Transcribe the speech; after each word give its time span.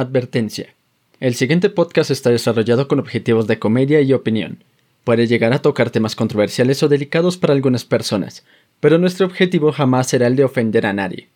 Advertencia. 0.00 0.74
El 1.20 1.34
siguiente 1.34 1.68
podcast 1.68 2.10
está 2.10 2.30
desarrollado 2.30 2.88
con 2.88 2.98
objetivos 2.98 3.46
de 3.46 3.58
comedia 3.58 4.00
y 4.00 4.14
opinión. 4.14 4.64
Puede 5.04 5.26
llegar 5.26 5.52
a 5.52 5.60
tocar 5.60 5.90
temas 5.90 6.16
controversiales 6.16 6.82
o 6.82 6.88
delicados 6.88 7.36
para 7.36 7.52
algunas 7.52 7.84
personas, 7.84 8.42
pero 8.80 8.96
nuestro 8.96 9.26
objetivo 9.26 9.72
jamás 9.72 10.08
será 10.08 10.26
el 10.26 10.36
de 10.36 10.44
ofender 10.44 10.86
a 10.86 10.94
nadie. 10.94 11.28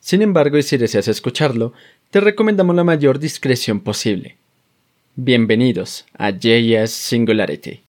Sin 0.00 0.20
embargo, 0.20 0.58
y 0.58 0.62
si 0.62 0.76
deseas 0.76 1.08
escucharlo, 1.08 1.72
te 2.10 2.20
recomendamos 2.20 2.76
la 2.76 2.84
mayor 2.84 3.18
discreción 3.18 3.80
posible. 3.80 4.36
Bienvenidos 5.16 6.04
a 6.12 6.30
JS 6.30 6.90
Singularity. 6.90 7.89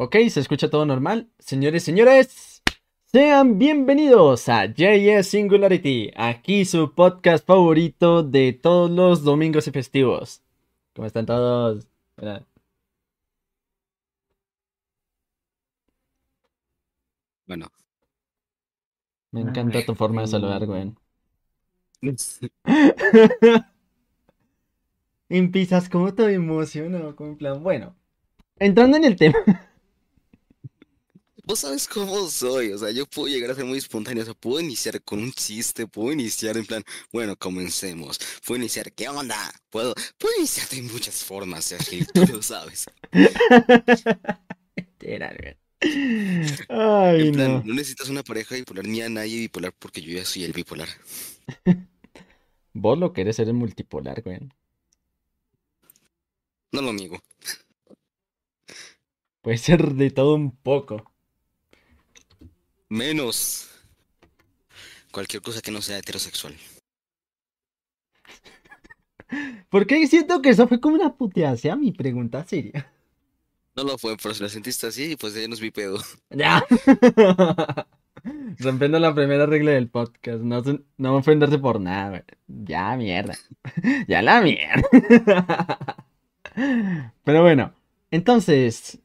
Ok, 0.00 0.14
se 0.30 0.38
escucha 0.38 0.70
todo 0.70 0.86
normal. 0.86 1.28
Señores, 1.40 1.82
señores, 1.82 2.62
sean 3.06 3.58
bienvenidos 3.58 4.48
a 4.48 4.66
JS 4.66 5.26
Singularity, 5.28 6.12
aquí 6.14 6.64
su 6.64 6.94
podcast 6.94 7.44
favorito 7.44 8.22
de 8.22 8.52
todos 8.52 8.92
los 8.92 9.24
domingos 9.24 9.66
y 9.66 9.72
festivos. 9.72 10.40
¿Cómo 10.94 11.06
están 11.08 11.26
todos? 11.26 11.88
Bueno. 17.46 17.66
Me 19.32 19.40
encanta 19.40 19.84
tu 19.84 19.96
forma 19.96 20.20
de 20.20 20.28
saludar, 20.28 20.64
güey. 20.64 20.94
Empiezas 25.28 25.88
como 25.88 26.14
todo 26.14 26.28
emocionado, 26.28 27.16
como 27.16 27.30
en 27.30 27.36
plan, 27.36 27.60
bueno, 27.64 27.96
entrando 28.60 28.96
en 28.96 29.02
el 29.02 29.16
tema. 29.16 29.38
Vos 31.48 31.60
sabes 31.60 31.88
cómo 31.88 32.28
soy, 32.28 32.72
o 32.72 32.78
sea, 32.78 32.90
yo 32.90 33.06
puedo 33.06 33.26
llegar 33.26 33.50
a 33.50 33.54
ser 33.54 33.64
muy 33.64 33.78
espontáneo, 33.78 34.22
o 34.22 34.26
sea, 34.26 34.34
puedo 34.34 34.60
iniciar 34.60 35.00
con 35.02 35.20
un 35.20 35.32
chiste, 35.32 35.86
puedo 35.86 36.12
iniciar 36.12 36.58
en 36.58 36.66
plan, 36.66 36.84
bueno, 37.10 37.36
comencemos, 37.36 38.20
puedo 38.46 38.60
iniciar, 38.60 38.92
¿qué 38.92 39.08
onda? 39.08 39.50
Puedo, 39.70 39.94
puedo 40.18 40.36
iniciar 40.36 40.68
de 40.68 40.82
muchas 40.82 41.24
formas, 41.24 41.64
Sergio, 41.64 42.04
tú 42.12 42.26
lo 42.30 42.42
sabes. 42.42 42.84
Ay, 46.68 47.28
en 47.28 47.32
plan, 47.32 47.52
no. 47.52 47.62
no 47.64 47.74
necesitas 47.74 48.10
una 48.10 48.22
pareja 48.22 48.54
bipolar 48.54 48.86
ni 48.86 49.00
a 49.00 49.08
nadie 49.08 49.38
bipolar 49.38 49.72
porque 49.72 50.02
yo 50.02 50.12
ya 50.18 50.26
soy 50.26 50.44
el 50.44 50.52
bipolar. 50.52 50.88
Vos 52.74 52.98
lo 52.98 53.14
querés 53.14 53.36
ser 53.36 53.48
el 53.48 53.54
multipolar, 53.54 54.20
güey. 54.20 54.38
No 56.72 56.82
lo 56.82 56.92
niego. 56.92 57.18
Puede 59.40 59.56
ser 59.56 59.94
de 59.94 60.10
todo 60.10 60.34
un 60.34 60.54
poco. 60.54 61.10
Menos 62.88 63.68
cualquier 65.10 65.42
cosa 65.42 65.60
que 65.60 65.70
no 65.70 65.82
sea 65.82 65.98
heterosexual. 65.98 66.54
¿Por 69.68 69.86
qué 69.86 70.06
siento 70.06 70.40
que 70.40 70.50
eso 70.50 70.66
fue 70.68 70.80
como 70.80 70.94
una 70.96 71.14
puteada? 71.14 71.56
Sea 71.56 71.76
mi 71.76 71.92
pregunta 71.92 72.44
seria. 72.44 72.90
No 73.76 73.84
lo 73.84 73.98
fue, 73.98 74.16
pero 74.16 74.34
si 74.34 74.42
lo 74.42 74.48
sentiste 74.48 74.86
así, 74.86 75.16
pues 75.16 75.34
ya 75.34 75.46
no 75.46 75.54
es 75.54 75.60
mi 75.60 75.70
pedo. 75.70 75.98
Ya. 76.30 76.64
Rompiendo 78.58 78.98
la 78.98 79.14
primera 79.14 79.46
regla 79.46 79.72
del 79.72 79.88
podcast. 79.88 80.40
No, 80.40 80.62
no 80.96 81.16
ofenderse 81.16 81.58
por 81.58 81.80
nada. 81.80 82.24
Ya, 82.46 82.96
mierda. 82.96 83.34
Ya 84.08 84.22
la 84.22 84.40
mierda. 84.40 86.04
Pero 87.24 87.42
bueno, 87.42 87.72
entonces. 88.10 88.98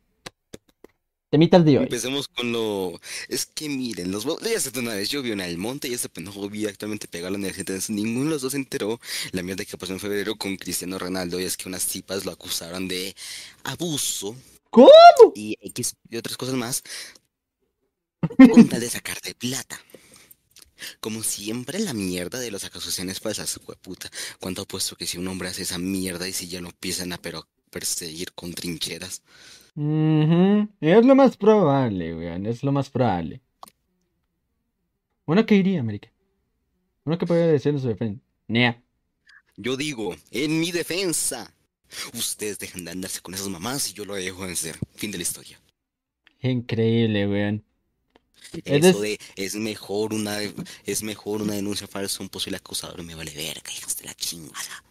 Temitas 1.34 1.66
de 1.66 1.80
hoy. 1.80 1.86
Empecemos 1.86 2.28
con 2.28 2.52
lo... 2.52 3.02
Es 3.28 3.48
que 3.48 3.68
miren, 3.68 4.12
los... 4.12 4.24
Ya 4.44 4.60
sé 4.60 4.70
de 4.70 4.82
una 4.82 4.94
vez, 4.94 5.10
yo 5.10 5.24
vi 5.24 5.32
una 5.32 5.46
del 5.46 5.58
monte 5.58 5.88
y 5.88 5.94
este 5.96 6.08
pendejo 6.08 6.48
vi 6.48 6.68
actualmente 6.68 7.08
pegar 7.08 7.32
la 7.32 7.40
universidad. 7.40 7.62
Entonces 7.62 7.90
ninguno 7.90 8.26
de 8.26 8.32
los 8.34 8.44
dos 8.44 8.52
se 8.52 8.60
enteró 8.60 9.00
la 9.32 9.42
mierda 9.42 9.66
que 9.66 9.76
pasó 9.76 9.94
en 9.94 10.00
febrero 10.00 10.36
con 10.36 10.56
Cristiano 10.58 11.00
Ronaldo. 11.00 11.40
Y 11.40 11.46
es 11.46 11.58
que 11.58 11.68
unas 11.68 11.88
tipas 11.88 12.24
lo 12.24 12.34
acusaron 12.34 12.88
de 12.88 13.16
abuso 13.64 14.36
¿Cómo? 14.70 14.92
y 15.34 15.58
X 15.60 15.96
y 16.08 16.18
otras 16.18 16.38
cosas 16.38 16.54
más. 16.54 16.84
Con 18.38 18.70
tal 18.70 18.82
de 18.82 18.92
sacarte 18.92 19.34
plata. 19.34 19.82
Como 21.00 21.24
siempre, 21.24 21.80
la 21.80 21.96
mierda 21.96 22.38
de 22.38 22.52
las 22.52 22.64
acusaciones 22.64 23.20
falsas, 23.20 23.60
puta. 23.82 24.12
¿Cuánto 24.40 24.62
apuesto 24.62 24.96
que 24.96 25.08
si 25.08 25.18
un 25.18 25.28
hombre 25.28 25.50
hace 25.50 25.64
esa 25.64 25.80
mierda 25.80 26.28
y 26.28 26.34
si 26.34 26.48
ya 26.48 26.62
lo 26.62 26.68
empiezan 26.68 27.12
a 27.12 27.18
pero 27.20 27.48
perseguir 27.72 28.34
con 28.34 28.54
trincheras? 28.54 29.24
Ujú, 29.76 30.70
Es 30.82 31.06
lo 31.06 31.16
más 31.16 31.36
probable, 31.38 32.16
weón. 32.16 32.46
Es 32.46 32.64
lo 32.64 32.72
más 32.72 32.90
probable. 32.90 33.42
Uno 35.26 35.46
que 35.46 35.56
iría, 35.56 35.80
América. 35.80 36.12
Uno 37.06 37.18
que 37.18 37.26
podría 37.26 37.48
decir 37.48 37.74
en 37.74 37.80
su 37.80 37.88
defensa. 37.88 38.22
Nea. 38.48 38.82
Yo 39.58 39.78
digo, 39.78 40.16
en 40.32 40.60
mi 40.60 40.72
defensa, 40.72 41.54
ustedes 42.14 42.60
dejan 42.60 42.86
de 42.86 42.92
andarse 42.92 43.22
con 43.22 43.34
esas 43.34 43.50
mamás 43.50 43.90
y 43.90 43.94
yo 43.94 44.06
lo 44.06 44.16
dejo 44.16 44.46
de 44.48 44.56
ser. 44.56 44.78
Fin 44.96 45.12
de 45.12 45.18
la 45.18 45.24
historia. 45.24 45.60
Increíble, 46.42 47.28
weón. 47.28 47.64
Eso 48.66 49.02
de 49.02 49.18
es 49.36 49.56
mejor 49.56 50.14
una 50.14 50.38
es 50.86 51.02
mejor 51.02 51.42
una 51.42 51.54
denuncia 51.54 51.88
falsa 51.88 52.22
un 52.22 52.30
posible 52.30 52.58
acusador 52.58 53.02
me 53.04 53.16
vale 53.16 53.34
verga, 53.34 53.72
hijos 53.76 53.98
de 53.98 54.06
la 54.06 54.14
chingada. 54.14 54.84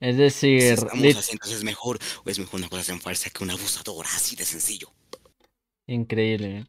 Es 0.00 0.16
Si 0.56 0.62
decir, 0.62 0.62
estamos 0.68 1.30
entonces 1.30 1.58
es 1.58 1.64
mejor 1.64 1.98
o 2.24 2.30
es 2.30 2.38
mejor 2.38 2.58
una 2.58 2.66
acusación 2.66 3.00
falsa 3.00 3.30
que 3.30 3.42
una 3.44 3.54
abusadora, 3.54 4.08
así 4.14 4.36
de 4.36 4.44
sencillo. 4.44 4.92
increíble. 5.86 6.66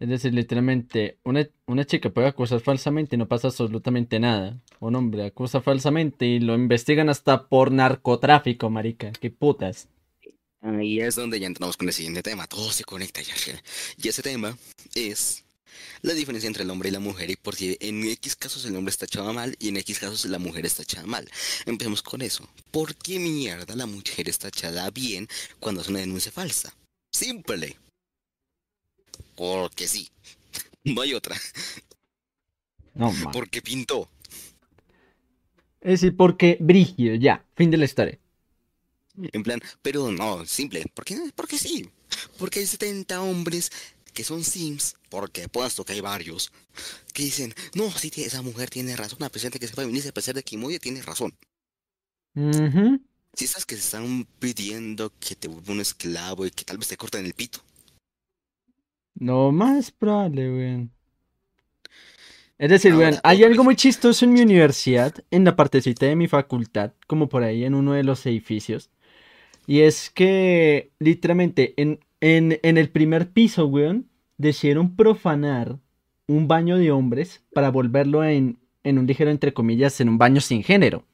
Es 0.00 0.08
decir, 0.08 0.34
literalmente, 0.34 1.18
una, 1.24 1.48
una 1.66 1.84
chica 1.86 2.10
puede 2.10 2.28
acusar 2.28 2.60
falsamente 2.60 3.16
y 3.16 3.18
no 3.18 3.28
pasa 3.28 3.48
absolutamente 3.48 4.18
nada. 4.18 4.58
Un 4.80 4.96
hombre 4.96 5.26
acusa 5.26 5.60
falsamente 5.60 6.26
y 6.26 6.40
lo 6.40 6.54
investigan 6.54 7.08
hasta 7.10 7.48
por 7.48 7.70
narcotráfico, 7.72 8.70
marica. 8.70 9.12
Qué 9.20 9.30
putas. 9.30 9.88
Ahí 10.62 11.00
es 11.00 11.16
donde 11.16 11.40
ya 11.40 11.46
entramos 11.46 11.76
con 11.76 11.88
el 11.88 11.94
siguiente 11.94 12.22
tema, 12.22 12.46
todo 12.46 12.70
se 12.70 12.84
conecta 12.84 13.22
ya. 13.22 13.34
Y 13.96 14.08
ese 14.08 14.22
tema 14.22 14.56
es 14.94 15.44
la 16.02 16.14
diferencia 16.14 16.46
entre 16.46 16.64
el 16.64 16.70
hombre 16.70 16.88
y 16.88 16.92
la 16.92 17.00
mujer 17.00 17.30
y 17.30 17.36
por 17.36 17.54
si 17.54 17.76
en 17.80 18.04
X 18.08 18.36
casos 18.36 18.64
el 18.64 18.76
hombre 18.76 18.90
está 18.90 19.04
echado 19.04 19.32
mal 19.32 19.56
y 19.58 19.68
en 19.68 19.76
X 19.78 19.98
casos 19.98 20.24
la 20.26 20.38
mujer 20.38 20.66
está 20.66 20.82
echada 20.82 21.06
mal. 21.06 21.30
Empecemos 21.66 22.02
con 22.02 22.22
eso. 22.22 22.48
¿Por 22.70 22.94
qué 22.94 23.18
mierda 23.18 23.74
la 23.76 23.86
mujer 23.86 24.28
está 24.28 24.48
echada 24.48 24.90
bien 24.90 25.28
cuando 25.58 25.80
hace 25.80 25.90
una 25.90 26.00
denuncia 26.00 26.32
falsa? 26.32 26.74
Simple. 27.12 27.76
Porque 29.34 29.88
sí. 29.88 30.08
No 30.84 31.02
hay 31.02 31.14
otra. 31.14 31.36
No, 32.94 33.12
man. 33.12 33.32
Porque 33.32 33.62
pintó. 33.62 34.10
Es 35.80 36.00
decir, 36.00 36.16
porque 36.16 36.56
brígido, 36.60 37.14
ya. 37.14 37.44
Fin 37.56 37.70
de 37.70 37.76
la 37.76 37.84
historia. 37.84 38.18
En 39.32 39.42
plan, 39.42 39.60
pero 39.82 40.10
no, 40.10 40.44
simple. 40.46 40.84
¿Por 40.94 41.04
qué? 41.04 41.16
Porque 41.34 41.58
sí. 41.58 41.88
Porque 42.38 42.60
hay 42.60 42.66
70 42.66 43.22
hombres 43.22 43.70
que 44.10 44.24
son 44.24 44.44
sims, 44.44 44.96
porque 45.08 45.48
puesto 45.48 45.84
que 45.84 45.94
hay 45.94 46.00
varios, 46.00 46.52
que 47.12 47.24
dicen, 47.24 47.54
no, 47.74 47.90
sí, 47.90 48.10
esa 48.16 48.42
mujer 48.42 48.70
tiene 48.70 48.96
razón, 48.96 49.22
a 49.22 49.28
pesar 49.28 49.50
de 49.50 49.58
que 49.58 49.66
sea 49.66 49.76
feminista, 49.76 50.10
a 50.10 50.14
pesar 50.14 50.34
de 50.34 50.42
que 50.42 50.56
Moya 50.56 50.78
tiene 50.78 51.02
razón. 51.02 51.34
Ujú. 52.34 53.00
Si 53.34 53.46
sabes 53.46 53.66
que 53.66 53.76
se 53.76 53.82
están 53.82 54.26
pidiendo 54.38 55.12
que 55.18 55.34
te 55.34 55.48
vuelva 55.48 55.72
un 55.72 55.80
esclavo 55.80 56.46
y 56.46 56.50
que 56.50 56.64
tal 56.64 56.78
vez 56.78 56.88
te 56.88 56.96
corten 56.96 57.24
el 57.26 57.34
pito. 57.34 57.60
No 59.14 59.52
más 59.52 59.90
probable, 59.90 60.50
weón. 60.50 60.90
Es 62.58 62.68
decir, 62.68 62.92
Ahora, 62.92 63.08
weón, 63.08 63.20
hay 63.22 63.44
algo 63.44 63.64
muy 63.64 63.76
chistoso 63.76 64.24
en 64.24 64.32
mi 64.32 64.42
universidad, 64.42 65.14
en 65.30 65.44
la 65.44 65.56
partecita 65.56 66.06
de 66.06 66.16
mi 66.16 66.28
facultad, 66.28 66.92
como 67.06 67.28
por 67.28 67.42
ahí 67.42 67.64
en 67.64 67.74
uno 67.74 67.92
de 67.92 68.04
los 68.04 68.26
edificios. 68.26 68.90
Y 69.66 69.80
es 69.80 70.10
que, 70.10 70.90
literalmente, 70.98 71.74
en, 71.76 72.00
en, 72.20 72.58
en 72.62 72.78
el 72.78 72.90
primer 72.90 73.30
piso, 73.30 73.66
weón, 73.66 74.08
decidieron 74.38 74.96
profanar 74.96 75.78
un 76.26 76.48
baño 76.48 76.76
de 76.78 76.90
hombres 76.90 77.42
para 77.52 77.70
volverlo 77.70 78.24
en, 78.24 78.58
en 78.84 78.98
un 78.98 79.06
ligero, 79.06 79.30
entre 79.30 79.52
comillas, 79.52 80.00
en 80.00 80.08
un 80.08 80.18
baño 80.18 80.40
sin 80.40 80.62
género. 80.62 81.04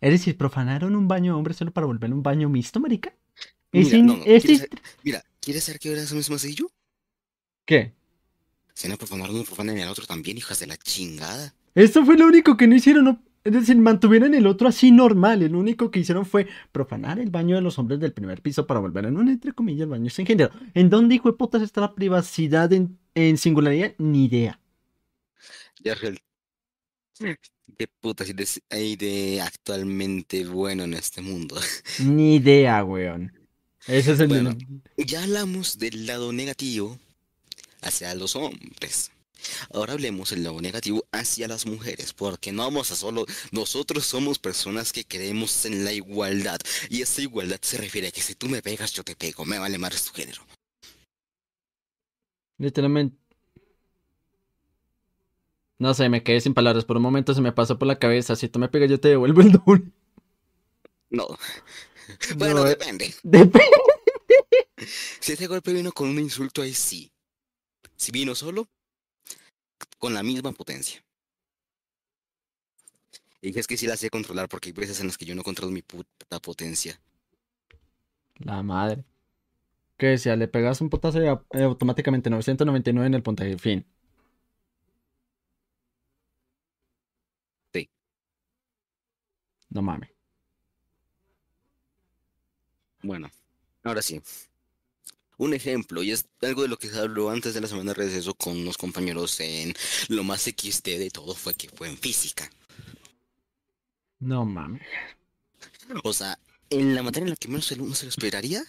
Es 0.00 0.12
decir, 0.12 0.36
profanaron 0.36 0.94
un 0.94 1.08
baño 1.08 1.32
de 1.32 1.38
hombres 1.38 1.56
solo 1.56 1.72
para 1.72 1.86
volverlo 1.86 2.14
un 2.16 2.22
baño 2.22 2.48
mixto, 2.48 2.80
marica. 2.80 3.14
Mira, 3.72 3.96
in- 3.96 4.06
no, 4.06 4.16
no, 4.16 4.24
es 4.24 4.44
¿quieres 4.44 4.58
saber- 4.60 4.80
Mira, 5.02 5.24
¿quieres 5.40 5.64
saber 5.64 5.78
qué 5.80 5.90
hora 5.90 6.02
es 6.02 6.12
mismo? 6.12 6.36
¿Qué? 7.64 7.92
Si 8.74 8.88
no 8.88 8.96
profanaron 8.96 9.34
uno, 9.34 9.44
profanan 9.44 9.76
el 9.78 9.88
otro 9.88 10.06
también, 10.06 10.36
hijas 10.36 10.60
de 10.60 10.66
la 10.66 10.76
chingada. 10.76 11.54
Esto 11.74 12.04
fue 12.04 12.16
lo 12.16 12.26
único 12.26 12.56
que 12.56 12.66
no 12.66 12.74
hicieron, 12.76 13.04
¿no? 13.04 13.22
Es 13.46 13.52
decir, 13.52 13.76
mantuvieron 13.76 14.34
el 14.34 14.44
otro 14.48 14.66
así 14.66 14.90
normal. 14.90 15.40
El 15.40 15.54
único 15.54 15.92
que 15.92 16.00
hicieron 16.00 16.26
fue 16.26 16.48
profanar 16.72 17.20
el 17.20 17.30
baño 17.30 17.54
de 17.54 17.62
los 17.62 17.78
hombres 17.78 18.00
del 18.00 18.12
primer 18.12 18.42
piso 18.42 18.66
para 18.66 18.80
volver 18.80 19.06
en 19.06 19.16
un, 19.16 19.28
entre 19.28 19.52
comillas, 19.52 19.88
baño 19.88 20.10
sin 20.10 20.26
género. 20.26 20.50
¿En 20.74 20.90
dónde, 20.90 21.14
hijo 21.14 21.30
de 21.30 21.38
putas, 21.38 21.62
está 21.62 21.80
la 21.80 21.94
privacidad 21.94 22.72
en, 22.72 22.98
en 23.14 23.38
singularidad? 23.38 23.94
Ni 23.98 24.24
idea. 24.24 24.58
Yargel, 25.84 26.18
¿Qué 27.78 27.86
putas 28.00 28.28
hay 28.70 28.96
de 28.96 29.40
actualmente 29.40 30.44
bueno 30.44 30.82
en 30.82 30.94
este 30.94 31.22
mundo? 31.22 31.56
Ni 32.00 32.36
idea, 32.36 32.82
weón. 32.82 33.32
Ese 33.86 34.12
es 34.12 34.20
el 34.20 34.26
Bueno, 34.26 34.56
ya 34.96 35.22
hablamos 35.22 35.78
del 35.78 36.06
lado 36.06 36.32
negativo 36.32 36.98
hacia 37.80 38.12
los 38.16 38.34
hombres. 38.34 39.12
Ahora 39.72 39.94
hablemos 39.94 40.30
del 40.30 40.44
lado 40.44 40.60
negativo 40.60 41.04
hacia 41.12 41.48
las 41.48 41.66
mujeres, 41.66 42.12
porque 42.12 42.52
no 42.52 42.62
vamos 42.64 42.90
a 42.90 42.96
solo, 42.96 43.26
nosotros 43.52 44.04
somos 44.06 44.38
personas 44.38 44.92
que 44.92 45.04
creemos 45.04 45.64
en 45.64 45.84
la 45.84 45.92
igualdad, 45.92 46.58
y 46.90 47.02
esta 47.02 47.22
igualdad 47.22 47.58
se 47.62 47.78
refiere 47.78 48.08
a 48.08 48.12
que 48.12 48.22
si 48.22 48.34
tú 48.34 48.48
me 48.48 48.62
pegas, 48.62 48.92
yo 48.92 49.04
te 49.04 49.16
pego, 49.16 49.44
me 49.44 49.58
vale 49.58 49.78
más 49.78 50.04
tu 50.04 50.12
género. 50.12 50.42
Literalmente. 52.58 53.16
No 55.78 55.92
sé, 55.92 56.08
me 56.08 56.22
quedé 56.22 56.40
sin 56.40 56.54
palabras. 56.54 56.84
Por 56.84 56.96
un 56.96 57.02
momento 57.02 57.34
se 57.34 57.42
me 57.42 57.52
pasó 57.52 57.78
por 57.78 57.86
la 57.86 57.98
cabeza. 57.98 58.34
Si 58.34 58.48
tú 58.48 58.58
me 58.58 58.68
pegas, 58.68 58.90
yo 58.90 58.98
te 58.98 59.08
devuelvo 59.08 59.42
el 59.42 59.52
doble. 59.52 59.92
No. 61.10 61.26
Bueno, 62.36 62.60
No, 62.60 62.66
eh, 62.66 62.70
depende. 62.70 63.14
Depende. 63.22 63.60
Si 65.20 65.32
ese 65.32 65.46
golpe 65.46 65.72
vino 65.72 65.92
con 65.92 66.08
un 66.08 66.18
insulto, 66.18 66.62
ahí 66.62 66.72
sí. 66.72 67.10
Si 67.96 68.12
vino 68.12 68.34
solo, 68.34 68.68
con 69.98 70.14
la 70.14 70.22
misma 70.22 70.52
potencia. 70.52 71.04
Y 73.40 73.58
es 73.58 73.66
que 73.66 73.76
sí 73.78 73.86
la 73.86 73.96
sé 73.96 74.10
controlar 74.10 74.46
porque 74.48 74.68
hay 74.68 74.72
veces 74.74 75.00
en 75.00 75.06
las 75.06 75.16
que 75.16 75.24
yo 75.24 75.34
no 75.34 75.42
controlo 75.42 75.72
mi 75.72 75.80
puta 75.82 76.38
potencia. 76.40 77.00
La 78.38 78.62
madre. 78.62 79.04
¿Qué 79.98 80.06
decía? 80.08 80.36
Le 80.36 80.48
pegas 80.48 80.80
un 80.82 80.90
potazo 80.90 81.22
y 81.22 81.28
a- 81.28 81.42
eh, 81.54 81.62
automáticamente 81.64 82.30
999 82.30 83.08
en 83.08 83.14
el 83.14 83.22
puntaje. 83.24 83.58
Fin. 83.58 83.86
Sí. 87.72 87.88
No 89.70 89.80
mames. 89.82 90.10
Bueno, 93.02 93.30
ahora 93.84 94.02
sí. 94.02 94.20
Un 95.38 95.52
ejemplo, 95.54 96.02
y 96.02 96.12
es 96.12 96.26
algo 96.42 96.62
de 96.62 96.68
lo 96.68 96.78
que 96.78 96.88
se 96.88 96.98
habló 96.98 97.30
antes 97.30 97.52
de 97.54 97.60
la 97.60 97.68
semana 97.68 97.92
de 97.92 98.04
receso 98.04 98.34
con 98.34 98.56
unos 98.56 98.78
compañeros 98.78 99.38
en 99.40 99.74
lo 100.08 100.24
más 100.24 100.42
XD 100.42 100.98
de 100.98 101.10
todo 101.10 101.34
fue 101.34 101.54
que 101.54 101.68
fue 101.68 101.88
en 101.88 101.98
física. 101.98 102.50
No 104.18 104.44
mames. 104.46 104.82
O 106.04 106.12
sea, 106.12 106.38
en 106.70 106.94
la 106.94 107.02
materia 107.02 107.24
en 107.24 107.30
la 107.30 107.36
que 107.36 107.48
menos 107.48 107.70
uno 107.72 107.94
se 107.94 108.04
lo 108.06 108.10
esperaría, 108.10 108.64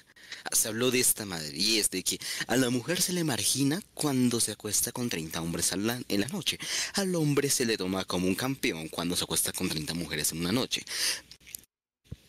se 0.51 0.67
habló 0.67 0.91
de 0.91 0.99
esta 0.99 1.25
madre, 1.25 1.55
y 1.57 1.79
es 1.79 1.89
de 1.89 2.03
que 2.03 2.19
a 2.47 2.57
la 2.57 2.69
mujer 2.69 3.01
se 3.01 3.13
le 3.13 3.23
margina 3.23 3.81
cuando 3.93 4.39
se 4.39 4.51
acuesta 4.51 4.91
con 4.91 5.09
30 5.09 5.41
hombres 5.41 5.75
la- 5.77 6.01
en 6.07 6.21
la 6.21 6.27
noche. 6.27 6.59
Al 6.93 7.15
hombre 7.15 7.49
se 7.49 7.65
le 7.65 7.77
toma 7.77 8.05
como 8.05 8.27
un 8.27 8.35
campeón 8.35 8.89
cuando 8.89 9.15
se 9.15 9.23
acuesta 9.23 9.51
con 9.53 9.69
30 9.69 9.93
mujeres 9.93 10.31
en 10.33 10.39
una 10.41 10.51
noche. 10.51 10.83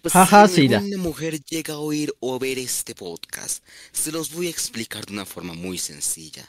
Pues 0.03 0.15
si 0.15 0.55
Sira. 0.55 0.79
alguna 0.79 0.99
mujer 0.99 1.43
llega 1.45 1.75
a 1.75 1.79
oír 1.79 2.15
o 2.21 2.39
ver 2.39 2.59
este 2.59 2.95
podcast, 2.95 3.65
se 3.93 4.13
los 4.13 4.33
voy 4.33 4.47
a 4.47 4.51
explicar 4.51 5.05
de 5.07 5.13
una 5.13 5.27
forma 5.27 5.55
muy 5.55 5.79
sencilla. 5.79 6.49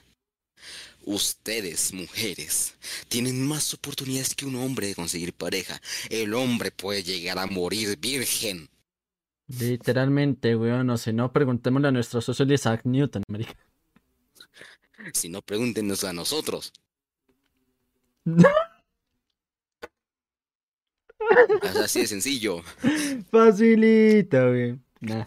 Ustedes, 1.05 1.93
mujeres, 1.93 2.75
tienen 3.07 3.45
más 3.47 3.73
oportunidades 3.73 4.35
que 4.35 4.45
un 4.45 4.55
hombre 4.57 4.87
de 4.87 4.95
conseguir 4.95 5.33
pareja. 5.33 5.81
El 6.09 6.33
hombre 6.35 6.71
puede 6.71 7.01
llegar 7.03 7.39
a 7.39 7.47
morir 7.47 7.97
virgen. 7.97 8.69
Literalmente, 9.47 10.55
weón. 10.55 10.85
No 10.85 10.97
sé, 10.97 11.11
no 11.11 11.31
preguntémosle 11.33 11.87
a 11.87 11.91
nuestro 11.91 12.21
socio 12.21 12.45
de 12.45 12.53
Isaac 12.55 12.81
Newton, 12.83 13.23
marica. 13.27 13.55
Si 15.13 15.29
no, 15.29 15.41
pregúntenos 15.41 16.03
a 16.03 16.13
nosotros. 16.13 16.71
Es 21.63 21.75
así 21.75 22.01
de 22.01 22.07
sencillo. 22.07 22.63
Facilita. 23.31 24.45
Nah. 25.01 25.25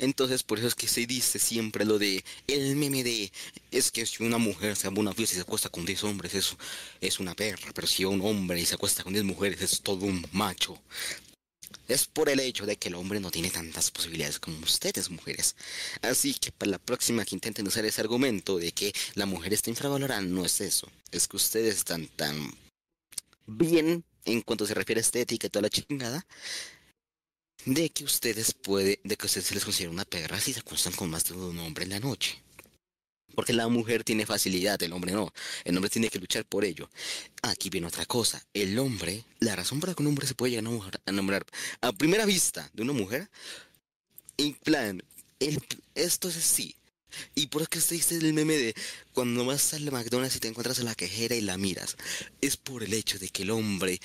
Entonces, 0.00 0.42
por 0.42 0.58
eso 0.58 0.66
es 0.66 0.74
que 0.74 0.88
se 0.88 1.06
dice 1.06 1.38
siempre 1.38 1.84
lo 1.84 1.98
de 1.98 2.24
el 2.46 2.74
meme 2.74 3.04
de 3.04 3.30
es 3.70 3.90
que 3.90 4.06
si 4.06 4.22
una 4.22 4.38
mujer 4.38 4.74
se 4.74 4.88
va 4.88 4.96
a 4.96 5.00
una 5.00 5.12
fiesta 5.12 5.34
y 5.34 5.36
se 5.36 5.42
acuesta 5.42 5.68
con 5.68 5.84
10 5.84 6.04
hombres, 6.04 6.34
eso 6.34 6.56
es 7.02 7.20
una 7.20 7.34
perra, 7.34 7.70
pero 7.74 7.86
si 7.86 8.06
un 8.06 8.22
hombre 8.22 8.60
y 8.60 8.66
se 8.66 8.76
acuesta 8.76 9.04
con 9.04 9.12
10 9.12 9.24
mujeres, 9.26 9.60
es 9.60 9.82
todo 9.82 10.06
un 10.06 10.26
macho. 10.32 10.80
Es 11.86 12.06
por 12.06 12.30
el 12.30 12.40
hecho 12.40 12.64
de 12.64 12.76
que 12.76 12.88
el 12.88 12.94
hombre 12.94 13.20
no 13.20 13.30
tiene 13.30 13.50
tantas 13.50 13.90
posibilidades 13.90 14.38
como 14.38 14.58
ustedes, 14.60 15.10
mujeres. 15.10 15.54
Así 16.00 16.34
que 16.34 16.50
para 16.50 16.70
la 16.70 16.78
próxima 16.78 17.24
que 17.24 17.34
intenten 17.34 17.66
usar 17.66 17.84
ese 17.84 18.00
argumento 18.00 18.58
de 18.58 18.72
que 18.72 18.94
la 19.14 19.26
mujer 19.26 19.52
está 19.52 19.68
infravalorada, 19.68 20.22
no 20.22 20.46
es 20.46 20.62
eso. 20.62 20.88
Es 21.10 21.28
que 21.28 21.36
ustedes 21.36 21.76
están 21.76 22.06
tan 22.08 22.54
bien 23.56 24.04
en 24.24 24.42
cuanto 24.42 24.66
se 24.66 24.74
refiere 24.74 25.00
a 25.00 25.02
estética 25.02 25.46
y 25.46 25.50
toda 25.50 25.62
la 25.62 25.70
chingada, 25.70 26.26
de 27.64 27.90
que 27.90 28.04
ustedes 28.04 28.54
puede, 28.54 29.00
de 29.04 29.16
que 29.16 29.26
ustedes 29.26 29.46
se 29.46 29.54
les 29.54 29.64
considera 29.64 29.90
una 29.90 30.04
perra 30.04 30.40
si 30.40 30.52
se 30.52 30.60
acuestan 30.60 30.92
con 30.92 31.10
más 31.10 31.24
de 31.24 31.34
un 31.34 31.58
hombre 31.58 31.84
en 31.84 31.90
la 31.90 32.00
noche. 32.00 32.42
Porque 33.34 33.52
la 33.52 33.68
mujer 33.68 34.02
tiene 34.02 34.26
facilidad, 34.26 34.82
el 34.82 34.92
hombre 34.92 35.12
no. 35.12 35.32
El 35.64 35.76
hombre 35.76 35.88
tiene 35.88 36.08
que 36.08 36.18
luchar 36.18 36.44
por 36.44 36.64
ello. 36.64 36.90
Aquí 37.42 37.70
viene 37.70 37.86
otra 37.86 38.04
cosa. 38.04 38.44
El 38.52 38.78
hombre, 38.78 39.24
la 39.38 39.54
razón 39.54 39.78
por 39.78 39.88
la 39.88 39.94
que 39.94 40.02
un 40.02 40.08
hombre 40.08 40.26
se 40.26 40.34
puede 40.34 40.50
llegar 40.52 40.64
a 40.64 40.68
enamorar- 40.68 41.00
a 41.06 41.10
enamorar 41.10 41.46
a 41.80 41.92
primera 41.92 42.24
vista 42.26 42.68
de 42.72 42.82
una 42.82 42.92
mujer, 42.92 43.30
en 44.36 44.54
plan, 44.54 45.02
el, 45.38 45.62
esto 45.94 46.28
es 46.28 46.36
así. 46.38 46.74
Y 47.34 47.48
por 47.48 47.68
qué 47.68 47.80
se 47.80 47.94
dice 47.94 48.16
el 48.16 48.32
meme 48.32 48.56
de 48.56 48.74
cuando 49.12 49.44
vas 49.44 49.74
al 49.74 49.90
McDonald's 49.90 50.36
y 50.36 50.40
te 50.40 50.48
encuentras 50.48 50.80
a 50.80 50.84
la 50.84 50.94
quejera 50.94 51.34
y 51.34 51.40
la 51.40 51.56
miras. 51.56 51.96
Es 52.40 52.56
por 52.56 52.82
el 52.82 52.94
hecho 52.94 53.18
de 53.18 53.28
que 53.28 53.42
el 53.42 53.50
hombre, 53.50 54.00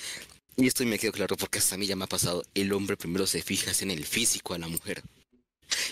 y 0.56 0.66
esto 0.66 0.84
me 0.84 0.98
quedó 0.98 1.12
claro 1.12 1.36
porque 1.36 1.58
hasta 1.58 1.74
a 1.74 1.78
mí 1.78 1.86
ya 1.86 1.96
me 1.96 2.04
ha 2.04 2.08
pasado, 2.08 2.44
el 2.54 2.72
hombre 2.72 2.96
primero 2.96 3.26
se 3.26 3.42
fija 3.42 3.72
en 3.80 3.90
el 3.90 4.04
físico 4.04 4.54
a 4.54 4.58
la 4.58 4.68
mujer. 4.68 5.02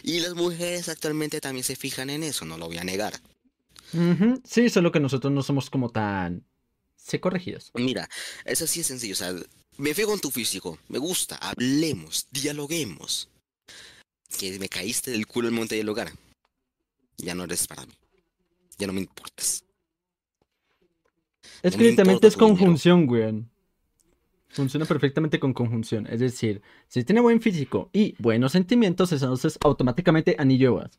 Y 0.02 0.20
las 0.20 0.34
mujeres 0.34 0.88
actualmente 0.88 1.40
también 1.40 1.64
se 1.64 1.76
fijan 1.76 2.11
en 2.11 2.22
eso, 2.22 2.44
no 2.44 2.58
lo 2.58 2.66
voy 2.66 2.78
a 2.78 2.84
negar. 2.84 3.20
Sí, 4.44 4.70
solo 4.70 4.90
que 4.90 5.00
nosotros 5.00 5.32
no 5.32 5.43
somos 5.43 5.70
como 5.70 5.90
tan... 5.90 6.44
Sé 6.96 7.20
corregidos. 7.20 7.70
Mira, 7.75 8.08
es 8.44 8.62
así 8.62 8.81
de 8.81 8.84
sencillo, 8.84 9.12
o 9.12 9.17
sea, 9.17 9.34
me 9.76 9.94
fijo 9.94 10.14
en 10.14 10.20
tu 10.20 10.31
físico, 10.31 10.78
me 10.88 10.99
gusta, 10.99 11.37
hablemos, 11.37 12.26
dialoguemos. 12.31 13.28
Que 14.38 14.58
me 14.58 14.69
caíste 14.69 15.10
del 15.10 15.26
culo 15.26 15.49
el 15.49 15.55
monte 15.55 15.75
del 15.75 15.88
hogar. 15.88 16.12
Ya 17.19 17.34
no 17.34 17.44
eres 17.44 17.66
para 17.66 17.87
mí. 17.87 17.93
Ya 18.78 18.87
no 18.87 18.93
me 18.93 19.00
importas. 19.00 19.64
Es 21.62 21.72
No 21.72 21.78
que 21.78 21.88
importa 21.90 22.26
es 22.26 22.37
conjunción, 22.37 23.08
weón. 23.08 23.50
Funciona 24.49 24.87
perfectamente 24.87 25.40
con 25.40 25.52
conjunción. 25.52 26.06
Es 26.06 26.20
decir, 26.20 26.62
si 26.88 27.02
tiene 27.05 27.20
buen 27.20 27.40
físico 27.40 27.90
y 27.93 28.14
buenos 28.19 28.52
sentimientos, 28.52 29.11
entonces 29.12 29.58
automáticamente 29.64 30.37
anillo 30.38 30.74
bodas. 30.74 30.98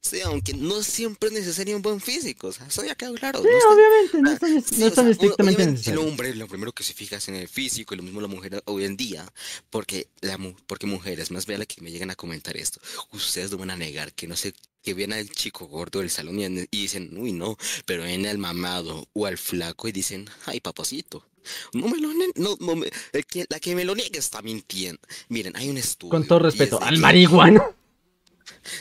Sí, 0.00 0.20
aunque 0.22 0.54
no 0.54 0.82
siempre 0.82 1.28
es 1.28 1.34
necesario 1.34 1.74
un 1.76 1.82
buen 1.82 2.00
físico, 2.00 2.46
o 2.48 2.52
sea, 2.52 2.66
eso 2.66 2.84
ya 2.84 2.94
quedó 2.94 3.12
claro. 3.14 3.42
Sí, 3.42 3.48
no 3.48 3.74
obviamente, 3.74 4.22
no 4.22 4.30
es 4.30 4.38
tan, 4.38 4.62
sí, 4.62 4.80
no 4.80 4.86
o 4.86 4.90
sea, 4.90 5.10
estrictamente 5.10 5.32
obviamente 5.42 5.66
necesario. 5.72 6.00
El 6.00 6.08
hombre 6.08 6.34
lo 6.36 6.46
primero 6.46 6.72
que 6.72 6.84
se 6.84 6.94
fija 6.94 7.16
es 7.16 7.28
en 7.28 7.34
el 7.34 7.48
físico 7.48 7.94
y 7.94 7.96
lo 7.98 8.04
mismo 8.04 8.20
la 8.20 8.28
mujer 8.28 8.62
hoy 8.66 8.84
en 8.84 8.96
día, 8.96 9.30
porque 9.70 10.08
la 10.20 10.38
mu- 10.38 10.54
porque 10.66 10.86
mujeres, 10.86 11.30
más 11.30 11.46
vea 11.46 11.58
que 11.66 11.82
me 11.82 11.90
llegan 11.90 12.10
a 12.10 12.14
comentar 12.14 12.56
esto, 12.56 12.80
ustedes 13.12 13.50
no 13.50 13.58
van 13.58 13.70
a 13.72 13.76
negar 13.76 14.12
que 14.12 14.26
no 14.28 14.36
sé, 14.36 14.54
que 14.82 14.94
ven 14.94 15.12
al 15.12 15.28
chico 15.30 15.66
gordo 15.66 15.98
del 15.98 16.10
salón 16.10 16.38
y, 16.38 16.44
en- 16.44 16.68
y 16.70 16.82
dicen, 16.82 17.10
uy 17.18 17.32
no, 17.32 17.58
pero 17.84 18.04
ven 18.04 18.24
al 18.26 18.38
mamado 18.38 19.08
o 19.12 19.26
al 19.26 19.36
flaco 19.36 19.88
y 19.88 19.92
dicen, 19.92 20.30
ay 20.46 20.60
papacito. 20.60 21.26
No 21.72 21.88
me 21.88 21.98
lo 21.98 22.12
no, 22.36 22.56
no 22.60 22.76
me- 22.76 22.90
el 23.12 23.26
que- 23.26 23.46
la 23.48 23.58
que 23.58 23.74
me 23.74 23.84
lo 23.84 23.94
niega 23.94 24.18
está 24.18 24.42
mintiendo. 24.42 25.00
Miren, 25.28 25.56
hay 25.56 25.68
un 25.68 25.76
estudio. 25.78 26.10
Con 26.12 26.26
todo 26.26 26.38
respeto, 26.38 26.80
al 26.80 26.94
que- 26.94 27.00
marihuano. 27.00 27.74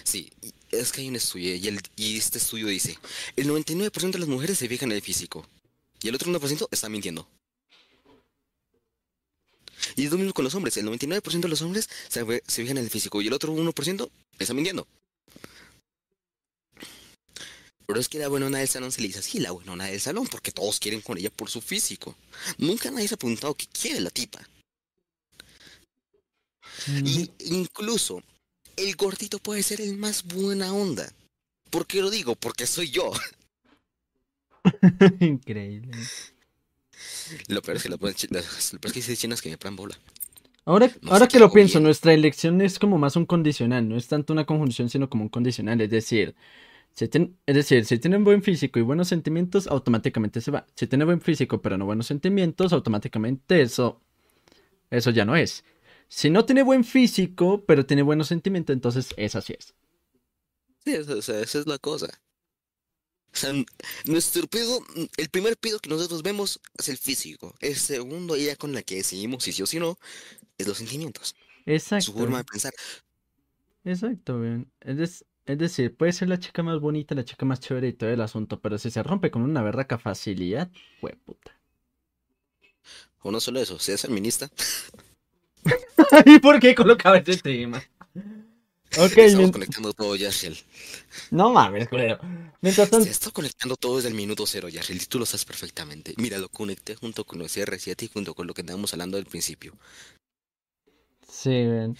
Sí, 0.03 0.29
y 0.41 0.53
es 0.71 0.91
que 0.91 1.01
hay 1.01 1.09
un 1.09 1.15
estudio 1.15 1.55
y, 1.55 1.67
el- 1.67 1.81
y 1.95 2.17
este 2.17 2.37
estudio 2.37 2.67
dice, 2.67 2.97
el 3.35 3.47
99% 3.47 4.11
de 4.11 4.19
las 4.19 4.27
mujeres 4.29 4.57
se 4.57 4.67
fijan 4.67 4.91
en 4.91 4.97
el 4.97 5.01
físico 5.01 5.47
y 6.01 6.09
el 6.09 6.15
otro 6.15 6.29
1% 6.31 6.67
está 6.71 6.89
mintiendo. 6.89 7.27
Y 9.95 10.05
es 10.05 10.11
lo 10.11 10.17
mismo 10.17 10.33
con 10.33 10.43
los 10.43 10.53
hombres, 10.55 10.75
el 10.77 10.85
99% 10.85 11.39
de 11.41 11.47
los 11.49 11.61
hombres 11.61 11.89
se, 12.09 12.23
se 12.47 12.61
fijan 12.61 12.77
en 12.77 12.83
el 12.85 12.89
físico 12.89 13.21
y 13.21 13.27
el 13.27 13.33
otro 13.33 13.53
1% 13.53 14.09
está 14.39 14.53
mintiendo. 14.53 14.87
Pero 17.85 17.99
es 18.01 18.09
que 18.09 18.19
la 18.19 18.27
buenona 18.27 18.57
del 18.59 18.67
salón 18.67 18.91
se 18.91 18.99
le 19.01 19.07
dice 19.07 19.19
así, 19.19 19.39
la 19.39 19.51
buenona 19.51 19.85
del 19.85 20.01
salón, 20.01 20.27
porque 20.27 20.51
todos 20.51 20.77
quieren 20.79 20.99
con 20.99 21.17
ella 21.17 21.29
por 21.29 21.49
su 21.49 21.61
físico. 21.61 22.17
Nunca 22.57 22.91
nadie 22.91 23.07
se 23.07 23.15
ha 23.15 23.17
preguntado 23.17 23.53
qué 23.55 23.65
quiere 23.67 24.01
la 24.01 24.09
tipa. 24.09 24.45
Y 26.87 27.31
incluso 27.45 28.21
el 28.77 28.95
gordito 28.95 29.39
puede 29.39 29.63
ser 29.63 29.81
el 29.81 29.97
más 29.97 30.23
buena 30.23 30.73
onda. 30.73 31.11
¿Por 31.69 31.85
qué 31.87 32.01
lo 32.01 32.09
digo? 32.09 32.35
Porque 32.35 32.65
soy 32.67 32.89
yo. 32.91 33.11
Increíble. 35.19 36.11
Lo 37.47 37.61
peor 37.61 37.77
es 37.77 37.83
que, 37.83 37.89
lo 37.89 37.97
peor 37.97 38.13
es 38.15 39.41
que 39.41 39.49
me 39.49 39.57
paran 39.57 39.75
bola. 39.75 39.97
Ahora, 40.65 40.91
No 41.01 41.13
ahora 41.13 41.27
que 41.29 41.39
lo 41.39 41.51
pienso, 41.51 41.79
bien. 41.79 41.83
nuestra 41.85 42.13
elección 42.13 42.61
es 42.61 42.77
como 42.79 42.97
más 42.97 43.15
un 43.15 43.25
condicional, 43.25 43.87
no 43.87 43.95
es 43.95 44.07
tanto 44.07 44.33
una 44.33 44.45
conjunción, 44.45 44.89
sino 44.89 45.09
como 45.09 45.23
un 45.23 45.29
condicional. 45.29 45.79
Es 45.81 45.89
decir, 45.89 46.35
Si 46.93 47.05
es 47.05 47.55
decir, 47.55 47.85
si 47.85 47.99
tienen 47.99 48.23
buen 48.25 48.43
físico 48.43 48.79
y 48.79 48.83
buenos 48.83 49.09
sentimientos, 49.09 49.67
automáticamente 49.67 50.41
se 50.41 50.51
va. 50.51 50.67
Si 50.75 50.87
tiene 50.87 51.05
buen 51.05 51.21
físico 51.21 51.61
pero 51.61 51.77
no 51.77 51.85
buenos 51.85 52.07
sentimientos, 52.07 52.73
automáticamente 52.73 53.61
eso, 53.61 54.01
eso 54.91 55.11
ya 55.11 55.25
no 55.25 55.35
es. 55.35 55.63
Si 56.09 56.29
no 56.29 56.45
tiene 56.45 56.63
buen 56.63 56.83
físico 56.83 57.63
pero 57.65 57.85
tiene 57.85 58.01
buenos 58.03 58.27
sentimientos, 58.27 58.73
entonces 58.73 59.13
esa 59.17 59.41
sí 59.41 59.53
es. 59.57 59.73
Sí, 60.83 60.95
o 60.95 61.21
sea, 61.21 61.39
esa 61.41 61.59
es 61.59 61.67
la 61.67 61.77
cosa. 61.77 62.07
O 63.33 63.39
sea, 63.39 63.53
nuestro 64.05 64.47
pedo, 64.47 64.79
el 65.17 65.29
primer 65.29 65.57
pedo 65.57 65.79
que 65.79 65.89
nosotros 65.89 66.23
vemos 66.23 66.59
es 66.77 66.89
el 66.89 66.97
físico. 66.97 67.53
El 67.59 67.75
segundo, 67.75 68.35
ya 68.35 68.55
con 68.55 68.73
la 68.73 68.81
que 68.81 68.95
decidimos 68.95 69.43
si 69.43 69.51
sí 69.51 69.61
o 69.61 69.67
si 69.67 69.79
no, 69.79 69.97
es 70.57 70.67
los 70.67 70.77
sentimientos. 70.79 71.35
Su 71.97 72.13
Exacto. 72.13 72.13
forma 72.13 72.39
de 72.39 72.45
pensar. 72.45 72.73
Exacto, 73.83 74.39
weón. 74.39 74.71
Es, 74.81 75.25
es 75.45 75.57
decir, 75.57 75.95
puede 75.95 76.11
ser 76.13 76.29
la 76.29 76.39
chica 76.39 76.61
más 76.63 76.79
bonita, 76.79 77.15
la 77.15 77.25
chica 77.25 77.45
más 77.45 77.59
chévere 77.59 77.87
y 77.89 77.93
todo 77.93 78.09
el 78.09 78.21
asunto, 78.21 78.59
pero 78.61 78.77
si 78.77 78.91
se 78.91 79.01
rompe 79.03 79.31
con 79.31 79.41
una 79.41 79.61
berraca 79.63 79.97
facilidad, 79.97 80.71
fue 80.99 81.13
puta. 81.25 81.59
O 83.21 83.31
no 83.31 83.39
solo 83.39 83.59
eso, 83.59 83.77
sea 83.79 83.97
feminista. 83.97 84.49
¿Y 86.25 86.39
por 86.39 86.59
qué 86.59 86.75
colocaba 86.75 87.17
ese 87.17 87.37
tema? 87.37 87.81
Ok, 88.97 89.17
Estamos 89.17 89.51
conectando 89.51 89.93
todo, 89.93 90.15
Yashel. 90.15 90.57
no 91.31 91.51
mames, 91.51 91.87
culero. 91.89 92.19
Mientras 92.61 92.89
tanto, 92.89 93.05
Se 93.05 93.09
está 93.09 93.31
conectando 93.31 93.75
todo 93.75 93.97
desde 93.97 94.09
el 94.09 94.15
minuto 94.15 94.45
cero, 94.47 94.69
Yashel, 94.69 94.97
y 95.01 95.05
tú 95.05 95.19
lo 95.19 95.25
sabes 95.25 95.45
perfectamente. 95.45 96.13
Mira, 96.17 96.37
lo 96.39 96.49
conecté 96.49 96.95
junto 96.95 97.25
con 97.25 97.39
los 97.39 97.51
CR7 97.55 98.03
y 98.03 98.07
junto 98.07 98.33
con 98.35 98.47
lo 98.47 98.53
que 98.53 98.61
estábamos 98.61 98.93
hablando 98.93 99.17
al 99.17 99.25
principio. 99.25 99.73
sí, 101.27 101.49
ven. 101.67 101.97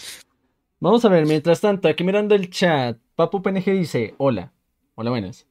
Vamos 0.80 1.06
a 1.06 1.10
ver, 1.10 1.26
mientras 1.26 1.62
tanto, 1.62 1.88
aquí 1.90 2.04
mirando 2.04 2.36
el 2.36 2.50
chat, 2.52 3.00
Papu 3.16 3.42
PNG 3.42 3.66
dice, 3.74 4.16
hola. 4.18 4.54
Hola, 4.96 5.12
buenas. 5.12 5.48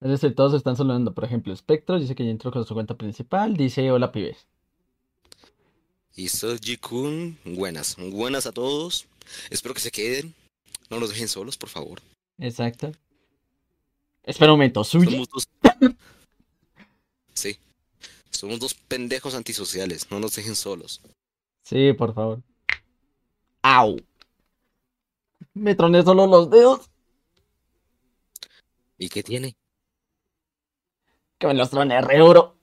Es 0.00 0.08
decir, 0.10 0.34
todos 0.34 0.54
están 0.54 0.74
saludando, 0.76 1.12
por 1.14 1.24
ejemplo, 1.24 1.54
Spectro 1.54 1.98
dice 1.98 2.14
que 2.14 2.24
ya 2.24 2.30
entró 2.30 2.50
con 2.50 2.64
su 2.64 2.72
cuenta 2.74 2.96
principal, 2.96 3.56
dice, 3.58 3.90
hola, 3.90 4.10
pibes. 4.12 4.46
Y 6.18 6.28
Soji 6.28 6.78
Kun, 6.78 7.38
buenas. 7.44 7.94
Buenas 7.96 8.46
a 8.46 8.52
todos. 8.52 9.06
Espero 9.50 9.74
que 9.74 9.80
se 9.80 9.90
queden. 9.90 10.34
No 10.88 10.98
nos 10.98 11.10
dejen 11.10 11.28
solos, 11.28 11.58
por 11.58 11.68
favor. 11.68 12.00
Exacto. 12.38 12.90
Espera 14.22 14.52
un 14.52 14.58
momento, 14.58 14.82
¿suyo? 14.82 15.10
Somos 15.10 15.28
dos. 15.28 15.48
Sí. 17.34 17.58
Somos 18.30 18.58
dos 18.60 18.72
pendejos 18.72 19.34
antisociales. 19.34 20.10
No 20.10 20.18
nos 20.18 20.34
dejen 20.34 20.56
solos. 20.56 21.02
Sí, 21.62 21.92
por 21.92 22.14
favor. 22.14 22.42
¡Au! 23.60 24.00
Me 25.52 25.74
troné 25.74 26.02
solo 26.02 26.26
los 26.26 26.48
dedos. 26.48 26.88
¿Y 28.96 29.10
qué 29.10 29.22
tiene? 29.22 29.54
Que 31.38 31.46
me 31.46 31.52
los 31.52 31.68
troné 31.68 32.00
re 32.00 32.16
duro. 32.16 32.56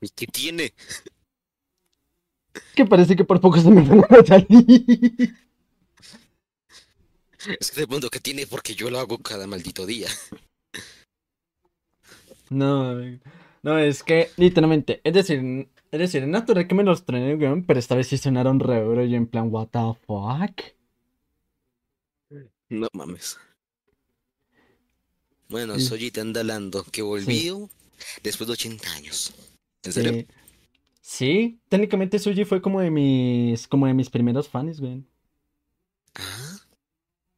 ¿Y 0.00 0.08
qué 0.08 0.26
tiene? 0.26 0.74
Que 2.74 2.84
parece 2.84 3.16
que 3.16 3.24
por 3.24 3.40
poco 3.40 3.60
se 3.60 3.70
me 3.70 3.82
van 3.82 4.04
a 4.10 4.24
salir. 4.24 5.34
Es 7.58 7.70
que 7.70 7.80
de 7.80 7.86
pronto 7.86 8.10
que 8.10 8.20
tiene 8.20 8.46
porque 8.46 8.74
yo 8.74 8.90
lo 8.90 8.98
hago 8.98 9.18
cada 9.18 9.46
maldito 9.46 9.86
día. 9.86 10.08
No, 12.50 12.96
no, 13.62 13.78
es 13.78 14.02
que 14.02 14.30
literalmente, 14.36 15.00
es 15.04 15.14
decir, 15.14 15.68
es 15.92 16.00
decir, 16.00 16.22
es 16.22 16.28
natural 16.28 16.66
que 16.66 16.74
me 16.74 16.82
los 16.82 17.04
weón, 17.08 17.64
pero 17.64 17.78
esta 17.78 17.94
vez 17.94 18.08
sí 18.08 18.18
sonaron 18.18 18.60
re 18.60 18.82
duro 18.82 19.04
y 19.04 19.14
en 19.14 19.26
plan, 19.26 19.48
what 19.50 19.68
the 19.68 19.78
fuck. 20.06 20.60
No 22.68 22.88
mames. 22.92 23.38
Bueno, 25.48 25.76
Sí. 25.78 25.86
Soji 25.86 26.10
te 26.12 26.20
anda 26.20 26.40
hablando 26.40 26.84
que 26.84 27.02
volvió 27.02 27.68
después 28.22 28.46
de 28.46 28.52
80 28.52 28.92
años. 28.92 29.34
¿En 29.82 29.92
serio? 29.92 30.12
Sí. 30.12 30.26
Sí, 31.10 31.58
técnicamente 31.68 32.20
Suji 32.20 32.44
fue 32.44 32.62
como 32.62 32.80
de 32.80 32.92
mis, 32.92 33.66
como 33.66 33.88
de 33.88 33.94
mis 33.94 34.08
primeros 34.08 34.48
fans, 34.48 34.78
weón. 34.78 35.08
Ah, 36.14 36.60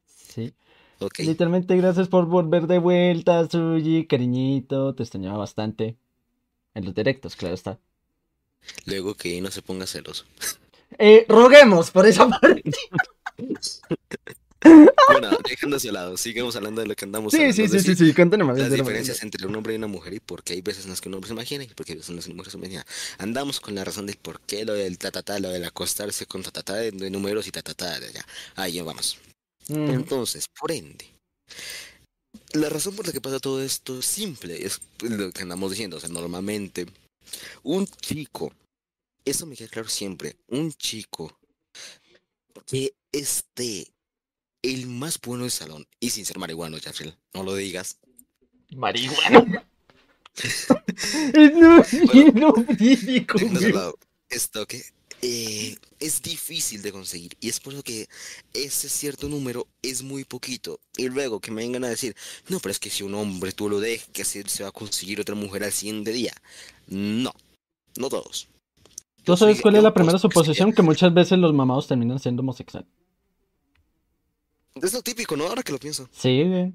Sí. 0.05 0.53
Literalmente, 1.17 1.75
gracias 1.75 2.07
por 2.07 2.27
volver 2.27 2.67
de 2.67 2.77
vuelta, 2.77 3.49
Suji, 3.49 4.05
cariñito, 4.05 4.93
te 4.93 5.01
extrañaba 5.01 5.39
bastante. 5.39 5.97
En 6.75 6.85
los 6.85 6.93
directos, 6.93 7.35
claro 7.35 7.55
está. 7.55 7.79
Luego 8.85 9.15
que 9.15 9.41
no 9.41 9.49
se 9.49 9.63
ponga 9.63 9.87
celoso. 9.87 10.25
Eh, 10.99 11.25
roguemos 11.27 11.89
por 11.89 12.05
esa 12.05 12.29
parte. 12.29 12.61
Bueno, 15.09 15.37
dejando 15.47 15.77
hacia 15.77 15.91
lado, 15.91 16.17
sigamos 16.17 16.55
hablando 16.55 16.81
de 16.81 16.87
lo 16.87 16.95
que 16.95 17.05
andamos 17.05 17.33
Sí, 17.33 17.51
sí, 17.53 17.67
sí, 17.67 17.79
sí, 17.79 17.95
sí, 17.95 18.13
más. 18.15 18.57
Las 18.57 18.71
diferencias 18.71 19.21
entre 19.21 19.45
un 19.45 19.55
hombre 19.55 19.73
y 19.73 19.77
una 19.77 19.87
mujer 19.87 20.13
y 20.13 20.19
por 20.19 20.43
qué 20.43 20.53
hay 20.53 20.61
veces 20.61 20.85
en 20.85 20.91
las 20.91 21.01
que 21.01 21.09
un 21.09 21.15
hombre 21.15 21.27
se 21.27 21.33
imagina 21.33 21.63
y 21.63 21.67
por 21.67 21.85
qué 21.85 21.93
hay 21.93 21.97
veces 21.97 22.09
en 22.09 22.15
las 22.15 22.25
que 22.25 22.31
una 22.31 22.37
mujer 22.37 22.51
se 22.51 22.57
imagina. 22.57 22.85
Andamos 23.17 23.59
con 23.59 23.75
la 23.75 23.83
razón 23.83 24.05
del 24.05 24.15
por 24.17 24.39
qué, 24.41 24.65
lo 24.65 24.73
del 24.73 24.97
tatatá, 24.97 25.39
lo 25.39 25.49
del 25.49 25.65
acostarse 25.65 26.25
con 26.25 26.41
tatatá 26.41 26.75
de, 26.75 26.91
de 26.91 27.09
números 27.09 27.47
y 27.47 27.51
tatatá 27.51 27.99
de 27.99 28.07
allá. 28.07 28.25
Ahí 28.55 28.79
vamos. 28.81 29.17
Mm, 29.67 29.89
Entonces, 29.89 30.47
por 30.59 30.71
ende, 30.71 31.05
la 32.53 32.69
razón 32.69 32.95
por 32.95 33.05
la 33.05 33.13
que 33.13 33.21
pasa 33.21 33.39
todo 33.39 33.61
esto 33.61 33.99
es 33.99 34.05
simple, 34.05 34.65
es 34.65 34.79
lo 35.01 35.31
que 35.31 35.41
andamos 35.41 35.71
diciendo. 35.71 35.97
O 35.97 35.99
sea, 35.99 36.09
normalmente, 36.09 36.85
un 37.63 37.87
chico, 37.87 38.51
eso 39.25 39.45
me 39.45 39.55
queda 39.55 39.69
claro 39.69 39.89
siempre, 39.89 40.35
un 40.47 40.71
chico 40.73 41.37
que 42.65 42.93
esté 43.11 43.87
el 44.63 44.87
más 44.87 45.19
bueno 45.21 45.43
del 45.43 45.51
salón, 45.51 45.85
y 45.99 46.09
sin 46.09 46.25
ser 46.25 46.39
marihuano, 46.39 46.77
Jafrel, 46.83 47.13
no 47.33 47.43
lo 47.43 47.53
digas. 47.55 47.97
Marihuana. 48.75 49.63
no, 51.55 51.83
no, 52.33 52.53
güey. 52.53 53.71
lado 53.71 53.95
esto 54.29 54.65
que 54.65 54.81
eh, 55.21 55.75
es 55.99 56.21
difícil 56.23 56.81
de 56.81 56.91
conseguir 56.91 57.37
y 57.39 57.49
es 57.49 57.59
por 57.59 57.73
eso 57.73 57.83
que 57.83 58.07
ese 58.53 58.89
cierto 58.89 59.29
número 59.29 59.67
es 59.83 60.01
muy 60.01 60.23
poquito 60.25 60.79
y 60.97 61.07
luego 61.07 61.39
que 61.39 61.51
me 61.51 61.61
vengan 61.61 61.83
a 61.83 61.89
decir 61.89 62.15
no 62.49 62.59
pero 62.59 62.71
es 62.71 62.79
que 62.79 62.89
si 62.89 63.03
un 63.03 63.13
hombre 63.13 63.51
tú 63.51 63.69
lo 63.69 63.79
dejas 63.79 64.09
que 64.11 64.23
así 64.23 64.41
se 64.47 64.63
va 64.63 64.69
a 64.69 64.73
conseguir 64.73 65.21
otra 65.21 65.35
mujer 65.35 65.63
al 65.63 65.71
siguiente 65.71 66.11
día 66.11 66.33
no 66.87 67.31
no 67.97 68.09
todos 68.09 68.47
¿Tú 69.23 69.33
Yo 69.33 69.37
sabes 69.37 69.57
soy- 69.57 69.61
cuál 69.61 69.75
es 69.77 69.83
la 69.83 69.93
primera 69.93 70.17
suposición? 70.19 70.73
Que 70.73 70.81
muchas 70.81 71.13
veces 71.13 71.37
los 71.39 71.53
mamados 71.53 71.87
terminan 71.87 72.19
siendo 72.19 72.41
homosexuales. 72.41 72.89
Es 74.81 74.93
lo 74.93 75.01
típico 75.01 75.35
no 75.37 75.45
ahora 75.47 75.63
que 75.63 75.71
lo 75.71 75.79
pienso 75.79 76.07
Sí, 76.11 76.43
güey. 76.43 76.73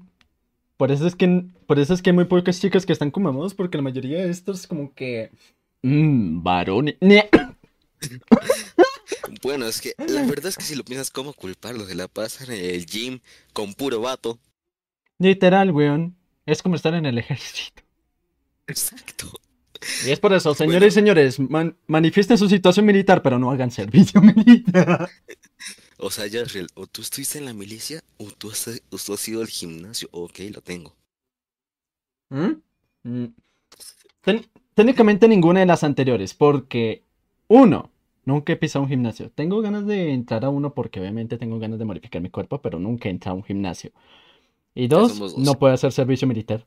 Por 0.77 0.91
eso 0.91 1.05
es 1.07 1.15
que, 1.15 1.43
por 1.67 1.77
eso 1.79 1.93
es 1.93 2.01
que 2.01 2.09
hay 2.11 2.15
muy 2.15 2.25
pocas 2.25 2.59
chicas 2.61 2.85
que 2.85 2.93
están 2.93 3.11
con 3.11 3.23
mamados, 3.23 3.53
porque 3.53 3.77
la 3.77 3.83
mayoría 3.83 4.19
de 4.23 4.29
estos 4.29 4.65
como 4.65 4.93
que... 4.93 5.29
Mmm, 5.81 6.41
varones. 6.41 6.95
Ne- 7.01 7.29
bueno 9.43 9.65
es 9.67 9.81
que 9.81 9.93
la 10.07 10.23
verdad 10.25 10.47
es 10.47 10.57
que 10.57 10.63
si 10.63 10.75
lo 10.75 10.83
piensas 10.85 11.11
cómo 11.11 11.33
culparlos 11.33 11.87
se 11.87 11.95
la 11.95 12.07
pasan 12.07 12.51
en 12.51 12.63
el 12.75 12.85
gym 12.85 13.19
con 13.53 13.73
puro 13.73 13.99
vato 14.01 14.39
Literal, 15.17 15.71
weón. 15.71 16.15
Es 16.45 16.63
como 16.63 16.75
estar 16.77 16.93
en 16.93 17.05
el 17.05 17.17
ejército. 17.17 17.83
exacto 18.67 19.29
Y 20.05 20.11
es 20.11 20.19
por 20.19 20.31
eso, 20.33 20.55
señores 20.55 20.79
Bueno. 20.79 20.87
y 20.87 20.91
señores, 20.91 21.39
man- 21.41 21.75
manifiesten 21.87 22.37
su 22.37 22.47
situación 22.47 22.85
militar, 22.85 23.21
pero 23.21 23.37
no 23.37 23.51
hagan 23.51 23.69
servicio 23.69 24.21
militar. 24.21 25.09
O 25.99 26.09
sea 26.11 26.29
Jarrell 26.29 26.67
o 26.75 26.87
tú 26.87 27.01
estuviste 27.01 27.37
en 27.37 27.45
la 27.45 27.53
milicia 27.53 28.03
o 28.17 28.31
tú 28.31 28.49
has, 28.51 28.67
o 28.89 28.97
tú 28.97 29.13
has 29.13 29.27
ido 29.27 29.41
al 29.41 29.47
gimnasio 29.47 30.09
ok 30.11 30.39
lo 30.51 30.61
tengo 30.61 30.95
¿Mm? 32.29 32.61
Mm. 33.03 33.25
Ten- 34.21 34.45
técnicamente 34.75 35.27
ninguna 35.27 35.61
de 35.61 35.65
las 35.65 35.83
anteriores, 35.83 36.33
porque 36.33 37.03
uno, 37.47 37.91
nunca 38.25 38.53
he 38.53 38.57
pisado 38.57 38.83
un 38.83 38.89
gimnasio. 38.89 39.31
Tengo 39.31 39.61
ganas 39.61 39.85
de 39.87 40.13
entrar 40.13 40.45
a 40.45 40.49
uno 40.49 40.73
porque 40.73 40.99
obviamente 40.99 41.37
tengo 41.37 41.59
ganas 41.59 41.79
de 41.79 41.85
modificar 41.85 42.21
mi 42.21 42.29
cuerpo, 42.29 42.61
pero 42.61 42.79
nunca 42.79 43.09
he 43.09 43.11
entrado 43.11 43.35
a 43.35 43.39
un 43.39 43.43
gimnasio. 43.45 43.91
Y 44.75 44.87
dos, 44.87 45.19
dos. 45.19 45.37
no 45.37 45.59
puedo 45.59 45.73
hacer 45.73 45.91
servicio 45.93 46.27
militar. 46.27 46.65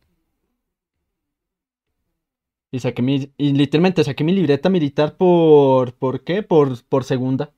Y 2.72 2.80
saqué 2.80 3.02
mi, 3.02 3.32
y 3.36 3.52
literalmente 3.52 4.02
saqué 4.02 4.24
mi 4.24 4.32
libreta 4.32 4.68
militar 4.68 5.16
por, 5.16 5.94
¿por 5.94 6.24
qué? 6.24 6.42
Por, 6.42 6.82
por 6.86 7.04
segunda. 7.04 7.52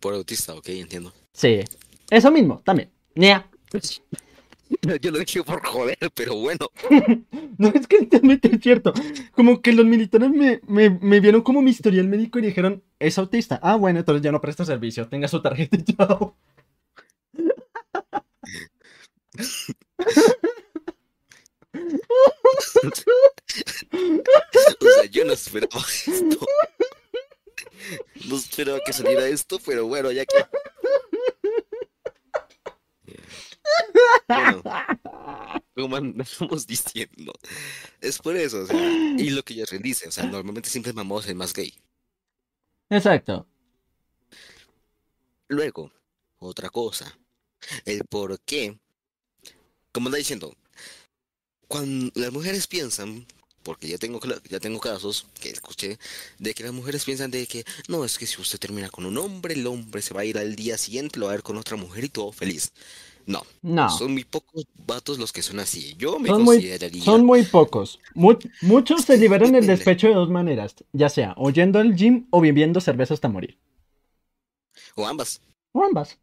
Por 0.00 0.14
autista 0.14 0.54
ok 0.54 0.68
entiendo 0.68 1.12
Sí, 1.32 1.60
eso 2.10 2.30
mismo, 2.32 2.60
también. 2.64 2.90
Nea. 3.14 3.48
Yo 5.00 5.10
lo 5.10 5.18
dije 5.18 5.42
por 5.44 5.64
joder, 5.64 5.98
pero 6.14 6.34
bueno. 6.36 6.68
No, 7.58 7.68
es 7.68 7.88
que 7.88 7.98
literalmente 7.98 8.54
es 8.54 8.60
cierto. 8.60 8.92
Como 9.32 9.60
que 9.60 9.72
los 9.72 9.84
militares 9.84 10.30
me, 10.30 10.60
me, 10.68 10.90
me 10.90 11.18
vieron 11.18 11.42
como 11.42 11.60
mi 11.60 11.70
historial 11.70 12.06
médico 12.06 12.38
y 12.38 12.42
dijeron, 12.42 12.84
es 13.00 13.18
autista. 13.18 13.58
Ah, 13.62 13.74
bueno, 13.74 13.98
entonces 13.98 14.22
ya 14.22 14.30
no 14.30 14.40
presta 14.40 14.64
servicio. 14.64 15.08
Tenga 15.08 15.26
su 15.26 15.42
tarjeta 15.42 15.76
y 15.76 15.84
chao. 15.84 16.36
O 24.80 25.00
sea, 25.00 25.04
yo 25.10 25.24
no 25.24 25.32
esperaba 25.32 25.84
esto. 26.06 26.46
No 28.26 28.36
esperaba 28.36 28.80
que 28.84 28.92
saliera 28.92 29.26
esto, 29.26 29.58
pero 29.64 29.86
bueno, 29.86 30.10
ya 30.12 30.24
que. 30.24 30.36
Bueno, 34.28 34.62
como 35.74 35.96
andamos 35.96 36.66
diciendo. 36.66 37.32
Es 38.00 38.18
por 38.18 38.36
eso, 38.36 38.62
o 38.62 38.66
sea, 38.66 38.76
y 39.16 39.30
lo 39.30 39.42
que 39.42 39.54
ella 39.54 39.64
dice, 39.80 40.08
o 40.08 40.12
sea, 40.12 40.24
normalmente 40.24 40.68
siempre 40.68 40.92
mamamos 40.92 41.26
el 41.26 41.36
más 41.36 41.52
gay. 41.52 41.72
Exacto. 42.90 43.46
Luego, 45.48 45.92
otra 46.38 46.68
cosa, 46.68 47.18
el 47.84 48.04
por 48.04 48.40
qué, 48.40 48.78
como 49.92 50.08
está 50.08 50.18
diciendo, 50.18 50.54
cuando 51.68 52.10
las 52.14 52.32
mujeres 52.32 52.66
piensan, 52.66 53.26
porque 53.68 53.86
ya 53.86 53.98
tengo, 53.98 54.18
ya 54.48 54.60
tengo 54.60 54.80
casos 54.80 55.26
que 55.42 55.50
escuché, 55.50 55.98
de 56.38 56.54
que 56.54 56.62
las 56.64 56.72
mujeres 56.72 57.04
piensan 57.04 57.30
de 57.30 57.46
que, 57.46 57.64
no, 57.86 58.02
es 58.06 58.16
que 58.16 58.24
si 58.26 58.40
usted 58.40 58.58
termina 58.58 58.88
con 58.88 59.04
un 59.04 59.18
hombre, 59.18 59.52
el 59.52 59.66
hombre 59.66 60.00
se 60.00 60.14
va 60.14 60.22
a 60.22 60.24
ir 60.24 60.38
al 60.38 60.56
día 60.56 60.78
siguiente, 60.78 61.18
lo 61.18 61.26
va 61.26 61.32
a 61.32 61.34
ver 61.34 61.42
con 61.42 61.58
otra 61.58 61.76
mujer 61.76 62.04
y 62.04 62.08
todo 62.08 62.32
feliz. 62.32 62.72
No, 63.26 63.42
No. 63.60 63.90
son 63.90 64.12
muy 64.14 64.24
pocos 64.24 64.64
vatos 64.86 65.18
los 65.18 65.34
que 65.34 65.42
son 65.42 65.60
así. 65.60 65.94
Yo 65.98 66.18
me 66.18 66.30
Son 66.30 66.40
muy, 66.44 66.56
consideraría... 66.56 67.04
son 67.04 67.26
muy 67.26 67.42
pocos. 67.42 67.98
Mu- 68.14 68.38
muchos 68.62 69.02
se 69.04 69.18
liberan 69.18 69.54
el 69.54 69.66
despecho 69.66 70.08
de 70.08 70.14
dos 70.14 70.30
maneras, 70.30 70.74
ya 70.94 71.10
sea 71.10 71.34
o 71.36 71.50
yendo 71.50 71.78
al 71.78 71.94
gym 71.94 72.26
o 72.30 72.40
bebiendo 72.40 72.80
cerveza 72.80 73.12
hasta 73.12 73.28
morir. 73.28 73.58
O 74.96 75.06
ambas. 75.06 75.42
O 75.72 75.84
ambas. 75.84 76.18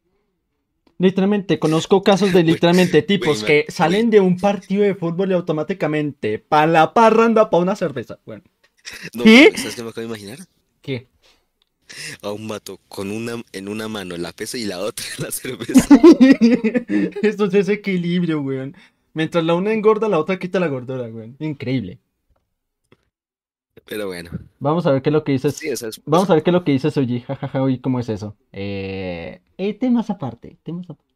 Literalmente, 0.98 1.60
conozco 1.60 2.04
casos 2.04 2.32
de 2.32 2.44
literalmente 2.52 3.02
tipos 3.02 3.44
que 3.44 3.66
salen 3.68 4.10
de 4.10 4.22
un 4.22 4.38
partido 4.38 4.84
de 4.84 4.96
fútbol 4.96 5.32
y 5.32 5.34
automáticamente 5.34 6.40
pa' 6.40 6.68
la 6.68 6.94
parranda 6.94 7.50
pa' 7.50 7.58
una 7.58 7.75
cerveza. 7.75 8.20
Bueno, 8.25 8.44
No, 9.14 9.24
¿Qué? 9.24 9.52
¿sabes 9.58 9.75
qué 9.75 9.84
me 9.84 9.90
acabo 9.90 10.02
de 10.02 10.08
imaginar? 10.08 10.40
¿qué? 10.82 11.08
A 12.22 12.32
un 12.32 12.48
vato 12.48 12.80
con 12.88 13.12
una 13.12 13.44
en 13.52 13.68
una 13.68 13.88
mano 13.88 14.18
la 14.18 14.32
pesa 14.32 14.58
y 14.58 14.66
la 14.66 14.80
otra 14.80 15.06
la 15.20 15.32
cerveza. 15.32 15.88
Esto 17.22 17.46
es 17.46 17.54
ese 17.54 17.74
equilibrio, 17.74 18.42
weón. 18.42 18.75
Mientras 19.14 19.44
la 19.46 19.54
una 19.54 19.72
engorda, 19.74 20.10
la 20.10 20.20
otra 20.20 20.40
quita 20.40 20.60
la 20.60 20.68
gordura, 20.68 21.04
weón. 21.04 21.36
Increíble. 21.40 22.00
Pero 23.86 24.08
bueno, 24.08 24.32
Vamos 24.60 24.86
a 24.88 24.92
ver 24.92 25.01
qué 25.01 25.10
es 25.10 25.13
lo 25.13 25.24
que 25.24 25.34
dice. 25.34 25.51
sí, 25.51 25.70
o 25.70 25.77
sea, 25.77 25.89
es- 25.89 26.01
Vamos 26.06 26.30
a 26.30 26.34
ver 26.34 26.44
qué 26.44 26.50
es 26.50 26.54
lo 26.54 26.63
que 26.63 26.72
dice 26.72 26.89
Soji. 26.92 27.22
Jajaja, 27.22 27.62
uy, 27.62 27.80
¿cómo 27.80 28.00
es 28.00 28.10
eso? 28.10 28.36
Eh, 28.51 29.42
eh, 29.58 29.74
temas 29.75 30.10
aparte, 30.10 30.58
temas 30.63 30.89
aparte. 30.89 31.13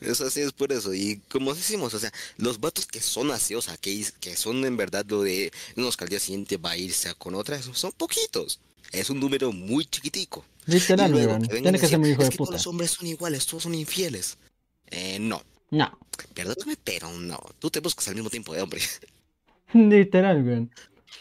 es 0.00 0.20
así, 0.20 0.40
es 0.40 0.52
por 0.52 0.72
eso. 0.72 0.94
Y 0.94 1.20
como 1.30 1.52
decimos, 1.54 1.92
o 1.92 1.98
sea, 1.98 2.10
los 2.38 2.58
vatos 2.60 2.86
que 2.86 3.00
son 3.00 3.30
así, 3.32 3.54
o 3.54 3.60
sea, 3.60 3.76
que, 3.76 4.02
son 4.36 4.64
en 4.64 4.76
verdad 4.76 5.04
lo 5.08 5.22
de 5.22 5.52
unos 5.76 5.96
que 5.96 6.04
al 6.04 6.10
día 6.10 6.20
siguiente 6.20 6.56
va 6.56 6.70
a 6.70 6.76
irse 6.78 7.12
con 7.16 7.34
otras, 7.34 7.64
son 7.74 7.92
poquitos. 7.92 8.60
Es 8.92 9.10
un 9.10 9.20
número 9.20 9.52
muy 9.52 9.84
chiquitico. 9.84 10.44
Literal, 10.66 11.12
weón. 11.14 11.42
Tiene 11.42 11.78
que 11.78 11.86
ser 11.86 11.98
muy 11.98 12.10
hijo 12.10 12.22
es 12.22 12.28
de 12.28 12.32
que 12.32 12.38
puta. 12.38 12.50
todos 12.50 12.60
los 12.60 12.66
hombres 12.66 12.90
son 12.92 13.06
iguales, 13.06 13.46
todos 13.46 13.64
son 13.64 13.74
infieles. 13.74 14.38
Eh, 14.86 15.18
no, 15.20 15.42
No, 15.70 15.96
perdóname, 16.34 16.76
pero 16.82 17.10
no. 17.12 17.38
Tú 17.58 17.70
te 17.70 17.80
buscas 17.80 18.08
al 18.08 18.14
mismo 18.14 18.30
tiempo 18.30 18.54
de 18.54 18.62
hombre. 18.62 18.80
literal, 19.74 20.42
weón. 20.44 20.70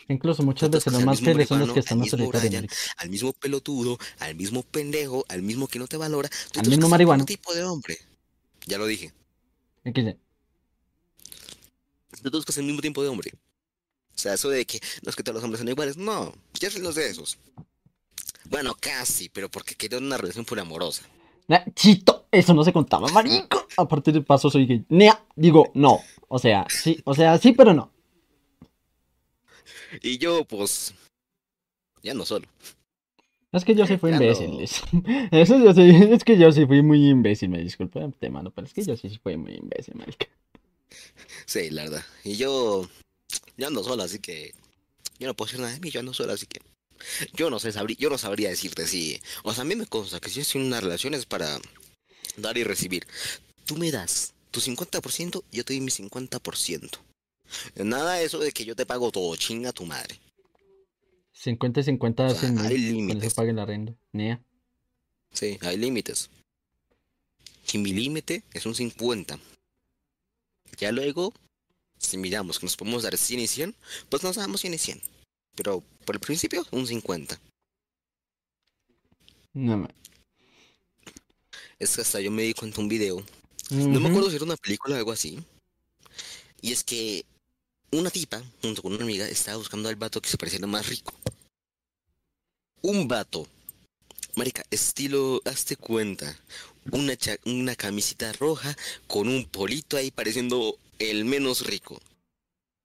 Incluso 0.08 0.43
muchas 0.43 0.69
veces 0.69 0.91
los 0.91 1.03
más 1.03 1.19
fieles 1.19 1.48
son 1.48 1.60
los 1.60 1.72
que 1.72 1.79
están 1.79 2.00
más 2.00 2.10
solitarios. 2.10 2.65
Al 2.98 3.10
mismo 3.10 3.34
pelotudo, 3.34 3.98
al 4.19 4.36
mismo 4.36 4.63
pendejo, 4.63 5.25
al 5.29 5.41
mismo 5.41 5.67
que 5.67 5.79
no 5.79 5.88
te 5.88 5.98
valora. 5.98 6.29
Tú 6.51 6.60
Al 6.60 6.67
mismo 6.67 6.88
otro 6.88 7.25
tipo 7.25 7.53
de 7.53 7.63
hombre. 7.63 7.98
Ya 8.65 8.77
lo 8.77 8.86
dije. 8.86 9.13
XD. 9.86 10.17
Tú 12.24 12.31
buscas 12.31 12.58
el 12.58 12.65
mismo 12.65 12.81
tipo 12.81 13.01
de 13.03 13.10
hombre. 13.10 13.31
O 14.15 14.22
sea, 14.22 14.34
eso 14.34 14.50
de 14.50 14.65
que 14.65 14.81
no 15.03 15.10
es 15.10 15.15
que 15.15 15.24
todos 15.24 15.36
los 15.36 15.43
hombres 15.43 15.60
son 15.60 15.69
iguales. 15.69 15.96
No, 15.96 16.34
ya 16.60 16.69
son 16.69 16.84
los 16.84 16.96
de 16.96 17.10
esos. 17.10 17.38
Bueno, 18.50 18.75
casi, 18.79 19.29
pero 19.29 19.50
porque 19.50 19.75
quedó 19.75 20.00
una 20.00 20.17
relación 20.17 20.43
pura 20.43 20.63
amorosa. 20.63 21.03
Nah, 21.48 21.63
chito, 21.74 22.27
eso 22.31 22.53
no 22.53 22.63
se 22.63 22.74
contaba, 22.74 23.08
marico. 23.10 23.67
A 23.77 23.88
partir 23.88 24.13
del 24.13 24.25
paso 24.25 24.50
soy 24.50 24.65
gay. 24.65 24.86
Nea, 24.89 25.24
digo, 25.36 25.72
no. 25.74 26.00
O 26.27 26.38
sea, 26.38 26.65
sí, 26.69 27.00
o 27.05 27.13
sea, 27.13 27.38
sí, 27.38 27.53
pero 27.53 27.74
no. 27.74 27.91
Y 30.01 30.17
yo, 30.17 30.46
pues, 30.46 30.93
ya 32.03 32.13
no 32.13 32.25
solo. 32.25 32.48
Es 33.51 33.65
que 33.65 33.74
yo 33.74 33.88
sí 33.88 33.98
fui 33.98 34.12
Ya 34.12 34.17
imbécil. 34.17 34.51
no. 34.51 34.60
es- 34.60 34.81
Eso 35.31 35.58
yo 35.63 35.74
sí, 35.74 35.81
es 36.12 36.24
que 36.24 36.38
yo 36.38 36.51
sí 36.51 36.65
fui 36.65 36.81
muy 36.84 37.10
imbécil, 37.10 37.50
me 37.50 37.60
disculpa, 37.63 38.08
te 38.19 38.29
mano, 38.29 38.51
pero 38.51 38.68
es 38.68 38.74
que 38.74 38.83
yo 38.83 38.96
sí 38.96 39.18
fui 39.24 39.37
muy 39.37 39.55
imbécil, 39.55 39.96
marica. 39.96 40.27
Sí, 41.46 41.70
la 41.72 41.83
verdad. 41.83 42.05
Y 42.24 42.35
yo, 42.35 42.87
yo 43.57 43.68
ando 43.68 43.83
solo, 43.83 44.03
así 44.03 44.20
que 44.20 44.53
yo 45.20 45.27
no 45.27 45.33
puedo 45.33 45.48
decir 45.48 45.59
nada 45.61 45.74
de 45.74 45.79
mí, 45.79 45.90
yo 45.90 46.00
ando 46.00 46.14
solo, 46.14 46.33
así 46.33 46.46
que 46.46 46.61
yo 47.33 47.50
no 47.50 47.59
sé, 47.59 47.72
sabrí- 47.74 47.98
yo 47.98 48.09
no 48.09 48.18
sabría 48.18 48.50
decirte 48.50 48.85
si, 48.85 49.20
o 49.44 49.53
sea, 49.53 49.61
a 49.64 49.66
mí 49.66 49.75
me 49.75 49.87
consta 49.87 50.20
que 50.20 50.29
si 50.29 50.57
en 50.57 50.66
una 50.66 50.79
relación 50.81 51.14
es 51.16 51.25
para 51.25 51.59
dar 52.37 52.57
y 52.57 52.64
recibir. 52.64 53.07
Tú 53.66 53.77
me 53.77 53.92
das 53.92 54.33
tu 54.51 54.59
50%, 54.61 55.44
yo 55.51 55.64
te 55.66 55.74
doy 55.74 55.81
mi 55.81 55.92
50%. 55.92 57.00
Nada 57.75 58.16
de 58.16 58.25
eso 58.25 58.40
de 58.40 58.51
que 58.51 58.66
yo 58.66 58.75
te 58.75 58.85
pago 58.85 59.12
todo, 59.12 59.35
chinga 59.35 59.72
tu 59.74 59.85
madre. 59.85 60.20
50 61.33 61.79
y 61.79 61.83
50 61.83 62.25
O 62.27 62.35
sea, 62.35 62.50
hay 62.62 62.77
límites. 62.77 63.33
paguen 63.33 63.55
la 63.55 63.66
renta. 63.66 63.94
Nea. 64.12 64.42
Sí, 65.31 65.57
hay 65.62 65.77
límites. 65.77 66.29
Y 67.72 67.77
mi 67.77 67.94
límite 67.94 68.44
es 68.53 68.66
un 68.66 68.75
50. 68.75 69.40
Ya 70.79 70.92
luego, 70.92 71.33
si 71.98 72.18
miramos 72.18 72.59
que 72.59 72.66
nos 72.66 72.75
podemos 72.75 73.03
dar 73.03 73.18
100 73.18 73.40
y 73.40 73.48
100, 73.48 73.75
pues 74.09 74.24
nos 74.24 74.35
damos 74.35 74.62
100 74.62 74.74
y 74.74 74.77
100. 74.77 75.01
Pero 75.55 75.83
por 76.05 76.16
el 76.16 76.20
principio, 76.20 76.66
un 76.72 76.88
50. 76.88 77.40
No, 79.53 79.77
ma- 79.77 79.90
Es 81.79 81.96
que 81.96 82.01
hasta 82.01 82.20
yo 82.22 82.31
me 82.31 82.44
di 82.44 82.53
cuenta 82.53 82.77
en 82.77 82.83
un 82.83 82.90
video. 82.90 83.24
No 83.72 84.00
me 84.00 84.09
acuerdo 84.09 84.29
si 84.29 84.35
era 84.35 84.46
una 84.46 84.57
película 84.57 84.96
o 84.96 84.98
algo 84.98 85.12
así. 85.12 85.40
Y 86.62 86.72
es 86.72 86.83
que 86.83 87.25
una 87.92 88.10
tipa, 88.10 88.42
junto 88.62 88.82
con 88.82 88.94
una 88.94 89.04
amiga, 89.04 89.28
estaba 89.28 89.58
buscando 89.58 89.90
al 89.90 89.96
vato 89.96 90.22
que 90.22 90.30
se 90.30 90.38
pareciera 90.38 90.68
más 90.68 90.88
rico. 90.88 91.14
Un 92.82 93.08
vato. 93.08 93.48
Marica, 94.36 94.64
estilo, 94.72 95.42
hazte 95.46 95.75
cuenta. 95.75 96.38
Una, 96.92 97.16
cha- 97.18 97.38
una 97.46 97.75
camisita 97.75 98.32
roja 98.34 98.75
con 99.08 99.28
un 99.28 99.46
polito 99.46 99.98
ahí 99.98 100.12
pareciendo 100.12 100.78
el 100.98 101.25
menos 101.25 101.66
rico. 101.66 102.02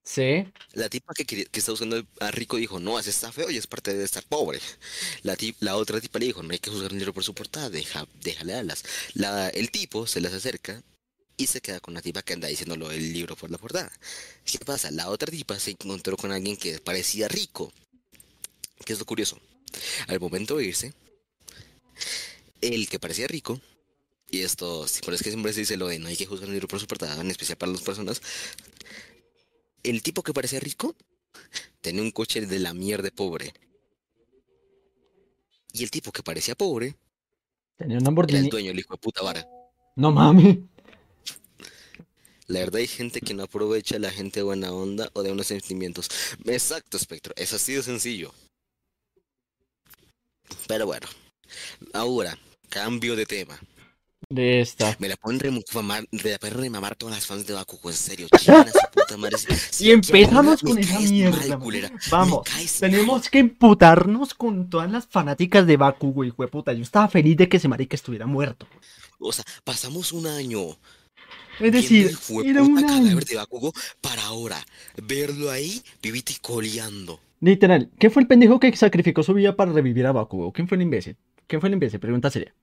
Sí. 0.04 0.44
La 0.72 0.88
tipa 0.90 1.14
que, 1.14 1.24
que 1.24 1.48
está 1.52 1.72
buscando 1.72 2.04
a 2.20 2.30
rico 2.30 2.56
dijo, 2.56 2.78
no, 2.80 2.98
ese 2.98 3.10
está 3.10 3.32
feo 3.32 3.50
y 3.50 3.56
es 3.56 3.66
parte 3.66 3.94
de 3.94 4.04
estar 4.04 4.22
pobre. 4.24 4.60
La, 5.22 5.36
ti- 5.36 5.54
la 5.60 5.76
otra 5.76 6.00
tipa 6.00 6.18
le 6.18 6.26
dijo, 6.26 6.42
no 6.42 6.52
hay 6.52 6.58
que 6.58 6.70
juzgar 6.70 6.92
un 6.92 6.98
libro 6.98 7.14
por 7.14 7.24
su 7.24 7.34
portada, 7.34 7.70
deja, 7.70 8.06
déjale 8.22 8.54
alas. 8.54 8.84
La, 9.14 9.48
el 9.48 9.70
tipo 9.70 10.06
se 10.06 10.20
les 10.20 10.32
acerca 10.34 10.82
y 11.36 11.46
se 11.46 11.60
queda 11.60 11.80
con 11.80 11.94
la 11.94 12.02
tipa 12.02 12.22
que 12.22 12.32
anda 12.34 12.48
diciéndolo 12.48 12.90
el 12.90 13.12
libro 13.12 13.36
por 13.36 13.50
la 13.50 13.58
portada. 13.58 13.90
¿Qué 14.44 14.58
pasa? 14.58 14.90
La 14.90 15.10
otra 15.10 15.30
tipa 15.30 15.58
se 15.58 15.72
encontró 15.72 16.16
con 16.16 16.32
alguien 16.32 16.56
que 16.56 16.78
parecía 16.78 17.28
rico. 17.28 17.72
¿Qué 18.84 18.92
es 18.92 18.98
lo 18.98 19.04
curioso? 19.06 19.38
Al 20.08 20.20
momento 20.20 20.56
de 20.56 20.66
irse, 20.66 20.94
el 22.60 22.88
que 22.88 22.98
parecía 22.98 23.26
rico, 23.26 23.60
y 24.30 24.40
esto, 24.40 24.86
si 24.88 25.00
por 25.02 25.14
es 25.14 25.22
que 25.22 25.30
siempre 25.30 25.52
se 25.52 25.60
dice 25.60 25.76
lo 25.76 25.88
de 25.88 25.98
no 25.98 26.08
hay 26.08 26.16
que 26.16 26.26
juzgar 26.26 26.48
un 26.48 26.54
libro 26.54 26.68
por 26.68 26.80
su 26.80 26.86
portada, 26.86 27.20
en 27.20 27.30
especial 27.30 27.58
para 27.58 27.72
las 27.72 27.82
personas, 27.82 28.20
el 29.82 30.02
tipo 30.02 30.22
que 30.22 30.32
parecía 30.32 30.60
rico 30.60 30.96
tenía 31.80 32.02
un 32.02 32.10
coche 32.10 32.40
de 32.46 32.58
la 32.58 32.74
mierda 32.74 33.10
pobre. 33.10 33.54
Y 35.72 35.82
el 35.82 35.90
tipo 35.90 36.10
que 36.12 36.22
parecía 36.22 36.54
pobre 36.54 36.96
Tenía 37.76 37.98
un 37.98 38.04
era 38.26 38.38
el 38.38 38.48
Lamborghini. 38.48 38.48
dueño, 38.48 38.70
el 38.70 38.78
hijo 38.78 38.94
de 38.94 38.98
puta 38.98 39.22
vara. 39.22 39.46
No 39.96 40.12
mami. 40.12 40.68
La 42.46 42.60
verdad 42.60 42.76
hay 42.80 42.86
gente 42.86 43.20
que 43.20 43.32
no 43.34 43.44
aprovecha 43.44 43.96
a 43.96 44.00
la 44.00 44.10
gente 44.10 44.42
buena 44.42 44.70
onda 44.72 45.08
o 45.14 45.22
de 45.22 45.32
unos 45.32 45.46
sentimientos. 45.46 46.08
Exacto, 46.44 46.96
espectro. 46.96 47.32
Es 47.36 47.52
así 47.54 47.72
de 47.72 47.82
sencillo. 47.82 48.32
Pero 50.66 50.86
bueno. 50.86 51.06
Ahora, 51.92 52.36
cambio 52.68 53.16
de 53.16 53.26
tema. 53.26 53.58
De 54.28 54.60
esta. 54.60 54.96
Me 54.98 55.08
la 55.08 55.16
pueden 55.16 55.38
remamar, 55.38 56.04
me 56.10 56.30
la 56.30 56.38
pueden 56.38 56.58
remamar 56.58 56.96
todas 56.96 57.14
las 57.14 57.26
fans 57.26 57.46
de 57.46 57.52
Bakugo, 57.54 57.90
en 57.90 57.96
serio. 57.96 58.26
Chingan 58.38 58.68
a 58.68 58.72
su 58.72 58.78
puta 58.92 59.16
madre. 59.16 59.36
Si- 59.70 59.86
Y 59.86 59.90
empezamos 59.90 60.60
con 60.60 60.78
esa 60.78 60.98
mierda. 61.00 61.58
mal, 61.58 61.92
Vamos, 62.10 62.42
tenemos 62.80 63.28
que 63.28 63.38
emputarnos 63.38 64.34
con 64.34 64.70
todas 64.70 64.90
las 64.90 65.06
fanáticas 65.06 65.66
de 65.66 65.76
Baku, 65.76 66.12
güey, 66.12 66.30
puta. 66.30 66.72
Yo 66.72 66.82
estaba 66.82 67.08
feliz 67.08 67.36
de 67.36 67.48
que 67.48 67.58
ese 67.58 67.68
marica 67.68 67.96
estuviera 67.96 68.26
muerto. 68.26 68.66
O 69.18 69.32
sea, 69.32 69.44
pasamos 69.62 70.12
un 70.12 70.26
año 70.26 70.76
Es 71.60 71.72
decir, 71.72 72.10
era 72.44 72.62
un 72.62 72.74
cadáver 72.74 73.24
de 73.24 73.36
Bakugo 73.36 73.72
para 74.00 74.24
ahora 74.24 74.58
verlo 75.06 75.50
ahí 75.50 75.82
vivito 76.02 76.32
y 76.32 76.40
coleando. 76.40 77.20
Literal, 77.40 77.90
¿quién 77.98 78.10
fue 78.10 78.22
el 78.22 78.28
pendejo 78.28 78.58
que 78.58 78.74
sacrificó 78.76 79.22
su 79.22 79.34
vida 79.34 79.54
para 79.54 79.72
revivir 79.72 80.06
a 80.06 80.12
Bakugo? 80.12 80.52
¿Quién 80.52 80.66
fue 80.66 80.76
el 80.76 80.82
imbécil? 80.82 81.16
¿Quién 81.46 81.60
fue 81.60 81.68
el 81.68 81.74
imbécil? 81.74 82.00
Pregunta 82.00 82.30
seria. 82.30 82.54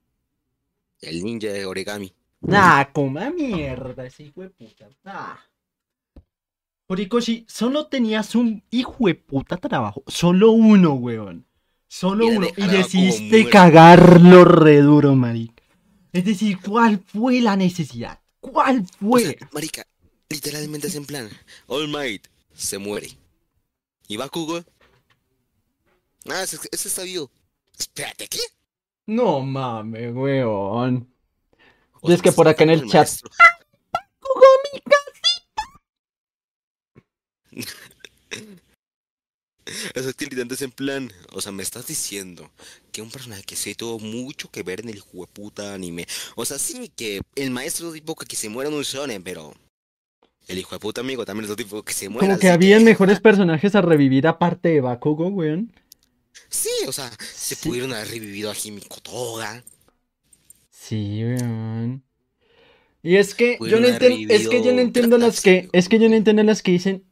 El 1.01 1.23
ninja 1.23 1.49
de 1.49 1.65
origami. 1.65 2.13
Ah, 2.49 2.89
coma 2.91 3.29
mierda, 3.29 4.05
ese 4.05 4.23
hijo 4.23 4.41
de 4.41 4.49
puta. 4.49 4.89
Ah. 5.05 5.39
Horikoshi, 6.87 7.45
solo 7.47 7.87
tenías 7.87 8.35
un 8.35 8.63
hijo 8.71 9.07
de 9.07 9.15
puta 9.15 9.57
trabajo. 9.57 10.03
Solo 10.07 10.51
uno, 10.51 10.93
weón. 10.93 11.45
Solo 11.87 12.27
uno. 12.27 12.47
Y 12.57 12.67
decidiste 12.67 13.49
cagarlo 13.49 14.45
re 14.45 14.81
duro, 14.81 15.15
marica. 15.15 15.63
Es 16.11 16.25
decir, 16.25 16.57
¿cuál 16.59 16.99
fue 17.05 17.39
la 17.41 17.55
necesidad? 17.55 18.20
¿Cuál 18.41 18.85
O 19.01 19.07
fue? 19.09 19.21
sea, 19.21 19.49
marica, 19.51 19.87
literalmente 20.29 20.87
es 20.87 20.95
en 20.95 21.05
plan, 21.05 21.29
All 21.67 21.87
Might 21.87 22.27
se 22.53 22.77
muere. 22.77 23.17
¿Y 24.07 24.17
Bakugo? 24.17 24.63
Ah, 26.29 26.43
ese, 26.43 26.57
ese 26.71 26.87
está 26.89 27.03
vivo. 27.03 27.31
Espérate, 27.77 28.27
¿qué? 28.27 28.39
No 29.05 29.39
mames, 29.41 30.13
weón. 30.13 31.11
O 32.01 32.09
Y 32.09 32.13
es 32.13 32.21
que 32.21 32.29
me 32.29 32.35
por 32.35 32.47
acá 32.47 32.63
en 32.63 32.71
el 32.71 32.87
chat. 32.87 33.07
maestro. 33.07 33.29
O 33.29 33.33
sea, 33.33 33.49
que 38.31 38.70
literalmente 40.19 40.55
es 40.55 40.61
en 40.61 40.71
plan, 40.71 41.11
o 41.31 41.41
sea, 41.41 41.51
me 41.51 41.63
estás 41.63 41.87
diciendo 41.87 42.51
que 42.91 43.01
un 43.01 43.09
personaje 43.11 43.43
que 43.43 43.55
sí 43.55 43.75
tuvo 43.75 43.99
mucho 43.99 44.49
que 44.51 44.63
ver 44.63 44.81
en 44.81 44.89
el 44.89 45.03
puta 45.33 45.73
anime. 45.73 46.05
O 46.35 46.45
sea, 46.45 46.57
sí 46.59 46.91
que 46.95 47.21
el 47.35 47.51
maestro 47.51 47.91
tipo 47.91 48.15
que 48.15 48.35
se 48.35 48.49
muera 48.49 48.69
en 48.69 48.75
un 48.75 48.83
shonen, 48.83 49.23
pero 49.23 49.53
el 50.47 50.57
hijo 50.57 50.75
de 50.75 50.79
puta 50.79 51.01
amigo 51.01 51.25
también 51.25 51.45
es 51.45 51.51
otro 51.51 51.63
tipo 51.65 51.83
que 51.83 51.93
se 51.93 52.09
muera. 52.09 52.27
Como 52.27 52.39
que 52.39 52.49
habían 52.49 52.83
mejores 52.83 53.19
personajes 53.21 53.75
a 53.75 53.81
revivir 53.81 54.27
aparte 54.27 54.69
de 54.69 54.81
Bakugo, 54.81 55.27
weón. 55.27 55.71
Sí, 56.49 56.69
o 56.87 56.91
sea, 56.91 57.11
se 57.33 57.55
Sí. 57.55 57.67
pudieron 57.67 57.93
haber 57.93 58.09
revivido 58.09 58.51
a 58.51 58.55
Himiko 58.61 58.99
Toga. 59.01 59.63
Sí, 60.69 61.23
weón. 61.23 62.03
Y 63.03 63.15
es 63.15 63.33
que 63.33 63.57
yo 63.59 63.79
no 63.79 63.87
es 63.87 63.97
que 63.97 64.63
yo 64.63 64.73
no 64.73 64.79
entiendo 64.81 65.17
las 65.17 65.41
que, 65.41 65.69
es 65.73 65.89
que 65.89 65.97
yo 65.97 66.07
no 66.07 66.15
entiendo 66.15 66.43
las 66.43 66.61
que 66.61 66.71
dicen, 66.71 67.03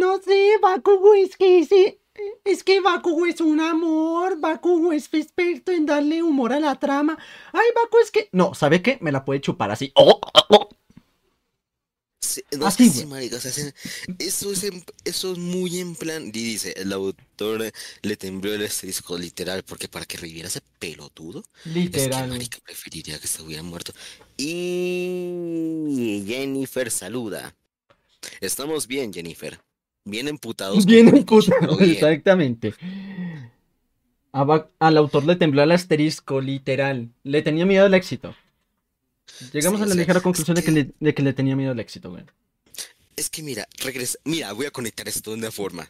no 0.00 0.20
sé, 0.22 0.38
Bakugo 0.62 1.14
es 1.14 1.36
que 1.36 1.60
ese, 1.60 2.00
es 2.44 2.64
que 2.64 2.80
Bakugo 2.80 3.26
es 3.26 3.40
un 3.40 3.60
amor, 3.60 4.38
Bakugo 4.40 4.92
es 4.92 5.08
experto 5.12 5.72
en 5.72 5.86
darle 5.86 6.22
humor 6.22 6.52
a 6.52 6.60
la 6.60 6.74
trama, 6.78 7.18
ay, 7.52 7.66
Bakugo 7.74 8.02
es 8.02 8.10
que, 8.10 8.28
no, 8.32 8.54
¿sabe 8.54 8.82
qué? 8.82 8.98
Me 9.00 9.12
la 9.12 9.24
puede 9.24 9.40
chupar 9.40 9.70
así, 9.70 9.92
oh, 9.94 10.20
oh, 10.22 10.46
oh. 10.50 10.68
Sí, 12.22 12.42
no, 12.52 12.68
es 12.68 12.74
Así, 12.74 12.84
que 12.84 12.90
sí, 12.90 13.06
marica, 13.06 13.36
o 13.36 13.40
sea, 13.40 13.50
se- 13.50 13.74
eso 14.18 14.52
es, 14.52 14.62
en- 14.64 14.84
eso 15.04 15.32
es 15.32 15.38
muy 15.38 15.80
en 15.80 15.96
plan, 15.96 16.26
y 16.28 16.30
dice, 16.30 16.74
el 16.76 16.92
autor 16.92 17.72
le 18.02 18.16
tembló 18.16 18.52
el 18.54 18.64
asterisco 18.64 19.16
literal, 19.18 19.64
porque 19.64 19.88
para 19.88 20.04
que 20.04 20.18
reviviera 20.18 20.48
ese 20.48 20.60
pelotudo, 20.78 21.42
es 21.92 22.08
que 22.08 22.10
literal, 22.10 22.28
marica 22.28 22.58
preferiría 22.64 23.18
que 23.18 23.26
se 23.26 23.42
hubiera 23.42 23.62
muerto. 23.62 23.92
Y 24.36 26.22
Jennifer 26.26 26.90
saluda. 26.90 27.56
Estamos 28.40 28.86
bien, 28.86 29.12
Jennifer. 29.12 29.60
Bien 30.04 30.28
emputados. 30.28 30.86
Bien 30.86 31.08
Horikoshi, 31.08 31.52
emputado, 31.52 31.76
pero 31.76 31.76
bien. 31.78 31.90
exactamente. 31.92 32.74
Al 34.32 34.96
autor 34.96 35.24
le 35.24 35.36
tembló 35.36 35.62
el 35.62 35.72
asterisco, 35.72 36.40
literal. 36.40 37.10
Le 37.22 37.42
tenía 37.42 37.66
miedo 37.66 37.86
al 37.86 37.94
éxito. 37.94 38.34
Llegamos 39.52 39.80
Sí, 39.80 39.84
a 39.84 39.86
la 39.86 39.94
o 39.94 39.94
sea, 39.94 39.96
ligera 39.96 40.20
conclusión 40.20 40.54
de 40.56 40.60
es 40.60 40.64
que, 40.64 40.72
que- 40.72 40.72
le, 40.72 40.94
de 40.98 41.14
que 41.14 41.22
le 41.22 41.32
tenía 41.32 41.56
miedo 41.56 41.72
al 41.72 41.80
éxito, 41.80 42.10
güey. 42.10 42.24
Es 43.16 43.30
que 43.30 43.42
mira, 43.42 43.68
regresa, 43.78 44.18
mira, 44.24 44.52
voy 44.52 44.66
a 44.66 44.70
conectar 44.70 45.06
esto 45.08 45.30
de 45.30 45.36
una 45.36 45.50
forma. 45.50 45.88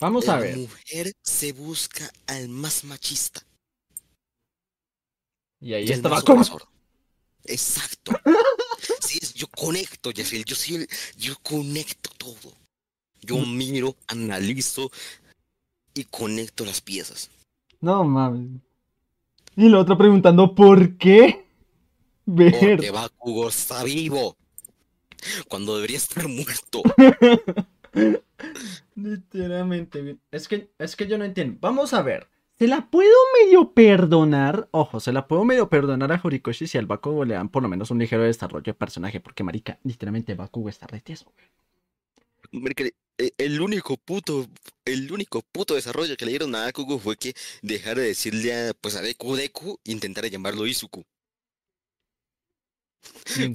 Vamos 0.00 0.28
a 0.28 0.34
La 0.34 0.40
ver. 0.40 0.56
mujer 0.56 1.12
se 1.22 1.52
busca 1.52 2.10
al 2.26 2.48
más 2.48 2.84
machista. 2.84 3.42
Y 5.60 5.74
ahí 5.74 5.84
y 5.88 5.92
estaba 5.92 6.22
como. 6.22 6.44
Exacto. 7.44 8.12
Sí, 9.00 9.18
yo 9.34 9.46
conecto, 9.48 10.10
Jeffrey. 10.14 10.44
Yo 10.44 10.54
sí, 10.56 10.86
yo 11.16 11.34
conecto 11.42 12.10
todo. 12.18 12.52
Yo 13.20 13.36
Mm. 13.38 13.56
miro, 13.56 13.96
analizo 14.06 14.90
y 15.94 16.04
conecto 16.04 16.64
las 16.64 16.80
piezas. 16.80 17.30
No 17.80 18.04
mames. 18.04 18.60
Y 19.56 19.68
la 19.68 19.80
otra 19.80 19.96
preguntando, 19.98 20.54
¿por 20.54 20.96
qué? 20.98 21.44
Ver. 22.26 22.52
Porque 22.76 22.90
Bakugo 22.90 23.48
está 23.48 23.82
vivo. 23.84 24.36
Cuando 25.48 25.74
debería 25.76 25.96
estar 25.96 26.28
muerto. 26.28 26.82
Literalmente. 28.94 30.18
Es 30.30 30.46
que, 30.48 30.70
es 30.78 30.96
que 30.96 31.06
yo 31.06 31.18
no 31.18 31.24
entiendo. 31.24 31.58
Vamos 31.60 31.92
a 31.92 32.02
ver. 32.02 32.28
Se 32.58 32.66
la 32.66 32.90
puedo 32.90 33.14
medio 33.40 33.72
perdonar. 33.72 34.68
Ojo, 34.72 34.98
se 34.98 35.12
la 35.12 35.28
puedo 35.28 35.44
medio 35.44 35.68
perdonar 35.68 36.10
a 36.12 36.20
Horikoshi 36.22 36.66
si 36.66 36.76
al 36.76 36.86
Bakugo 36.86 37.24
le 37.24 37.34
dan 37.34 37.48
por 37.50 37.62
lo 37.62 37.68
menos 37.68 37.90
un 37.92 37.98
ligero 38.00 38.24
desarrollo 38.24 38.64
de 38.64 38.74
personaje. 38.74 39.20
Porque, 39.20 39.44
marica, 39.44 39.78
literalmente 39.84 40.34
Bakugo 40.34 40.68
está 40.68 40.86
re 40.88 41.00
tieso, 41.00 41.32
güey. 41.36 42.62
Marica, 42.62 42.84
eh, 43.18 43.32
El 43.38 43.60
único 43.60 43.96
puto, 43.96 44.46
el 44.84 45.12
único 45.12 45.42
puto 45.42 45.74
desarrollo 45.74 46.16
que 46.16 46.24
le 46.24 46.32
dieron 46.32 46.54
a 46.56 46.64
Bakugo 46.64 46.98
fue 46.98 47.16
que 47.16 47.34
dejara 47.62 48.00
de 48.00 48.08
decirle 48.08 48.52
a, 48.70 48.74
pues 48.74 48.96
a 48.96 49.02
Deku 49.02 49.36
Deku 49.36 49.78
e 49.84 49.92
intentara 49.92 50.28
llamarlo 50.28 50.66
Izuku. 50.66 51.04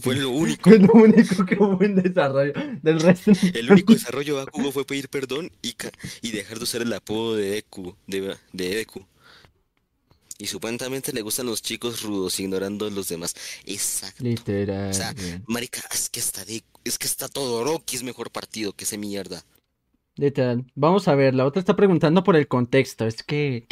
Fue 0.01 0.15
lo 0.15 0.29
único. 0.31 0.69
Fue 0.69 0.79
lo 0.79 0.93
único 0.93 1.45
que 1.45 1.55
hubo 1.55 1.81
en 1.83 1.95
desarrollo. 1.95 2.53
Del 2.81 2.99
resto. 2.99 3.31
El 3.53 3.71
único 3.71 3.93
desarrollo 3.93 4.37
de 4.37 4.45
Bakugo 4.45 4.71
fue 4.71 4.85
pedir 4.85 5.09
perdón 5.09 5.51
y, 5.61 5.75
y 6.21 6.31
dejar 6.31 6.57
de 6.57 6.63
usar 6.63 6.81
el 6.81 6.93
apodo 6.93 7.35
de 7.35 7.49
Deku, 7.49 7.95
de, 8.07 8.37
de 8.51 8.75
Deku. 8.75 9.05
Y 10.39 10.47
supuestamente 10.47 11.13
le 11.13 11.21
gustan 11.21 11.45
los 11.45 11.61
chicos 11.61 12.01
rudos, 12.01 12.39
ignorando 12.39 12.87
a 12.87 12.89
los 12.91 13.07
demás. 13.07 13.35
Exacto. 13.65 14.23
Literal. 14.23 14.89
O 14.89 14.93
sea, 14.93 15.13
güey. 15.13 15.41
Marica, 15.47 15.81
es 15.93 16.09
que 16.09 16.19
está 16.19 16.43
de, 16.43 16.63
es 16.83 16.97
que 16.97 17.07
está 17.07 17.27
todo 17.29 17.63
Rocky 17.63 17.95
es 17.95 18.03
mejor 18.03 18.31
partido 18.31 18.73
que 18.73 18.83
ese 18.83 18.97
mierda. 18.97 19.45
Literal. 20.15 20.65
Vamos 20.75 21.07
a 21.07 21.15
ver, 21.15 21.33
la 21.33 21.45
otra 21.45 21.59
está 21.59 21.75
preguntando 21.75 22.23
por 22.23 22.35
el 22.35 22.47
contexto. 22.47 23.05
Es 23.05 23.23
que. 23.23 23.67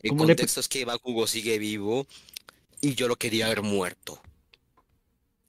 El 0.00 0.10
¿Cómo 0.10 0.24
le- 0.24 0.34
contexto 0.34 0.60
es 0.60 0.68
que 0.68 0.84
Bakugo 0.84 1.26
sigue 1.26 1.58
vivo 1.58 2.06
y 2.80 2.94
yo 2.94 3.08
lo 3.08 3.16
quería 3.16 3.48
ver 3.48 3.62
muerto. 3.62 4.20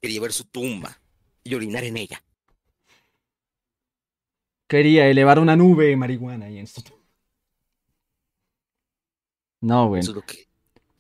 Quería 0.02 0.22
ver 0.22 0.34
su 0.34 0.46
tumba 0.46 1.00
y 1.44 1.54
orinar 1.56 1.84
en 1.84 1.98
ella. 1.98 2.24
Quería 4.68 5.08
elevar 5.08 5.40
una 5.40 5.56
nube 5.56 5.88
de 5.88 5.96
marihuana 5.96 6.46
ahí 6.46 6.58
en 6.58 6.66
esto. 6.66 6.82
No, 9.62 9.88
güey. 9.88 10.02
Eso 10.02 10.12
es 10.12 10.16
lo 10.16 10.22
que 10.22 10.48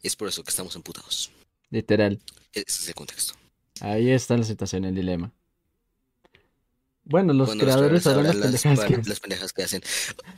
es 0.02 0.16
por 0.16 0.28
eso 0.28 0.44
que 0.44 0.50
estamos 0.50 0.76
emputados. 0.76 1.32
Literal. 1.70 2.20
Ese 2.52 2.64
es 2.66 2.88
el 2.88 2.96
contexto. 2.96 3.36
Ahí 3.82 4.10
está 4.10 4.36
la 4.36 4.44
situación, 4.44 4.86
el 4.86 4.96
dilema. 4.96 5.32
Bueno, 7.10 7.34
los 7.34 7.50
creadores 7.56 8.04
sabrán 8.04 8.40
las 8.40 8.62
que 8.62 8.98
pendejas 9.20 9.52
que 9.52 9.64
hacen. 9.64 9.82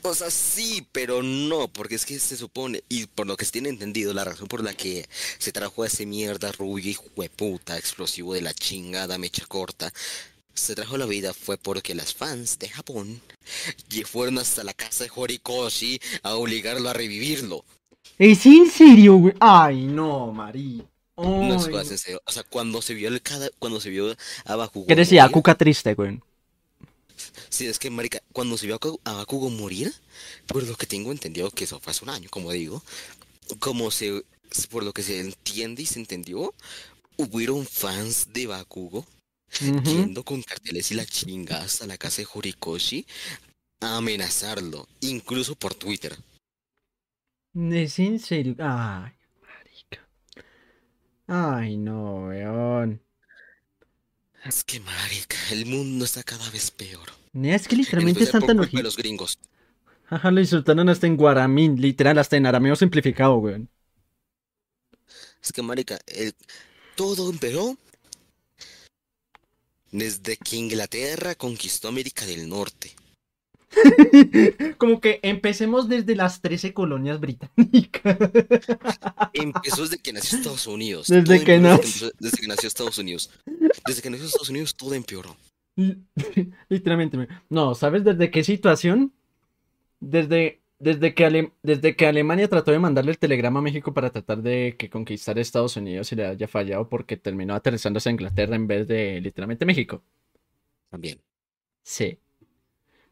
O 0.03 0.15
sea, 0.15 0.31
sí, 0.31 0.87
pero 0.93 1.21
no, 1.21 1.67
porque 1.67 1.95
es 1.95 2.05
que 2.05 2.17
se 2.17 2.37
supone, 2.37 2.83
y 2.87 3.07
por 3.07 3.27
lo 3.27 3.35
que 3.35 3.43
se 3.43 3.51
tiene 3.51 3.67
entendido, 3.67 4.13
la 4.13 4.23
razón 4.23 4.47
por 4.47 4.63
la 4.63 4.73
que 4.73 5.07
se 5.37 5.51
trajo 5.51 5.83
a 5.83 5.87
ese 5.87 6.05
mierda 6.05 6.51
rubio 6.53 6.91
y 6.91 6.97
hueputa 7.17 7.77
explosivo 7.77 8.33
de 8.33 8.41
la 8.41 8.53
chingada 8.53 9.17
mecha 9.17 9.45
corta, 9.45 9.91
se 10.53 10.73
trajo 10.73 10.97
la 10.97 11.05
vida 11.05 11.33
fue 11.33 11.57
porque 11.57 11.93
las 11.93 12.13
fans 12.13 12.57
de 12.57 12.69
Japón 12.69 13.21
fueron 14.05 14.37
hasta 14.37 14.63
la 14.63 14.73
casa 14.73 15.03
de 15.03 15.11
Horikoshi 15.13 15.99
a 16.23 16.35
obligarlo 16.35 16.89
a 16.89 16.93
revivirlo. 16.93 17.65
¿Es 18.17 18.45
en 18.45 18.69
serio, 18.69 19.15
güey? 19.15 19.33
Ay, 19.39 19.87
no, 19.87 20.31
Mari. 20.31 20.83
No 21.17 21.55
es 21.55 21.91
en 21.91 21.97
serio. 21.97 22.21
O 22.25 22.31
sea, 22.31 22.43
cuando 22.43 22.81
se 22.81 22.93
vio 22.93 23.09
el 23.09 23.21
cada, 23.21 23.49
cuando 23.59 23.81
se 23.81 23.89
vio 23.89 24.15
a 24.45 24.55
Bakugo 24.55 24.87
¿Qué 24.87 24.95
decía? 24.95 25.27
Cuca 25.29 25.55
triste, 25.55 25.93
güey. 25.95 26.19
Sí, 27.51 27.67
es 27.67 27.79
que, 27.79 27.89
marica, 27.89 28.21
cuando 28.31 28.57
se 28.57 28.65
vio 28.65 28.75
a 28.75 28.79
Baku- 28.79 28.99
a 29.03 29.13
Bakugo 29.13 29.49
morir, 29.49 29.93
por 30.47 30.63
lo 30.63 30.75
que 30.77 30.87
tengo 30.87 31.11
entendido 31.11 31.51
que 31.51 31.65
eso 31.65 31.79
fue 31.81 31.91
hace 31.91 32.03
un 32.05 32.09
año, 32.09 32.29
como 32.29 32.51
digo, 32.51 32.81
como 33.59 33.91
se, 33.91 34.23
por 34.69 34.83
lo 34.83 34.93
que 34.93 35.03
se 35.03 35.19
entiende 35.19 35.81
y 35.81 35.85
se 35.85 35.99
entendió, 35.99 36.53
hubieron 37.17 37.65
fans 37.65 38.31
de 38.33 38.47
Bakugo 38.47 39.05
yendo 39.83 40.23
con 40.23 40.41
carteles 40.43 40.91
y 40.91 40.95
la 40.95 41.05
chingada 41.05 41.65
hasta 41.65 41.85
la 41.85 41.97
casa 41.97 42.21
de 42.21 42.27
Horikoshi 42.33 43.05
a 43.81 43.97
amenazarlo, 43.97 44.87
incluso 45.01 45.55
por 45.55 45.75
Twitter. 45.75 46.17
¿Es 47.53 47.99
en 47.99 48.17
serio? 48.19 48.55
Ay, 48.59 49.11
marica. 49.41 50.07
Ay, 51.27 51.75
no, 51.75 52.27
weón. 52.27 53.01
Es 54.45 54.63
que, 54.63 54.79
marica, 54.79 55.35
el 55.51 55.65
mundo 55.65 56.05
está 56.05 56.23
cada 56.23 56.49
vez 56.49 56.71
peor. 56.71 57.11
Es 57.33 57.67
que 57.67 57.75
En 57.75 57.81
literalmente 57.81 58.23
es 58.23 58.31
culpa 58.31 58.47
de 58.53 58.83
los 58.83 58.97
gringos. 58.97 59.39
Ajá, 60.09 60.29
lo 60.31 60.41
insultaron 60.41 60.89
hasta 60.89 61.07
en 61.07 61.15
guaramín, 61.15 61.79
literal, 61.79 62.17
hasta 62.17 62.35
en 62.35 62.45
arameo 62.45 62.75
simplificado, 62.75 63.37
weón. 63.37 63.69
Es 65.41 65.53
que, 65.53 65.61
marica, 65.61 65.99
el, 66.07 66.35
todo 66.95 67.29
empeoró 67.29 67.77
desde 69.91 70.37
que 70.37 70.57
Inglaterra 70.57 71.35
conquistó 71.35 71.87
América 71.87 72.25
del 72.25 72.47
Norte. 72.49 72.91
Como 74.77 74.99
que 74.99 75.21
empecemos 75.23 75.87
desde 75.87 76.15
las 76.17 76.41
13 76.41 76.73
colonias 76.73 77.21
británicas. 77.21 78.17
Empezó 79.33 79.83
desde 79.83 79.97
que 79.97 80.11
nació 80.11 80.37
Estados 80.39 80.67
Unidos. 80.67 81.07
Desde 81.07 81.23
Todo 81.37 81.45
que 81.45 81.57
nació. 81.59 81.75
empezó- 81.83 82.11
desde 82.19 82.37
que 82.37 82.47
nació 82.47 82.67
Estados 82.67 82.97
Unidos. 82.97 83.29
Desde 83.87 84.01
que 84.01 84.09
nació 84.09 84.25
Estados 84.25 84.49
Unidos 84.49 84.75
todo 84.75 84.93
empeoró. 84.93 85.37
Literalmente. 86.69 87.17
me- 87.17 87.27
No, 87.49 87.75
¿sabes 87.75 88.03
desde 88.03 88.31
qué 88.31 88.43
situación? 88.43 89.13
Desde 89.99 90.61
desde 90.79 91.13
que, 91.15 91.25
Ale- 91.25 91.53
desde 91.63 91.95
que 91.95 92.07
Alemania 92.07 92.49
trató 92.49 92.71
de 92.71 92.79
mandarle 92.79 93.11
el 93.11 93.19
telegrama 93.19 93.59
a 93.59 93.63
México 93.63 93.93
para 93.93 94.11
tratar 94.11 94.41
de 94.43 94.75
que 94.79 94.89
conquistara 94.89 95.41
Estados 95.41 95.77
Unidos 95.77 96.11
y 96.11 96.15
le 96.17 96.25
haya 96.27 96.47
fallado 96.47 96.89
porque 96.89 97.17
terminó 97.17 97.55
aterrizándose 97.55 98.09
a 98.09 98.13
Inglaterra 98.13 98.55
en 98.55 98.67
vez 98.67 98.87
de 98.87 99.21
literalmente 99.21 99.65
México. 99.65 100.03
También. 100.89 101.21
Sí. 101.83 102.19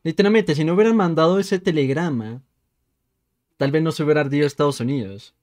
Literalmente, 0.03 0.55
si 0.55 0.65
no 0.65 0.73
hubieran 0.75 0.97
mandado 0.97 1.39
ese 1.39 1.59
telegrama, 1.59 2.43
tal 3.57 3.71
vez 3.71 3.83
no 3.83 3.91
se 3.91 4.03
hubiera 4.03 4.21
ardido 4.21 4.47
Estados 4.47 4.79
Unidos. 4.79 5.35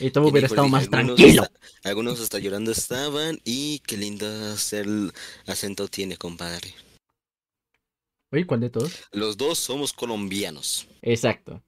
Y 0.00 0.10
todo 0.10 0.24
¿Quién 0.24 0.32
hubiera 0.32 0.46
estado 0.46 0.68
más 0.68 0.84
algunos 0.84 1.16
tranquilo. 1.16 1.42
hasta- 1.42 1.88
algunos 1.88 2.20
hasta 2.20 2.38
llorando 2.38 2.70
estaban 2.72 3.40
y 3.44 3.80
qué 3.80 3.96
lindo 3.96 4.26
el 4.72 5.12
acento 5.46 5.88
tiene, 5.88 6.16
compadre. 6.16 6.74
Oye, 8.30 8.46
¿cuál 8.46 8.60
de 8.60 8.70
todos? 8.70 8.92
Los 9.12 9.36
dos 9.36 9.58
somos 9.58 9.92
colombianos, 9.92 10.86
Exacto. 11.02 11.62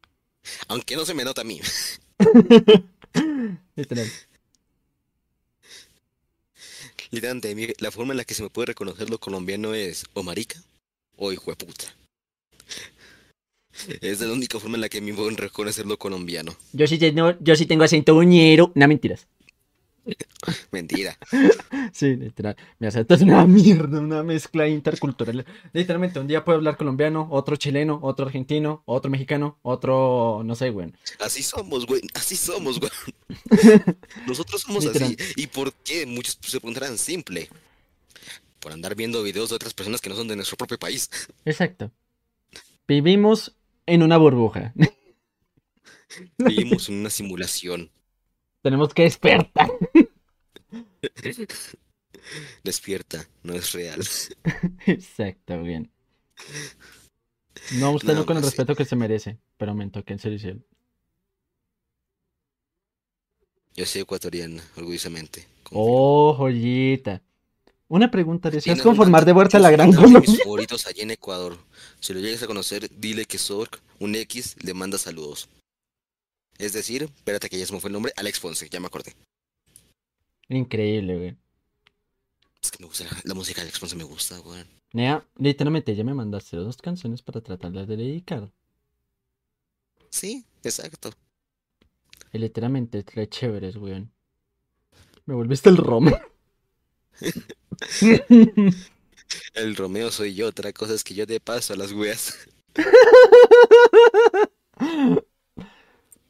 aunque 0.69 0.97
no 0.97 1.05
se 1.05 1.14
me 1.14 1.25
nota 1.25 1.43
a 1.43 1.45
mí. 1.45 1.61
Literal. 3.77 4.11
Mí, 7.55 7.67
la 7.79 7.90
forma 7.90 8.12
en 8.12 8.17
la 8.17 8.25
que 8.25 8.35
se 8.35 8.43
me 8.43 8.51
puede 8.51 8.67
reconocer 8.67 9.09
lo 9.11 9.19
colombiano 9.19 9.75
es 9.75 10.05
o 10.14 10.23
marica 10.23 10.61
o 11.17 11.33
hijo 11.33 11.51
de 11.51 11.57
puta. 11.57 11.95
Es 14.00 14.20
la 14.20 14.32
única 14.32 14.58
forma 14.58 14.76
en 14.76 14.82
la 14.82 14.88
que 14.88 15.00
me 15.00 15.12
pueden 15.14 15.37
reconocer 15.37 15.87
lo 15.87 15.98
colombiano. 15.98 16.54
Yo 16.72 16.87
sí, 16.87 16.98
tengo, 16.98 17.34
yo 17.40 17.56
sí 17.56 17.66
tengo 17.66 17.84
acento 17.84 18.14
uñero. 18.14 18.72
No, 18.74 18.87
mentiras. 18.88 19.26
Mentira. 20.70 21.16
Sí, 21.92 22.16
literal. 22.16 22.56
Mi 22.80 22.88
acento 22.88 23.14
es 23.14 23.22
una 23.22 23.46
mierda, 23.46 24.00
una 24.00 24.24
mezcla 24.24 24.66
intercultural. 24.66 25.44
Literalmente, 25.72 26.18
un 26.18 26.26
día 26.26 26.44
puedo 26.44 26.56
hablar 26.56 26.76
colombiano, 26.76 27.28
otro 27.30 27.54
chileno, 27.54 28.00
otro 28.02 28.26
argentino, 28.26 28.82
otro 28.87 29.10
mexicano, 29.12 29.58
otro, 29.62 30.42
no 30.44 30.56
sé, 30.56 30.70
güey. 30.70 30.92
Así 31.20 31.44
somos, 31.44 31.87
güey. 31.87 32.00
Así 32.14 32.34
somos, 32.34 32.80
güey. 32.80 32.90
Nosotros 34.26 34.62
somos 34.62 34.84
Literal. 34.84 35.14
así. 35.16 35.32
¿Y 35.37 35.46
por 35.46 35.72
qué? 35.72 36.04
Muchos 36.04 36.37
se 36.42 36.58
preguntarán 36.58 36.98
simple. 36.98 37.48
Por 38.58 38.72
andar 38.72 38.96
viendo 38.96 39.22
videos 39.22 39.50
de 39.50 39.56
otras 39.56 39.72
personas 39.74 40.00
que 40.00 40.08
no 40.08 40.16
son 40.16 40.26
de 40.26 40.34
nuestro 40.34 40.56
propio 40.56 40.78
país. 40.78 41.08
Exacto. 41.44 41.92
Vivimos 42.88 43.54
en 43.87 44.03
una 44.03 44.16
burbuja. 44.16 44.73
Vivimos 46.38 46.88
en 46.88 46.97
una 46.97 47.11
simulación. 47.11 47.90
Tenemos 48.62 48.94
que 48.94 49.03
despertar. 49.03 49.70
Despierta, 52.62 53.29
no 53.42 53.55
es 53.55 53.73
real. 53.73 54.01
Exacto, 54.87 55.62
bien. 55.62 55.90
No, 57.79 57.92
usted 57.92 58.14
no 58.14 58.27
con 58.27 58.37
el 58.37 58.42
respeto 58.42 58.75
que 58.75 58.85
se 58.85 58.97
merece, 58.97 59.38
pero 59.57 59.75
me 59.75 59.88
toque 59.90 60.14
en 60.14 60.18
serio. 60.18 60.59
Yo 63.77 63.87
soy 63.87 64.03
ecuatoriana, 64.03 64.62
orgullosamente. 64.77 65.47
confío. 65.62 65.81
Oh, 65.81 66.35
joyita. 66.35 67.23
Una 67.88 68.11
pregunta, 68.11 68.51
¿deseas 68.51 68.81
conformar 68.81 69.25
de 69.25 69.33
vuelta 69.33 69.59
a 69.59 69.61
la 69.61 69.70
gran 69.70 69.90
de 69.90 69.97
mis 69.99 70.07
Colombia? 70.07 70.35
favoritos 70.42 70.87
allí 70.87 71.03
en 71.03 71.11
Ecuador. 71.11 71.59
Si 72.01 72.14
lo 72.14 72.20
llegas 72.20 72.42
a 72.42 72.47
conocer, 72.47 72.88
dile 72.99 73.27
que 73.27 73.38
Zork, 73.38 73.81
un 74.01 74.14
X, 74.14 74.57
le 74.62 74.73
manda 74.75 74.97
saludos. 74.99 75.49
Es 76.59 76.73
decir, 76.73 77.03
espérate 77.03 77.49
que 77.51 77.59
ya 77.59 77.66
se 77.66 77.73
me 77.73 77.81
fue 77.81 77.88
el 77.88 77.92
nombre, 77.94 78.12
Alex 78.16 78.40
Ponce, 78.40 78.68
ya 78.68 78.81
me 78.81 78.87
acordé. 78.87 79.14
Increíble, 80.49 81.16
güey. 81.16 81.37
Es 82.62 82.70
que 82.70 82.79
me 82.81 82.87
gusta, 82.87 83.05
la 83.25 83.35
música 83.35 83.61
de 83.61 83.66
Alex 83.66 83.79
Ponce 83.79 83.97
me 83.97 84.05
gusta, 84.05 84.38
güey. 84.38 84.64
Nea, 84.92 85.27
literalmente 85.37 85.94
ya 85.94 86.05
me 86.05 86.14
mandaste 86.14 86.57
dos 86.57 86.77
canciones 86.79 87.20
para 87.23 87.40
tratarlas 87.42 87.87
de 87.87 87.97
dedicar. 87.97 88.51
Sí, 90.09 90.47
exacto. 90.62 91.11
Y 92.33 92.38
literalmente 92.38 93.01
es 93.01 93.07
re 93.14 93.29
chéveres, 93.29 93.77
weón. 93.77 94.11
Me 95.27 95.35
volviste 95.35 95.68
el 95.68 95.77
Rome. 95.77 96.16
El 99.54 99.76
Romeo 99.76 100.10
soy 100.10 100.34
yo, 100.34 100.48
otra 100.48 100.72
cosa 100.72 100.94
es 100.94 101.02
que 101.04 101.14
yo 101.14 101.26
te 101.26 101.40
paso 101.40 101.72
a 101.72 101.76
las 101.76 101.92
weas. 101.92 102.38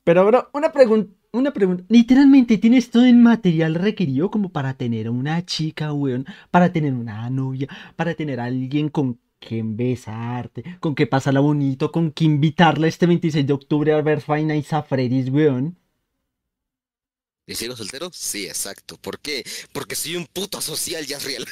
Pero, 0.05 0.27
bro, 0.27 0.51
una 0.53 0.73
pregunta. 0.73 1.13
Una 1.33 1.53
pregunta. 1.53 1.85
Literalmente 1.89 2.59
tienes 2.59 2.91
todo 2.91 3.05
el 3.07 3.17
material 3.17 3.75
requerido 3.75 4.31
como 4.31 4.51
para 4.51 4.75
tener 4.75 5.11
una 5.11 5.45
chica, 5.45 5.93
weón. 5.93 6.27
Para 6.51 6.73
tener 6.73 6.95
una 6.95 7.29
novia. 7.31 7.69
Para 7.97 8.15
tener 8.15 8.39
a 8.41 8.45
alguien 8.45 8.89
con 8.89 9.19
quien 9.41 9.77
besarte. 9.77 10.63
Con 10.81 10.95
que 10.95 11.07
pasarla 11.07 11.41
bonito. 11.41 11.91
Con 11.91 12.13
que 12.13 12.25
invitarla 12.25 12.87
este 12.87 13.07
26 13.07 13.47
de 13.47 13.53
octubre 13.53 13.93
a 13.93 14.03
ver 14.03 14.21
Faina 14.21 14.55
y 14.57 14.63
Safredis, 14.63 15.31
weón. 15.31 15.77
¿Y 17.47 17.55
sigo 17.55 17.77
soltero? 17.77 18.11
Sí, 18.13 18.47
exacto. 18.47 18.97
¿Por 18.97 19.19
qué? 19.19 19.45
Porque 19.73 19.97
soy 19.97 20.17
un 20.17 20.27
puto 20.27 20.61
social, 20.61 21.07
ya 21.07 21.19
es 21.19 21.25
real. 21.25 21.47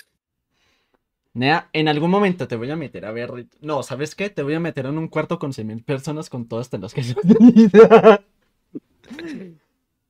Nea, 1.35 1.71
en 1.73 1.89
algún 1.89 2.11
momento 2.11 2.47
te 2.47 2.57
voy 2.57 2.71
a 2.71 2.77
meter 2.77 3.05
a 3.05 3.13
ver. 3.13 3.47
No, 3.61 3.83
¿sabes 3.83 4.15
qué? 4.15 4.29
Te 4.31 4.43
voy 4.43 4.55
a 4.55 4.61
meter 4.61 4.87
en 4.87 4.99
un 4.99 5.09
cuarto 5.09 5.39
con 5.39 5.53
100.000 5.53 5.85
personas 5.85 6.29
con 6.29 6.47
todas 6.47 6.71
las 6.73 6.93
que 6.93 7.03
vida. 7.03 8.25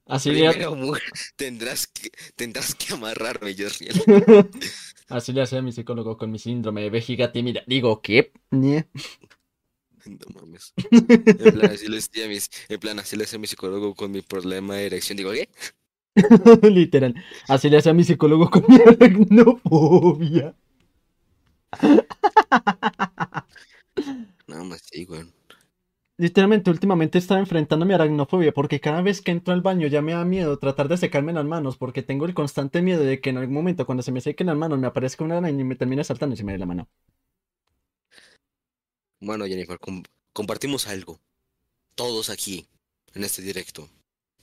Así 0.06 0.30
le, 0.30 0.50
Primero, 0.50 0.74
mujer, 0.74 1.02
tendrás 1.36 1.86
que, 1.86 2.10
tendrás 2.34 2.74
que 2.74 2.92
amarrarme, 2.92 3.54
ya 3.54 3.68
es 3.68 3.78
real. 3.78 4.50
así 5.08 5.32
le 5.32 5.42
hacía 5.42 5.60
a 5.60 5.62
mi 5.62 5.72
psicólogo 5.72 6.18
con 6.18 6.30
mi 6.30 6.38
síndrome 6.38 6.82
de 6.82 6.90
vejiga 6.90 7.30
tímida. 7.30 7.62
Digo, 7.66 8.02
¿qué? 8.02 8.32
No 10.06 10.40
mames. 10.40 10.74
En 11.38 11.50
plan, 11.52 11.70
así 11.70 11.88
le 11.88 11.96
decía 11.96 12.26
a 12.26 12.28
mis, 12.28 12.50
en 12.68 12.80
plan, 12.80 12.98
así 12.98 13.16
le 13.16 13.26
mi 13.38 13.46
psicólogo 13.46 13.94
con 13.94 14.10
mi 14.10 14.22
problema 14.22 14.76
de 14.76 14.86
erección. 14.86 15.16
Digo, 15.16 15.32
¿qué? 15.32 15.48
Literal. 16.62 17.14
Así 17.48 17.70
le 17.70 17.78
hacía 17.78 17.94
mi 17.94 18.04
psicólogo 18.04 18.50
con 18.50 18.64
mi 18.68 18.76
aracnofobia. 18.86 20.54
No, 24.46 24.64
más 24.64 24.82
sí, 24.90 25.04
güey. 25.04 25.22
Literalmente, 26.18 26.70
últimamente 26.70 27.18
estaba 27.18 27.40
enfrentando 27.40 27.86
mi 27.86 27.94
aracnofobia 27.94 28.52
porque 28.52 28.80
cada 28.80 29.02
vez 29.02 29.20
que 29.22 29.32
entro 29.32 29.54
al 29.54 29.62
baño 29.62 29.88
ya 29.88 30.02
me 30.02 30.12
da 30.12 30.24
miedo 30.24 30.58
tratar 30.58 30.88
de 30.88 30.96
secarme 30.96 31.32
las 31.32 31.44
manos 31.44 31.76
porque 31.78 32.02
tengo 32.02 32.26
el 32.26 32.34
constante 32.34 32.82
miedo 32.82 33.02
de 33.04 33.20
que 33.20 33.30
en 33.30 33.38
algún 33.38 33.54
momento 33.54 33.86
cuando 33.86 34.02
se 34.02 34.12
me 34.12 34.20
sequen 34.20 34.48
las 34.48 34.56
manos 34.56 34.78
me 34.78 34.86
aparezca 34.86 35.24
una 35.24 35.38
araña 35.38 35.60
y 35.60 35.64
me 35.64 35.76
termine 35.76 36.04
saltando 36.04 36.34
y 36.34 36.38
se 36.38 36.44
me 36.44 36.52
dé 36.52 36.58
la 36.58 36.66
mano. 36.66 36.88
Bueno, 39.22 39.46
Jennifer, 39.46 39.78
com- 39.78 40.02
compartimos 40.32 40.88
algo. 40.88 41.20
Todos 41.94 42.28
aquí, 42.28 42.66
en 43.14 43.22
este 43.22 43.40
directo. 43.40 43.88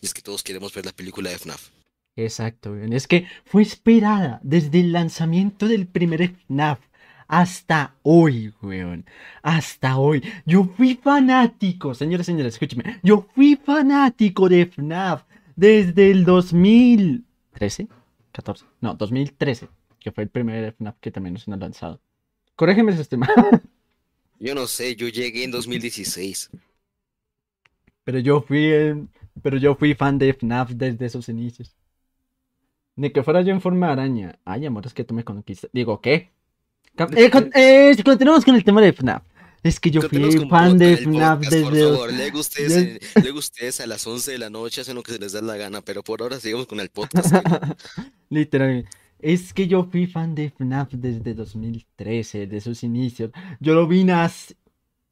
Y 0.02 0.06
es 0.06 0.14
que 0.14 0.22
todos 0.22 0.42
queremos 0.42 0.74
ver 0.74 0.86
la 0.86 0.94
película 0.94 1.30
de 1.30 1.38
FNAF. 1.38 1.70
Exacto. 2.16 2.76
Es 2.78 3.06
que 3.08 3.28
fue 3.46 3.62
esperada 3.62 4.40
desde 4.42 4.80
el 4.80 4.94
lanzamiento 4.94 5.68
del 5.68 5.86
primer 5.86 6.22
FNAF 6.22 6.80
hasta 7.28 7.96
hoy, 8.04 8.54
weón. 8.62 9.06
Hasta 9.44 9.98
hoy. 9.98 10.24
Yo 10.46 10.64
fui 10.64 10.96
fanático, 10.96 11.94
señores, 11.94 12.26
señores, 12.26 12.54
escúcheme. 12.54 13.00
Yo 13.04 13.28
fui 13.36 13.58
fanático 13.58 14.48
de 14.48 14.62
FNAF 14.66 15.24
desde 15.58 16.10
el 16.12 16.24
2013, 16.24 17.88
14, 18.32 18.66
no, 18.80 18.96
2013, 18.96 19.68
que 20.00 20.12
fue 20.14 20.24
el 20.24 20.30
primer 20.30 20.74
FNAF 20.74 20.96
que 21.02 21.12
también 21.12 21.34
nos 21.34 21.48
han 21.50 21.60
lanzado. 21.60 22.00
Corrégeme 22.56 22.94
si 22.94 23.02
estoy 23.02 23.18
mal, 23.20 23.30
Yo 24.40 24.56
no 24.56 24.68
sé, 24.68 24.96
yo 24.96 25.08
llegué 25.08 25.44
en 25.44 25.52
2016. 25.52 26.50
pero 28.04 28.20
yo 28.20 28.42
fui, 28.42 28.72
pero 29.44 29.58
yo 29.58 29.76
fui 29.76 29.94
fan 29.94 30.18
de 30.18 30.34
FNAF 30.34 30.72
desde 30.72 31.10
sus 31.10 31.30
inicios. 31.30 31.76
Ni 32.96 33.12
que 33.12 33.24
fuera 33.24 33.42
yo 33.42 33.52
en 33.54 33.62
forma 33.62 33.92
araña. 33.92 34.40
Ay, 34.46 34.66
amor, 34.66 34.86
es 34.86 34.94
que 34.94 35.04
tú 35.04 35.14
me 35.14 35.24
conquistas. 35.24 35.70
Digo, 35.74 36.02
¿qué? 36.02 36.32
Eh, 37.16 37.30
con- 37.30 37.50
eh, 37.54 37.96
continuamos 38.04 38.44
con 38.44 38.56
el 38.56 38.64
tema 38.64 38.82
de 38.82 38.92
FNAF. 38.94 39.24
Es 39.62 39.80
que 39.80 39.92
yo 39.92 40.02
fui 40.02 40.48
fan 40.50 40.78
de 40.78 40.96
FNAF 40.98 41.40
podcast, 41.40 41.54
desde... 41.54 41.64
Por 41.64 41.92
favor, 41.94 42.14
luego 42.14 42.40
ustedes, 42.40 42.74
desde- 43.02 43.22
luego 43.22 43.40
ustedes 43.40 43.80
a 43.82 43.88
las 43.88 44.08
11 44.08 44.32
de 44.32 44.38
la 44.38 44.50
noche 44.50 44.82
hacen 44.82 44.96
lo 44.96 45.04
que 45.04 45.12
se 45.12 45.20
les 45.20 45.34
da 45.34 45.42
la 45.42 45.58
gana, 45.58 45.82
pero 45.82 46.02
por 46.02 46.22
ahora 46.22 46.40
sigamos 46.40 46.66
con 46.66 46.80
el 46.80 46.90
podcast. 46.90 47.34
Literal. 48.30 48.88
Es 49.20 49.54
que 49.54 49.68
yo 49.68 49.84
fui 49.84 50.08
fan 50.08 50.34
de 50.34 50.46
FNAF 50.50 50.94
desde 50.94 51.34
2013, 51.34 52.48
de 52.48 52.62
sus 52.62 52.84
inicios. 52.84 53.32
Yo 53.60 53.74
lo 53.74 53.88
vi 53.88 54.04
nacer... 54.04 54.56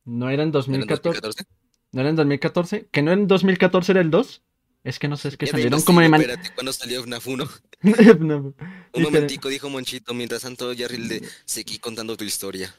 ¿No 0.06 0.30
era 0.30 0.44
en 0.44 0.50
¿Era 0.50 0.50
en 0.50 0.52
2014? 0.54 1.10
2014? 1.22 1.44
¿No 1.92 2.02
era 2.02 2.10
en 2.10 2.16
2014? 2.16 2.88
¿Que 2.92 3.02
no 3.02 3.12
en 3.12 3.28
2014 3.28 3.92
era 3.92 4.02
el 4.02 4.10
2? 4.10 4.42
Es 4.86 5.00
que 5.00 5.10
no 5.10 5.18
sé, 5.18 5.28
es 5.28 5.38
que 5.38 5.48
Ya 5.48 5.52
salieron 5.52 5.82
como 5.82 6.00
de... 6.00 6.08
man- 6.08 6.22
Espérate, 6.22 6.50
¿cuándo 6.54 6.72
salió 6.72 7.02
FNAF 7.04 7.28
1? 7.28 7.46
FNAF. 7.84 8.46
Un 8.94 9.04
momentico, 9.04 9.50
dijo 9.50 9.70
Monchito, 9.70 10.14
mientras 10.14 10.44
tanto 10.44 10.74
Jerry 10.74 10.98
le 10.98 11.22
seguí 11.44 11.78
contando 11.78 12.16
tu 12.16 12.24
historia. 12.24 12.74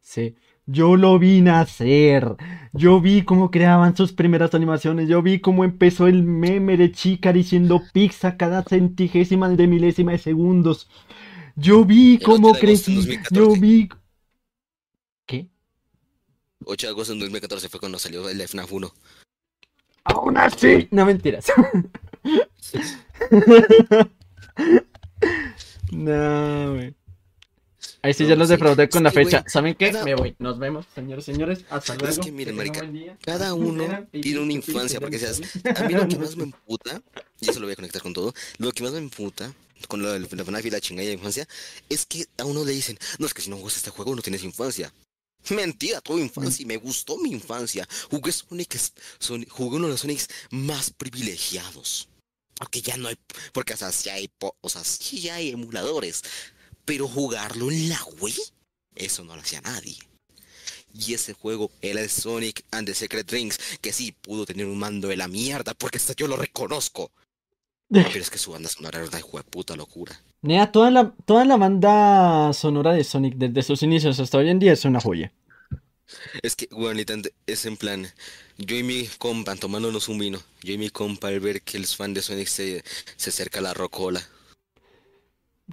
Sí, 0.00 0.36
yo 0.70 0.96
lo 0.96 1.18
vi 1.18 1.40
nacer. 1.40 2.36
Yo 2.72 3.00
vi 3.00 3.24
cómo 3.24 3.50
creaban 3.50 3.96
sus 3.96 4.12
primeras 4.12 4.54
animaciones. 4.54 5.08
Yo 5.08 5.20
vi 5.20 5.40
cómo 5.40 5.64
empezó 5.64 6.06
el 6.06 6.22
meme 6.22 6.76
de 6.76 6.92
chica 6.92 7.32
diciendo 7.32 7.82
pizza 7.92 8.36
cada 8.36 8.62
centigésima 8.62 9.48
de 9.48 9.66
milésima 9.66 10.12
de 10.12 10.18
segundos. 10.18 10.88
Yo 11.56 11.84
vi 11.84 12.18
cómo 12.18 12.50
8 12.50 12.60
de 12.60 12.60
agosto 12.60 12.60
crecí. 12.60 12.94
Yo 12.94 13.00
2014. 13.46 13.60
vi. 13.60 13.88
¿Qué? 15.26 15.48
8 16.64 16.86
de 16.86 16.90
agosto 16.92 17.14
de 17.14 17.20
2014 17.20 17.68
fue 17.68 17.80
cuando 17.80 17.98
salió 17.98 18.28
el 18.28 18.40
FNAF 18.40 18.72
1. 18.72 18.94
Aún 20.04 20.36
así. 20.36 20.86
No 20.92 21.04
mentiras. 21.04 21.46
no, 25.90 26.74
güey. 26.74 26.94
Ahí 28.02 28.14
sí 28.14 28.22
No, 28.22 28.30
ya 28.30 28.36
los 28.36 28.48
sí. 28.48 28.52
defraudé 28.52 28.88
con 28.88 29.02
la 29.02 29.10
fecha. 29.12 29.40
güey, 29.40 29.50
¿Saben 29.50 29.74
qué? 29.74 29.90
cada- 29.92 30.04
Me 30.04 30.14
voy. 30.14 30.34
Nos 30.38 30.58
vemos, 30.58 30.86
señores 30.94 31.28
y 31.28 31.32
señores. 31.32 31.64
Hasta 31.68 31.94
Pero 31.94 32.08
es 32.08 32.16
luego. 32.16 32.24
que 32.24 32.32
miren, 32.32 32.56
marica. 32.56 32.90
Cada 33.22 33.52
uno 33.54 34.06
tiene 34.10 34.40
una 34.40 34.52
infancia, 34.54 35.00
porque 35.00 35.18
seas- 35.18 35.40
A 35.76 35.82
mí 35.86 35.92
lo 35.94 36.08
que 36.08 36.16
más 36.16 36.36
me 36.36 36.44
emputa, 36.44 37.02
y 37.40 37.50
eso 37.50 37.60
lo 37.60 37.66
voy 37.66 37.74
a 37.74 37.76
conectar 37.76 38.00
con 38.02 38.14
todo, 38.14 38.32
lo 38.58 38.72
que 38.72 38.82
más 38.82 38.92
me 38.92 38.98
emputa 38.98 39.52
con 39.88 40.02
lo 40.02 40.12
del 40.12 40.22
la 40.22 40.44
FNAF 40.44 40.64
y 40.66 40.70
la 40.70 40.80
chingada 40.80 41.06
de 41.08 41.14
infancia, 41.14 41.46
es 41.88 42.04
que 42.06 42.26
a 42.38 42.44
uno 42.44 42.64
le 42.64 42.72
dicen, 42.72 42.98
no, 43.18 43.26
es 43.26 43.32
que 43.34 43.42
si 43.42 43.50
no 43.50 43.56
juegas 43.56 43.76
este 43.76 43.90
juego 43.90 44.14
no 44.14 44.22
tienes 44.22 44.44
infancia. 44.44 44.92
Mentira, 45.48 46.00
tuve 46.02 46.20
infancia 46.20 46.62
y 46.62 46.66
me 46.66 46.76
gustó 46.76 47.16
mi 47.16 47.30
infancia. 47.30 47.88
Jugué 48.10 48.30
Sonic, 48.30 48.78
Son- 49.18 49.44
jugué 49.46 49.76
uno 49.76 49.86
de 49.86 49.92
los 49.92 50.00
Sonics 50.00 50.28
más 50.50 50.90
privilegiados. 50.90 52.08
Porque 52.58 52.82
ya 52.82 52.98
no 52.98 53.08
hay, 53.08 53.16
porque 53.54 53.72
o 53.72 53.76
sea, 53.78 53.90
sí 53.90 54.10
hay, 54.10 54.28
po- 54.28 54.54
o 54.60 54.68
sea, 54.68 54.84
sí 54.84 55.30
hay 55.30 55.48
emuladores. 55.50 56.22
Pero 56.84 57.08
jugarlo 57.08 57.70
en 57.70 57.88
la 57.88 58.00
Wii, 58.20 58.36
eso 58.94 59.24
no 59.24 59.34
lo 59.34 59.42
hacía 59.42 59.60
nadie. 59.60 59.96
Y 60.92 61.14
ese 61.14 61.34
juego 61.34 61.70
era 61.80 62.00
el 62.00 62.10
Sonic 62.10 62.64
and 62.72 62.86
the 62.86 62.94
Secret 62.94 63.30
Rings, 63.30 63.58
que 63.80 63.92
sí 63.92 64.12
pudo 64.12 64.44
tener 64.44 64.66
un 64.66 64.78
mando 64.78 65.08
de 65.08 65.16
la 65.16 65.28
mierda, 65.28 65.74
porque 65.74 65.98
hasta 65.98 66.14
yo 66.14 66.26
lo 66.26 66.36
reconozco. 66.36 67.12
Pero 67.88 68.20
es 68.20 68.30
que 68.30 68.38
su 68.38 68.52
banda 68.52 68.68
sonora 68.68 68.98
era 68.98 69.08
una 69.08 69.18
de 69.18 69.44
puta 69.44 69.76
locura. 69.76 70.20
Nea, 70.42 70.70
toda 70.72 70.90
la, 70.90 71.12
toda 71.26 71.44
la 71.44 71.56
banda 71.56 72.52
sonora 72.52 72.92
de 72.92 73.04
Sonic 73.04 73.34
desde 73.34 73.62
sus 73.62 73.82
inicios 73.82 74.18
hasta 74.20 74.38
hoy 74.38 74.48
en 74.48 74.58
día 74.58 74.72
es 74.72 74.84
una 74.84 75.00
joya. 75.00 75.32
Es 76.42 76.56
que, 76.56 76.68
bueno, 76.72 77.00
es 77.46 77.66
en 77.66 77.76
plan, 77.76 78.12
yo 78.58 78.76
y 78.76 78.82
mi 78.82 79.06
compa 79.18 79.54
tomándonos 79.56 80.08
un 80.08 80.18
vino, 80.18 80.42
yo 80.62 80.72
y 80.72 80.78
mi 80.78 80.90
compa 80.90 81.28
al 81.28 81.40
ver 81.40 81.62
que 81.62 81.76
el 81.76 81.86
fan 81.86 82.14
de 82.14 82.22
Sonic 82.22 82.48
se, 82.48 82.84
se 83.16 83.30
acerca 83.30 83.60
a 83.60 83.62
la 83.62 83.74
rocola, 83.74 84.26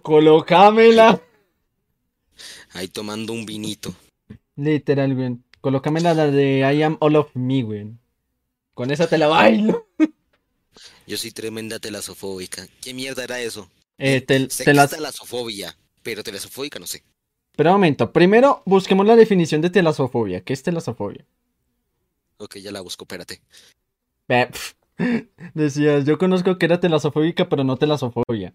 Colócamela. 0.02 1.22
ahí 2.74 2.88
tomando 2.88 3.34
un 3.34 3.46
vinito. 3.46 3.94
Literal, 4.56 5.16
güey. 5.16 5.38
Colócamela 5.62 6.14
la 6.14 6.28
de 6.28 6.60
I 6.60 6.84
am 6.84 6.98
all 7.00 7.16
of 7.16 7.36
me, 7.36 7.64
güey. 7.64 7.92
Con 8.74 8.92
esa 8.92 9.08
te 9.08 9.18
la 9.18 9.28
bailo. 9.28 9.88
Yo 11.08 11.18
soy 11.18 11.32
tremenda 11.32 11.80
telasofóbica. 11.80 12.68
¿Qué 12.82 12.94
mierda 12.94 13.24
era 13.24 13.40
eso? 13.40 13.70
Eh, 13.98 14.22
te, 14.22 14.50
sé 14.50 14.64
te 14.64 14.72
que 14.72 14.74
las... 14.76 14.92
es 14.92 14.98
telasofobia, 14.98 15.78
pero 16.04 16.24
telasofóbica 16.24 16.80
no 16.80 16.86
sé. 16.86 17.04
Pero 17.56 17.72
un 17.72 17.76
momento. 17.76 18.14
Primero, 18.14 18.62
busquemos 18.66 19.08
la 19.08 19.16
definición 19.16 19.62
de 19.62 19.70
telasofobia. 19.70 20.42
¿Qué 20.42 20.54
es 20.54 20.62
telasofobia? 20.62 21.26
Ok, 22.38 22.58
ya 22.58 22.72
la 22.72 22.82
busco, 22.82 23.06
espérate. 23.06 23.42
Pf. 24.28 24.76
Decías, 25.54 26.06
yo 26.06 26.18
conozco 26.18 26.58
que 26.58 26.66
era 26.66 26.80
telasofóbica, 26.80 27.50
pero 27.50 27.64
no 27.64 27.78
telasofobia. 27.78 28.54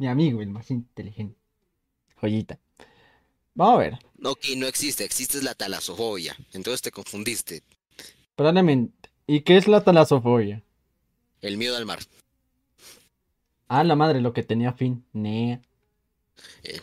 Mi 0.00 0.08
amigo, 0.08 0.40
el 0.40 0.48
más 0.48 0.70
inteligente. 0.70 1.38
Joyita. 2.16 2.58
Vamos 3.54 3.74
a 3.74 3.78
ver. 3.80 3.98
Ok, 4.24 4.46
no 4.56 4.66
existe, 4.66 5.04
existe 5.04 5.42
la 5.42 5.54
talasofobia. 5.54 6.34
Entonces 6.54 6.80
te 6.80 6.90
confundiste. 6.90 7.62
Probablemente. 8.34 9.10
¿Y 9.26 9.42
qué 9.42 9.58
es 9.58 9.68
la 9.68 9.84
talasofobia? 9.84 10.62
El 11.42 11.58
miedo 11.58 11.76
al 11.76 11.84
mar. 11.84 11.98
Ah, 13.68 13.84
la 13.84 13.94
madre, 13.94 14.22
lo 14.22 14.32
que 14.32 14.42
tenía 14.42 14.72
fin. 14.72 15.04
Nea. 15.12 15.60
El- 16.62 16.80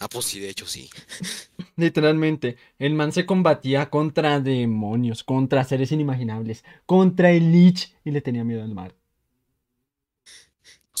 Ah, 0.00 0.08
pues 0.08 0.24
sí, 0.24 0.40
de 0.40 0.48
hecho 0.48 0.66
sí. 0.66 0.88
Literalmente, 1.76 2.56
el 2.78 2.94
man 2.94 3.12
se 3.12 3.26
combatía 3.26 3.90
contra 3.90 4.40
demonios, 4.40 5.24
contra 5.24 5.62
seres 5.64 5.92
inimaginables, 5.92 6.64
contra 6.86 7.32
el 7.32 7.52
Lich 7.52 7.94
y 8.02 8.12
le 8.12 8.22
tenía 8.22 8.44
miedo 8.44 8.62
al 8.62 8.74
mar. 8.74 8.94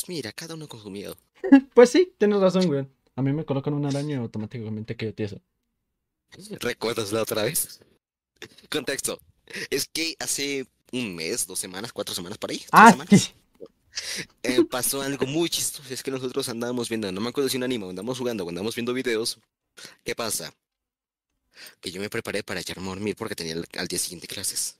Pues 0.06 0.16
mira, 0.18 0.32
cada 0.32 0.54
uno 0.54 0.68
con 0.68 0.80
su 0.80 0.88
miedo. 0.88 1.16
Pues 1.74 1.90
sí, 1.90 2.12
tienes 2.16 2.40
razón, 2.40 2.66
güey. 2.66 2.86
A 3.16 3.22
mí 3.22 3.32
me 3.32 3.44
colocan 3.44 3.74
una 3.74 3.88
araña 3.88 4.16
y 4.16 4.18
automáticamente 4.18 4.96
quedo 4.96 5.12
tieso. 5.12 5.40
¿Recuerdas 6.60 7.12
la 7.12 7.22
otra 7.22 7.42
vez? 7.42 7.80
Contexto. 8.70 9.18
Es 9.68 9.86
que 9.86 10.16
hace 10.18 10.66
un 10.92 11.14
mes, 11.14 11.46
dos 11.46 11.58
semanas, 11.58 11.92
cuatro 11.92 12.14
semanas 12.14 12.38
por 12.38 12.50
ahí. 12.50 12.64
Ah, 12.72 12.92
semanas, 12.92 13.20
sí. 13.20 13.32
eh, 14.42 14.64
pasó 14.64 15.02
algo 15.02 15.26
muy 15.26 15.48
chistoso. 15.48 15.92
Es 15.92 16.02
que 16.02 16.10
nosotros 16.10 16.48
andábamos 16.48 16.88
viendo, 16.88 17.10
no 17.10 17.20
me 17.20 17.28
acuerdo 17.28 17.48
si 17.48 17.56
un 17.56 17.64
anime, 17.64 17.86
o 17.86 17.90
andábamos 17.90 18.18
jugando, 18.18 18.44
o 18.44 18.48
andábamos 18.48 18.74
viendo 18.74 18.92
videos. 18.92 19.38
¿Qué 20.04 20.14
pasa? 20.14 20.52
Que 21.80 21.90
yo 21.90 22.00
me 22.00 22.10
preparé 22.10 22.42
para 22.42 22.60
echarme 22.60 22.86
a 22.86 22.90
dormir 22.90 23.16
porque 23.16 23.34
tenía 23.34 23.56
al 23.78 23.88
día 23.88 23.98
siguiente 23.98 24.26
clases. 24.26 24.78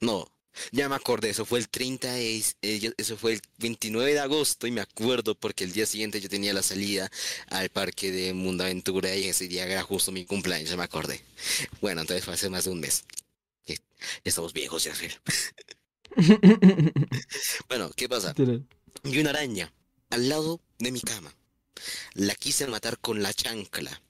No, 0.00 0.26
ya 0.72 0.88
me 0.88 0.94
acordé, 0.94 1.30
eso 1.30 1.44
fue 1.44 1.58
el 1.58 1.68
30, 1.68 2.12
de- 2.12 2.44
eh, 2.62 2.92
eso 2.96 3.16
fue 3.16 3.34
el 3.34 3.42
29 3.58 4.12
de 4.12 4.20
agosto 4.20 4.66
y 4.66 4.70
me 4.70 4.80
acuerdo 4.80 5.34
porque 5.34 5.64
el 5.64 5.72
día 5.72 5.86
siguiente 5.86 6.20
yo 6.20 6.28
tenía 6.28 6.52
la 6.52 6.62
salida 6.62 7.10
al 7.48 7.68
parque 7.70 8.10
de 8.12 8.32
Mundo 8.34 8.64
Aventura 8.64 9.14
y 9.16 9.24
ese 9.28 9.48
día 9.48 9.66
era 9.66 9.82
justo 9.82 10.12
mi 10.12 10.24
cumpleaños, 10.24 10.70
ya 10.70 10.76
me 10.76 10.84
acordé. 10.84 11.22
Bueno, 11.80 12.00
entonces 12.02 12.24
fue 12.24 12.34
hace 12.34 12.48
más 12.50 12.64
de 12.64 12.70
un 12.70 12.80
mes. 12.80 13.04
Ya 13.66 13.76
estamos 14.24 14.52
viejos, 14.52 14.84
ya. 14.84 14.92
Bueno, 17.68 17.90
¿qué 17.96 18.08
pasa? 18.08 18.34
Vi 19.04 19.18
una 19.20 19.30
araña 19.30 19.72
al 20.10 20.28
lado 20.28 20.60
de 20.78 20.90
mi 20.92 21.00
cama. 21.00 21.32
La 22.14 22.34
quise 22.34 22.66
matar 22.66 22.98
con 22.98 23.22
la 23.22 23.32
chancla. 23.32 24.02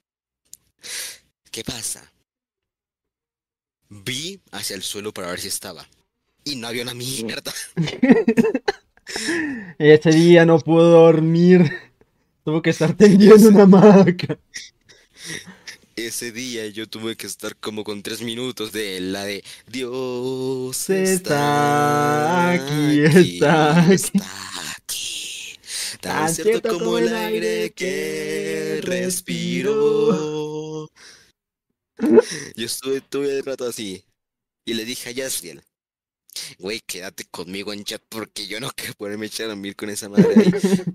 ¿Qué 1.51 1.63
pasa? 1.65 2.11
Vi 3.89 4.41
hacia 4.53 4.77
el 4.77 4.83
suelo 4.83 5.13
para 5.13 5.29
ver 5.31 5.41
si 5.41 5.49
estaba. 5.49 5.89
Y 6.44 6.57
no 6.57 6.68
había 6.68 6.83
una 6.83 6.94
mierda. 6.94 7.53
Ese 9.79 10.11
día 10.11 10.46
no 10.46 10.59
pudo 10.59 10.90
dormir. 10.90 11.70
Tuvo 12.44 12.62
que 12.62 12.70
estar 12.70 12.96
tendido 12.96 13.37
en 13.37 13.46
una 13.48 13.62
hamaca. 13.64 14.38
Ese 15.96 16.33
día 16.33 16.66
yo 16.68 16.88
tuve 16.88 17.16
que 17.16 17.26
estar 17.26 17.55
como 17.57 17.85
con 17.85 18.03
tres 18.03 18.22
minutos 18.22 18.72
de 18.72 19.00
la 19.00 19.24
de 19.24 19.44
Dios 19.66 20.88
Está 20.88 22.53
está 22.53 22.53
aquí, 22.53 23.05
aquí, 23.05 23.38
está 23.38 23.81
aquí. 23.83 23.92
está 23.94 24.26
aquí. 24.79 25.59
Tan 26.00 26.35
cierto 26.35 26.79
como 26.79 26.98
el 26.98 27.14
aire 27.14 27.72
que 27.72 28.81
respiro. 28.83 30.90
Yo 32.57 32.66
estuve 32.66 33.00
todo 33.03 33.24
el 33.24 33.44
rato 33.44 33.66
así. 33.66 34.05
Y 34.64 34.74
le 34.74 34.85
dije 34.85 35.11
a 35.11 35.12
Yasriel, 35.12 35.62
güey, 36.59 36.81
quédate 36.81 37.24
conmigo 37.26 37.72
en 37.72 37.85
chat 37.85 38.03
porque 38.09 38.46
yo 38.46 38.61
no 38.61 38.70
quiero 38.76 38.94
ponerme 38.94 39.26
a 39.26 39.42
dormir 39.44 39.76
con 39.76 39.90
esa 39.90 40.09
madre 40.09 40.35
ahí. 40.37 40.50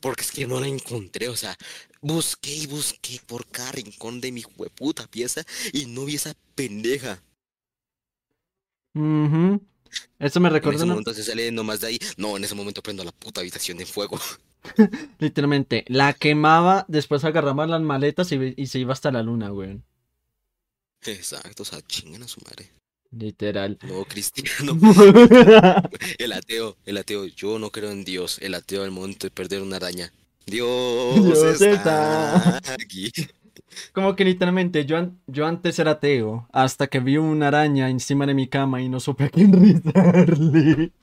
Porque 0.00 0.22
es 0.22 0.30
que 0.30 0.46
no 0.46 0.60
la 0.60 0.66
encontré, 0.68 1.28
o 1.28 1.36
sea, 1.36 1.56
busqué 2.02 2.54
y 2.54 2.66
busqué 2.66 3.18
por 3.26 3.46
cada 3.46 3.72
rincón 3.72 4.20
de 4.20 4.30
mi 4.30 4.42
hueputa 4.56 5.06
pieza 5.06 5.42
y 5.72 5.86
no 5.86 6.04
vi 6.04 6.16
esa 6.16 6.34
pendeja. 6.54 7.22
Ujú. 8.94 9.60
Eso 10.18 10.40
me 10.40 10.48
En 10.48 10.54
recuerda 10.54 10.76
ese 10.76 10.84
una- 10.84 10.94
momento 10.94 11.14
se 11.14 11.24
sale 11.24 11.50
nomás 11.50 11.80
de 11.80 11.88
ahí. 11.88 11.98
No, 12.18 12.36
en 12.36 12.44
ese 12.44 12.54
momento 12.54 12.82
prendo 12.82 13.04
la 13.04 13.12
puta 13.12 13.40
habitación 13.40 13.80
en 13.80 13.86
fuego. 13.86 14.20
Literalmente, 15.18 15.84
la 15.88 16.12
quemaba, 16.12 16.84
después 16.88 17.24
agarraba 17.24 17.66
las 17.66 17.80
maletas 17.80 18.30
y, 18.32 18.54
y 18.56 18.66
se 18.66 18.78
iba 18.78 18.92
hasta 18.92 19.10
la 19.10 19.22
luna, 19.22 19.48
güey. 19.48 19.80
Exacto, 21.06 21.62
o 21.62 21.66
sea, 21.66 21.80
chingan 21.82 22.22
a 22.22 22.28
su 22.28 22.40
madre. 22.42 22.70
Literal. 23.18 23.78
No, 23.88 24.04
cristiano. 24.04 24.78
El 26.18 26.32
ateo, 26.32 26.76
el 26.84 26.96
ateo, 26.98 27.24
yo 27.26 27.58
no 27.58 27.70
creo 27.70 27.90
en 27.90 28.04
Dios. 28.04 28.38
El 28.42 28.54
ateo 28.54 28.82
al 28.84 28.90
momento 28.90 29.26
de 29.26 29.30
perder 29.30 29.62
una 29.62 29.76
araña. 29.76 30.12
Dios, 30.46 31.24
Dios 31.24 31.60
está, 31.60 32.58
aquí. 32.74 33.10
Como 33.92 34.14
que 34.14 34.24
literalmente, 34.24 34.84
yo, 34.86 34.96
an- 34.98 35.20
yo 35.26 35.46
antes 35.46 35.78
era 35.78 35.92
ateo, 35.92 36.48
hasta 36.52 36.86
que 36.86 37.00
vi 37.00 37.16
una 37.16 37.48
araña 37.48 37.90
encima 37.90 38.26
de 38.26 38.34
mi 38.34 38.48
cama 38.48 38.80
y 38.82 38.88
no 38.88 39.00
supe 39.00 39.24
a 39.24 39.28
quién 39.30 39.52
rezarle. 39.52 40.92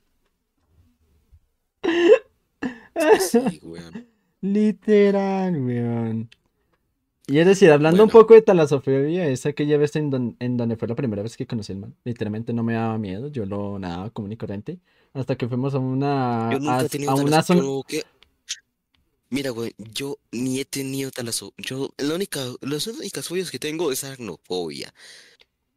Sí, 3.19 3.60
weón. 3.63 4.08
Literal, 4.41 5.56
weón. 5.62 6.30
Y 7.26 7.39
es 7.39 7.45
decir, 7.45 7.71
hablando 7.71 8.03
un 8.03 8.09
poco 8.09 8.34
de 8.34 8.41
talasofobia, 8.41 9.28
es 9.28 9.45
aquella 9.45 9.78
vez 9.78 9.95
en, 9.95 10.09
don- 10.09 10.36
en 10.39 10.57
donde 10.57 10.76
fue 10.76 10.89
la 10.89 10.95
primera 10.95 11.24
vez 11.24 11.38
que 11.38 11.47
conocí 11.47 11.71
al 11.71 11.80
man. 11.80 11.95
Literalmente 12.03 12.51
no 12.53 12.63
me 12.63 12.74
daba 12.74 12.97
miedo, 12.97 13.28
yo 13.30 13.45
lo 13.45 13.80
nadaba 13.80 14.09
común 14.09 14.34
y 14.34 14.38
corriente. 14.38 14.80
Hasta 15.13 15.36
que 15.38 15.47
fuimos 15.47 15.74
a 15.74 15.80
una. 15.80 16.51
Yo 16.51 16.59
nunca 16.59 16.82
a, 16.82 16.86
he 16.86 16.89
tenido 16.89 17.11
a 17.11 17.15
una 17.15 17.41
zona. 17.43 17.61
Mira, 19.30 19.49
güey, 19.49 19.74
yo 19.78 20.17
ni 20.32 20.59
he 20.59 20.65
tenido 20.65 21.11
talasofobia. 21.11 21.65
Yo, 21.65 21.89
la 21.97 22.15
única, 22.15 22.39
las 22.61 22.88
únicas 22.88 23.28
fobias 23.28 23.51
que 23.51 23.59
tengo 23.59 23.91
es 23.91 24.03
aracnofobia. 24.03 24.93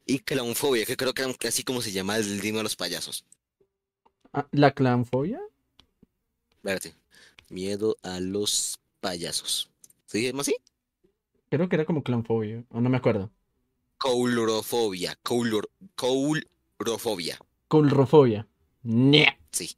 Y 0.06 0.20
clownfobia, 0.20 0.86
que 0.86 0.96
creo 0.96 1.14
que 1.14 1.48
así 1.48 1.64
como 1.64 1.82
se 1.82 1.92
llama 1.92 2.16
el 2.16 2.40
dino 2.40 2.58
de 2.58 2.64
los 2.64 2.76
payasos. 2.76 3.24
ah, 4.32 4.46
¿La 4.52 4.70
clanfobia? 4.72 5.40
Espérate. 6.56 6.94
Miedo 7.48 7.96
a 8.02 8.20
los 8.20 8.78
payasos. 9.00 9.70
¿Se 10.06 10.22
llama 10.22 10.42
así? 10.42 10.56
Creo 11.50 11.68
que 11.68 11.76
era 11.76 11.84
como 11.84 12.02
clonfobia, 12.04 12.64
o 12.70 12.80
no 12.80 12.88
me 12.88 12.96
acuerdo. 12.98 13.30
Coulrofobia. 13.98 15.16
Coulor, 15.22 15.68
coulrofobia. 15.94 17.38
Coulrofobia. 17.68 18.46
Ñe. 18.84 19.38
Sí. 19.50 19.74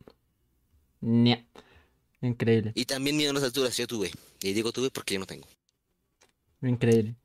Ñe. 1.01 1.47
Increíble, 2.21 2.73
Y 2.75 2.85
también 2.85 3.17
miedo 3.17 3.31
a 3.31 3.35
las 3.35 3.45
alturas, 3.45 3.77
yo 3.77 3.87
tuve. 3.87 4.11
Y 4.43 4.53
digo 4.53 4.73
tuve 4.73 4.91
porque 4.91 5.15
yo 5.15 5.21
no 5.21 5.27
tengo. 5.27 5.47
increíble. 6.63 7.17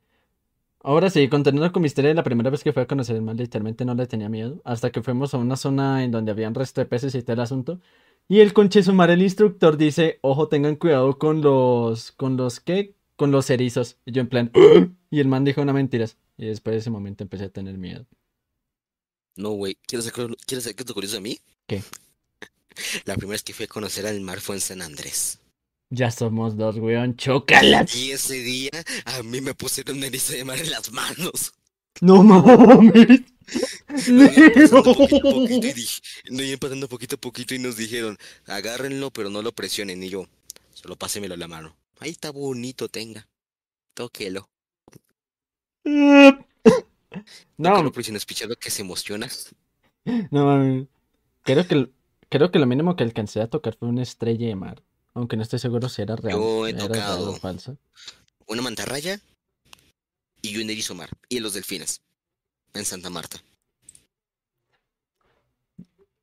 Ahora 0.82 1.08
sí, 1.10 1.28
continuando 1.28 1.72
con 1.72 1.82
mi 1.82 1.86
historia 1.86 2.12
la 2.14 2.22
primera 2.22 2.50
vez 2.50 2.62
que 2.62 2.72
fui 2.72 2.82
a 2.82 2.86
conocer 2.86 3.16
el 3.16 3.22
mar, 3.22 3.36
literalmente 3.36 3.84
no 3.86 3.94
le 3.94 4.06
tenía 4.06 4.28
miedo. 4.28 4.60
Hasta 4.64 4.90
que 4.92 5.02
fuimos 5.02 5.32
a 5.34 5.38
una 5.38 5.56
zona 5.56 6.04
en 6.04 6.10
donde 6.10 6.30
habían 6.32 6.54
resto 6.54 6.80
de 6.80 6.86
peces 6.86 7.14
y 7.14 7.22
todo 7.22 7.32
el 7.34 7.40
asunto. 7.40 7.80
Y 8.28 8.40
el 8.40 8.52
conche 8.52 8.82
su 8.82 8.92
madre, 8.92 9.14
el 9.14 9.22
instructor, 9.22 9.76
dice, 9.78 10.18
ojo, 10.22 10.48
tengan 10.48 10.76
cuidado 10.76 11.18
con 11.18 11.40
los, 11.40 12.12
con 12.12 12.36
los, 12.36 12.60
¿qué? 12.60 12.94
Con 13.16 13.30
los 13.30 13.48
erizos. 13.50 13.96
Y 14.04 14.12
yo 14.12 14.20
en 14.20 14.28
plan, 14.28 14.50
y 15.10 15.20
el 15.20 15.28
man 15.28 15.44
dijo 15.44 15.62
una 15.62 15.72
mentiras. 15.72 16.16
Y 16.36 16.46
después 16.46 16.74
de 16.74 16.78
ese 16.80 16.90
momento 16.90 17.22
empecé 17.22 17.44
a 17.44 17.48
tener 17.48 17.78
miedo. 17.78 18.06
No, 19.36 19.50
güey. 19.50 19.76
¿Quieres 19.86 20.06
saber, 20.06 20.36
¿Quieres 20.46 20.64
saber 20.64 20.76
qué 20.76 20.82
es 20.82 20.88
lo 20.88 20.94
curioso 20.94 21.16
de 21.16 21.20
mí? 21.22 21.38
¿Qué? 21.66 21.82
La 23.04 23.14
primera 23.16 23.34
vez 23.34 23.42
que 23.42 23.52
fui 23.54 23.64
a 23.64 23.68
conocer 23.68 24.06
al 24.06 24.20
mar 24.20 24.40
fue 24.40 24.56
en 24.56 24.60
San 24.60 24.82
Andrés. 24.82 25.38
Ya 25.90 26.10
somos 26.10 26.56
dos, 26.56 26.76
weón, 26.76 27.16
chócalas. 27.16 27.94
Y 27.94 28.10
ese 28.12 28.34
día 28.34 28.70
a 29.04 29.22
mí 29.22 29.40
me 29.40 29.54
pusieron 29.54 29.98
un 29.98 30.04
erizo 30.04 30.32
de 30.32 30.44
mar 30.44 30.58
en 30.58 30.70
las 30.70 30.90
manos. 30.90 31.52
No 32.00 32.24
mames. 32.24 33.20
No 34.08 34.82
poquito 34.82 35.20
poquito 35.20 35.66
y 35.68 35.72
dije- 35.72 36.00
no 36.30 36.42
iban 36.42 36.58
pasando 36.58 36.88
poquito 36.88 37.14
a 37.16 37.20
poquito 37.20 37.54
y 37.54 37.58
nos 37.60 37.76
dijeron, 37.76 38.18
agárrenlo, 38.46 39.12
pero 39.12 39.30
no 39.30 39.42
lo 39.42 39.52
presionen. 39.52 40.02
Y 40.02 40.08
yo, 40.08 40.26
solo 40.72 40.96
pásemelo 40.96 41.34
a 41.34 41.36
la 41.36 41.46
mano. 41.46 41.76
Ahí 42.00 42.10
está 42.10 42.30
bonito, 42.30 42.88
tenga. 42.88 43.26
Tóquelo. 43.94 44.48
No, 47.56 47.70
Tóquelo, 47.70 47.92
presiones 47.92 48.26
pichado 48.26 48.56
que 48.56 48.70
se 48.70 48.82
emociona. 48.82 49.28
no 50.32 50.46
mames. 50.46 50.88
Creo 51.42 51.64
que, 51.68 51.88
creo 52.28 52.50
que 52.50 52.58
lo 52.58 52.66
mínimo 52.66 52.96
que 52.96 53.04
alcancé 53.04 53.40
a 53.40 53.46
tocar 53.48 53.76
fue 53.76 53.88
una 53.88 54.02
estrella 54.02 54.48
de 54.48 54.56
mar. 54.56 54.82
Aunque 55.14 55.36
no 55.36 55.44
estoy 55.44 55.60
seguro 55.60 55.88
si 55.88 56.02
era 56.02 56.16
real. 56.16 56.36
Yo 56.38 56.66
he 56.66 56.70
era 56.70 56.88
real 56.88 56.90
o 56.90 57.24
tocado. 57.26 57.36
falso. 57.36 57.78
Una 58.48 58.62
mantarraya 58.62 59.20
y 60.42 60.56
un 60.60 60.68
erizo 60.70 60.96
mar. 60.96 61.10
Y 61.28 61.38
los 61.38 61.54
delfines. 61.54 62.00
En 62.72 62.84
Santa 62.84 63.10
Marta. 63.10 63.40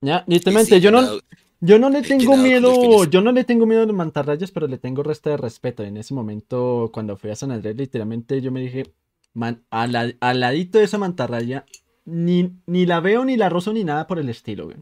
Ya, 0.02 0.26
Y 0.28 0.34
literalmente, 0.34 0.76
sí, 0.76 0.82
yo 0.82 0.92
no, 0.92 1.20
yo 1.62 1.80
no 1.80 1.90
le 1.90 2.04
tengo 2.04 2.38
miedo, 2.38 3.06
yo 3.06 3.22
no 3.22 3.32
le 3.32 3.44
tengo 3.46 3.66
miedo 3.66 3.84
a 3.84 3.86
los 3.86 3.96
mantarrayas, 3.96 4.52
pero 4.52 4.68
le 4.68 4.78
tengo 4.78 5.04
resto 5.04 5.30
de 5.30 5.38
respeto. 5.38 5.84
En 5.84 5.98
ese 5.98 6.14
momento, 6.14 6.90
cuando 6.94 7.18
fui 7.18 7.30
a 7.32 7.36
San 7.36 7.52
Andrés, 7.52 7.76
literalmente 7.78 8.42
yo 8.42 8.52
me 8.52 8.62
dije, 8.62 8.94
man, 9.34 9.64
al, 9.70 9.92
la- 9.94 10.14
al 10.20 10.40
ladito 10.42 10.80
de 10.80 10.86
esa 10.86 10.98
mantarraya, 10.98 11.66
ni, 12.06 12.52
ni 12.66 12.86
la 12.86 13.00
veo, 13.00 13.26
ni 13.26 13.38
la 13.38 13.50
rozo, 13.50 13.74
ni 13.74 13.84
nada 13.84 14.08
por 14.08 14.20
el 14.20 14.30
estilo, 14.30 14.66
güey. 14.66 14.78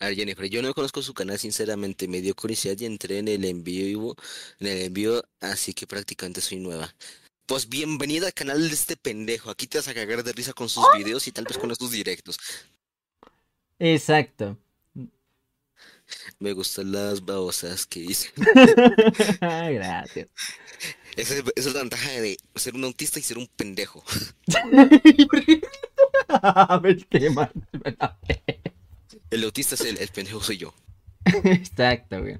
A 0.00 0.06
ver, 0.06 0.16
Jennifer, 0.16 0.48
yo 0.50 0.62
no 0.62 0.74
conozco 0.74 1.00
su 1.02 1.14
canal, 1.14 1.38
sinceramente, 1.38 2.08
me 2.08 2.20
dio 2.20 2.34
curiosidad 2.34 2.76
y 2.80 2.86
entré 2.86 3.18
en 3.18 3.28
el 3.28 3.44
en 3.44 3.62
vivo, 3.62 4.16
en 4.58 4.66
el 4.66 4.78
envío, 4.86 5.22
así 5.40 5.74
que 5.74 5.86
prácticamente 5.86 6.40
soy 6.40 6.58
nueva. 6.58 6.92
Pues 7.46 7.68
bienvenida 7.68 8.26
al 8.26 8.34
canal 8.34 8.60
de 8.68 8.74
este 8.74 8.96
pendejo, 8.96 9.50
aquí 9.50 9.66
te 9.68 9.78
vas 9.78 9.88
a 9.88 9.94
cagar 9.94 10.24
de 10.24 10.32
risa 10.32 10.54
con 10.54 10.68
sus 10.68 10.90
videos 10.90 11.28
y 11.28 11.32
tal 11.32 11.46
vez 11.46 11.58
con 11.58 11.70
estos 11.72 11.90
directos. 11.92 12.38
Exacto. 13.78 14.56
Me 16.38 16.52
gustan 16.52 16.92
las 16.92 17.24
babosas 17.24 17.86
que 17.86 18.00
hice. 18.00 18.30
Gracias. 19.40 20.28
Esa, 21.16 21.34
es- 21.34 21.44
esa 21.56 21.68
es 21.68 21.74
la 21.74 21.80
ventaja 21.80 22.10
de 22.10 22.36
ser 22.54 22.74
un 22.74 22.84
autista 22.84 23.18
y 23.18 23.22
ser 23.22 23.38
un 23.38 23.46
pendejo. 23.48 24.02
El 26.84 27.06
tema. 27.06 27.50
El 29.30 29.44
autista 29.44 29.74
es 29.74 29.80
el, 29.82 29.98
el 29.98 30.08
pendejo 30.08 30.40
soy 30.42 30.58
yo. 30.58 30.74
Exacto, 31.44 32.20
güey. 32.20 32.38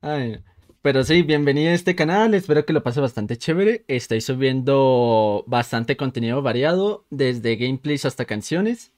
Ay, 0.00 0.40
pero 0.82 1.02
sí, 1.04 1.22
bienvenido 1.22 1.70
a 1.70 1.74
este 1.74 1.94
canal. 1.96 2.34
Espero 2.34 2.64
que 2.66 2.72
lo 2.72 2.82
pase 2.82 3.00
bastante 3.00 3.36
chévere. 3.36 3.84
Estoy 3.88 4.20
subiendo 4.20 5.44
bastante 5.46 5.96
contenido 5.96 6.42
variado, 6.42 7.06
desde 7.10 7.56
gameplays 7.56 8.04
hasta 8.04 8.24
canciones. 8.24 8.92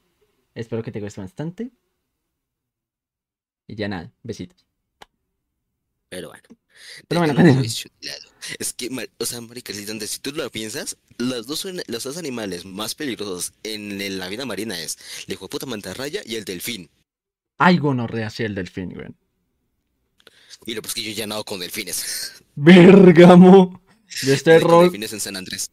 Espero 0.55 0.82
que 0.82 0.92
te 0.92 1.01
guste 1.01 1.20
bastante. 1.20 1.70
Y 3.69 3.77
ya 3.77 3.87
nada, 3.87 4.11
besitos. 4.25 4.66
Pero 6.09 6.29
bueno. 6.29 6.43
Pero 7.07 7.21
bueno, 7.21 7.35
lado. 7.35 7.62
Es 8.59 8.73
que, 8.73 8.89
o 9.19 9.25
sea, 9.27 9.41
marica, 9.41 9.73
si 9.73 10.19
tú 10.21 10.33
lo 10.33 10.49
piensas, 10.51 10.97
los 11.19 11.47
dos, 11.47 11.66
los 11.87 12.05
dos 12.05 12.16
animales 12.16 12.64
más 12.64 12.95
peligrosos 12.95 13.53
en, 13.62 14.19
la 14.19 14.29
vida 14.29 14.47
marina 14.47 14.81
es 14.81 14.97
el 15.27 15.35
hijo 15.35 15.47
de 15.47 15.49
puta 15.51 15.66
mantarraya 15.66 16.23
y 16.25 16.37
el 16.37 16.45
delfín. 16.45 16.89
Ay, 17.59 17.79
gonorrea, 17.79 18.31
sí, 18.31 18.45
el 18.45 18.55
delfín, 18.55 18.91
güey. 18.95 19.09
Lo 20.66 20.83
pues 20.83 20.95
que 20.95 21.03
yo 21.03 21.12
ya 21.12 21.27
nado 21.27 21.45
con 21.45 21.61
delfines. 21.61 22.43
Bergamo. 22.55 23.83
Yo 24.23 24.33
estoy, 24.35 24.55
Nadé 24.55 24.62
con 24.62 24.71
ro- 24.71 24.83
delfines 24.83 25.12
en 25.12 25.21
San 25.21 25.37
Andrés. 25.37 25.71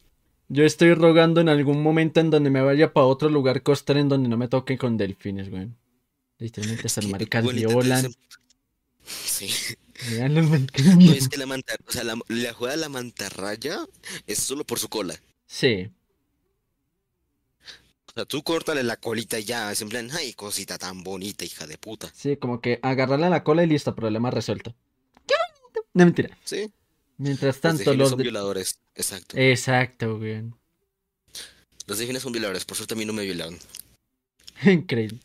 yo 0.49 0.63
estoy 0.65 0.93
rogando 0.93 1.41
en 1.41 1.49
algún 1.49 1.81
momento 1.81 2.19
en 2.19 2.29
donde 2.31 2.49
me 2.49 2.61
vaya 2.61 2.93
para 2.93 3.05
otro 3.07 3.29
lugar 3.29 3.63
costero 3.63 3.99
en 3.99 4.09
donde 4.09 4.29
no 4.29 4.37
me 4.37 4.47
toque 4.47 4.77
con 4.77 4.97
delfines, 4.97 5.49
güey. 5.49 5.69
Literalmente 6.39 7.07
maricas 7.07 7.43
bueno, 7.43 7.59
intenté 7.59 7.75
violan. 7.83 8.15
Sí. 9.05 9.49
Los 10.29 10.49
No, 10.49 11.13
es 11.13 11.29
que 11.29 11.37
la 11.37 11.45
manta, 11.45 11.75
o 11.87 11.91
sea, 11.91 12.03
la, 12.03 12.19
la 12.27 12.53
jugada 12.53 12.75
de 12.75 12.81
la 12.81 12.89
mantarraya 12.89 13.85
es 14.27 14.39
solo 14.39 14.65
por 14.65 14.77
su 14.79 14.89
cola. 14.89 15.17
Sí, 15.45 15.89
O 18.07 18.11
sea, 18.13 18.25
tú 18.25 18.43
córtale 18.43 18.83
la 18.83 18.97
colita 18.97 19.39
y 19.39 19.45
ya, 19.45 19.71
es 19.71 19.81
en 19.81 19.89
plan, 19.89 20.09
ay, 20.11 20.33
cosita 20.33 20.77
tan 20.77 21.03
bonita, 21.03 21.45
hija 21.45 21.65
de 21.67 21.77
puta. 21.77 22.11
sí, 22.13 22.35
como 22.37 22.59
que 22.61 22.79
agarrarle 22.81 23.27
a 23.27 23.29
la 23.29 23.43
cola 23.43 23.63
y 23.63 23.67
listo, 23.67 23.95
problema 23.95 24.31
resuelto. 24.31 24.75
¡Qué 25.27 25.35
bonito! 25.61 25.87
No, 25.93 26.05
mentira. 26.05 26.37
Sí. 26.43 26.71
Mientras 27.17 27.55
Los 27.55 27.61
tanto, 27.61 27.77
delfines 27.79 27.97
los... 27.99 28.09
son 28.09 28.17
de- 28.17 28.23
violadores, 28.23 28.79
exacto. 28.95 29.37
Exacto, 29.37 30.17
güey. 30.17 30.43
Los 31.87 31.97
delfines 31.99 32.21
son 32.23 32.33
violadores, 32.33 32.65
por 32.65 32.75
suerte 32.75 32.95
a 32.95 32.97
mí 32.97 33.05
no 33.05 33.13
me 33.13 33.23
violaron. 33.23 33.57
Increíble. 34.65 35.19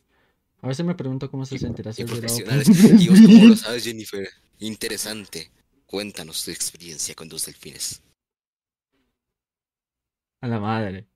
A 0.62 0.68
veces 0.68 0.84
me 0.84 0.94
pregunto 0.94 1.30
cómo 1.30 1.46
se 1.46 1.58
sentirá 1.58 1.92
ser 1.92 2.06
profesionales. 2.06 2.68
un 2.68 3.00
¿Y 3.00 3.08
vos 3.08 3.20
cómo 3.20 3.44
lo 3.46 3.56
sabes, 3.56 3.84
Jennifer? 3.84 4.28
Interesante. 4.58 5.50
Cuéntanos 5.86 6.44
tu 6.44 6.50
experiencia 6.50 7.14
con 7.14 7.28
tus 7.28 7.46
delfines. 7.46 8.02
A 10.40 10.48
la 10.48 10.60
madre. 10.60 11.06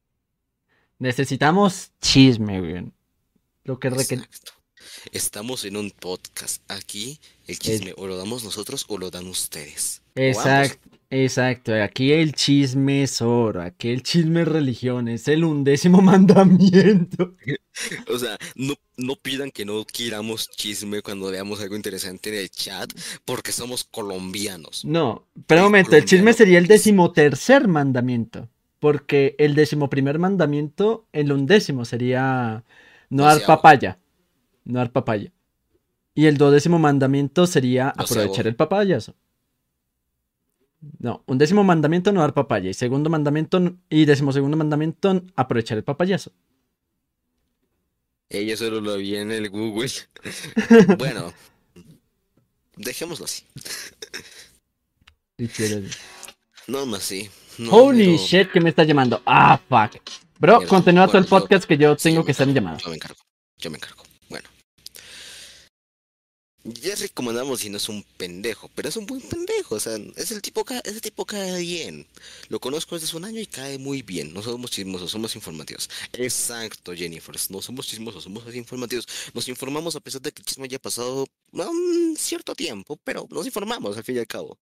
Necesitamos 0.99 1.93
chisme, 2.01 2.61
güey. 2.61 2.93
Lo 3.65 3.79
que 3.79 3.91
requiere... 3.91 4.29
Estamos 5.13 5.65
en 5.65 5.77
un 5.77 5.91
podcast. 5.91 6.63
Aquí 6.71 7.21
el 7.47 7.59
chisme 7.59 7.95
o 7.97 8.07
lo 8.07 8.17
damos 8.17 8.45
nosotros 8.45 8.85
o 8.89 8.99
lo 8.99 9.11
dan 9.11 9.27
ustedes. 9.27 10.04
Exacto, 10.15 10.89
exacto. 11.11 11.75
Aquí 11.83 12.13
el 12.13 12.33
chisme 12.35 13.03
es 13.03 13.21
oro. 13.21 13.63
Aquí 13.63 13.91
el 13.91 14.03
chisme 14.03 14.43
es 14.43 14.49
religión. 14.49 15.09
Es 15.09 15.29
el 15.29 15.45
undécimo 15.45 16.01
mandamiento. 16.03 17.35
O 18.09 18.17
sea, 18.17 18.39
no, 18.55 18.75
no 18.97 19.17
pidan 19.17 19.51
que 19.51 19.65
no 19.65 19.85
queramos 19.85 20.49
chisme 20.49 21.03
cuando 21.03 21.33
veamos 21.33 21.61
algo 21.61 21.75
interesante 21.75 22.31
en 22.31 22.37
el 22.37 22.49
chat, 22.49 22.93
porque 23.25 23.51
somos 23.51 23.83
colombianos. 23.83 24.85
No, 24.85 25.27
pero 25.49 25.63
un 25.63 25.65
El 25.65 25.71
momento, 25.71 25.97
el 25.97 26.05
chisme 26.05 26.33
sería 26.35 26.59
el 26.59 26.69
decimotercer 26.69 27.67
mandamiento. 27.67 28.49
Porque 28.79 29.35
el 29.39 29.55
decimoprimer 29.55 30.19
mandamiento, 30.21 31.07
el 31.13 31.33
undécimo 31.33 31.85
sería 31.85 32.63
no 33.09 33.25
dar 33.25 33.45
papaya. 33.45 33.99
No 34.65 34.79
dar 34.79 34.93
papaya. 34.93 35.33
Y 36.15 36.27
el 36.27 36.37
duodécimo 36.37 36.79
mandamiento 36.79 37.47
sería 37.47 37.89
aprovechar 37.89 38.47
el 38.47 38.55
papayazo. 38.55 39.17
No, 40.99 41.23
un 41.27 41.39
décimo 41.39 41.65
mandamiento 41.65 42.13
no 42.13 42.21
dar 42.21 42.35
papaya. 42.35 42.71
Y 42.71 42.75
segundo 42.75 43.11
mandamiento 43.11 43.77
y 43.89 44.05
decimosegundo 44.05 44.57
mandamiento 44.57 45.23
aprovechar 45.37 45.79
el 45.79 45.85
papayazo. 45.85 46.33
Ella 48.29 48.57
solo 48.57 48.81
lo 48.81 48.97
vi 48.97 49.17
en 49.17 49.31
el 49.33 49.51
Google. 49.51 49.91
Bueno, 50.99 51.33
dejémoslo 52.77 53.27
así. 53.27 53.45
No 56.67 56.87
más 56.87 57.03
sí. 57.03 57.29
No, 57.59 57.71
Holy 57.71 58.05
pero- 58.07 58.19
shit, 58.19 58.51
que 58.51 58.61
me 58.61 58.71
está 58.71 58.85
llamando. 58.85 59.23
Ah, 59.27 59.61
fuck. 59.69 60.01
Bro, 60.39 60.67
continúa 60.67 61.07
todo 61.07 61.19
el 61.19 61.27
podcast 61.27 61.65
que 61.65 61.77
yo 61.77 61.97
tengo 61.97 62.25
que 62.25 62.33
estar 62.33 62.49
en 62.49 62.55
llamada. 62.55 62.79
Yo 62.79 62.89
me 62.91 62.97
encargo. 62.97 63.21
Yo 63.59 63.71
me 63.71 63.77
encargo. 63.77 64.04
Jerry, 66.65 67.11
como 67.11 67.29
andamos 67.31 67.59
diciendo, 67.59 67.77
es 67.77 67.89
un 67.91 68.03
pendejo, 68.17 68.71
pero 68.75 68.89
es 68.89 68.97
un 68.97 69.05
buen 69.05 69.21
pendejo, 69.21 69.75
o 69.75 69.81
sea, 69.81 69.99
es 70.17 70.31
el 70.31 70.41
tipo, 70.41 70.65
ca- 70.65 70.81
ese 70.85 71.01
tipo 71.03 71.27
cae 71.27 71.61
bien. 71.61 72.07
Lo 72.49 72.59
conozco 72.59 72.95
desde 72.95 73.07
hace 73.09 73.17
un 73.19 73.27
año 73.27 73.39
y 73.39 73.47
cae 73.47 73.77
muy 73.79 74.01
bien. 74.01 74.33
No 74.33 74.41
somos 74.43 74.71
chismosos, 74.71 75.11
somos 75.11 75.35
informativos. 75.37 75.91
Exacto, 76.15 76.95
Jennifer, 76.95 77.37
no 77.51 77.61
somos 77.61 77.87
chismosos, 77.87 78.25
somos 78.25 78.55
informativos. 78.55 79.07
Nos 79.35 79.47
informamos 79.49 79.95
a 79.97 80.01
pesar 80.01 80.23
de 80.23 80.33
que 80.33 80.41
el 80.41 80.47
chisme 80.47 80.65
haya 80.65 80.79
pasado 80.79 81.27
um, 81.53 82.17
cierto 82.17 82.55
tiempo, 82.55 82.97
pero 83.05 83.27
nos 83.31 83.45
informamos 83.45 83.97
al 83.99 84.05
fin 84.05 84.17
y 84.17 84.21
al 84.21 84.27
cabo. 84.27 84.59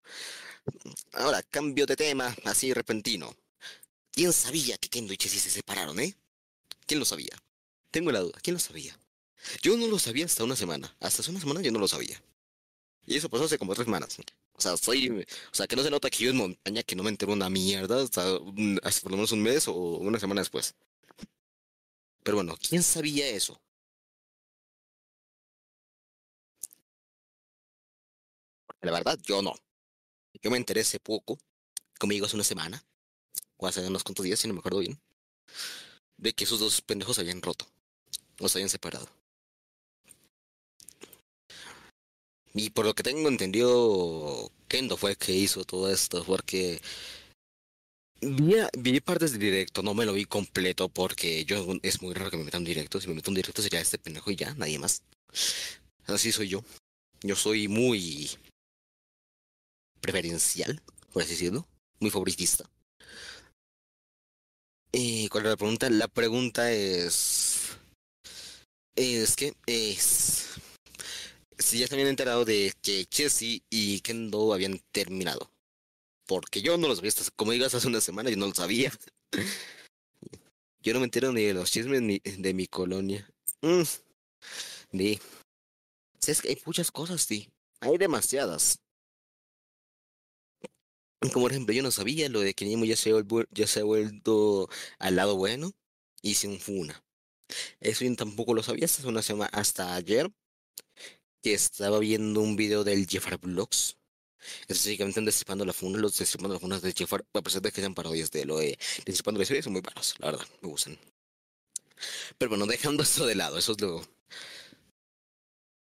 Ahora, 1.12 1.42
cambio 1.44 1.86
de 1.86 1.96
tema, 1.96 2.34
así 2.44 2.72
repentino. 2.72 3.34
¿Quién 4.10 4.32
sabía 4.32 4.76
que 4.78 4.88
Kendo 4.88 5.12
y 5.12 5.16
Chessy 5.16 5.38
se 5.38 5.50
separaron, 5.50 5.98
eh? 6.00 6.16
¿Quién 6.86 7.00
lo 7.00 7.06
sabía? 7.06 7.36
Tengo 7.90 8.10
la 8.12 8.20
duda, 8.20 8.38
¿quién 8.42 8.54
lo 8.54 8.60
sabía? 8.60 8.98
Yo 9.62 9.76
no 9.76 9.86
lo 9.86 9.98
sabía 9.98 10.24
hasta 10.24 10.44
una 10.44 10.56
semana. 10.56 10.94
Hasta 11.00 11.22
hace 11.22 11.30
una 11.30 11.40
semana 11.40 11.60
yo 11.62 11.72
no 11.72 11.78
lo 11.78 11.88
sabía. 11.88 12.22
Y 13.06 13.16
eso 13.16 13.28
pasó 13.28 13.44
hace 13.44 13.58
como 13.58 13.74
tres 13.74 13.86
semanas. 13.86 14.16
O 14.54 14.60
sea, 14.60 14.76
soy. 14.76 15.08
O 15.10 15.54
sea, 15.54 15.66
que 15.66 15.76
no 15.76 15.82
se 15.82 15.90
nota 15.90 16.10
que 16.10 16.24
yo 16.24 16.30
en 16.30 16.36
montaña 16.36 16.82
que 16.82 16.96
no 16.96 17.02
me 17.02 17.10
entero 17.10 17.32
una 17.32 17.50
mierda 17.50 18.02
hasta, 18.02 18.22
hasta 18.82 19.00
por 19.02 19.10
lo 19.12 19.16
menos 19.16 19.32
un 19.32 19.42
mes 19.42 19.68
o 19.68 19.72
una 19.74 20.18
semana 20.20 20.40
después. 20.40 20.74
Pero 22.24 22.36
bueno, 22.36 22.56
¿quién 22.60 22.82
sabía 22.82 23.28
eso? 23.28 23.60
La 28.82 28.92
verdad, 28.92 29.18
yo 29.22 29.42
no. 29.42 29.54
Yo 30.42 30.50
me 30.50 30.56
enteré 30.56 30.80
hace 30.82 31.00
poco, 31.00 31.38
como 31.98 32.12
digo, 32.12 32.26
hace 32.26 32.36
una 32.36 32.44
semana, 32.44 32.84
o 33.56 33.66
hace 33.66 33.86
unos 33.86 34.04
cuantos 34.04 34.24
días, 34.24 34.40
si 34.40 34.48
no 34.48 34.54
me 34.54 34.60
acuerdo 34.60 34.80
bien, 34.80 35.00
de 36.16 36.32
que 36.32 36.44
esos 36.44 36.60
dos 36.60 36.80
pendejos 36.80 37.16
se 37.16 37.22
habían 37.22 37.42
roto, 37.42 37.66
o 38.40 38.48
se 38.48 38.58
habían 38.58 38.70
separado. 38.70 39.08
Y 42.54 42.70
por 42.70 42.84
lo 42.84 42.94
que 42.94 43.02
tengo 43.02 43.28
entendido, 43.28 44.50
Kendo 44.68 44.96
fue 44.96 45.12
el 45.12 45.16
que 45.16 45.32
hizo 45.32 45.64
todo 45.64 45.90
esto, 45.90 46.22
porque 46.24 46.80
vi, 48.20 48.56
vi 48.78 49.00
partes 49.00 49.32
del 49.32 49.40
directo, 49.40 49.82
no 49.82 49.94
me 49.94 50.04
lo 50.04 50.12
vi 50.12 50.26
completo, 50.26 50.88
porque 50.88 51.44
yo 51.44 51.66
es 51.82 52.02
muy 52.02 52.14
raro 52.14 52.30
que 52.30 52.36
me 52.36 52.44
metan 52.44 52.64
directo, 52.64 53.00
si 53.00 53.08
me 53.08 53.14
meto 53.14 53.30
un 53.30 53.36
directo 53.36 53.62
sería 53.62 53.80
este 53.80 53.98
pendejo 53.98 54.30
y 54.30 54.36
ya, 54.36 54.54
nadie 54.54 54.78
más. 54.78 55.02
Así 56.06 56.32
soy 56.32 56.48
yo. 56.48 56.62
Yo 57.22 57.36
soy 57.36 57.68
muy 57.68 58.30
preferencial, 60.00 60.82
por 61.12 61.22
así 61.22 61.32
decirlo, 61.32 61.66
muy 62.00 62.10
favoritista. 62.10 62.68
¿Y 64.92 65.28
cuál 65.28 65.44
es 65.44 65.50
la 65.50 65.56
pregunta? 65.56 65.88
La 65.88 66.08
pregunta 66.08 66.70
es... 66.70 67.78
Es 68.94 69.36
que 69.36 69.54
es... 69.66 70.41
Si 71.62 71.78
ya 71.78 71.86
se 71.86 71.94
habían 71.94 72.08
enterado 72.08 72.44
de 72.44 72.72
que 72.82 73.06
Chessy 73.06 73.62
y 73.70 74.00
Kendo 74.00 74.52
habían 74.52 74.80
terminado. 74.90 75.50
Porque 76.26 76.60
yo 76.60 76.76
no 76.76 76.88
lo 76.88 76.96
sabía, 76.96 77.10
hasta, 77.10 77.30
como 77.36 77.52
digas, 77.52 77.74
hace 77.74 77.86
una 77.86 78.00
semana 78.00 78.30
yo 78.30 78.36
no 78.36 78.48
lo 78.48 78.54
sabía. 78.54 78.92
Yo 80.84 80.92
no 80.92 80.98
me 80.98 81.04
entero 81.04 81.30
ni 81.32 81.44
de 81.44 81.54
los 81.54 81.70
chismes 81.70 82.02
ni 82.02 82.18
de 82.18 82.54
mi 82.54 82.66
colonia. 82.66 83.30
Mm. 83.60 83.82
Es 86.26 86.42
que 86.42 86.48
hay 86.48 86.58
muchas 86.66 86.90
cosas, 86.90 87.22
sí. 87.22 87.48
Hay 87.78 87.98
demasiadas. 87.98 88.80
Como 91.32 91.44
por 91.44 91.52
ejemplo, 91.52 91.72
yo 91.72 91.84
no 91.84 91.92
sabía 91.92 92.28
lo 92.28 92.40
de 92.40 92.54
que 92.54 92.64
Nemo 92.64 92.84
ya 92.84 92.96
se 92.96 93.12
ya 93.52 93.66
se 93.68 93.80
ha 93.80 93.84
vuelto 93.84 94.68
al 94.98 95.14
lado 95.14 95.36
bueno 95.36 95.70
y 96.20 96.34
sin 96.34 96.58
funa. 96.58 97.00
Eso 97.78 98.04
yo 98.04 98.16
tampoco 98.16 98.54
lo 98.54 98.64
sabía 98.64 98.86
hasta 98.86 99.06
una 99.06 99.22
semana, 99.22 99.50
hasta 99.52 99.94
ayer, 99.94 100.32
que 101.42 101.54
estaba 101.54 101.98
viendo 101.98 102.40
un 102.40 102.56
video 102.56 102.84
del 102.84 103.06
Jeffar 103.06 103.38
Vlogs. 103.38 103.96
Específicamente 104.66 105.20
destripando 105.20 105.64
la 105.64 105.72
funa, 105.72 105.98
los 105.98 106.18
destripando 106.18 106.54
las 106.54 106.62
funas 106.62 106.82
de 106.82 106.92
Jeffar, 106.92 107.24
a 107.34 107.42
pesar 107.42 107.62
de 107.62 107.70
que 107.70 107.80
sean 107.80 107.94
parodias 107.94 108.30
de 108.30 108.44
lo 108.44 108.58
de 108.58 108.78
destripando 109.04 109.38
la 109.38 109.42
historia, 109.42 109.62
son 109.62 109.72
muy 109.72 109.82
buenos, 109.82 110.14
la 110.18 110.32
verdad, 110.32 110.46
me 110.60 110.68
gustan. 110.68 110.98
Pero 112.38 112.48
bueno, 112.48 112.66
dejando 112.66 113.02
esto 113.04 113.26
de 113.26 113.34
lado, 113.34 113.58
eso 113.58 113.72
es 113.72 113.80
lo. 113.80 114.02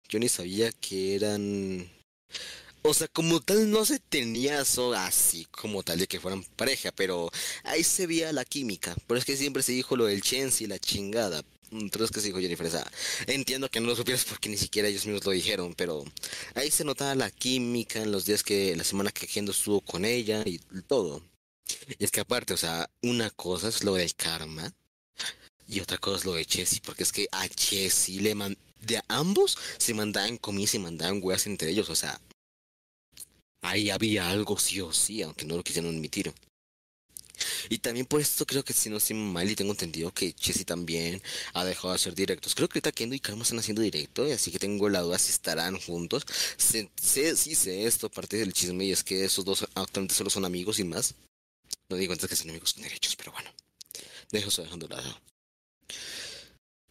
Yo 0.08 0.20
ni 0.20 0.30
sabía 0.30 0.72
que 0.72 1.16
eran. 1.16 1.89
O 2.84 2.93
sea, 2.93 3.08
como 3.08 3.41
tal 3.41 3.72
no 3.72 3.84
se 3.84 3.99
tenía 3.99 4.62
eso 4.62 4.93
así 4.93 5.45
como 5.45 5.82
tal 5.82 5.97
de 5.97 6.08
que 6.08 6.20
fueran 6.20 6.43
pareja, 6.56 6.91
pero 6.91 7.32
ahí 7.64 7.84
se 7.84 8.06
veía 8.06 8.32
la 8.32 8.45
química. 8.45 8.95
Pero 9.08 9.18
es 9.18 9.26
que 9.26 9.36
siempre 9.36 9.64
se 9.64 9.72
dijo 9.72 9.97
lo 9.97 10.06
del 10.06 10.22
Chance 10.22 10.64
y 10.64 10.68
la 10.68 10.78
chingada. 10.78 11.43
Entonces 11.80 12.11
que 12.11 12.21
dijo 12.21 12.39
Jennifer, 12.39 12.67
o 12.67 13.32
entiendo 13.32 13.69
que 13.69 13.80
no 13.80 13.88
lo 13.88 13.95
supieras 13.95 14.26
porque 14.26 14.49
ni 14.49 14.57
siquiera 14.57 14.88
ellos 14.88 15.05
mismos 15.05 15.26
lo 15.26 15.32
dijeron, 15.32 15.73
pero 15.76 16.03
ahí 16.53 16.71
se 16.71 16.84
notaba 16.84 17.15
la 17.15 17.32
química 17.32 18.01
en 18.01 18.11
los 18.11 18.26
días 18.26 18.43
que 18.43 18.76
la 18.76 18.84
semana 18.84 19.11
que 19.11 19.28
Kendo 19.28 19.51
estuvo 19.51 19.82
con 19.82 20.05
ella 20.05 20.43
y 20.45 20.59
todo. 20.88 21.21
Y 21.99 22.03
es 22.03 22.11
que 22.11 22.21
aparte, 22.21 22.53
o 22.53 22.57
sea, 22.57 22.89
una 23.01 23.30
cosa 23.32 23.69
es 23.69 23.84
lo 23.84 23.95
del 23.95 24.13
karma 24.15 24.73
y 25.67 25.80
otra 25.80 25.97
cosa 25.97 26.17
es 26.19 26.26
lo 26.26 26.34
de 26.34 26.45
Chessy, 26.45 26.80
porque 26.82 27.03
es 27.03 27.11
que 27.11 27.28
a 27.32 27.47
Chessy 27.47 28.19
le 28.19 28.36
man 28.36 28.57
de 28.82 29.01
ambos 29.07 29.57
se 29.78 29.93
mandaban 29.93 30.38
comidas 30.38 30.69
y 30.69 30.71
se 30.73 30.80
mandaban 30.80 31.19
weas 31.23 31.47
entre 31.47 31.71
ellos, 31.71 31.89
o 31.89 31.95
sea, 31.95 32.21
ahí 33.61 33.89
había 33.89 34.30
algo 34.30 34.57
sí 34.59 34.80
o 34.82 34.93
sí, 34.93 35.21
aunque 35.23 35.45
no 35.45 35.57
lo 35.57 35.63
quisieran 35.63 35.93
admitir. 35.93 36.34
Y 37.69 37.79
también 37.79 38.05
por 38.05 38.21
esto 38.21 38.45
creo 38.45 38.63
que 38.63 38.73
si 38.73 38.89
no 38.89 38.97
estoy 38.97 39.15
mal 39.15 39.49
y 39.49 39.55
tengo 39.55 39.71
entendido 39.71 40.13
que 40.13 40.33
Chessy 40.33 40.65
también 40.65 41.21
ha 41.53 41.63
dejado 41.65 41.89
de 41.89 41.95
hacer 41.95 42.15
directos. 42.15 42.55
Creo 42.55 42.67
que 42.67 42.79
ahorita 42.79 42.91
Kendo 42.91 43.15
y 43.15 43.19
Karma 43.19 43.43
están 43.43 43.59
haciendo 43.59 43.81
directo, 43.81 44.27
y 44.27 44.31
así 44.31 44.51
que 44.51 44.59
tengo 44.59 44.89
la 44.89 45.01
duda 45.01 45.19
si 45.19 45.31
estarán 45.31 45.79
juntos. 45.79 46.25
Sé, 46.57 46.89
sé, 47.01 47.36
sí 47.36 47.55
sé 47.55 47.86
esto, 47.86 48.09
parte 48.09 48.38
del 48.38 48.53
chisme, 48.53 48.86
y 48.86 48.91
es 48.91 49.03
que 49.03 49.25
esos 49.25 49.45
dos 49.45 49.67
actualmente 49.75 50.15
solo 50.15 50.29
son 50.29 50.45
amigos 50.45 50.79
y 50.79 50.83
más. 50.83 51.15
No 51.89 51.97
digo 51.97 52.13
antes 52.13 52.29
que 52.29 52.36
son 52.36 52.49
amigos 52.49 52.73
con 52.73 52.83
derechos, 52.83 53.15
pero 53.15 53.31
bueno. 53.31 53.49
Dejo 54.31 54.49
eso 54.49 54.63
dejando 54.63 54.88
de 54.88 54.95
lado. 54.95 55.21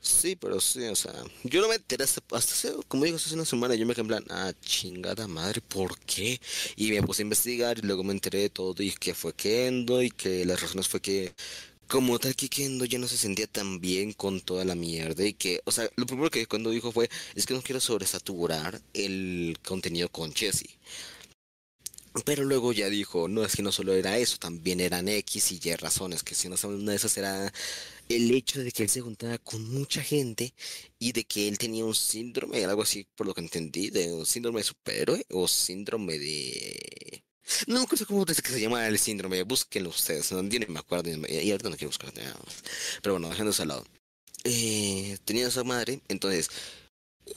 Sí, 0.07 0.37
pero 0.37 0.61
sí, 0.61 0.85
o 0.85 0.95
sea, 0.95 1.15
yo 1.45 1.63
no 1.63 1.69
me 1.69 1.77
enteré 1.77 2.05
hasta, 2.05 2.21
hasta 2.37 2.73
como 2.89 3.05
digo, 3.07 3.17
hace 3.17 3.35
una 3.35 3.47
semana, 3.47 3.75
yo 3.75 3.87
me 3.87 3.95
quedé 3.95 4.03
en 4.03 4.09
plan, 4.09 4.25
ah, 4.29 4.53
chingada 4.61 5.27
madre, 5.27 5.63
¿por 5.63 5.99
qué? 6.01 6.39
Y 6.77 6.91
me 6.91 7.03
puse 7.03 7.23
a 7.23 7.25
investigar 7.25 7.79
y 7.79 7.83
luego 7.83 8.05
me 8.05 8.13
enteré 8.13 8.41
de 8.41 8.51
todo 8.51 8.83
y 8.83 8.93
que 8.93 9.15
fue 9.15 9.33
Kendo 9.35 10.03
y 10.03 10.11
que 10.11 10.45
las 10.45 10.61
razones 10.61 10.89
fue 10.89 11.01
que, 11.01 11.33
como 11.89 12.19
tal 12.19 12.37
que 12.37 12.49
Kendo 12.51 12.85
ya 12.87 12.99
no 12.99 13.09
se 13.09 13.17
sentía 13.17 13.47
tan 13.47 13.81
bien 13.81 14.13
con 14.13 14.41
toda 14.43 14.65
la 14.67 14.75
mierda 14.75 15.25
y 15.25 15.35
que, 15.35 15.63
o 15.65 15.73
sea, 15.73 15.89
lo 15.97 16.07
primero 16.07 16.31
que 16.31 16.47
cuando 16.47 16.71
dijo 16.71 16.93
fue, 16.93 17.09
es 17.35 17.47
que 17.47 17.55
no 17.55 17.63
quiero 17.63 17.81
sobresaturar 17.81 18.83
el 18.95 19.59
contenido 19.65 20.11
con 20.11 20.35
Chessy. 20.35 20.69
Pero 22.25 22.45
luego 22.45 22.73
ya 22.73 22.89
dijo, 22.89 23.27
no, 23.29 23.45
es 23.45 23.57
que 23.57 23.63
no 23.63 23.73
solo 23.73 23.93
era 23.93 24.19
eso, 24.19 24.37
también 24.39 24.81
eran 24.81 25.09
X 25.09 25.51
y 25.53 25.61
Y 25.65 25.75
razones, 25.75 26.23
que 26.23 26.37
si 26.37 26.49
no 26.49 26.55
una 26.65 26.93
de 26.93 26.97
esas 26.97 27.17
era 27.17 27.53
el 28.09 28.31
hecho 28.31 28.63
de 28.63 28.73
que 28.73 28.85
él 28.85 28.89
se 28.89 29.01
juntaba 29.01 29.39
con 29.39 29.69
mucha 29.73 30.03
gente 30.03 30.55
y 30.99 31.13
de 31.13 31.25
que 31.25 31.49
él 31.49 31.59
tenía 31.59 31.85
un 31.85 31.95
síndrome, 31.95 32.65
algo 32.65 32.83
así 32.83 33.07
por 33.15 33.27
lo 33.27 33.35
que 33.35 33.41
entendí, 33.41 33.91
de 33.91 34.13
un 34.13 34.27
síndrome 34.27 34.61
de 34.61 34.65
superhéroe 34.65 35.27
o 35.31 35.49
síndrome 35.49 36.19
de... 36.19 37.25
No 37.67 37.83
acuerdo 37.83 38.07
cómo 38.07 38.25
es 38.27 38.41
que 38.41 38.53
se 38.53 38.61
llama 38.61 38.87
el 38.89 38.99
síndrome, 38.99 39.43
búsquenlo 39.43 39.91
ustedes, 39.91 40.33
no, 40.33 40.43
ni 40.43 40.59
me 40.61 40.79
acuerdo, 40.79 41.11
y 41.11 41.51
ahorita 41.51 41.69
no 41.69 41.77
quiero 41.77 41.91
buscar 41.91 42.15
nada. 42.17 42.39
Pero 43.03 43.15
bueno, 43.15 43.29
dejando 43.29 43.51
eso 43.51 43.63
al 43.63 43.69
lado. 43.69 43.87
Eh, 44.45 45.19
tenía 45.25 45.49
esa 45.49 45.63
madre, 45.63 46.01
entonces, 46.09 46.49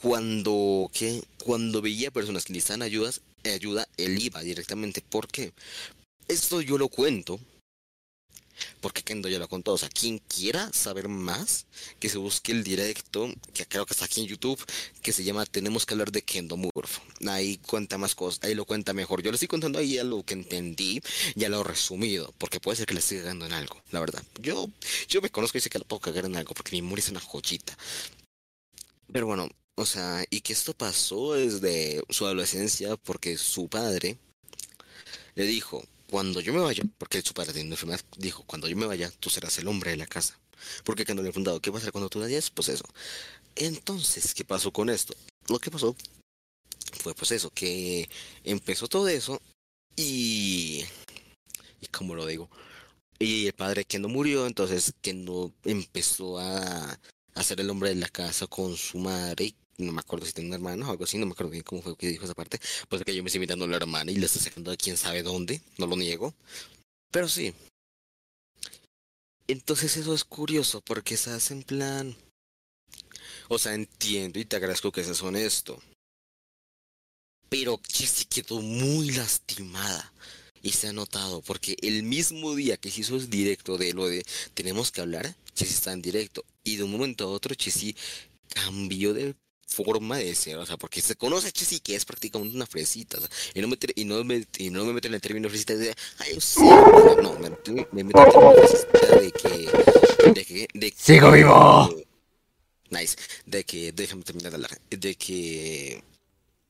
cuando, 0.00 0.90
¿qué? 0.94 1.22
Cuando 1.44 1.82
veía 1.82 2.10
personas 2.10 2.44
que 2.44 2.54
necesitaban 2.54 2.82
ayudas, 2.82 3.20
ayuda, 3.44 3.86
él 3.96 4.20
iba 4.20 4.42
directamente. 4.42 5.02
¿Por 5.02 5.28
qué? 5.28 5.52
Esto 6.26 6.60
yo 6.60 6.78
lo 6.78 6.88
cuento 6.88 7.40
porque 8.80 9.02
Kendo 9.02 9.28
ya 9.28 9.38
lo 9.38 9.48
contó. 9.48 9.72
O 9.72 9.78
sea, 9.78 9.88
quien 9.88 10.18
quiera 10.18 10.70
saber 10.72 11.08
más, 11.08 11.66
que 11.98 12.08
se 12.08 12.18
busque 12.18 12.52
el 12.52 12.64
directo, 12.64 13.32
que 13.54 13.66
creo 13.66 13.86
que 13.86 13.94
está 13.94 14.04
aquí 14.04 14.20
en 14.20 14.26
YouTube, 14.26 14.62
que 15.02 15.12
se 15.12 15.24
llama 15.24 15.46
Tenemos 15.46 15.86
que 15.86 15.94
hablar 15.94 16.12
de 16.12 16.22
Kendo 16.22 16.56
Murph. 16.56 16.98
Ahí 17.26 17.58
cuenta 17.58 17.98
más 17.98 18.14
cosas, 18.14 18.42
ahí 18.44 18.54
lo 18.54 18.64
cuenta 18.64 18.92
mejor. 18.92 19.22
Yo 19.22 19.30
le 19.30 19.36
estoy 19.36 19.48
contando 19.48 19.78
ahí 19.78 19.98
a 19.98 20.04
lo 20.04 20.24
que 20.24 20.34
entendí, 20.34 21.00
ya 21.34 21.48
lo 21.48 21.62
resumido, 21.62 22.34
porque 22.38 22.60
puede 22.60 22.76
ser 22.76 22.86
que 22.86 22.94
le 22.94 23.00
esté 23.00 23.18
cagando 23.18 23.46
en 23.46 23.52
algo, 23.52 23.80
la 23.90 24.00
verdad. 24.00 24.22
Yo, 24.40 24.68
yo 25.08 25.20
me 25.20 25.30
conozco 25.30 25.58
y 25.58 25.60
sé 25.60 25.70
que 25.70 25.78
le 25.78 25.84
puedo 25.84 26.00
cagar 26.00 26.24
en 26.26 26.36
algo, 26.36 26.54
porque 26.54 26.72
mi 26.72 26.82
memoria 26.82 27.04
es 27.04 27.10
una 27.10 27.20
joyita. 27.20 27.76
Pero 29.12 29.26
bueno, 29.26 29.48
o 29.76 29.86
sea, 29.86 30.24
y 30.28 30.40
que 30.40 30.52
esto 30.52 30.74
pasó 30.74 31.34
desde 31.34 32.02
su 32.10 32.26
adolescencia, 32.26 32.96
porque 32.96 33.38
su 33.38 33.68
padre 33.68 34.18
le 35.34 35.44
dijo, 35.44 35.84
cuando 36.10 36.40
yo 36.40 36.52
me 36.52 36.60
vaya, 36.60 36.82
porque 36.98 37.22
su 37.22 37.34
padre 37.34 37.60
una 37.62 37.74
enfermedad, 37.74 38.00
dijo, 38.16 38.42
cuando 38.44 38.68
yo 38.68 38.76
me 38.76 38.86
vaya, 38.86 39.10
tú 39.20 39.30
serás 39.30 39.58
el 39.58 39.68
hombre 39.68 39.90
de 39.90 39.98
la 39.98 40.06
casa. 40.06 40.38
Porque 40.84 41.04
cuando 41.04 41.22
le 41.22 41.28
he 41.28 41.32
preguntado, 41.32 41.60
¿qué 41.60 41.70
va 41.70 41.78
a 41.78 41.80
hacer 41.80 41.92
cuando 41.92 42.08
tú 42.08 42.20
vayas? 42.20 42.50
Pues 42.50 42.68
eso. 42.68 42.84
Entonces, 43.54 44.34
¿qué 44.34 44.44
pasó 44.44 44.72
con 44.72 44.88
esto? 44.90 45.14
Lo 45.48 45.58
que 45.58 45.70
pasó 45.70 45.94
fue 47.00 47.14
pues 47.14 47.32
eso, 47.32 47.50
que 47.50 48.08
empezó 48.44 48.88
todo 48.88 49.08
eso 49.08 49.40
y... 49.96 50.84
¿Y 51.80 51.86
cómo 51.88 52.14
lo 52.14 52.26
digo? 52.26 52.50
Y 53.18 53.46
el 53.46 53.52
padre 53.52 53.84
que 53.84 53.98
no 53.98 54.08
murió, 54.08 54.46
entonces 54.46 54.94
que 55.00 55.14
no 55.14 55.52
empezó 55.64 56.38
a, 56.38 56.98
a 57.34 57.42
ser 57.42 57.60
el 57.60 57.70
hombre 57.70 57.90
de 57.90 57.96
la 57.96 58.08
casa 58.08 58.46
con 58.46 58.76
su 58.76 58.98
madre. 58.98 59.54
No 59.78 59.92
me 59.92 60.00
acuerdo 60.00 60.26
si 60.26 60.32
tiene 60.32 60.48
una 60.48 60.56
hermana 60.56 60.88
o 60.88 60.90
algo 60.90 61.04
así, 61.04 61.18
no 61.18 61.26
me 61.26 61.32
acuerdo 61.32 61.52
bien 61.52 61.62
cómo 61.62 61.82
fue 61.82 61.96
que 61.96 62.08
dijo 62.08 62.24
esa 62.24 62.34
parte. 62.34 62.60
Pues 62.88 63.02
que 63.04 63.14
yo 63.14 63.22
me 63.22 63.28
estoy 63.28 63.38
invitando 63.38 63.64
a 63.64 63.68
la 63.68 63.76
hermana 63.76 64.10
y 64.10 64.16
le 64.16 64.26
estoy 64.26 64.42
sacando 64.42 64.72
a 64.72 64.76
quién 64.76 64.96
sabe 64.96 65.22
dónde, 65.22 65.62
no 65.78 65.86
lo 65.86 65.96
niego. 65.96 66.34
Pero 67.10 67.28
sí. 67.28 67.54
Entonces 69.46 69.96
eso 69.96 70.14
es 70.14 70.24
curioso 70.24 70.80
porque 70.82 71.14
estás 71.14 71.50
en 71.50 71.62
plan... 71.62 72.16
O 73.48 73.58
sea, 73.58 73.74
entiendo 73.74 74.38
y 74.38 74.44
te 74.44 74.56
agradezco 74.56 74.92
que 74.92 75.04
seas 75.04 75.22
honesto. 75.22 75.80
Pero 77.48 77.80
Jessie 77.88 78.26
quedó 78.26 78.60
muy 78.60 79.10
lastimada. 79.12 80.12
Y 80.60 80.72
se 80.72 80.88
ha 80.88 80.92
notado, 80.92 81.40
porque 81.40 81.76
el 81.82 82.02
mismo 82.02 82.54
día 82.56 82.76
que 82.76 82.90
se 82.90 83.02
hizo 83.02 83.14
el 83.14 83.30
directo 83.30 83.78
de 83.78 83.94
lo 83.94 84.08
de 84.08 84.24
tenemos 84.54 84.90
que 84.90 85.00
hablar, 85.00 85.36
Jessie 85.54 85.76
está 85.76 85.92
en 85.92 86.02
directo. 86.02 86.44
Y 86.64 86.76
de 86.76 86.82
un 86.82 86.90
momento 86.90 87.24
a 87.24 87.28
otro, 87.28 87.54
Jessie 87.56 87.94
cambió 88.48 89.14
de 89.14 89.36
forma 89.68 90.16
de 90.16 90.34
ser, 90.34 90.56
o 90.56 90.66
sea, 90.66 90.76
porque 90.76 91.00
se 91.00 91.14
conoce 91.14 91.48
a 91.48 91.52
Jessie 91.54 91.80
que 91.80 91.94
es 91.94 92.04
prácticamente 92.04 92.56
una 92.56 92.66
fresita, 92.66 93.18
o 93.18 93.20
sea, 93.20 93.30
y 93.54 93.60
no 93.60 93.68
me, 93.68 93.78
y 93.94 94.04
no 94.04 94.24
me, 94.24 94.46
y 94.58 94.70
no 94.70 94.84
me 94.84 94.92
meto 94.94 95.08
en 95.08 95.14
el 95.14 95.20
término 95.20 95.48
fresita 95.48 95.76
de, 95.76 95.94
ay, 96.18 96.38
sí, 96.40 96.60
no, 96.60 97.38
me, 97.38 97.50
me, 97.50 97.86
me 97.92 98.04
meto 98.04 98.20
en 98.20 98.26
el 98.26 98.32
término 98.32 98.54
fresita 98.54 99.16
de 99.20 99.32
que, 99.32 100.30
de 100.32 100.44
que, 100.44 100.68
de 100.74 100.90
que, 100.90 100.98
¡Sigo 100.98 101.30
vivo! 101.30 101.94
Nice, 102.90 103.16
de 103.44 103.64
que, 103.64 103.92
déjame 103.92 104.22
terminar 104.22 104.50
de 104.50 104.56
hablar, 104.56 104.80
de 104.90 105.14
que 105.14 106.02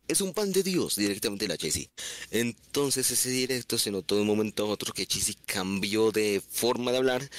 es 0.09 0.21
un 0.21 0.33
pan 0.33 0.51
de 0.53 0.63
Dios 0.63 0.97
directamente 0.97 1.47
la 1.47 1.57
Jessie. 1.57 1.91
Entonces 2.31 3.11
ese 3.11 3.29
directo 3.29 3.79
se 3.79 3.91
notó 3.91 4.17
de 4.17 4.23
un 4.23 4.27
momento 4.27 4.65
a 4.65 4.69
otro 4.69 4.93
que 4.93 5.07
Jessie 5.07 5.37
cambió 5.47 6.11
de 6.11 6.43
forma 6.51 6.91
de 6.91 6.97
hablar 6.97 7.31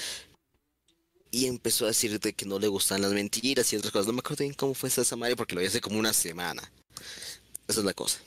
y 1.30 1.46
empezó 1.46 1.84
a 1.84 1.88
decirte 1.88 2.32
que 2.32 2.46
no 2.46 2.58
le 2.58 2.68
gustan 2.68 3.02
las 3.02 3.12
mentiras 3.12 3.72
y 3.72 3.76
otras 3.76 3.92
cosas. 3.92 4.06
No 4.06 4.12
me 4.12 4.20
acuerdo 4.20 4.44
bien 4.44 4.54
cómo 4.54 4.74
fue 4.74 4.88
esa 4.88 5.16
Mario 5.16 5.36
porque 5.36 5.54
lo 5.54 5.60
vi 5.60 5.66
hace 5.68 5.80
como 5.80 5.98
una 5.98 6.12
semana. 6.12 6.62
Esa 7.68 7.80
es 7.80 7.86
la 7.86 7.94
cosa. 7.94 8.20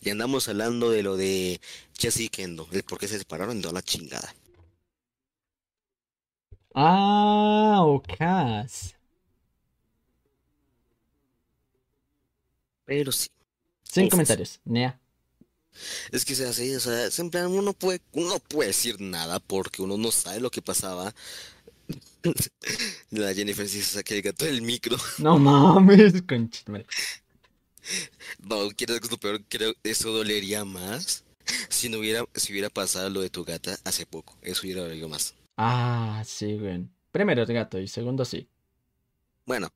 Y 0.00 0.10
andamos 0.10 0.48
hablando 0.48 0.90
de 0.90 1.02
lo 1.02 1.16
de 1.16 1.60
Jessie 1.98 2.26
y 2.26 2.28
Kendo, 2.28 2.64
de 2.66 2.82
por 2.82 2.98
qué 2.98 3.06
se 3.06 3.18
separaron 3.18 3.60
de 3.62 3.72
la 3.72 3.82
chingada. 3.82 4.34
Ah, 6.74 7.82
ok. 7.84 8.08
Pero 12.84 13.12
sí. 13.12 13.28
Sin 13.84 14.08
comentarios. 14.08 14.60
Nea. 14.64 14.98
Es 16.10 16.24
que 16.24 16.34
se 16.34 16.46
hace, 16.46 16.76
o 16.76 16.80
sea, 16.80 17.06
es 17.06 17.18
en 17.18 17.30
plan, 17.30 17.46
uno 17.46 17.72
puede, 17.72 18.00
uno 18.12 18.34
no 18.34 18.38
puede 18.38 18.68
decir 18.68 19.00
nada 19.00 19.40
porque 19.40 19.82
uno 19.82 19.96
no 19.96 20.10
sabe 20.10 20.40
lo 20.40 20.50
que 20.50 20.62
pasaba. 20.62 21.14
La 23.10 23.34
Jennifer 23.34 23.68
sí 23.68 23.82
se 23.82 23.94
saca 23.94 24.14
el 24.14 24.22
gato 24.22 24.44
del 24.44 24.62
micro. 24.62 24.96
No 25.18 25.38
mames, 25.38 26.22
conchita. 26.22 26.84
No, 28.38 28.70
¿quieres 28.70 29.00
que 29.00 29.06
es 29.06 29.10
lo 29.10 29.18
peor? 29.18 29.42
Creo 29.48 29.74
eso 29.82 30.12
dolería 30.12 30.64
más 30.64 31.24
si 31.68 31.88
no 31.88 31.98
hubiera, 31.98 32.24
si 32.34 32.52
hubiera 32.52 32.70
pasado 32.70 33.10
lo 33.10 33.20
de 33.20 33.30
tu 33.30 33.44
gata 33.44 33.76
hace 33.84 34.06
poco. 34.06 34.36
Eso 34.42 34.62
hubiera 34.62 34.82
dolido 34.82 35.08
más. 35.08 35.34
Ah, 35.56 36.22
sí, 36.24 36.56
güey. 36.56 36.86
Primero 37.10 37.42
el 37.42 37.52
gato 37.52 37.78
y 37.78 37.88
segundo 37.88 38.24
sí. 38.24 38.48
Bueno, 39.44 39.68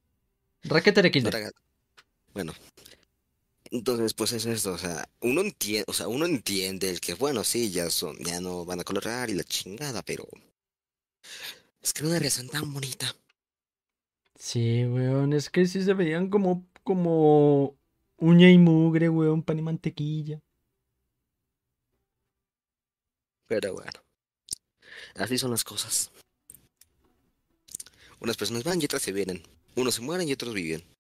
Raqueter 0.69 1.07
XD. 1.13 1.29
Bueno. 2.33 2.53
Entonces, 3.71 4.15
pues 4.15 4.33
es 4.33 4.47
esto, 4.47 4.73
o 4.73 4.79
sea, 4.79 5.09
uno 5.21 5.41
entiende, 5.41 5.85
o 5.89 5.93
sea, 5.93 6.09
uno 6.09 6.25
entiende 6.25 6.91
el 6.91 7.01
que, 7.01 7.15
bueno, 7.15 7.43
sí, 7.45 7.71
ya 7.71 7.91
son, 7.91 8.17
ya 8.19 8.41
no 8.41 8.65
van 8.65 8.81
a 8.81 8.85
colorar 8.85 9.31
y 9.31 9.35
la 9.35 9.45
chingada, 9.45 10.03
pero 10.03 10.27
es 11.81 11.93
que 11.93 12.01
era 12.01 12.09
una 12.09 12.19
relación 12.19 12.49
tan 12.49 12.73
bonita. 12.73 13.15
Sí, 14.39 14.85
weón, 14.85 15.33
es 15.33 15.51
que 15.51 15.67
sí 15.67 15.83
se 15.83 15.95
veían 15.95 16.31
como, 16.31 16.67
como 16.83 17.77
uña 18.19 18.51
y 18.51 18.59
mugre, 18.59 19.09
weón, 19.09 19.43
pan 19.43 19.59
y 19.59 19.63
mantequilla. 19.63 20.41
Pero 23.49 23.75
bueno, 23.75 24.01
así 25.15 25.39
son 25.39 25.51
las 25.53 25.65
cosas. 25.65 26.11
Unas 28.21 28.37
personas 28.37 28.65
van 28.65 28.81
y 28.81 28.87
otras 28.87 29.03
se 29.03 29.13
vienen. 29.13 29.43
Unos 29.77 29.95
se 29.95 30.03
mueren 30.03 30.29
y 30.29 30.33
otros 30.33 30.55
viven. 30.55 30.96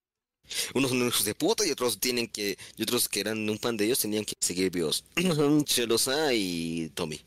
Unos 0.75 0.91
son 0.91 1.07
hijos 1.07 1.25
de 1.25 1.35
puta 1.35 1.67
y 1.67 1.71
otros 1.71 1.99
tienen 1.99 2.29
que, 2.29 2.57
y 2.77 2.83
otros 2.83 3.09
que 3.09 3.21
eran 3.21 3.49
un 3.49 3.59
pan 3.59 3.77
de 3.77 3.85
ellos 3.87 3.99
tenían 3.99 4.25
que 4.25 4.35
seguir 4.41 4.71
vivos. 4.71 5.05
Chelosa 5.65 6.33
y 6.35 6.91
Tommy. 6.95 7.21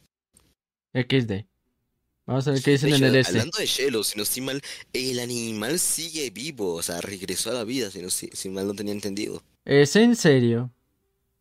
XD. 0.93 1.45
Vamos 2.25 2.47
a 2.47 2.51
ver 2.51 2.61
qué 2.61 2.71
dicen 2.71 2.93
en 2.93 3.03
el 3.03 3.15
S. 3.15 3.29
hablando 3.29 3.57
de 3.57 3.65
Shelo, 3.65 4.03
si 4.03 4.15
no 4.15 4.23
estoy 4.23 4.43
mal, 4.43 4.61
el 4.93 5.19
animal 5.19 5.79
sigue 5.79 6.29
vivo, 6.29 6.75
o 6.75 6.83
sea, 6.83 7.01
regresó 7.01 7.49
a 7.49 7.53
la 7.55 7.63
vida, 7.63 7.89
si 7.89 8.01
no 8.03 8.09
si, 8.11 8.27
si 8.33 8.49
mal 8.49 8.67
no 8.67 8.75
tenía 8.75 8.93
entendido. 8.93 9.41
¿Es 9.65 9.95
en 9.95 10.15
serio? 10.15 10.71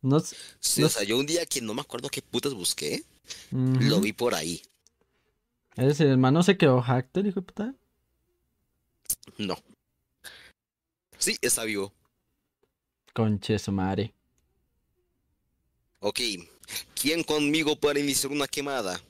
No 0.01 0.17
s- 0.17 0.35
Sí, 0.61 0.81
No 0.81 0.87
o 0.87 0.91
sea, 0.91 1.03
yo 1.05 1.19
un 1.19 1.27
día 1.27 1.45
que 1.45 1.61
no 1.61 1.75
me 1.75 1.83
acuerdo 1.83 2.09
qué 2.09 2.23
putas 2.23 2.55
busqué, 2.55 3.03
lo 3.51 4.01
vi 4.01 4.15
por 4.15 4.35
ahí. 4.35 4.63
Es 5.77 5.87
decir, 5.89 6.07
el 6.07 6.13
hermano 6.13 6.43
se 6.43 6.57
quedó 6.57 6.81
hackter, 6.81 7.27
hijo 7.27 7.41
de 7.41 7.47
puta. 7.47 7.75
No. 9.37 9.57
Sí, 11.19 11.37
está 11.43 11.65
vivo. 11.65 11.93
Conche 13.13 13.59
su 13.59 13.71
madre. 13.71 14.15
Ok. 16.01 16.21
¿Quién 16.95 17.23
conmigo 17.23 17.77
para 17.77 18.01
iniciar 18.01 18.33
una 18.33 18.47
quemada? 18.49 19.01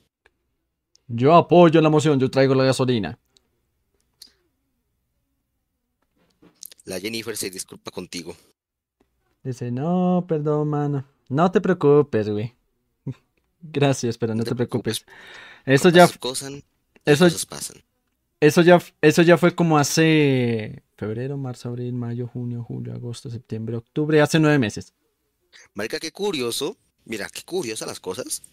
Yo 1.07 1.35
apoyo 1.35 1.81
la 1.81 1.89
moción, 1.89 2.19
yo 2.19 2.31
traigo 2.31 2.55
la 2.55 2.63
gasolina. 2.63 3.19
La 6.85 6.99
Jennifer 6.99 7.37
se 7.37 7.49
disculpa 7.49 7.89
contigo. 7.91 8.35
Dice, 9.43 9.71
no, 9.71 10.25
perdón, 10.27 10.67
mano. 10.69 11.05
No 11.29 11.51
te 11.51 11.61
preocupes, 11.61 12.29
güey. 12.29 12.55
Gracias, 13.61 14.17
pero 14.17 14.33
no 14.35 14.43
No 14.43 14.43
te 14.43 14.51
te 14.51 14.55
preocupes. 14.55 15.01
preocupes. 15.01 15.05
Eso 15.65 15.89
ya, 15.89 16.07
Cosas 16.07 16.17
pasan, 16.17 16.63
eso, 17.05 17.25
cosas 17.25 17.45
pasan. 17.45 17.83
Eso 18.39 18.61
ya, 18.61 18.81
eso 19.01 19.21
ya 19.21 19.37
fue 19.37 19.53
como 19.53 19.77
hace 19.77 20.83
febrero, 20.95 21.37
marzo, 21.37 21.69
abril, 21.69 21.93
mayo, 21.93 22.27
junio, 22.27 22.63
julio, 22.63 22.93
agosto, 22.93 23.29
septiembre, 23.29 23.77
octubre, 23.77 24.21
hace 24.21 24.39
nueve 24.39 24.59
meses. 24.59 24.93
Marica, 25.73 25.99
qué 25.99 26.11
curioso. 26.11 26.77
Mira, 27.05 27.27
qué 27.29 27.41
curiosas 27.43 27.87
las 27.87 27.99
cosas. 27.99 28.43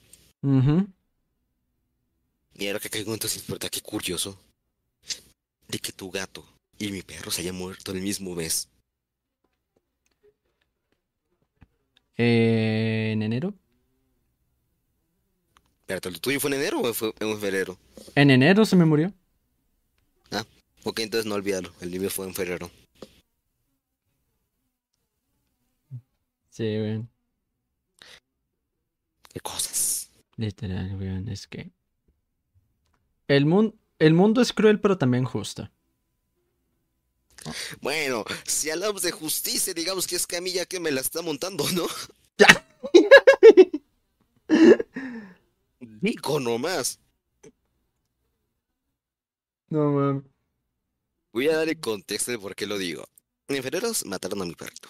Y 2.54 2.66
ahora 2.66 2.80
que 2.80 2.88
caigo 2.88 3.12
entonces, 3.12 3.46
¿verdad? 3.46 3.68
Qué 3.68 3.80
curioso. 3.80 4.40
De 5.68 5.78
que 5.78 5.92
tu 5.92 6.10
gato 6.10 6.44
y 6.78 6.90
mi 6.90 7.02
perro 7.02 7.30
se 7.30 7.42
hayan 7.42 7.56
muerto 7.56 7.92
el 7.92 8.00
mismo 8.00 8.34
mes. 8.34 8.68
Eh, 12.16 13.10
en 13.12 13.22
enero. 13.22 13.54
Espérate, 15.80 16.08
¿el 16.08 16.20
tuyo 16.20 16.40
fue 16.40 16.50
en 16.50 16.60
enero 16.60 16.80
o 16.80 16.94
fue 16.94 17.12
en 17.20 17.38
febrero? 17.38 17.78
En 18.14 18.30
enero 18.30 18.64
se 18.64 18.74
me 18.74 18.84
murió. 18.84 19.12
Ok, 20.84 21.00
entonces 21.00 21.26
no 21.26 21.34
olvídalo. 21.34 21.72
El 21.80 21.90
mío 21.90 22.10
fue 22.10 22.26
en 22.26 22.34
febrero. 22.34 22.70
Sí, 26.50 26.62
weón. 26.64 27.08
Qué 29.32 29.40
cosas. 29.40 30.10
Literal, 30.36 30.94
weón. 30.96 31.28
Es 31.28 31.46
que. 31.46 31.70
El, 33.28 33.46
mun- 33.46 33.78
el 33.98 34.14
mundo 34.14 34.40
es 34.40 34.52
cruel, 34.52 34.80
pero 34.80 34.98
también 34.98 35.24
justo. 35.24 35.70
Bueno, 37.80 38.24
si 38.44 38.70
hablamos 38.70 39.02
de 39.02 39.12
justicia, 39.12 39.72
digamos 39.72 40.06
que 40.06 40.16
es 40.16 40.26
Camilla 40.26 40.66
que 40.66 40.80
me 40.80 40.90
la 40.90 41.00
está 41.00 41.22
montando, 41.22 41.64
¿no? 41.72 41.86
Digo 46.00 46.40
nomás. 46.40 46.98
No, 49.68 49.90
mames. 49.92 50.24
Voy 51.32 51.48
a 51.48 51.56
dar 51.56 51.68
el 51.68 51.78
contexto 51.80 52.30
de 52.30 52.38
por 52.38 52.54
qué 52.54 52.66
lo 52.66 52.78
digo. 52.78 53.06
En 53.48 53.62
febrero 53.62 53.90
mataron 54.06 54.42
a 54.42 54.44
mi 54.44 54.54
perrito. 54.54 54.88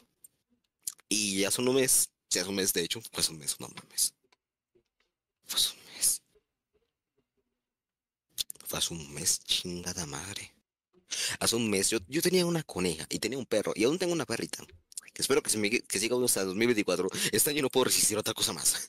Y 1.08 1.44
hace 1.44 1.60
un 1.60 1.74
mes, 1.74 2.10
sí, 2.28 2.38
hace 2.38 2.48
un 2.48 2.56
mes 2.56 2.72
de 2.72 2.82
hecho, 2.82 3.00
fue 3.00 3.20
hace 3.20 3.32
un 3.32 3.38
mes, 3.38 3.58
no 3.60 3.68
mames. 3.68 4.14
Fue 5.44 5.58
hace 5.58 5.72
un 5.74 5.84
mes. 5.94 6.22
Fue 8.64 8.78
hace 8.78 8.94
un 8.94 9.14
mes, 9.14 9.40
chingada 9.40 10.06
madre. 10.06 10.52
Hace 11.40 11.56
un 11.56 11.70
mes 11.70 11.90
yo, 11.90 11.98
yo 12.08 12.22
tenía 12.22 12.46
una 12.46 12.62
coneja 12.62 13.06
y 13.08 13.18
tenía 13.18 13.38
un 13.38 13.46
perro 13.46 13.72
y 13.74 13.84
aún 13.84 13.98
tengo 13.98 14.12
una 14.12 14.26
perrita. 14.26 14.64
Que 15.12 15.22
espero 15.22 15.42
que, 15.42 15.50
se 15.50 15.58
me, 15.58 15.70
que 15.70 15.98
siga 15.98 16.16
hasta 16.22 16.44
2024. 16.44 17.08
Este 17.32 17.50
año 17.50 17.62
no 17.62 17.70
puedo 17.70 17.84
resistir 17.84 18.18
otra 18.18 18.34
cosa 18.34 18.52
más. 18.52 18.88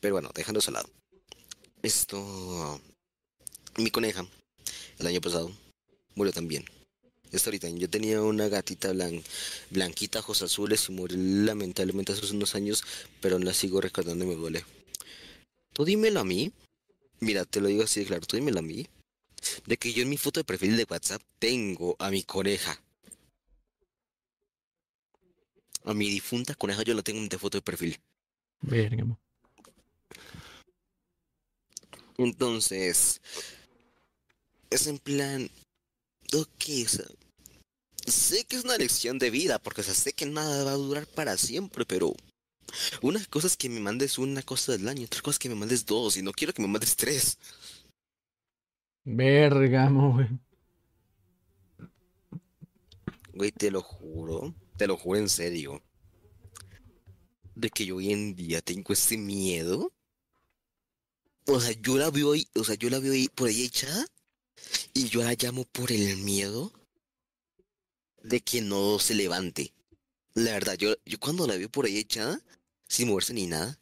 Pero 0.00 0.14
bueno, 0.14 0.30
dejando 0.34 0.58
eso 0.58 0.70
al 0.70 0.74
lado. 0.74 1.03
Esto... 1.84 2.80
Mi 3.76 3.90
coneja, 3.90 4.26
el 4.98 5.06
año 5.06 5.20
pasado, 5.20 5.52
murió 6.14 6.32
también. 6.32 6.64
Esto 7.30 7.50
ahorita, 7.50 7.68
yo 7.68 7.90
tenía 7.90 8.22
una 8.22 8.48
gatita 8.48 8.90
blan- 8.94 9.22
blanquita, 9.68 10.20
ojos 10.20 10.40
azules 10.40 10.88
y 10.88 10.92
murió 10.92 11.18
lamentablemente 11.18 12.12
hace 12.12 12.34
unos 12.34 12.54
años, 12.54 12.84
pero 13.20 13.38
la 13.38 13.52
sigo 13.52 13.82
recordando 13.82 14.24
y 14.24 14.28
me 14.28 14.34
duele. 14.34 14.64
Tú 15.74 15.84
dímelo 15.84 16.20
a 16.20 16.24
mí. 16.24 16.52
Mira, 17.20 17.44
te 17.44 17.60
lo 17.60 17.68
digo 17.68 17.82
así 17.82 18.00
de 18.00 18.06
claro, 18.06 18.24
tú 18.26 18.36
dímelo 18.36 18.60
a 18.60 18.62
mí. 18.62 18.86
de 19.66 19.76
que 19.76 19.92
yo 19.92 20.02
en 20.02 20.08
mi 20.08 20.16
foto 20.16 20.40
de 20.40 20.44
perfil 20.44 20.78
de 20.78 20.86
WhatsApp 20.88 21.20
tengo 21.38 21.96
a 21.98 22.10
mi 22.10 22.22
coneja. 22.22 22.80
A 25.84 25.92
mi 25.92 26.08
difunta 26.08 26.54
coneja 26.54 26.82
yo 26.82 26.94
la 26.94 27.02
tengo 27.02 27.18
en 27.18 27.28
mi 27.30 27.38
foto 27.38 27.58
de 27.58 27.62
perfil. 27.62 28.00
Verga. 28.62 29.04
Entonces, 32.18 33.20
es 34.70 34.86
en 34.86 34.98
plan, 34.98 35.50
ok, 36.32 36.64
o 36.84 36.88
sea, 36.88 37.06
sé 38.06 38.44
que 38.44 38.56
es 38.56 38.64
una 38.64 38.76
lección 38.76 39.18
de 39.18 39.30
vida, 39.30 39.58
porque 39.58 39.80
o 39.80 39.84
sea, 39.84 39.94
sé 39.94 40.12
que 40.12 40.26
nada 40.26 40.64
va 40.64 40.72
a 40.72 40.74
durar 40.74 41.06
para 41.06 41.36
siempre, 41.36 41.84
pero 41.84 42.14
una 43.02 43.24
cosa 43.26 43.46
es 43.46 43.56
que 43.56 43.68
me 43.68 43.80
mandes 43.80 44.18
una 44.18 44.42
cosa 44.42 44.72
del 44.72 44.88
año, 44.88 45.06
otra 45.06 45.22
cosa 45.22 45.36
es 45.36 45.38
que 45.38 45.48
me 45.48 45.54
mandes 45.54 45.86
dos, 45.86 46.16
y 46.16 46.22
no 46.22 46.32
quiero 46.32 46.52
que 46.52 46.62
me 46.62 46.68
mandes 46.68 46.96
tres. 46.96 47.38
Vergamo, 49.04 50.12
güey. 50.14 50.28
Güey, 53.34 53.50
te 53.50 53.70
lo 53.70 53.82
juro, 53.82 54.54
te 54.76 54.86
lo 54.86 54.96
juro 54.96 55.18
en 55.18 55.28
serio. 55.28 55.82
De 57.54 57.70
que 57.70 57.84
yo 57.84 57.96
hoy 57.96 58.12
en 58.12 58.34
día 58.34 58.60
tengo 58.60 58.92
ese 58.92 59.16
miedo. 59.16 59.92
O 61.46 61.60
sea, 61.60 61.72
yo 61.80 61.96
la 61.96 62.10
veo 62.10 62.32
ahí, 62.32 62.48
o 62.54 62.64
sea, 62.64 62.74
yo 62.74 62.90
la 62.90 62.98
veo 62.98 63.12
ahí 63.12 63.28
por 63.28 63.48
ahí 63.48 63.64
echada. 63.64 64.06
Y 64.92 65.08
yo 65.08 65.22
la 65.22 65.34
llamo 65.34 65.64
por 65.64 65.92
el 65.92 66.16
miedo 66.18 66.72
de 68.22 68.40
que 68.40 68.60
no 68.60 68.98
se 68.98 69.14
levante. 69.14 69.72
La 70.34 70.52
verdad, 70.52 70.74
yo, 70.74 70.94
yo 71.04 71.18
cuando 71.20 71.46
la 71.46 71.56
veo 71.56 71.68
por 71.68 71.86
ahí 71.86 71.98
echada, 71.98 72.40
sin 72.88 73.08
moverse 73.08 73.34
ni 73.34 73.46
nada, 73.46 73.78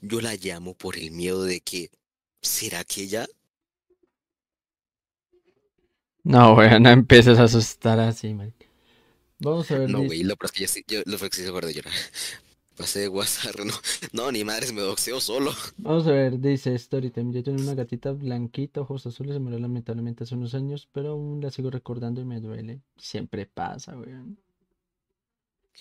yo 0.00 0.20
la 0.20 0.34
llamo 0.34 0.74
por 0.74 0.98
el 0.98 1.10
miedo 1.10 1.44
de 1.44 1.60
que, 1.60 1.90
¿será 2.42 2.84
que 2.84 3.02
ella 3.02 3.26
No, 6.26 6.56
güey, 6.56 6.80
no 6.80 6.90
empieces 6.90 7.38
a 7.38 7.44
asustar 7.44 8.00
así, 8.00 8.34
man. 8.34 8.52
Vamos 9.38 9.70
a 9.70 9.78
ver. 9.78 9.88
No, 9.88 10.02
güey, 10.02 10.24
lo 10.24 10.36
peor 10.36 10.50
es 10.58 10.72
que 10.72 10.84
yo, 10.88 10.98
yo 10.98 11.02
lo 11.06 11.18
que 11.18 11.36
sí 11.36 11.44
se 11.44 11.52
de 11.52 11.74
llorar. 11.74 11.92
Pasé 12.76 13.00
de 13.00 13.08
WhatsApp, 13.08 13.56
no, 13.64 13.74
no, 14.12 14.32
ni 14.32 14.44
madres, 14.44 14.72
me 14.72 14.82
doxeo 14.82 15.20
solo. 15.20 15.52
Vamos 15.78 16.06
a 16.06 16.12
ver, 16.12 16.38
dice 16.38 16.76
Storytime. 16.78 17.32
Yo 17.32 17.42
tenía 17.42 17.62
una 17.62 17.74
gatita 17.74 18.12
blanquita, 18.12 18.80
ojos 18.82 19.06
azules, 19.06 19.34
se 19.34 19.40
murió 19.40 19.58
lamentablemente 19.58 20.24
hace 20.24 20.34
unos 20.34 20.54
años, 20.54 20.86
pero 20.92 21.10
aún 21.12 21.40
la 21.40 21.50
sigo 21.50 21.70
recordando 21.70 22.20
y 22.20 22.24
me 22.26 22.40
duele. 22.40 22.82
Siempre 22.96 23.46
pasa, 23.46 23.94
güey. 23.94 24.10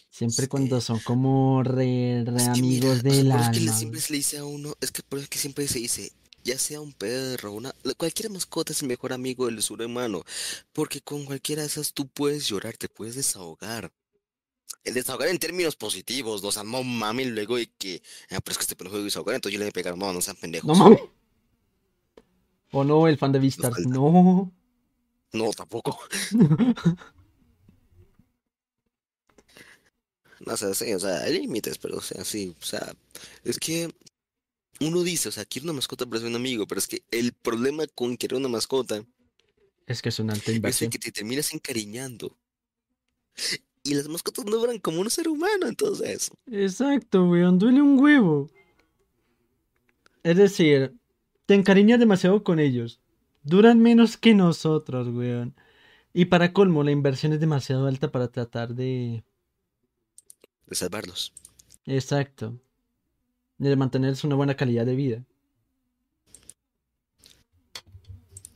Siempre 0.10 0.48
Sí. 0.48 0.50
cuando 0.50 0.82
son 0.82 1.00
como 1.00 1.62
re, 1.64 2.24
re 2.26 2.36
Es 2.36 2.50
que 2.50 2.50
amigos 2.50 3.04
mira, 3.04 3.04
por 3.04 3.14
eso 3.14 3.38
es 3.39 3.50
que 3.50 3.60
alma. 3.60 3.74
siempre 3.74 4.02
se 4.02 4.12
le 4.14 4.18
dice 4.18 4.38
a 4.38 4.46
uno, 4.46 4.76
es 4.82 4.91
que 4.91 5.04
por 5.04 5.20
eso 5.20 5.24
es 5.26 5.30
que 5.30 5.38
siempre 5.39 5.68
se 5.68 5.80
dice, 5.80 6.12
ya 6.43 6.58
sea 6.60 6.82
un 6.82 6.93
perro, 6.93 7.52
una, 7.54 7.74
la- 7.84 7.93
cualquier 7.96 8.30
mascota 8.30 8.74
es 8.74 8.82
el 8.82 8.88
mejor 8.88 9.14
amigo 9.14 9.46
del 9.48 9.62
ser 9.62 9.82
humano, 9.82 10.24
porque 10.74 11.02
con 11.02 11.26
cualquiera 11.26 11.62
de 11.62 11.68
esas 11.68 11.93
tú 11.93 12.08
puedes 12.08 12.48
llorar, 12.48 12.78
te 12.78 12.89
puedes 12.89 13.16
desahogar. 13.16 13.91
El 14.84 14.93
desahogar 14.93 15.30
en 15.30 15.39
términos 15.39 15.76
positivos, 15.76 16.43
no 16.43 16.51
sean 16.51 16.67
mami 16.67 17.26
luego 17.26 17.57
de 17.57 17.67
que, 17.78 18.01
ah, 18.30 18.39
pero 18.41 18.51
es 18.51 18.57
que 18.57 18.63
este 18.63 18.76
pendejo 18.76 18.97
de 18.97 19.05
desahogar, 19.05 19.36
entonces 19.36 19.53
yo 19.53 19.59
le 19.59 19.65
voy 19.65 19.69
a 19.69 19.73
pegar, 19.73 19.97
no, 19.97 20.13
no 20.13 20.21
sean 20.21 20.36
pendejos. 20.36 20.67
No 20.67 20.76
mames. 20.76 20.99
O 22.71 22.84
no, 22.84 23.07
el 23.07 23.17
fan 23.17 23.32
de 23.32 23.51
falta. 23.51 23.80
No. 23.88 24.51
No, 25.34 25.51
tampoco. 25.51 25.99
No 30.45 30.57
sé, 30.57 30.73
sí, 30.76 30.93
o 30.93 30.99
sea, 30.99 31.21
hay 31.23 31.39
límites, 31.39 31.78
pero 31.78 31.97
o 31.97 32.01
sea, 32.01 32.23
sí, 32.26 32.55
o 32.61 32.65
sea, 32.65 32.93
es 33.43 33.57
que 33.57 33.89
uno 34.82 35.01
dice, 35.01 35.30
o 35.30 35.32
sea, 35.32 35.45
quiero 35.45 35.63
una 35.65 35.73
mascota 35.73 36.05
para 36.05 36.19
ser 36.19 36.30
un 36.30 36.36
amigo, 36.36 36.67
pero 36.67 36.80
es 36.80 36.88
que 36.88 37.03
el 37.09 37.34
problema 37.34 37.88
con 37.88 38.17
querer 38.17 38.38
una 38.38 38.49
mascota 38.49 39.03
Es 39.88 40.01
que 40.01 40.09
es 40.09 40.19
una 40.19 40.34
alta 40.34 40.51
es 40.51 40.57
inversión. 40.57 40.88
el 40.88 40.91
que 40.91 40.99
te 40.99 41.11
terminas 41.11 41.53
encariñando. 41.53 42.38
Y 43.86 43.94
las 43.94 44.10
mascotas 44.10 44.46
no 44.46 44.58
duran 44.58 44.80
como 44.80 45.00
un 45.00 45.12
ser 45.12 45.30
humano, 45.30 45.68
entonces. 45.68 46.32
Exacto, 46.48 47.24
weón, 47.30 47.60
duele 47.60 47.84
un 47.84 48.00
huevo. 48.00 48.50
Es 50.24 50.38
decir, 50.38 50.96
te 51.46 51.54
encariñas 51.54 52.00
demasiado 52.00 52.44
con 52.44 52.60
ellos. 52.60 53.00
Duran 53.44 53.80
menos 53.80 54.18
que 54.18 54.34
nosotros, 54.34 55.08
weón. 55.10 55.56
Y 56.14 56.26
para 56.26 56.52
colmo, 56.52 56.84
la 56.84 56.90
inversión 56.90 57.32
es 57.34 57.40
demasiado 57.40 57.86
alta 57.86 58.12
para 58.12 58.28
tratar 58.28 58.74
de... 58.74 59.24
De 60.66 60.76
salvarlos. 60.76 61.32
Exacto. 61.86 62.60
De 63.60 63.76
mantenerse 63.76 64.26
una 64.26 64.36
buena 64.36 64.56
calidad 64.56 64.88
de 64.88 64.96
vida. 64.96 65.24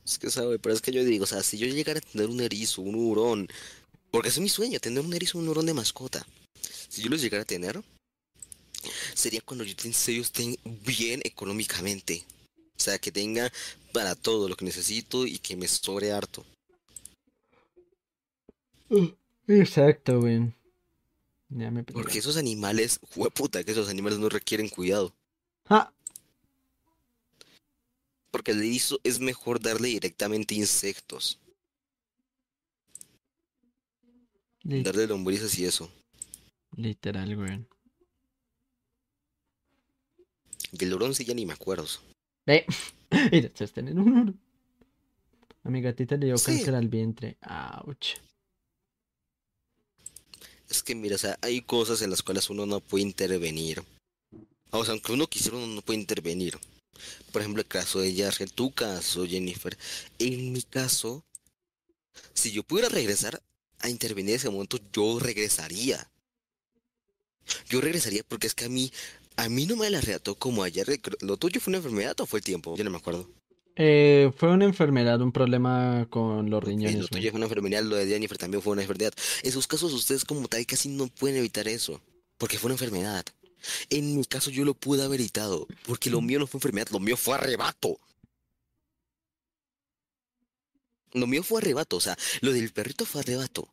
Es 0.04 0.18
que, 0.18 0.32
sabe, 0.32 0.58
pero 0.58 0.74
es 0.74 0.82
que 0.82 0.92
yo 0.92 1.04
digo, 1.04 1.26
o 1.26 1.28
sea, 1.28 1.44
si 1.44 1.60
yo 1.60 1.68
llegara 1.68 2.00
a 2.00 2.02
tener 2.02 2.30
un 2.30 2.42
erizo, 2.42 2.82
un 2.82 2.96
hurón, 2.96 3.48
porque 4.12 4.30
es 4.30 4.40
mi 4.40 4.50
sueño, 4.50 4.80
tener 4.80 5.04
un 5.04 5.14
erizo, 5.14 5.38
un 5.38 5.48
hurón 5.48 5.66
de 5.66 5.74
mascota. 5.74 6.26
Si 6.88 7.02
yo 7.02 7.10
los 7.10 7.22
llegara 7.22 7.44
a 7.44 7.46
tener, 7.46 7.82
sería 9.14 9.42
cuando 9.42 9.64
yo 9.64 9.76
serio 9.94 10.22
estén 10.22 10.58
bien 10.64 11.22
económicamente. 11.24 12.24
O 12.78 12.82
sea, 12.82 12.98
que 12.98 13.12
tenga 13.12 13.52
para 13.92 14.16
todo 14.16 14.48
lo 14.48 14.56
que 14.56 14.66
necesito 14.66 15.28
y 15.28 15.38
que 15.40 15.56
me 15.56 15.68
sobre 15.68 16.12
harto. 16.12 16.46
Exacto, 19.48 20.20
weón. 20.20 20.56
Ya 21.50 21.72
me 21.72 21.84
perdí. 21.84 22.00
Porque 22.00 22.20
esos 22.20 22.38
animales, 22.38 23.00
puta, 23.34 23.64
que 23.64 23.72
esos 23.72 23.90
animales 23.90 24.20
no 24.20 24.30
requieren 24.30 24.70
cuidado. 24.70 25.14
Ah, 25.66 25.92
Porque 28.32 28.52
el 28.52 28.60
erizo 28.60 29.00
es 29.04 29.20
mejor 29.20 29.60
darle 29.60 29.90
directamente 29.90 30.56
insectos. 30.56 31.40
Darle 34.84 35.08
lombrices 35.08 35.58
y 35.60 35.66
eso. 35.66 35.92
literal, 36.76 37.36
weón. 37.38 37.68
Y 40.72 40.84
el 40.84 40.94
hurón 40.94 41.16
sí 41.16 41.26
ya 41.26 41.34
ni 41.34 41.46
me 41.46 41.54
acuerdo. 41.54 41.88
Eh, 42.46 42.66
y 43.32 43.42
deseas 43.42 43.72
tener 43.74 43.98
un 43.98 44.18
oro. 44.18 44.34
A 45.64 45.70
mi 45.70 45.82
gatita 45.82 46.16
le 46.16 46.28
dio 46.28 46.38
Sí. 46.38 46.46
cáncer 46.46 46.76
al 46.76 46.88
vientre. 46.88 47.38
Ouch. 47.86 48.16
Es 50.70 50.84
que 50.84 50.94
mira, 50.94 51.16
o 51.16 51.18
sea, 51.20 51.38
hay 51.42 51.62
cosas 51.62 52.02
en 52.04 52.12
las 52.12 52.22
cuales 52.22 52.50
uno 52.50 52.66
no 52.66 52.80
puede 52.80 53.04
intervenir. 53.04 53.84
O 54.70 54.86
sea, 54.86 54.92
aunque 54.94 55.12
uno 55.12 55.26
quisiera, 55.28 55.58
uno 55.58 55.68
no 55.68 55.82
puede 55.82 56.00
intervenir. 56.00 56.58
Por 57.32 57.42
ejemplo, 57.42 57.62
el 57.62 57.68
caso 57.68 58.00
de 58.00 58.14
Yargel, 58.14 58.54
tu 58.54 58.72
caso, 58.72 59.26
Jennifer. 59.26 59.76
En 60.20 60.54
mi 60.54 60.62
caso, 60.62 61.24
si 62.34 62.52
yo 62.52 62.62
pudiera 62.64 62.90
regresar 62.90 63.42
a 63.80 63.90
intervenir 63.90 64.32
en 64.32 64.36
ese 64.38 64.50
momento, 64.50 64.80
yo 64.94 65.20
regresaría. 65.20 66.10
Yo 67.70 67.82
regresaría 67.82 68.24
porque 68.28 68.48
es 68.48 68.56
que 68.56 68.66
a 68.66 68.70
mí, 68.70 68.92
a 69.36 69.50
mí 69.50 69.66
no 69.66 69.76
me 69.76 69.90
la 69.90 70.02
relató 70.02 70.36
como 70.36 70.64
a 70.64 70.70
Yargel. 70.70 71.02
¿Lo 71.22 71.38
tuyo 71.38 71.60
fue 71.60 71.72
una 71.72 71.78
enfermedad 71.78 72.20
o 72.20 72.26
fue 72.26 72.40
el 72.40 72.44
tiempo? 72.44 72.76
Yo 72.76 72.84
no 72.84 72.92
me 72.92 72.98
acuerdo. 72.98 73.30
Eh, 73.82 74.32
fue 74.36 74.52
una 74.52 74.66
enfermedad, 74.66 75.22
un 75.22 75.32
problema 75.32 76.06
con 76.10 76.50
los 76.50 76.62
riñones, 76.62 77.00
lo 77.00 77.08
tuyo 77.08 77.32
fue 77.32 77.38
una 77.38 77.46
enfermedad, 77.46 77.82
lo 77.82 77.96
de 77.96 78.08
Jennifer 78.08 78.38
también 78.38 78.62
fue 78.62 78.74
una 78.74 78.82
enfermedad. 78.82 79.14
En 79.42 79.54
sus 79.54 79.68
casos, 79.68 79.94
ustedes 79.94 80.26
como 80.26 80.50
tal 80.50 80.66
casi 80.66 80.90
no 80.90 81.08
pueden 81.08 81.38
evitar 81.38 81.66
eso, 81.70 82.02
porque 82.38 82.58
fue 82.58 82.68
una 82.68 82.74
enfermedad. 82.74 83.24
En 83.90 84.18
mi 84.18 84.26
caso, 84.26 84.50
yo 84.52 84.66
lo 84.66 84.74
pude 84.74 85.04
haber 85.04 85.22
evitado, 85.22 85.66
porque 85.86 86.10
lo 86.10 86.20
mío 86.20 86.40
no 86.40 86.48
fue 86.48 86.58
enfermedad, 86.58 86.90
lo 86.92 87.00
mío 87.00 87.16
fue 87.16 87.36
arrebato. 87.36 87.98
Lo 91.14 91.28
mío 91.28 91.44
fue 91.44 91.60
arrebato, 91.62 91.98
o 91.98 92.02
sea, 92.02 92.18
lo 92.42 92.52
del 92.52 92.72
perrito 92.72 93.06
fue 93.06 93.22
arrebato. 93.22 93.68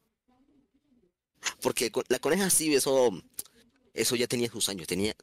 Porque 1.60 1.92
la 2.08 2.18
coneja 2.18 2.50
sí, 2.50 2.74
eso, 2.74 3.10
eso 3.94 4.16
ya 4.16 4.26
tenía 4.26 4.50
sus 4.50 4.68
años, 4.68 4.86
tenía, 4.86 5.14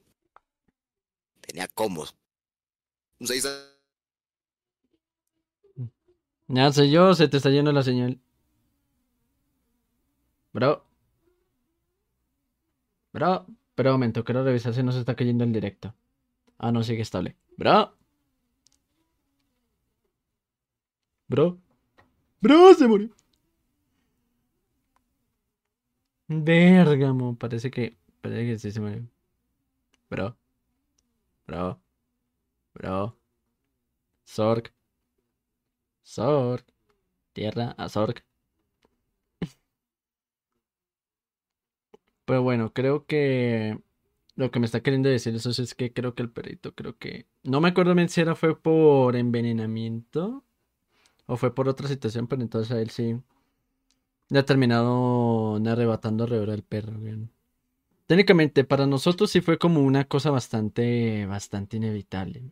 tenía 1.41 1.67
como 1.67 2.05
seis. 3.21 3.47
Ya 6.47 6.71
sé 6.71 6.89
yo, 6.89 7.13
se 7.15 7.27
te 7.27 7.37
está 7.37 7.49
yendo 7.49 7.71
la 7.71 7.83
señal. 7.83 8.19
Bro. 10.53 10.85
Bro. 13.13 13.47
Pero 13.75 13.91
momento, 13.91 14.23
quiero 14.23 14.43
revisar 14.43 14.73
si 14.73 14.83
no 14.83 14.91
se 14.91 14.99
está 14.99 15.15
cayendo 15.15 15.43
el 15.43 15.51
directo. 15.51 15.95
Ah, 16.57 16.71
no, 16.71 16.83
sigue 16.83 17.01
estable. 17.01 17.35
Bro. 17.57 17.95
Bro. 21.27 21.62
Bro, 22.43 22.73
se 22.75 22.87
murió. 22.87 23.09
Vergamo, 26.27 27.37
parece 27.37 27.71
que. 27.71 27.97
Parece 28.21 28.45
que 28.45 28.59
sí 28.59 28.71
se 28.71 28.79
murió. 28.81 29.07
Bro. 30.09 30.37
Bro. 31.47 31.81
Bro. 32.73 33.17
Sorg. 34.25 34.73
Sorg. 36.03 36.65
Tierra 37.33 37.75
a 37.77 37.89
Sorg. 37.89 38.23
Pero 42.25 42.41
bueno, 42.43 42.73
creo 42.73 43.05
que 43.05 43.79
lo 44.35 44.51
que 44.51 44.59
me 44.59 44.65
está 44.65 44.81
queriendo 44.81 45.09
decir 45.09 45.35
eso 45.35 45.49
es 45.49 45.75
que 45.75 45.93
creo 45.93 46.15
que 46.15 46.23
el 46.23 46.31
perrito, 46.31 46.73
creo 46.75 46.97
que... 46.97 47.27
No 47.43 47.61
me 47.61 47.69
acuerdo 47.69 47.95
bien 47.95 48.09
si 48.09 48.21
era 48.21 48.35
fue 48.35 48.59
por 48.59 49.15
envenenamiento 49.15 50.43
O 51.25 51.37
fue 51.37 51.53
por 51.55 51.67
otra 51.69 51.87
situación, 51.87 52.27
pero 52.27 52.41
entonces 52.41 52.71
a 52.71 52.81
él 52.81 52.89
sí. 52.89 53.15
Le 54.29 54.39
ha 54.39 54.45
terminado 54.45 55.55
arrebatando 55.55 56.23
alrededor 56.23 56.51
del 56.51 56.63
perro, 56.63 56.97
weón. 56.99 57.31
Técnicamente, 58.07 58.63
para 58.63 58.85
nosotros 58.85 59.31
sí 59.31 59.41
fue 59.41 59.57
como 59.57 59.81
una 59.81 60.05
cosa 60.05 60.29
bastante, 60.29 61.25
bastante 61.25 61.77
inevitable. 61.77 62.43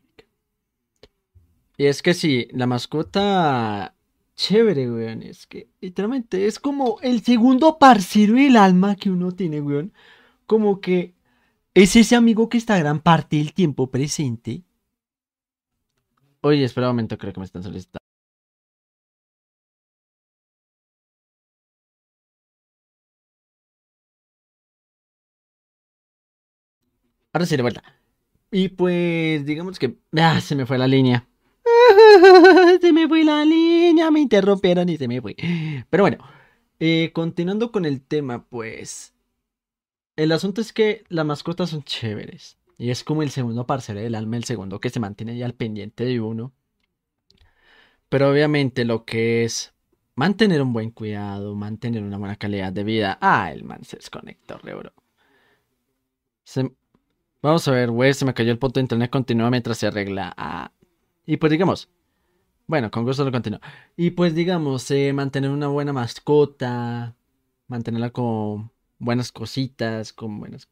Y 1.78 1.86
es 1.86 2.01
que 2.01 2.13
sí, 2.13 2.47
la 2.51 2.67
mascota 2.67 3.95
chévere, 4.36 4.89
weón. 4.91 5.24
Es 5.24 5.47
que 5.47 5.69
literalmente 5.82 6.45
es 6.45 6.59
como 6.59 6.99
el 7.01 7.22
segundo 7.24 7.78
parcero 7.80 8.36
del 8.36 8.55
alma 8.57 8.95
que 8.95 9.09
uno 9.09 9.32
tiene, 9.32 9.61
weón. 9.61 9.93
Como 10.45 10.80
que 10.82 11.15
es 11.74 11.95
ese 11.95 12.15
amigo 12.15 12.49
que 12.49 12.57
está 12.57 12.78
gran 12.78 12.99
parte 12.99 13.38
del 13.38 13.53
tiempo 13.53 13.89
presente. 13.89 14.63
Oye, 16.41 16.63
espera 16.63 16.88
un 16.88 16.95
momento, 16.95 17.17
creo 17.17 17.34
que 17.34 17.39
me 17.39 17.45
están 17.45 17.63
solicitando. 17.63 18.01
Ahora 27.34 27.46
sí, 27.46 27.56
de 27.56 27.62
vuelta. 27.62 27.84
Y 28.52 28.70
pues, 28.70 29.46
digamos 29.46 29.80
que. 29.80 29.98
Ah, 30.18 30.42
se 30.42 30.56
me 30.56 30.66
fue 30.66 30.78
la 30.78 30.88
línea. 30.88 31.28
se 32.82 32.92
me 32.92 33.08
fue 33.08 33.24
la 33.24 33.46
línea, 33.46 34.12
me 34.12 34.20
interrumpieron 34.20 34.90
y 34.90 34.98
se 34.98 35.08
me 35.08 35.22
fue. 35.22 35.36
Pero 35.90 36.04
bueno, 36.04 36.18
eh, 36.80 37.12
continuando 37.14 37.72
con 37.72 37.86
el 37.86 38.02
tema, 38.02 38.46
pues. 38.46 39.14
El 40.18 40.32
asunto 40.34 40.62
es 40.62 40.74
que 40.74 41.04
las 41.10 41.26
mascotas 41.26 41.70
son 41.70 41.84
chéveres. 41.84 42.58
Y 42.78 42.90
es 42.90 43.04
como 43.04 43.24
el 43.24 43.30
segundo 43.30 43.66
parcero 43.68 44.00
del 44.00 44.16
alma, 44.16 44.38
el 44.38 44.44
segundo 44.44 44.80
que 44.80 44.90
se 44.90 45.00
mantiene 45.00 45.38
ya 45.38 45.46
al 45.46 45.54
pendiente 45.54 46.04
de 46.04 46.20
uno. 46.20 46.52
Pero 48.10 48.30
obviamente 48.30 48.84
lo 48.86 49.06
que 49.06 49.44
es 49.46 49.74
mantener 50.16 50.62
un 50.62 50.74
buen 50.74 50.92
cuidado, 50.92 51.56
mantener 51.56 52.04
una 52.04 52.18
buena 52.18 52.36
calidad 52.36 52.74
de 52.74 52.84
vida. 52.84 53.18
Ah, 53.22 53.52
el 53.52 53.64
man 53.64 53.84
se 53.86 53.98
desconectó, 53.98 54.58
re 54.58 54.76
bro. 54.76 54.92
Vamos 57.42 57.68
a 57.68 57.72
ver, 57.72 57.89
güey, 57.89 58.14
se 58.14 58.24
me 58.24 58.34
cayó 58.36 58.52
el 58.52 58.60
punto 58.60 58.80
de 58.80 58.84
internet, 58.84 59.10
continúa 59.10 59.50
mientras 59.50 59.78
se 59.80 59.88
arregla. 59.88 60.72
Y 61.26 61.38
pues 61.38 61.52
digamos, 61.52 61.89
bueno, 62.68 62.92
con 62.92 63.04
gusto 63.04 63.26
lo 63.26 63.32
continúo. 63.32 63.60
Y 63.98 64.12
pues 64.12 64.36
digamos, 64.36 64.89
eh, 64.92 65.12
mantener 65.12 65.50
una 65.50 65.68
buena 65.68 65.92
mascota, 65.92 67.16
mantenerla 67.68 68.12
con 68.12 68.72
buenas 69.00 69.32
cositas, 69.32 70.14
con 70.14 70.39
buenas... 70.39 70.70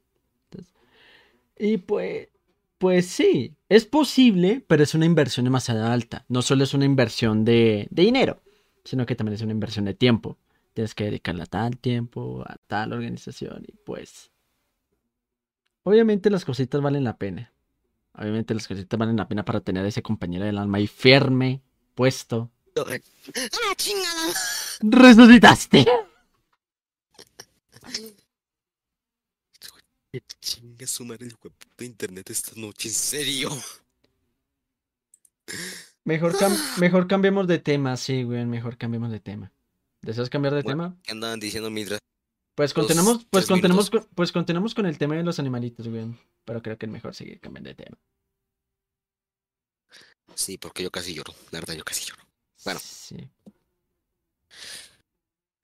Y 1.58 1.78
pues, 1.78 2.30
pues 2.78 3.08
sí, 3.08 3.56
es 3.68 3.86
posible, 3.86 4.64
pero 4.66 4.84
es 4.84 4.94
una 4.94 5.06
inversión 5.06 5.44
demasiado 5.46 5.86
alta. 5.88 6.24
No 6.30 6.42
solo 6.42 6.64
es 6.64 6.74
una 6.74 6.86
inversión 6.86 7.44
de, 7.44 7.88
de 7.90 8.04
dinero, 8.04 8.42
sino 8.86 9.06
que 9.06 9.16
también 9.16 9.34
es 9.34 9.42
una 9.42 9.52
inversión 9.52 9.86
de 9.86 9.94
tiempo. 9.96 10.38
Tienes 10.74 10.96
que 10.96 11.06
dedicarle 11.06 11.44
a 11.44 11.48
tal 11.48 11.78
tiempo, 11.78 12.44
a 12.48 12.58
tal 12.68 12.94
organización 12.94 13.66
y 13.68 13.74
pues... 13.84 14.32
Obviamente 15.84 16.30
las 16.30 16.46
cositas 16.46 16.82
valen 16.82 17.04
la 17.04 17.18
pena. 17.18 17.52
Obviamente 18.14 18.54
las 18.54 18.68
cositas 18.68 19.00
valen 19.00 19.18
la 19.18 19.28
pena 19.28 19.46
para 19.46 19.62
tener 19.62 19.86
a 19.86 19.88
ese 19.88 20.02
compañero 20.02 20.46
del 20.46 20.58
alma 20.58 20.78
ahí 20.78 20.88
firme, 20.88 21.62
puesto. 21.96 22.52
¡Ah, 22.76 23.76
chingada! 23.76 24.34
¡Resucitaste! 24.82 25.86
Chinga 30.42 30.88
su 30.88 31.06
madre 31.06 31.28
el 31.28 31.36
huevo 31.42 31.56
de 31.78 31.86
internet 31.86 32.30
esta 32.30 32.52
noche, 32.56 32.90
en 32.90 32.94
serio. 32.96 33.50
Mejor, 36.04 36.36
mejor 36.80 37.08
cambiemos 37.08 37.48
de 37.48 37.60
tema, 37.60 37.96
sí, 37.98 38.24
güey. 38.24 38.46
Mejor 38.46 38.78
cambiemos 38.78 39.12
de 39.12 39.20
tema. 39.20 39.52
¿Deseas 40.02 40.30
cambiar 40.30 40.56
de 40.56 40.64
tema? 40.64 40.98
¿Qué 41.04 41.12
andaban 41.12 41.40
diciendo 41.40 41.70
mientras? 41.70 42.00
Pues 42.60 42.74
continuamos, 42.74 43.26
pues 43.30 43.46
continuamos, 43.46 43.90
con, 43.90 44.06
pues 44.14 44.34
continuamos 44.34 44.76
con 44.76 44.86
el 44.86 44.98
tema 44.98 45.16
de 45.16 45.24
los 45.24 45.40
animalitos, 45.40 45.88
güey. 45.88 46.14
Pero 46.44 46.62
creo 46.62 46.78
que 46.78 46.88
es 46.88 46.92
mejor 46.92 47.16
seguir 47.16 47.40
cambiando 47.40 47.70
de 47.70 47.76
tema. 47.76 47.98
Sí, 50.36 50.58
porque 50.58 50.84
yo 50.84 50.92
casi 50.92 51.14
lloro. 51.14 51.34
La 51.52 51.62
verdad, 51.62 51.76
yo 51.76 51.86
casi 51.86 52.04
lloro. 52.04 52.22
Bueno. 52.66 52.82
Sí. 52.84 53.16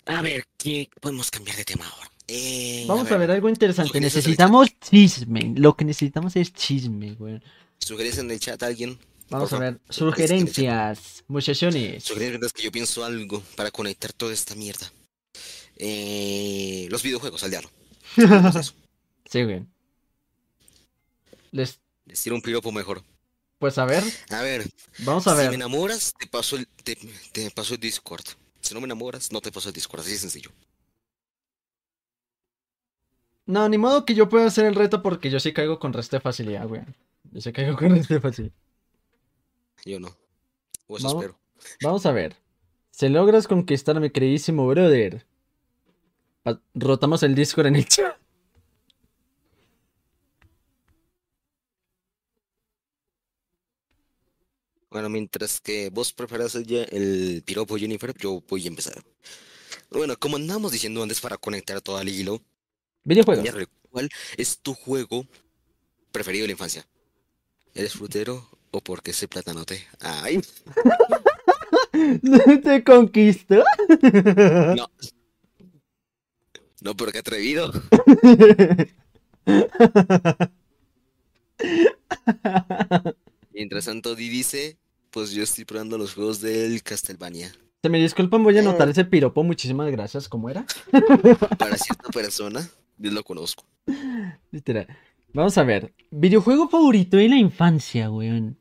A 0.06 0.22
ver, 0.22 0.46
¿qué 0.56 0.89
podemos 1.02 1.30
cambiar 1.30 1.58
de 1.58 1.66
tema 1.66 1.86
ahora? 1.86 2.10
Eh, 2.30 2.86
Vamos 2.88 3.12
a 3.12 3.18
ver, 3.18 3.30
algo 3.30 3.50
interesante. 3.50 4.00
Necesitamos 4.00 4.70
chisme. 4.80 5.54
Lo 5.58 5.76
que 5.76 5.84
necesitamos 5.84 6.38
es 6.38 6.54
chisme, 6.54 7.16
güey. 7.16 7.41
¿Sugerencias 7.78 8.24
en 8.24 8.32
el 8.32 8.39
chat 8.39 8.64
alguien? 8.64 8.98
Vamos 9.30 9.52
a 9.52 9.60
ver, 9.60 9.82
sugerencias, 9.89 11.26
muchachones. 11.28 12.06
Sugerencias 12.06 12.54
que 12.54 12.64
yo 12.64 12.72
pienso 12.72 13.04
algo 13.04 13.43
para 13.58 13.70
conectar 13.70 14.14
toda 14.14 14.32
esta 14.32 14.56
mierda. 14.56 14.89
Eh, 15.78 16.88
los 16.89 17.03
videojuegos, 17.03 17.43
al 17.43 17.51
diablo. 17.51 17.69
sí, 19.26 19.43
güey. 19.43 19.65
Les... 21.51 21.80
Les 22.05 22.21
tiro 22.21 22.36
un 22.36 22.41
piropo 22.41 22.71
mejor. 22.71 23.03
Pues 23.59 23.78
a 23.78 23.86
ver. 23.86 24.03
A 24.30 24.41
ver. 24.41 24.69
Vamos 24.99 25.26
a 25.28 25.34
ver. 25.34 25.45
Si 25.45 25.49
me 25.49 25.55
enamoras, 25.55 26.13
te 26.19 26.28
paso 26.28 26.55
el, 26.55 26.67
te, 26.67 26.97
te 27.32 27.49
paso 27.51 27.73
el 27.73 27.80
Discord. 27.80 28.23
Si 28.61 28.73
no 28.73 28.82
me 28.82 28.86
enamoras, 28.86 29.32
no 29.32 29.41
te 29.41 29.51
paso 29.51 29.69
el 29.69 29.76
Discord. 29.76 30.01
Así 30.01 30.11
de 30.11 30.17
sencillo. 30.17 30.51
No, 33.45 33.69
ni 33.69 33.78
modo 33.78 34.05
que 34.05 34.15
yo 34.15 34.30
pueda 34.30 34.47
hacer 34.47 34.65
el 34.65 34.76
reto 34.76 35.01
porque 35.01 35.30
yo 35.30 35.39
sí 35.39 35.53
caigo 35.53 35.80
con 35.80 35.93
resto 35.93 36.15
de 36.15 36.21
facilidad, 36.21 36.67
güey. 36.67 36.82
Yo 37.32 37.41
sí 37.41 37.51
caigo 37.53 37.76
con 37.78 37.95
resto 37.95 38.13
de 38.13 38.21
facilidad. 38.21 38.55
Yo 39.86 39.99
no. 39.99 40.15
O 40.88 40.97
eso 40.97 41.07
vamos, 41.07 41.23
espero. 41.23 41.39
Vamos 41.82 42.05
a 42.05 42.11
ver. 42.11 42.36
Si 42.91 43.09
logras 43.09 43.47
conquistar 43.47 43.97
a 43.97 43.99
mi 43.99 44.09
queridísimo 44.09 44.67
brother, 44.67 45.26
rotamos 46.74 47.24
el 47.24 47.36
Discord 47.36 47.68
en 47.68 47.76
el 47.78 47.86
chat. 47.86 48.18
Bueno, 54.89 55.10
mientras 55.10 55.60
que 55.60 55.89
vos 55.89 56.14
preparas 56.14 56.56
el, 56.56 56.72
el 56.91 57.43
piropo 57.46 57.78
Jennifer, 57.78 58.14
yo 58.18 58.41
voy 58.48 58.64
a 58.64 58.68
empezar. 58.68 59.04
Bueno, 59.89 60.16
como 60.18 60.38
andamos 60.38 60.72
diciendo 60.72 61.04
antes 61.04 61.20
para 61.20 61.38
conectar 61.38 61.82
todo 61.82 61.98
al 61.98 62.08
hilo, 62.08 62.41
Videojuegos. 63.06 63.48
¿Cuál 63.91 64.10
es 64.36 64.58
tu 64.58 64.74
juego 64.74 65.28
preferido 66.12 66.43
de 66.43 66.48
la 66.48 66.52
infancia? 66.54 66.86
¿Eres 67.76 67.93
frutero 67.93 68.50
o 68.72 68.82
porque 68.82 69.12
ese 69.12 69.28
platanote? 69.28 69.88
¡Ay! 70.00 70.41
¿Te 72.64 72.84
conquistó? 72.84 73.64
No. 74.76 74.89
No, 76.86 76.95
pero 76.95 77.11
qué 77.11 77.17
atrevido. 77.17 77.71
Mientras 83.51 83.86
tanto, 83.86 84.13
Di 84.13 84.29
dice, 84.29 84.77
pues 85.09 85.31
yo 85.31 85.41
estoy 85.41 85.65
probando 85.65 85.97
los 85.97 86.13
juegos 86.13 86.41
del 86.41 86.83
Castlevania. 86.83 87.51
Se 87.81 87.89
me 87.89 87.97
disculpan, 87.99 88.43
voy 88.43 88.55
a 88.57 88.59
anotar 88.59 88.88
ese 88.88 89.03
piropo. 89.03 89.43
Muchísimas 89.43 89.89
gracias. 89.89 90.29
¿Cómo 90.29 90.47
era? 90.47 90.63
Para 91.57 91.75
cierta 91.75 92.09
persona, 92.11 92.69
yo 92.99 93.09
lo 93.09 93.23
conozco. 93.23 93.65
Literal. 94.51 94.88
Vamos 95.33 95.57
a 95.57 95.63
ver. 95.63 95.91
Videojuego 96.11 96.69
favorito 96.69 97.17
de 97.17 97.29
la 97.29 97.38
infancia, 97.38 98.11
weón. 98.11 98.59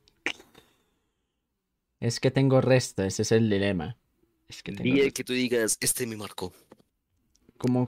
Es 2.00 2.20
que 2.20 2.30
tengo 2.30 2.62
resto, 2.62 3.02
ese 3.02 3.20
es 3.20 3.32
el 3.32 3.50
dilema. 3.50 3.98
Es 4.48 4.62
que 4.62 4.72
tengo 4.72 4.96
y 4.96 5.00
el 5.00 5.12
que 5.12 5.24
tú 5.24 5.34
digas, 5.34 5.76
este 5.78 6.06
me 6.06 6.16
marcó. 6.16 6.54
Como, 7.58 7.86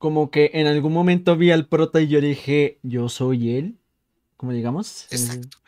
como 0.00 0.30
que 0.30 0.52
en 0.54 0.66
algún 0.66 0.94
momento 0.94 1.36
vi 1.36 1.50
al 1.50 1.66
prota 1.66 2.00
y 2.00 2.08
yo 2.08 2.22
dije, 2.22 2.78
yo 2.82 3.10
soy 3.10 3.54
él. 3.54 3.76
Como 4.38 4.52
digamos. 4.52 5.06
Exacto. 5.10 5.58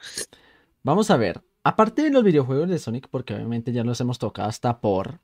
Vamos 0.83 1.11
a 1.11 1.19
ver. 1.19 1.43
Aparte 1.65 2.01
de 2.01 2.11
los 2.11 2.25
videojuegos 2.25 2.71
de 2.71 2.79
Sonic, 2.79 3.09
porque 3.09 3.35
obviamente 3.35 3.73
ya 3.73 3.85
los 3.85 4.01
hemos 4.01 4.19
tocado 4.19 4.49
hasta 4.49 4.81
por. 4.81 5.21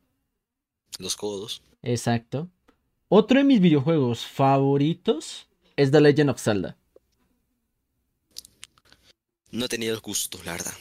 Los 0.99 1.17
codos. 1.17 1.63
Exacto. 1.83 2.51
Otro 3.09 3.39
de 3.39 3.45
mis 3.45 3.61
videojuegos 3.61 4.27
favoritos 4.27 5.49
es 5.77 5.91
The 5.91 6.03
Legend 6.03 6.29
of 6.29 6.43
Zelda. 6.43 6.77
No 9.51 9.65
he 9.65 9.69
tenido 9.69 9.95
el 9.95 10.01
gusto, 10.01 10.39
la 10.45 10.53
verdad. 10.53 10.75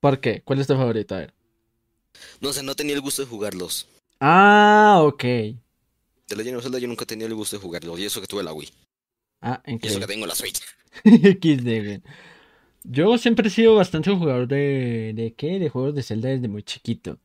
¿Por 0.00 0.18
qué? 0.18 0.42
¿Cuál 0.42 0.58
es 0.58 0.66
tu 0.66 0.74
favorito? 0.74 1.14
A 1.14 1.18
ver. 1.18 1.34
No 2.40 2.52
sé, 2.52 2.64
no 2.64 2.74
tenía 2.74 2.96
el 2.96 3.02
gusto 3.02 3.22
de 3.22 3.28
jugarlos. 3.28 3.86
Ah, 4.18 4.98
ok. 5.04 5.24
The 6.28 6.36
Legend 6.36 6.56
of 6.58 6.62
Zelda 6.62 6.78
yo 6.78 6.88
nunca 6.88 7.04
he 7.04 7.06
tenido 7.06 7.28
el 7.28 7.34
gusto 7.34 7.56
de 7.56 7.62
jugarlos. 7.62 7.98
Y 7.98 8.04
eso 8.04 8.20
que 8.20 8.26
tuve 8.26 8.42
la 8.42 8.52
Wii. 8.52 8.70
Ah, 9.40 9.62
¿en 9.64 9.78
Y 9.80 9.80
qué? 9.80 9.88
eso 9.88 10.00
que 10.00 10.06
tengo 10.06 10.26
la 10.26 10.34
Switch. 10.34 10.60
XD. 11.04 12.02
Yo 12.84 13.18
siempre 13.18 13.48
he 13.48 13.50
sido 13.50 13.74
bastante 13.76 14.10
jugador 14.10 14.48
de... 14.48 15.12
¿De 15.14 15.34
qué? 15.34 15.58
De 15.58 15.68
juegos 15.68 15.94
de 15.94 16.02
Zelda 16.02 16.28
desde 16.28 16.48
muy 16.48 16.62
chiquito. 16.62 17.18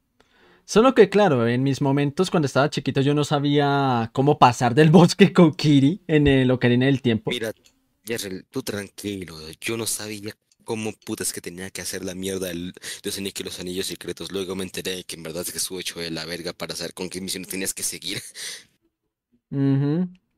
Solo 0.65 0.95
que, 0.95 1.09
claro, 1.09 1.47
en 1.47 1.63
mis 1.63 1.81
momentos 1.81 2.31
cuando 2.31 2.45
estaba 2.47 2.69
chiquito 2.69 3.01
yo 3.01 3.13
no 3.13 3.23
sabía 3.23 4.11
cómo 4.13 4.39
pasar 4.39 4.75
del 4.75 4.91
bosque 4.91 5.33
con 5.33 5.53
Kiri 5.53 6.01
en 6.07 6.27
el 6.27 6.51
Ocarina 6.51 6.85
del 6.85 7.01
Tiempo. 7.01 7.31
Mira, 7.31 7.53
Jerry, 8.05 8.43
tú 8.49 8.63
tranquilo. 8.63 9.37
Yo 9.59 9.77
no 9.77 9.85
sabía 9.87 10.33
cómo 10.63 10.93
putas 11.05 11.33
que 11.33 11.41
tenía 11.41 11.69
que 11.69 11.81
hacer 11.81 12.05
la 12.05 12.15
mierda 12.15 12.47
del, 12.47 12.73
y 13.03 13.43
los 13.43 13.59
anillos 13.59 13.87
secretos. 13.87 14.31
Luego 14.31 14.55
me 14.55 14.63
enteré 14.63 15.03
que 15.03 15.15
en 15.15 15.23
verdad 15.23 15.43
es 15.45 15.51
que 15.51 15.57
estuvo 15.57 15.79
hecho 15.79 15.99
de 15.99 16.11
la 16.11 16.25
verga 16.25 16.53
para 16.53 16.75
saber 16.75 16.93
con 16.93 17.09
qué 17.09 17.21
misiones 17.21 17.49
tenías 17.49 17.73
que 17.73 17.83
seguir. 17.83 18.21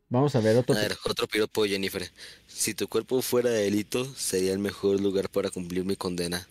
Vamos 0.09 0.36
a 0.36 0.39
ver 0.41 0.57
otro. 0.57 0.76
A 0.76 0.80
ver, 0.80 0.97
otro 1.05 1.28
piropo, 1.28 1.66
Jennifer. 1.66 2.09
Si 2.47 2.74
tu 2.74 2.88
cuerpo 2.88 3.22
fuera 3.22 3.49
delito, 3.49 4.05
sería 4.16 4.51
el 4.53 4.59
mejor 4.59 4.99
lugar 4.99 5.30
para 5.30 5.49
cumplir 5.49 5.86
mi 5.86 5.95
condena. 5.95 6.47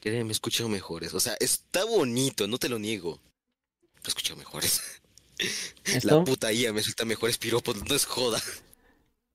Créeme, 0.00 0.30
he 0.30 0.32
escuchado 0.32 0.68
mejores. 0.68 1.14
O 1.14 1.20
sea, 1.20 1.36
está 1.38 1.84
bonito, 1.84 2.48
no 2.48 2.58
te 2.58 2.68
lo 2.68 2.78
niego. 2.78 3.20
He 4.04 4.08
escuchado 4.08 4.36
mejores. 4.38 4.80
La 5.86 5.94
¿Esto? 5.94 6.24
puta 6.24 6.52
IA 6.52 6.72
me 6.72 6.82
suelta 6.82 7.04
mejores 7.04 7.38
piropos, 7.38 7.76
no 7.88 7.94
es 7.94 8.04
joda. 8.04 8.40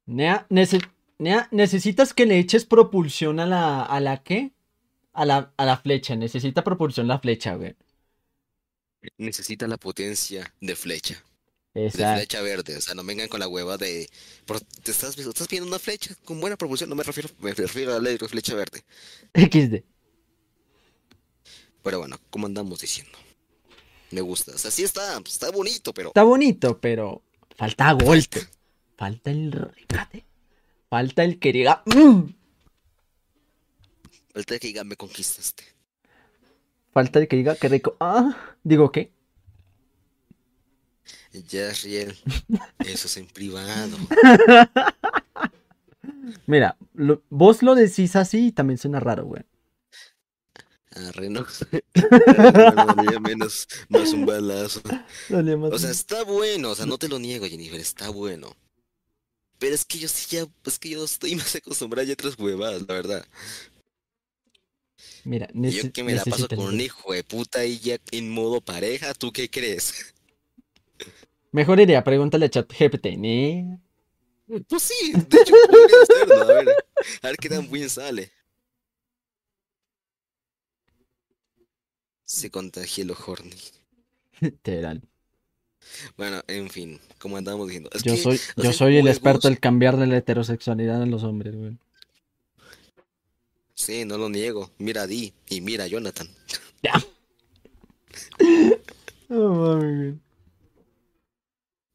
Nea, 0.05 0.45
nece- 0.49 0.89
Nea, 1.19 1.47
necesitas 1.51 2.13
que 2.13 2.25
le 2.25 2.37
eches 2.37 2.65
propulsión 2.65 3.39
a 3.39 3.45
la. 3.45 3.83
¿A 3.83 3.99
la 3.99 4.23
qué? 4.23 4.51
A 5.13 5.25
la, 5.25 5.51
a 5.57 5.65
la 5.65 5.77
flecha. 5.77 6.15
Necesita 6.15 6.63
propulsión 6.63 7.07
la 7.07 7.19
flecha, 7.19 7.55
güey. 7.55 7.75
Necesita 9.17 9.67
la 9.67 9.77
potencia 9.77 10.53
de 10.59 10.75
flecha. 10.75 11.23
De 11.73 11.85
Exacto. 11.87 12.17
flecha 12.17 12.41
verde. 12.41 12.77
O 12.77 12.81
sea, 12.81 12.95
no 12.95 13.03
vengan 13.03 13.27
con 13.27 13.39
la 13.39 13.47
hueva 13.47 13.77
de. 13.77 14.09
¿Te 14.83 14.91
estás, 14.91 15.17
estás 15.17 15.47
viendo 15.47 15.67
una 15.67 15.79
flecha 15.79 16.15
con 16.25 16.39
buena 16.41 16.57
propulsión? 16.57 16.89
No 16.89 16.95
me 16.95 17.03
refiero, 17.03 17.29
me 17.39 17.53
refiero 17.53 17.95
a 17.95 18.01
la 18.01 18.09
de 18.09 18.17
flecha 18.17 18.55
verde. 18.55 18.83
XD. 19.35 19.83
Pero 21.83 21.99
bueno, 21.99 22.19
como 22.29 22.47
andamos 22.47 22.79
diciendo. 22.81 23.17
Me 24.11 24.21
gusta. 24.21 24.53
O 24.55 24.57
sea, 24.57 24.71
sí 24.71 24.83
está, 24.83 25.21
está 25.25 25.51
bonito, 25.51 25.93
pero. 25.93 26.09
Está 26.09 26.23
bonito, 26.23 26.79
pero 26.79 27.21
falta 27.55 27.91
golpe. 27.93 28.47
Falta 28.97 29.29
el 29.29 29.51
remate. 29.51 30.25
Falta 30.89 31.23
el 31.23 31.37
que 31.39 31.53
diga. 31.53 31.83
"Mm". 31.85 32.33
Falta 34.33 34.59
que 34.59 34.67
diga, 34.67 34.83
me 34.83 34.95
conquistaste. 34.95 35.63
Falta 36.97 37.19
el 37.19 37.27
que 37.27 37.35
diga 37.35 37.55
que 37.55 37.69
rico. 37.69 37.95
Ah, 37.99 38.55
digo 38.63 38.91
qué. 38.91 39.11
Ya, 41.47 41.71
Riel. 41.83 42.17
Eso 42.79 43.05
es 43.05 43.17
en 43.17 43.27
privado. 43.27 43.95
Mira, 46.47 46.75
lo- 46.95 47.21
vos 47.29 47.61
lo 47.61 47.75
decís 47.75 48.15
así 48.15 48.47
y 48.47 48.51
también 48.51 48.79
suena 48.79 48.99
raro, 48.99 49.25
güey. 49.25 49.43
Me 50.95 51.03
dolía 52.95 53.19
menos, 53.19 53.67
más 53.89 54.11
un 54.13 54.25
balazo. 54.25 54.81
Más 55.29 55.73
O 55.73 55.77
sea, 55.77 55.91
está 55.91 56.23
bueno, 56.23 56.71
o 56.71 56.75
sea, 56.75 56.87
no 56.87 56.97
te 56.97 57.09
lo 57.09 57.19
niego, 57.19 57.45
Jennifer, 57.45 57.79
está 57.79 58.09
bueno. 58.09 58.55
Pero 59.59 59.75
es 59.75 59.85
que 59.85 59.99
yo 59.99 60.07
sí 60.07 60.35
ya, 60.35 60.47
es 60.65 60.79
que 60.79 60.89
yo 60.89 61.05
estoy 61.05 61.35
más 61.35 61.55
acostumbrado 61.55 62.09
a 62.09 62.13
otras 62.13 62.39
huevadas, 62.39 62.81
la 62.87 62.93
verdad. 62.95 63.23
Mira, 65.27 65.49
yo 65.53 65.91
que 65.91 66.05
me 66.05 66.15
la 66.15 66.23
paso 66.23 66.47
con 66.47 66.59
un 66.59 66.79
hijo 66.79 67.11
de 67.11 67.21
puta 67.21 67.65
y 67.65 67.79
ya 67.79 67.97
en 68.11 68.31
modo 68.31 68.61
pareja, 68.61 69.13
¿tú 69.13 69.33
qué 69.33 69.49
crees? 69.49 70.15
Mejor 71.51 71.81
idea, 71.81 72.01
pregúntale 72.01 72.45
a 72.45 72.49
ChatGPT. 72.49 73.17
¿ne? 73.17 73.77
Pues 74.69 74.83
sí, 74.83 75.11
de 75.11 75.37
hecho 75.37 75.53
podría 75.67 75.97
hacerlo, 76.01 76.41
a 76.41 76.45
ver, 76.45 76.69
a 77.23 77.27
ver 77.27 77.37
qué 77.37 77.49
tan 77.49 77.69
bien 77.69 77.89
sale. 77.89 78.31
Se 82.23 82.49
contagia 82.49 83.03
lo 83.03 83.17
horny. 83.27 83.51
Literal. 84.39 85.01
Bueno, 86.15 86.41
en 86.47 86.69
fin, 86.69 87.01
como 87.19 87.35
andábamos 87.35 87.67
diciendo. 87.67 87.89
Es 87.93 88.03
Yo 88.03 88.13
que, 88.13 88.21
soy, 88.21 88.39
yo 88.55 88.71
soy 88.71 88.95
el 88.95 89.09
experto 89.09 89.49
en 89.49 89.55
cambiarle 89.55 90.07
la 90.07 90.17
heterosexualidad 90.17 91.01
a 91.01 91.05
los 91.05 91.23
hombres, 91.23 91.53
güey. 91.53 91.77
Sí, 93.77 94.05
no 94.05 94.17
lo 94.17 94.27
niego. 94.27 94.71
Mira 94.79 95.03
a 95.03 95.07
Dee 95.07 95.33
y 95.47 95.61
mira 95.61 95.85
a 95.85 95.87
Jonathan. 95.87 96.27
No 99.29 99.49
mames, 99.53 99.97
güey. 99.97 100.19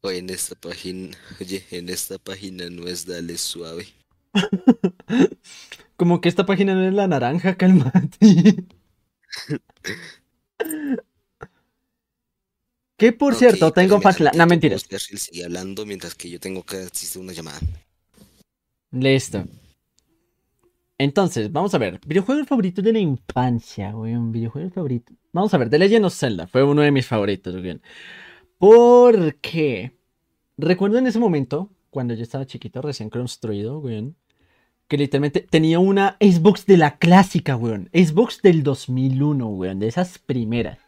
Oye, 0.01 0.17
en 0.19 0.29
esta 0.29 0.53
página, 0.53 1.17
oye, 1.41 1.65
en 1.71 1.89
esta 1.89 2.19
página 2.19 2.69
no 2.69 2.87
es 2.87 3.07
dale 3.07 3.39
suave. 3.39 3.87
Como 5.97 6.21
que 6.21 6.29
esta 6.29 6.45
página 6.45 6.75
no 6.75 6.87
es 6.87 6.93
la 6.93 7.07
naranja, 7.07 7.55
cálmate. 7.55 8.17
Que 12.95 13.11
por 13.11 13.33
cierto, 13.35 13.73
tengo 13.73 13.99
facla... 13.99 14.31
No, 14.35 14.45
mentiras. 14.45 14.85
Sigue 14.87 15.43
hablando 15.43 15.85
mientras 15.85 16.13
que 16.15 16.29
yo 16.29 16.39
tengo 16.39 16.63
que 16.63 16.77
asistir 16.77 17.21
una 17.21 17.33
llamada. 17.33 17.59
Listo. 18.91 19.43
Entonces, 20.97 21.51
vamos 21.51 21.73
a 21.73 21.77
ver. 21.77 21.99
Videojuegos 22.05 22.47
favoritos 22.47 22.83
de 22.83 22.93
la 22.93 22.99
infancia, 22.99 23.91
güey. 23.91 24.13
Un 24.13 24.31
videojuego 24.31 24.69
favorito. 24.69 25.13
Vamos 25.31 25.53
a 25.53 25.57
ver, 25.57 25.69
The 25.69 25.79
Legend 25.79 26.05
of 26.05 26.13
Zelda 26.15 26.47
fue 26.47 26.63
uno 26.63 26.81
de 26.81 26.91
mis 26.91 27.07
favoritos, 27.07 27.55
güey. 27.59 27.79
Porque 28.59 29.97
recuerdo 30.57 30.99
en 30.99 31.07
ese 31.07 31.19
momento, 31.19 31.69
cuando 31.89 32.13
yo 32.13 32.23
estaba 32.23 32.45
chiquito, 32.45 32.81
recién 32.81 33.09
construido, 33.09 33.79
güey, 33.81 34.13
que 34.87 34.97
literalmente 34.97 35.41
tenía 35.41 35.79
una 35.79 36.17
Xbox 36.19 36.65
de 36.65 36.77
la 36.77 36.97
clásica, 36.97 37.55
güey. 37.55 37.87
Xbox 37.93 38.41
del 38.41 38.63
2001, 38.63 39.47
güey, 39.47 39.75
de 39.77 39.87
esas 39.87 40.19
primeras. 40.19 40.79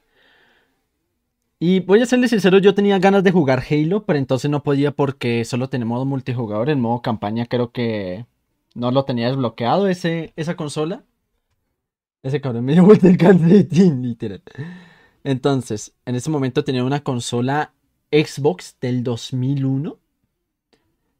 Y 1.60 1.80
voy 1.80 2.02
a 2.02 2.06
serles 2.06 2.30
sincero, 2.32 2.60
yo 2.60 2.76
tenía 2.76 3.00
ganas 3.00 3.24
de 3.24 3.32
jugar 3.32 3.64
Halo, 3.70 4.06
pero 4.06 4.20
entonces 4.20 4.52
no 4.52 4.62
podía 4.62 4.92
porque 4.92 5.46
solo 5.46 5.70
tenía 5.70 5.86
modo 5.86 6.06
multijugador. 6.06 6.70
En 6.70 6.82
modo 6.82 7.02
campaña 7.02 7.46
creo 7.46 7.72
que 7.72 8.26
no 8.76 8.92
lo 8.92 9.06
tenía 9.06 9.28
desbloqueado 9.28 9.88
ese, 9.88 10.34
esa 10.36 10.56
consola. 10.56 11.04
Ese 12.22 12.42
cabrón 12.42 12.66
me 12.66 12.74
dio 12.74 12.86
vuelta 12.86 13.08
el 13.08 13.18
calcetín, 13.18 14.02
literal. 14.04 14.42
Entonces, 15.24 15.94
en 16.06 16.16
ese 16.16 16.30
momento 16.30 16.64
tenía 16.64 16.84
una 16.84 17.04
consola 17.04 17.74
Xbox 18.12 18.78
del 18.80 19.04
2001. 19.04 19.98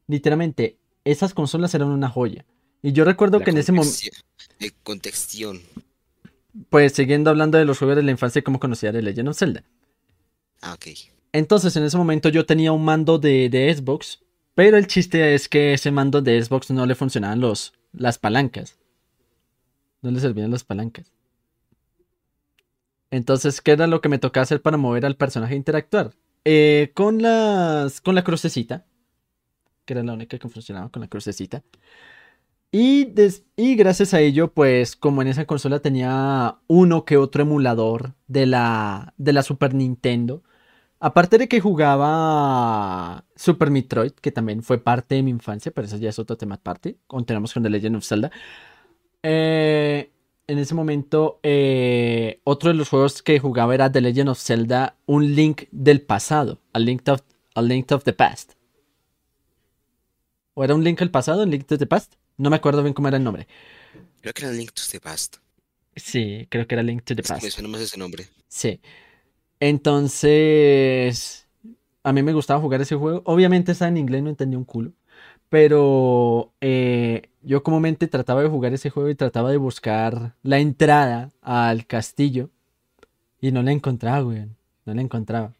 Literalmente, 0.06 0.78
esas 1.04 1.34
consolas 1.34 1.74
eran 1.74 1.88
una 1.88 2.08
joya. 2.08 2.44
Y 2.82 2.92
yo 2.92 3.04
recuerdo 3.04 3.38
La 3.38 3.44
que 3.44 3.50
en 3.50 3.58
ese 3.58 3.72
momento, 3.72 3.96
contexti- 3.96 4.72
contextión. 4.82 5.60
pues 6.70 6.92
siguiendo 6.92 7.30
hablando 7.30 7.58
de 7.58 7.64
los 7.64 7.78
juegos 7.78 7.96
de 7.96 8.02
la 8.02 8.10
infancia, 8.12 8.42
cómo 8.42 8.60
conocía 8.60 8.92
The 8.92 9.02
Legend 9.02 9.28
of 9.28 9.38
Zelda. 9.38 9.64
Ah, 10.60 10.74
ok. 10.74 10.86
Entonces, 11.32 11.76
en 11.76 11.84
ese 11.84 11.96
momento 11.96 12.28
yo 12.28 12.46
tenía 12.46 12.72
un 12.72 12.84
mando 12.84 13.18
de, 13.18 13.48
de 13.48 13.74
Xbox, 13.74 14.20
pero 14.56 14.78
el 14.78 14.86
chiste 14.86 15.34
es 15.34 15.50
que 15.50 15.74
ese 15.74 15.90
mando 15.90 16.22
de 16.22 16.42
Xbox 16.42 16.70
no 16.70 16.86
le 16.86 16.94
funcionaban 16.94 17.40
los, 17.40 17.74
las 17.92 18.16
palancas. 18.16 18.78
No 20.00 20.10
le 20.10 20.18
servían 20.18 20.50
las 20.50 20.64
palancas. 20.64 21.12
Entonces, 23.10 23.60
¿qué 23.60 23.72
era 23.72 23.86
lo 23.86 24.00
que 24.00 24.08
me 24.08 24.18
tocaba 24.18 24.44
hacer 24.44 24.62
para 24.62 24.78
mover 24.78 25.04
al 25.04 25.16
personaje 25.16 25.52
e 25.52 25.58
interactuar? 25.58 26.12
Eh, 26.46 26.90
con 26.94 27.20
las. 27.20 28.00
con 28.00 28.14
la 28.14 28.24
crucecita. 28.24 28.86
Que 29.84 29.92
era 29.92 30.02
la 30.02 30.14
única 30.14 30.38
que 30.38 30.48
funcionaba 30.48 30.88
con 30.88 31.02
la 31.02 31.08
crucecita. 31.08 31.62
Y, 32.72 33.12
y 33.56 33.76
gracias 33.76 34.14
a 34.14 34.20
ello, 34.20 34.54
pues, 34.54 34.96
como 34.96 35.20
en 35.20 35.28
esa 35.28 35.44
consola 35.44 35.80
tenía 35.80 36.60
uno 36.66 37.04
que 37.04 37.18
otro 37.18 37.42
emulador 37.42 38.14
de 38.26 38.46
la, 38.46 39.12
de 39.18 39.34
la 39.34 39.42
Super 39.42 39.74
Nintendo. 39.74 40.42
Aparte 40.98 41.36
de 41.38 41.48
que 41.48 41.60
jugaba 41.60 43.24
Super 43.36 43.70
Metroid, 43.70 44.12
que 44.12 44.32
también 44.32 44.62
fue 44.62 44.78
parte 44.78 45.14
de 45.16 45.22
mi 45.22 45.30
infancia, 45.30 45.70
pero 45.72 45.86
eso 45.86 45.96
ya 45.98 46.08
es 46.08 46.18
otro 46.18 46.36
tema 46.36 46.54
aparte. 46.56 46.96
Continuamos 47.06 47.52
con 47.52 47.62
The 47.62 47.70
Legend 47.70 47.96
of 47.96 48.04
Zelda. 48.04 48.30
Eh, 49.22 50.10
en 50.46 50.58
ese 50.58 50.74
momento, 50.74 51.38
eh, 51.42 52.40
otro 52.44 52.70
de 52.70 52.76
los 52.76 52.88
juegos 52.88 53.22
que 53.22 53.38
jugaba 53.38 53.74
era 53.74 53.92
The 53.92 54.00
Legend 54.00 54.30
of 54.30 54.40
Zelda, 54.40 54.96
un 55.06 55.34
link 55.34 55.64
del 55.70 56.00
pasado, 56.00 56.60
a 56.72 56.78
link 56.78 57.06
of, 57.08 57.20
a 57.54 57.62
link 57.62 57.92
of 57.92 58.04
the 58.04 58.12
past. 58.12 58.52
¿O 60.54 60.64
era 60.64 60.74
un 60.74 60.82
link 60.82 60.98
del 61.00 61.10
pasado, 61.10 61.42
un 61.42 61.50
link 61.50 61.66
to 61.66 61.76
the 61.76 61.86
past? 61.86 62.14
No 62.38 62.48
me 62.48 62.56
acuerdo 62.56 62.82
bien 62.82 62.94
cómo 62.94 63.08
era 63.08 63.18
el 63.18 63.24
nombre. 63.24 63.46
Creo 64.22 64.32
que 64.32 64.44
era 64.44 64.52
Link 64.52 64.72
to 64.72 64.82
the 64.90 65.00
Past. 65.00 65.36
Sí, 65.94 66.46
creo 66.50 66.66
que 66.66 66.74
era 66.74 66.82
Link 66.82 67.02
to 67.04 67.14
the 67.14 67.22
Es 67.22 67.28
que 67.28 67.32
Past. 67.34 67.44
me 67.44 67.50
suena 67.50 67.68
más 67.68 67.80
ese 67.80 67.96
nombre. 67.96 68.28
Sí. 68.48 68.80
Entonces, 69.60 71.46
a 72.02 72.12
mí 72.12 72.22
me 72.22 72.32
gustaba 72.32 72.60
jugar 72.60 72.80
ese 72.80 72.96
juego. 72.96 73.22
Obviamente 73.24 73.72
estaba 73.72 73.88
en 73.88 73.96
inglés, 73.98 74.22
no 74.22 74.30
entendía 74.30 74.58
un 74.58 74.64
culo. 74.64 74.92
Pero 75.48 76.52
eh, 76.60 77.30
yo 77.42 77.62
comúnmente 77.62 78.08
trataba 78.08 78.42
de 78.42 78.48
jugar 78.48 78.74
ese 78.74 78.90
juego 78.90 79.08
y 79.10 79.14
trataba 79.14 79.50
de 79.50 79.58
buscar 79.58 80.34
la 80.42 80.58
entrada 80.58 81.32
al 81.42 81.86
castillo. 81.86 82.50
Y 83.40 83.52
no 83.52 83.62
la 83.62 83.72
encontraba, 83.72 84.20
güey. 84.20 84.46
No 84.86 84.94
la 84.94 85.02
encontraba. 85.02 85.54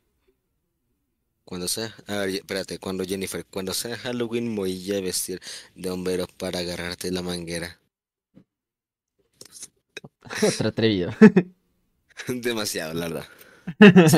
Cuando 1.44 1.68
sea, 1.68 1.94
a 2.09 2.16
ver, 2.18 2.30
espérate, 2.30 2.78
cuando 2.78 3.05
Jennifer, 3.05 3.47
cuando 3.47 3.72
sea 3.72 3.97
Halloween 3.97 4.51
me 4.51 4.57
voy 4.57 4.92
a 4.92 5.01
vestir 5.01 5.40
de 5.74 5.90
bombero 5.90 6.26
para 6.26 6.59
agarrarte 6.59 7.11
la 7.12 7.22
manguera. 7.22 7.78
Otro 10.40 10.68
atrevido. 10.68 11.12
Demasiado, 12.28 12.94
la 12.94 13.09
verdad. 13.09 13.26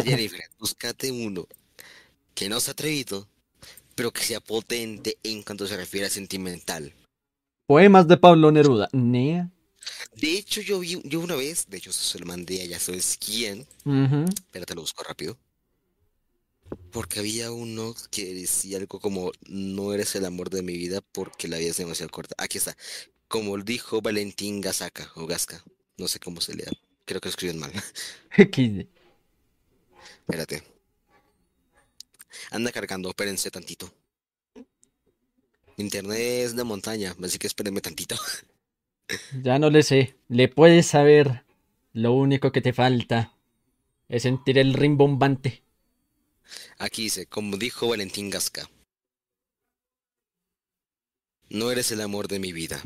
Jennifer, 0.05 0.44
búscate 0.59 1.11
uno 1.11 1.46
que 2.34 2.49
no 2.49 2.61
sea 2.61 2.72
atrevido, 2.72 3.28
pero 3.94 4.12
que 4.12 4.22
sea 4.22 4.40
potente 4.40 5.18
en 5.24 5.42
cuanto 5.42 5.66
se 5.66 5.76
refiere 5.76 6.07
a 6.07 6.11
sentimental. 6.11 6.94
Poemas 7.66 8.07
de 8.07 8.16
Pablo 8.16 8.53
Neruda. 8.53 8.88
Nea. 8.92 9.51
De 10.14 10.38
hecho, 10.38 10.61
yo 10.61 10.78
vi, 10.78 11.01
yo 11.05 11.18
una 11.20 11.34
vez, 11.34 11.66
de 11.68 11.78
hecho, 11.78 11.92
se 11.92 12.18
lo 12.18 12.26
mandé 12.26 12.62
a 12.62 12.66
ya 12.66 12.78
sabes 12.78 13.18
quién. 13.18 13.66
Ujú. 13.84 14.24
Espérate, 14.28 14.74
lo 14.74 14.82
busco 14.82 15.03
rápido. 15.03 15.36
Porque 16.92 17.18
había 17.18 17.51
uno 17.51 17.94
que 18.11 18.34
decía 18.34 18.78
algo 18.78 19.01
como, 19.01 19.32
no 19.49 19.92
eres 19.92 20.14
el 20.14 20.24
amor 20.24 20.51
de 20.51 20.62
mi 20.62 20.76
vida 20.76 21.01
porque 21.01 21.49
la 21.49 21.59
vida 21.59 21.70
es 21.70 21.76
demasiado 21.76 22.11
corta. 22.11 22.34
Aquí 22.38 22.59
está. 22.59 22.76
Como 23.26 23.57
dijo 23.59 24.01
Valentín 24.01 24.61
Gazaca 24.61 25.11
o 25.16 25.26
Gasca. 25.26 25.62
No 25.96 26.07
sé 26.07 26.20
cómo 26.20 26.40
se 26.40 26.55
lea. 26.55 26.70
Creo 27.05 27.20
que 27.20 27.28
lo 27.28 27.30
escriben 27.30 27.59
mal. 27.59 27.72
Espérate. 30.28 30.62
Anda 32.50 32.70
cargando, 32.70 33.08
espérense 33.08 33.50
tantito. 33.50 33.90
Internet 35.78 36.18
es 36.18 36.54
de 36.54 36.64
montaña, 36.64 37.16
así 37.22 37.38
que 37.38 37.46
espérenme 37.46 37.80
tantito. 37.80 38.16
Ya 39.42 39.58
no 39.58 39.70
le 39.70 39.82
sé. 39.82 40.16
Le 40.28 40.48
puedes 40.48 40.86
saber. 40.86 41.46
Lo 41.94 42.12
único 42.12 42.52
que 42.52 42.60
te 42.60 42.74
falta 42.74 43.34
es 44.06 44.24
sentir 44.24 44.58
el 44.58 44.74
rimbombante. 44.74 45.62
Aquí 46.78 47.04
dice, 47.04 47.24
como 47.24 47.56
dijo 47.56 47.88
Valentín 47.88 48.28
Gasca. 48.28 48.68
No 51.48 51.70
eres 51.70 51.90
el 51.90 52.02
amor 52.02 52.28
de 52.28 52.38
mi 52.38 52.52
vida. 52.52 52.82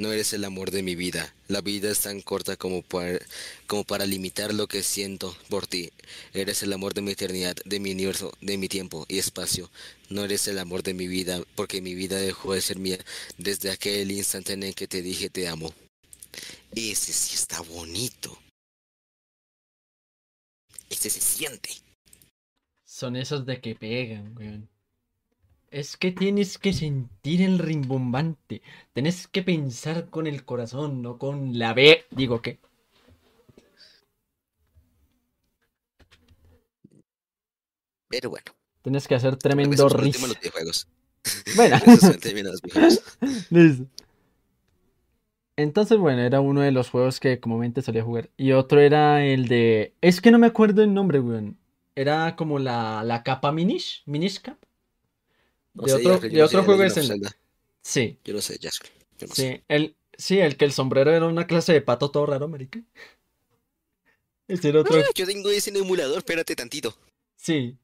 No 0.00 0.10
eres 0.12 0.32
el 0.32 0.46
amor 0.46 0.70
de 0.70 0.82
mi 0.82 0.94
vida. 0.94 1.34
La 1.46 1.60
vida 1.60 1.90
es 1.90 2.00
tan 2.00 2.22
corta 2.22 2.56
como 2.56 2.80
para, 2.80 4.06
limitar 4.06 4.54
lo 4.54 4.66
que 4.66 4.82
siento 4.82 5.36
por 5.50 5.66
ti. 5.66 5.90
Eres 6.32 6.62
el 6.62 6.72
amor 6.72 6.94
de 6.94 7.02
mi 7.02 7.10
eternidad, 7.10 7.54
de 7.66 7.80
mi 7.80 7.92
universo, 7.92 8.32
de 8.40 8.56
mi 8.56 8.66
tiempo 8.66 9.04
y 9.08 9.18
espacio. 9.18 9.70
No 10.08 10.24
eres 10.24 10.48
el 10.48 10.58
amor 10.58 10.82
de 10.82 10.94
mi 10.94 11.06
vida, 11.06 11.42
porque 11.54 11.82
mi 11.82 11.94
vida 11.94 12.16
dejó 12.16 12.54
de 12.54 12.62
ser 12.62 12.78
mía 12.78 12.98
desde 13.36 13.70
aquel 13.70 14.10
instante 14.10 14.54
en 14.54 14.62
el 14.62 14.74
que 14.74 14.88
te 14.88 15.02
dije 15.02 15.28
te 15.28 15.46
amo. 15.46 15.70
Ese 16.74 17.12
sí 17.12 17.34
está 17.34 17.60
bonito. 17.60 18.38
Ese 20.88 21.10
se 21.10 21.20
siente. 21.20 21.72
Son 22.86 23.16
esos 23.16 23.44
de 23.44 23.60
que 23.60 23.74
pegan, 23.74 24.34
weón. 24.34 24.66
Es 25.70 25.96
que 25.96 26.10
tienes 26.10 26.58
que 26.58 26.72
sentir 26.72 27.42
el 27.42 27.58
rimbombante. 27.60 28.60
Tienes 28.92 29.28
que 29.28 29.42
pensar 29.42 30.10
con 30.10 30.26
el 30.26 30.44
corazón, 30.44 31.00
no 31.00 31.16
con 31.18 31.58
la 31.58 31.74
B. 31.74 32.06
Digo 32.10 32.42
que. 32.42 32.58
Pero 38.08 38.30
bueno. 38.30 38.52
Tienes 38.82 39.06
que 39.06 39.14
hacer 39.14 39.36
tremendo 39.36 39.86
es 39.86 39.92
por 39.92 40.00
el 40.00 40.06
ris. 40.06 40.16
tema 40.16 40.28
de 40.28 40.34
los 40.34 40.40
videojuegos. 40.40 40.88
Bueno. 41.54 41.78
Los 41.86 42.62
videojuegos. 42.62 43.02
Entonces, 45.56 45.98
bueno, 45.98 46.22
era 46.22 46.40
uno 46.40 46.62
de 46.62 46.72
los 46.72 46.88
juegos 46.88 47.20
que 47.20 47.38
comúnmente 47.38 47.82
solía 47.82 48.02
jugar. 48.02 48.30
Y 48.38 48.52
otro 48.52 48.80
era 48.80 49.22
el 49.24 49.46
de. 49.46 49.94
Es 50.00 50.22
que 50.22 50.30
no 50.30 50.38
me 50.38 50.46
acuerdo 50.46 50.82
el 50.82 50.94
nombre, 50.94 51.20
weón. 51.20 51.58
Era 51.94 52.34
como 52.36 52.58
la, 52.58 53.04
la 53.04 53.22
capa 53.22 53.52
Minish. 53.52 54.02
Minish 54.06 54.40
Cap. 54.40 54.56
No 55.74 55.84
De 55.84 55.90
sé, 55.90 55.96
otro- 55.96 56.10
Jasper, 56.12 56.32
de 56.32 56.42
otro 56.42 56.60
sé 56.60 56.66
juego 56.66 56.82
es 56.82 56.96
el-. 56.96 57.22
Sí, 57.82 58.18
Yo 58.24 58.34
no 58.34 58.40
sé, 58.40 58.58
Jasper. 58.60 58.90
Yo 59.18 59.26
no 59.26 59.34
sé. 59.34 59.54
sí. 59.56 59.64
El, 59.68 59.96
sí, 60.16 60.38
el 60.38 60.56
que 60.56 60.64
el 60.64 60.72
sombrero 60.72 61.10
era 61.12 61.26
una 61.26 61.46
clase 61.46 61.72
de 61.72 61.80
pato 61.80 62.10
todo 62.10 62.26
raro, 62.26 62.48
marica. 62.48 62.80
Ese 64.48 64.68
era 64.68 64.80
otro. 64.80 64.96
Ah, 64.96 65.04
yo 65.14 65.26
tengo 65.26 65.48
ese 65.50 65.70
en 65.70 65.76
emulador, 65.76 66.18
espérate 66.18 66.56
tantito. 66.56 66.96
Sí. 67.36 67.76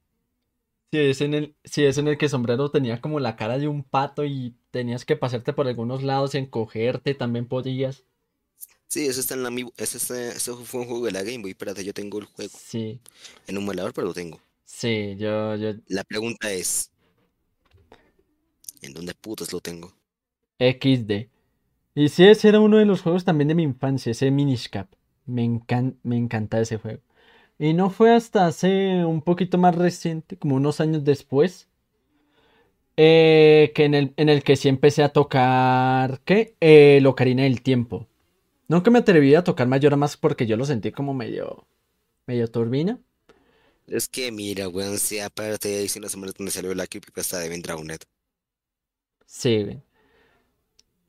Sí, 0.92 0.98
es 1.00 1.20
en 1.20 1.34
el, 1.34 1.54
sí, 1.64 1.84
es 1.84 1.98
en 1.98 2.08
el 2.08 2.16
que 2.18 2.28
sombrero 2.28 2.70
tenía 2.70 3.00
como 3.00 3.20
la 3.20 3.36
cara 3.36 3.58
de 3.58 3.68
un 3.68 3.82
pato 3.82 4.24
y 4.24 4.54
tenías 4.70 5.04
que 5.04 5.16
pasarte 5.16 5.52
por 5.52 5.66
algunos 5.66 6.02
lados 6.02 6.34
y 6.34 6.38
encogerte, 6.38 7.14
también 7.14 7.46
podías. 7.48 8.04
Sí, 8.88 9.06
ese 9.06 9.20
está 9.20 9.34
en 9.34 9.42
la 9.42 9.50
mi... 9.50 9.64
ese, 9.76 9.98
está- 9.98 10.28
ese 10.32 10.52
fue 10.54 10.80
un 10.80 10.86
juego 10.86 11.06
de 11.06 11.12
la 11.12 11.22
Game 11.22 11.38
Boy. 11.38 11.50
Espérate, 11.50 11.84
yo 11.84 11.92
tengo 11.94 12.18
el 12.18 12.24
juego 12.26 12.58
Sí, 12.58 13.00
en 13.46 13.56
emulador, 13.56 13.92
pero 13.92 14.06
lo 14.08 14.14
tengo. 14.14 14.40
sí, 14.64 15.16
yo, 15.18 15.56
yo, 15.56 15.72
La 15.88 16.04
pregunta 16.04 16.52
es, 16.52 16.90
¿en 18.82 18.94
dónde 18.94 19.14
putas 19.14 19.52
lo 19.52 19.60
tengo? 19.60 19.94
XD. 20.60 21.30
Y 21.96 22.08
sí, 22.10 22.24
ese 22.26 22.48
era 22.48 22.60
uno 22.60 22.76
de 22.78 22.84
los 22.84 23.02
juegos 23.02 23.24
también 23.24 23.48
de 23.48 23.54
mi 23.56 23.62
infancia, 23.64 24.12
ese 24.12 24.30
Minish 24.30 24.68
Cap. 24.70 24.88
Me 25.26 25.44
encan- 25.44 25.96
me 26.04 26.16
encanta 26.16 26.60
ese 26.60 26.76
juego. 26.78 27.02
Y 27.58 27.74
no 27.74 27.90
fue 27.90 28.14
hasta 28.14 28.46
hace 28.46 29.04
un 29.04 29.22
poquito 29.22 29.58
más 29.58 29.74
reciente, 29.76 30.38
como 30.38 30.56
unos 30.56 30.80
años 30.80 31.04
después, 31.04 31.68
eh, 32.96 33.72
que 33.74 33.84
en 33.84 33.94
el, 33.94 34.14
en 34.16 34.28
el 34.28 34.42
que 34.42 34.56
sí 34.56 34.68
empecé 34.68 35.02
a 35.02 35.10
tocar, 35.10 36.20
¿qué? 36.24 36.56
Eh, 36.60 36.98
el 36.98 37.06
Ocarina 37.06 37.42
del 37.44 37.62
Tiempo. 37.62 38.08
Nunca 38.68 38.90
me 38.90 39.00
atreví 39.00 39.34
a 39.34 39.44
tocar 39.44 39.68
Majora 39.68 39.96
más 39.96 40.16
porque 40.16 40.46
yo 40.46 40.56
lo 40.56 40.66
sentí 40.66 40.92
como 40.92 41.14
medio, 41.14 41.66
medio 42.26 42.48
turbina. 42.50 43.00
Es 43.88 44.08
que 44.08 44.30
mira, 44.30 44.68
weón, 44.68 44.96
sí, 44.98 45.18
aparte 45.18 45.68
de 45.68 45.78
ahí 45.78 45.88
una 45.96 46.08
semana 46.08 46.32
donde 46.36 46.52
salió 46.52 46.72
la 46.74 46.86
creepypasta 46.86 47.38
de 47.40 47.48
Ben 47.48 47.62
Drownet. 47.62 48.04
Sí, 49.26 49.64
güey. 49.64 49.82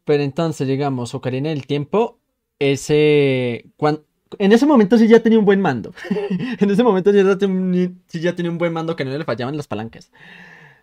Pero 0.03 0.24
entonces, 0.24 0.68
digamos, 0.68 1.13
Ocarina 1.13 1.49
del 1.49 1.68
Tiempo, 1.68 2.20
ese... 2.59 3.65
En 4.39 4.51
ese 4.51 4.65
momento 4.65 4.97
sí 4.97 5.07
ya 5.07 5.22
tenía 5.22 5.39
un 5.39 5.45
buen 5.45 5.61
mando. 5.61 5.93
En 6.59 6.70
ese 6.70 6.84
momento 6.84 7.11
sí 7.11 8.20
ya, 8.20 8.36
tenía 8.36 8.51
un 8.51 8.57
buen 8.57 8.74
mando 8.74 8.95
que 8.95 9.05
no 9.05 9.18
le 9.18 9.24
fallaban 9.24 9.55
las 9.55 9.68
palancas. 9.68 10.11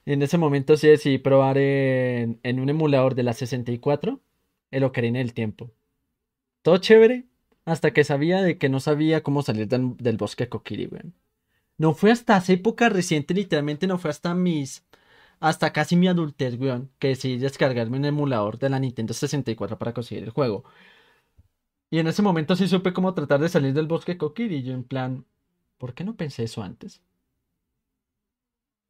En 0.07 0.23
ese 0.23 0.39
momento 0.39 0.77
sí 0.77 0.89
decidí 0.89 1.19
probar 1.19 1.59
en, 1.59 2.39
un 2.45 2.69
emulador 2.69 3.15
de 3.15 3.23
la 3.23 3.33
64 3.33 4.21
el 4.71 4.85
Ocarina 4.85 5.19
del 5.19 5.35
Tiempo. 5.35 5.71
Todo 6.63 6.79
chévere, 6.79 7.25
hasta 7.65 7.93
que 7.93 8.05
sabía 8.05 8.43
de 8.43 8.59
que 8.59 8.69
no 8.69 8.81
sabía 8.81 9.23
cómo 9.23 9.43
salir 9.43 9.69
del, 9.69 10.17
bosque 10.17 10.49
Kokiri, 10.49 10.87
weón. 10.87 11.15
No 11.79 11.95
fue 11.95 12.11
hasta 12.11 12.37
hace 12.37 12.55
época 12.55 12.89
reciente, 12.89 13.35
literalmente 13.35 13.87
no 13.87 13.99
fue 13.99 14.11
hasta 14.11 14.35
mis 14.35 14.85
hasta 15.41 15.73
casi 15.73 15.97
mi 15.97 16.09
adultez, 16.09 16.59
weón, 16.59 16.91
que 16.99 17.09
decidí 17.09 17.39
descargarme 17.39 17.99
un 17.99 18.05
emulador 18.07 18.59
de 18.59 18.71
la 18.71 18.79
Nintendo 18.79 19.15
64 19.15 19.79
para 19.79 19.95
conseguir 19.95 20.25
el 20.25 20.31
juego. 20.31 20.65
Y 21.91 21.99
en 21.99 22.07
ese 22.09 22.23
momento 22.23 22.57
sí 22.57 22.69
supe 22.69 22.93
cómo 22.93 23.15
tratar 23.15 23.41
de 23.41 23.49
salir 23.49 23.73
del 23.73 23.87
bosque 23.87 24.19
Kokiri. 24.19 24.57
Y 24.57 24.63
yo 24.65 24.73
en 24.75 24.85
plan, 24.85 25.25
¿por 25.79 25.95
qué 25.95 26.05
no 26.05 26.17
pensé 26.17 26.45
eso 26.45 26.63
antes? 26.63 27.01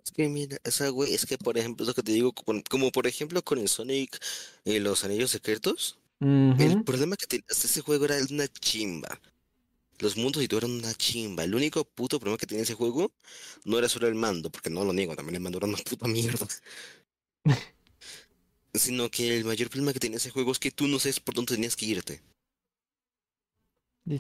Es 0.05 0.11
que 0.13 0.29
mira, 0.29 0.59
esa 0.65 0.89
güey, 0.91 1.15
es 1.15 1.25
que 1.27 1.39
por 1.39 1.57
ejemplo, 1.59 1.87
lo 1.87 1.95
que 1.95 2.03
te 2.03 2.13
digo, 2.13 2.33
como, 2.33 2.63
como 2.71 2.93
por 2.93 3.07
ejemplo 3.07 3.43
con 3.43 3.59
el 3.59 3.69
Sonic 3.69 4.19
y 4.65 4.79
los 4.79 5.05
Anillos 5.05 5.31
Secretos, 5.31 5.99
el 6.57 6.83
problema 6.85 7.17
que 7.17 7.27
tenía 7.27 7.47
ese 7.49 7.81
juego 7.81 8.05
era 8.07 8.17
una 8.31 8.49
chimba. 8.49 9.21
Los 9.99 10.17
mundos 10.17 10.43
y 10.43 10.49
todo 10.49 10.59
eran 10.59 10.73
una 10.73 10.93
chimba. 10.95 11.45
El 11.45 11.55
único 11.55 11.85
puto 11.85 12.19
problema 12.19 12.37
que 12.39 12.47
tenía 12.47 12.65
ese 12.65 12.75
juego 12.75 13.13
no 13.65 13.79
era 13.79 13.89
solo 13.89 14.07
el 14.09 14.15
mando, 14.15 14.51
porque 14.51 14.71
no 14.71 14.85
lo 14.85 14.93
niego, 14.93 15.15
también 15.17 15.37
el 15.37 15.41
mando 15.43 15.59
era 15.59 15.67
una 15.69 15.79
puta 15.79 16.07
mierda. 16.09 16.47
Sino 18.75 19.09
que 19.11 19.37
el 19.37 19.45
mayor 19.45 19.69
problema 19.71 19.93
que 19.93 20.01
tenía 20.01 20.17
ese 20.19 20.31
juego 20.31 20.51
es 20.53 20.59
que 20.59 20.73
tú 20.73 20.89
no 20.89 20.99
sabes 20.99 21.21
por 21.21 21.35
dónde 21.35 21.55
tenías 21.55 21.77
que 21.77 21.87
irte. 21.87 22.21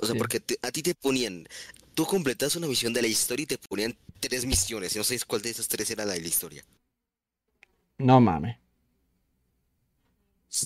O 0.00 0.06
sea, 0.06 0.14
porque 0.18 0.40
te- 0.40 0.58
a 0.62 0.70
ti 0.70 0.82
te 0.82 0.94
ponían, 0.94 1.46
tú 1.94 2.06
completas 2.06 2.56
una 2.56 2.66
misión 2.68 2.92
de 2.92 3.02
la 3.02 3.08
historia 3.08 3.44
y 3.44 3.46
te 3.46 3.58
ponían 3.58 3.96
tres 4.20 4.44
misiones, 4.46 4.94
y 4.94 4.98
no 4.98 5.04
sabes 5.04 5.24
cuál 5.24 5.42
de 5.42 5.50
esas 5.50 5.68
tres 5.68 5.90
era 5.90 6.04
la 6.04 6.14
de 6.14 6.20
la 6.20 6.28
historia. 6.28 6.64
No 7.98 8.20
mames. 8.20 8.56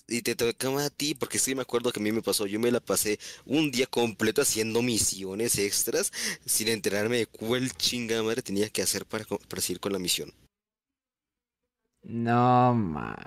Y 0.08 0.22
te 0.22 0.34
tocaba 0.34 0.84
a 0.84 0.90
ti, 0.90 1.14
porque 1.14 1.38
sí 1.38 1.54
me 1.54 1.62
acuerdo 1.62 1.92
que 1.92 2.00
a 2.00 2.02
mí 2.02 2.12
me 2.12 2.22
pasó, 2.22 2.46
yo 2.46 2.60
me 2.60 2.70
la 2.70 2.80
pasé 2.80 3.18
un 3.46 3.70
día 3.70 3.86
completo 3.86 4.42
haciendo 4.42 4.82
misiones 4.82 5.58
extras 5.58 6.12
sin 6.44 6.68
enterarme 6.68 7.18
de 7.18 7.26
cuál 7.26 7.72
chinga 7.76 8.22
madre 8.22 8.42
tenía 8.42 8.68
que 8.68 8.82
hacer 8.82 9.06
para, 9.06 9.24
para 9.24 9.62
seguir 9.62 9.80
con 9.80 9.92
la 9.92 9.98
misión. 9.98 10.32
No 12.02 12.74
mames. 12.74 13.26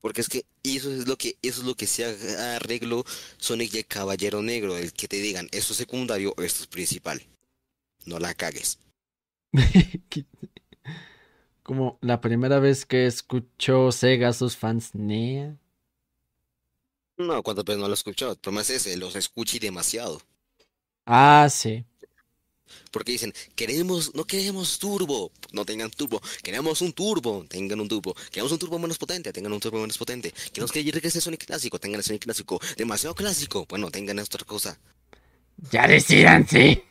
Porque 0.00 0.20
es 0.20 0.28
que 0.28 0.44
eso 0.64 0.90
es 0.92 1.06
lo 1.06 1.16
que, 1.16 1.38
eso 1.42 1.60
es 1.60 1.66
lo 1.66 1.76
que 1.76 1.86
se 1.86 2.04
arregló 2.04 3.04
Sonic 3.38 3.74
y 3.74 3.78
el 3.78 3.86
Caballero 3.86 4.42
Negro, 4.42 4.76
el 4.76 4.92
que 4.92 5.06
te 5.06 5.16
digan, 5.16 5.48
esto 5.52 5.72
es 5.72 5.78
secundario 5.78 6.34
o 6.36 6.42
esto 6.42 6.62
es 6.62 6.66
principal. 6.66 7.22
No 8.04 8.18
la 8.18 8.34
cagues. 8.34 8.80
Como 11.62 11.98
la 12.00 12.20
primera 12.20 12.58
vez 12.58 12.84
que 12.84 13.06
escuchó 13.06 13.92
Sega 13.92 14.28
a 14.28 14.32
sus 14.32 14.56
fans, 14.56 14.94
Nea. 14.94 15.56
No, 17.16 17.42
cuántas 17.42 17.64
veces 17.64 17.80
no 17.80 17.86
lo 17.86 17.92
he 17.92 17.94
escuchado. 17.94 18.32
El 18.32 18.38
problema 18.38 18.62
es 18.62 18.70
ese, 18.70 18.96
los 18.96 19.14
escuché 19.14 19.60
demasiado. 19.60 20.20
Ah, 21.06 21.48
sí. 21.50 21.84
Porque 22.90 23.12
dicen, 23.12 23.32
queremos, 23.54 24.14
no 24.14 24.24
queremos 24.24 24.78
turbo, 24.78 25.30
no 25.52 25.64
tengan 25.64 25.90
turbo, 25.90 26.20
queremos 26.42 26.80
un 26.80 26.92
turbo, 26.92 27.44
tengan 27.48 27.80
un 27.80 27.88
turbo, 27.88 28.14
queremos 28.30 28.52
un 28.52 28.58
turbo 28.58 28.78
menos 28.78 28.98
potente, 28.98 29.32
tengan 29.32 29.52
un 29.52 29.60
turbo 29.60 29.78
menos 29.78 29.98
potente, 29.98 30.32
queremos 30.52 30.72
que 30.72 30.82
regrese 30.90 31.20
Sonic 31.20 31.44
clásico, 31.44 31.78
tengan 31.78 32.00
el 32.00 32.04
Sonic 32.04 32.22
clásico, 32.22 32.60
demasiado 32.76 33.14
clásico, 33.14 33.66
bueno, 33.68 33.90
tengan 33.90 34.18
otra 34.18 34.44
cosa. 34.44 34.78
Ya 35.70 35.86
decían, 35.86 36.46
sí. 36.48 36.82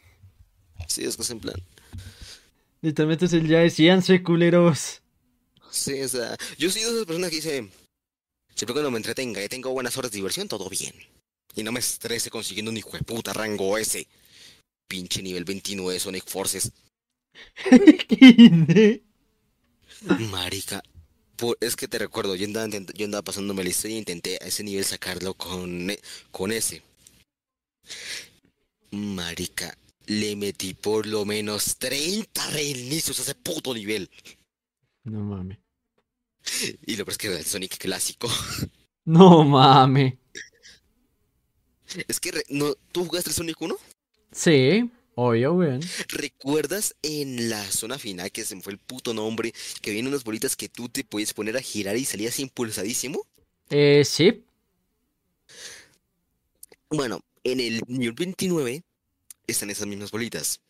Sí, 0.88 1.04
es 1.04 1.16
que 1.16 1.24
es 1.24 1.30
en 1.32 1.40
plan. 1.40 1.62
Literalmente 2.82 3.26
es 3.26 3.34
el 3.34 3.48
ya 3.48 3.60
decían, 3.60 4.02
culeros. 4.24 5.02
Sí, 5.70 6.02
o 6.02 6.08
sea, 6.10 6.36
yo 6.58 6.70
soy 6.70 6.82
de 6.82 6.90
esas 6.90 7.06
personas 7.06 7.30
que 7.30 7.36
dice, 7.38 7.70
siempre 8.56 8.74
cuando 8.74 8.92
me 8.92 8.98
entretenga 8.98 9.44
y 9.44 9.48
tengo 9.48 9.72
buenas 9.72 9.96
horas 9.98 10.12
de 10.12 10.18
diversión, 10.18 10.48
todo 10.48 10.70
bien. 10.70 10.94
Y 11.56 11.64
no 11.64 11.72
me 11.72 11.80
estrese 11.80 12.30
consiguiendo 12.30 12.72
un 12.72 12.78
hijo 12.78 12.92
de 12.92 13.04
puta 13.04 13.34
rango 13.34 13.78
ese. 13.78 14.08
Pinche 14.88 15.22
nivel 15.22 15.46
29 15.46 15.94
de 15.94 16.00
Sonic 16.00 16.26
Forces. 16.28 16.72
Marica, 20.32 20.84
es 21.60 21.76
que 21.76 21.88
te 21.88 22.00
recuerdo, 22.00 22.36
yo 22.36 22.46
andaba, 22.46 22.68
yo 22.94 23.06
andaba 23.06 23.24
pasándome 23.24 23.64
la 23.64 23.70
historia 23.70 23.96
y 23.96 24.00
intenté 24.00 24.38
a 24.42 24.48
ese 24.48 24.64
nivel 24.64 24.84
sacarlo 24.86 25.34
con, 25.34 25.90
e- 25.90 26.00
con 26.32 26.52
ese. 26.52 26.82
Marica, 28.92 29.78
le 30.12 30.36
metí 30.36 30.74
por 30.74 31.06
lo 31.08 31.24
menos 31.26 31.78
30 31.78 32.50
reinicios 32.52 33.20
a 33.20 33.24
ese 33.24 33.36
puto 33.36 33.74
nivel. 33.74 34.10
No 35.04 35.20
mames. 35.24 35.58
Y 36.86 36.96
lo 36.96 37.06
peor 37.06 37.12
es 37.12 37.18
que 37.18 37.28
era 37.28 37.38
el 37.40 37.46
Sonic 37.46 37.78
clásico. 37.78 38.28
No 39.04 39.44
mames. 39.44 40.14
Es 42.08 42.20
que, 42.20 42.32
re- 42.32 42.46
no, 42.50 42.76
¿tú 42.92 43.04
jugaste 43.06 43.32
el 43.32 43.36
Sonic 43.36 43.60
1? 43.60 43.76
Sí, 44.32 44.90
obvio, 45.16 45.54
weón. 45.56 45.82
¿Recuerdas 46.10 46.96
en 47.02 47.50
la 47.50 47.64
zona 47.72 47.98
final 47.98 48.32
que 48.32 48.46
se 48.46 48.56
me 48.56 48.62
fue 48.62 48.74
el 48.74 48.78
puto 48.80 49.16
nombre? 49.16 49.54
Que 49.82 49.90
vienen 49.90 50.10
unas 50.14 50.24
bolitas 50.24 50.56
que 50.56 50.70
tú 50.70 50.88
te 50.88 51.04
puedes 51.04 51.34
poner 51.34 51.58
a 51.58 51.62
girar 51.62 51.98
y 51.98 52.06
salías 52.06 52.40
impulsadísimo. 52.40 53.26
Eh, 53.72 54.04
sí. 54.06 54.44
Bueno, 56.92 57.22
en 57.44 57.60
el 57.60 57.82
nivel 57.88 58.14
29 58.14 58.84
están 59.52 59.70
esas 59.70 59.88
mismas 59.88 60.12
bolitas. 60.12 60.62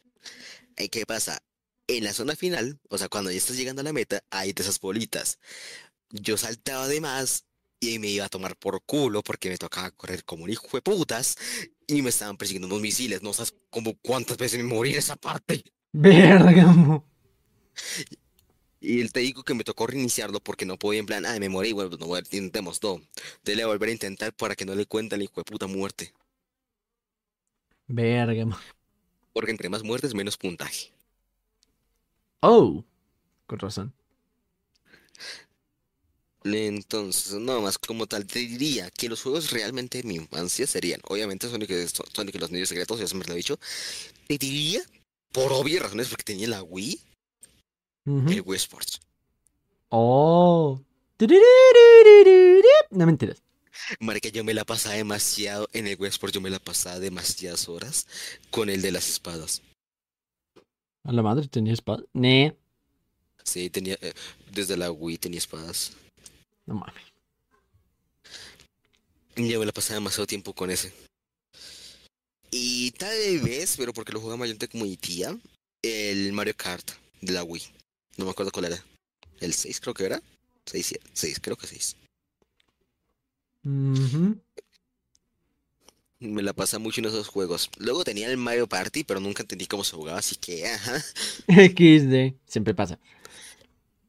¿Y 0.77 0.89
qué 0.89 1.05
pasa? 1.05 1.41
En 1.87 2.03
la 2.03 2.13
zona 2.13 2.35
final, 2.35 2.79
o 2.89 2.97
sea, 2.97 3.09
cuando 3.09 3.31
ya 3.31 3.37
estás 3.37 3.57
llegando 3.57 3.81
a 3.81 3.83
la 3.83 3.93
meta, 3.93 4.23
hay 4.29 4.53
de 4.53 4.63
esas 4.63 4.79
bolitas. 4.79 5.39
Yo 6.09 6.37
saltaba 6.37 6.87
de 6.87 7.01
más 7.01 7.45
y 7.79 7.99
me 7.99 8.07
iba 8.07 8.25
a 8.25 8.29
tomar 8.29 8.55
por 8.55 8.81
culo 8.83 9.23
porque 9.23 9.49
me 9.49 9.57
tocaba 9.57 9.91
correr 9.91 10.23
como 10.23 10.43
un 10.43 10.49
hijo 10.49 10.67
de 10.73 10.81
putas 10.81 11.35
y 11.87 12.01
me 12.01 12.09
estaban 12.09 12.37
persiguiendo 12.37 12.67
unos 12.67 12.81
misiles. 12.81 13.21
No 13.21 13.33
sabes 13.33 13.55
como 13.69 13.97
cuántas 13.97 14.37
veces 14.37 14.59
me 14.59 14.65
morí 14.65 14.91
en 14.91 14.99
esa 14.99 15.15
parte. 15.15 15.63
Vergamo. 15.91 17.05
Y 18.79 19.07
te 19.09 19.19
digo 19.19 19.43
que 19.43 19.53
me 19.53 19.63
tocó 19.63 19.85
reiniciarlo 19.85 20.39
porque 20.39 20.65
no 20.65 20.77
podía 20.77 20.99
en 20.99 21.05
plan, 21.05 21.25
ah, 21.25 21.37
me 21.39 21.49
morí, 21.49 21.71
bueno, 21.71 21.97
no, 21.97 22.07
bueno, 22.07 22.27
intentemos 22.31 22.79
todo. 22.79 22.99
Dele 23.43 23.61
a 23.61 23.67
volver 23.67 23.89
a 23.89 23.91
intentar 23.91 24.33
para 24.33 24.55
que 24.55 24.65
no 24.65 24.73
le 24.73 24.87
cuente 24.87 25.15
al 25.15 25.21
hijo 25.21 25.33
de 25.37 25.43
puta 25.43 25.67
muerte. 25.67 26.13
Vergamo. 27.91 28.57
Porque 29.33 29.51
entre 29.51 29.69
más 29.69 29.83
muertes, 29.83 30.13
menos 30.13 30.37
puntaje. 30.37 30.91
Oh. 32.41 32.83
Con 33.45 33.59
razón. 33.59 33.93
Entonces, 36.43 37.33
no 37.33 37.61
más 37.61 37.77
como 37.77 38.07
tal, 38.07 38.25
te 38.25 38.39
diría 38.39 38.89
que 38.89 39.07
los 39.09 39.21
juegos 39.21 39.51
realmente 39.51 39.99
de 39.99 40.07
mi 40.07 40.15
infancia 40.15 40.65
serían, 40.65 40.99
obviamente 41.03 41.47
Sonic, 41.47 41.69
Sonic 42.13 42.39
los 42.39 42.49
Niños 42.51 42.69
Secretos, 42.69 42.99
ya 42.99 43.07
siempre 43.07 43.27
lo 43.27 43.35
he 43.35 43.37
dicho. 43.37 43.59
Te 44.27 44.39
diría, 44.39 44.81
por 45.31 45.53
obvias 45.53 45.83
razones, 45.83 46.09
porque 46.09 46.23
tenía 46.23 46.47
la 46.47 46.63
Wii, 46.63 46.99
el 48.05 48.41
Wii 48.43 48.57
Sports. 48.57 49.01
Oh. 49.89 50.81
No 52.89 53.05
mentiras. 53.05 53.43
Marica, 53.99 54.29
yo 54.29 54.43
me 54.43 54.53
la 54.53 54.65
pasaba 54.65 54.95
demasiado, 54.95 55.67
en 55.73 55.87
el 55.87 55.97
Wii 55.99 56.09
Sports 56.09 56.33
yo 56.33 56.41
me 56.41 56.49
la 56.49 56.59
pasaba 56.59 56.99
demasiadas 56.99 57.69
horas 57.69 58.07
con 58.49 58.69
el 58.69 58.81
de 58.81 58.91
las 58.91 59.09
espadas. 59.09 59.61
A 61.03 61.11
la 61.11 61.21
madre 61.21 61.47
tenía 61.47 61.73
espada. 61.73 62.03
Ne. 62.13 62.55
Sí, 63.43 63.69
tenía, 63.69 63.97
eh, 64.01 64.13
desde 64.51 64.77
la 64.77 64.91
Wii 64.91 65.17
tenía 65.17 65.39
espadas. 65.39 65.93
No 66.65 66.75
mames. 66.75 67.03
Yo 69.35 69.59
me 69.59 69.65
la 69.65 69.71
pasaba 69.71 69.95
demasiado 69.95 70.27
tiempo 70.27 70.53
con 70.53 70.69
ese. 70.69 70.93
Y 72.51 72.91
tal 72.91 73.39
vez, 73.39 73.75
pero 73.77 73.93
porque 73.93 74.11
lo 74.11 74.19
jugaba 74.19 74.37
mayormente 74.37 74.67
como 74.67 74.83
mi 74.83 74.97
tía, 74.97 75.35
el 75.81 76.33
Mario 76.33 76.53
Kart 76.55 76.91
de 77.21 77.31
la 77.31 77.43
Wii. 77.43 77.63
No 78.17 78.25
me 78.25 78.31
acuerdo 78.31 78.51
cuál 78.51 78.65
era. 78.65 78.85
¿El 79.39 79.53
6 79.53 79.79
creo 79.79 79.93
que 79.93 80.05
era? 80.05 80.21
6, 80.65 80.99
6, 81.13 81.39
creo 81.41 81.55
que 81.55 81.65
6. 81.65 81.95
Me 86.19 86.41
la 86.43 86.53
pasaba 86.53 86.83
mucho 86.83 87.01
en 87.01 87.05
esos 87.05 87.27
juegos. 87.27 87.69
Luego 87.77 88.03
tenía 88.03 88.29
el 88.29 88.37
Mario 88.37 88.67
Party, 88.67 89.03
pero 89.03 89.19
nunca 89.19 89.41
entendí 89.41 89.65
cómo 89.65 89.83
se 89.83 89.95
jugaba, 89.95 90.19
así 90.19 90.35
que, 90.35 90.67
ajá. 90.67 90.99
XD. 91.47 92.35
Siempre 92.45 92.75
pasa. 92.75 92.99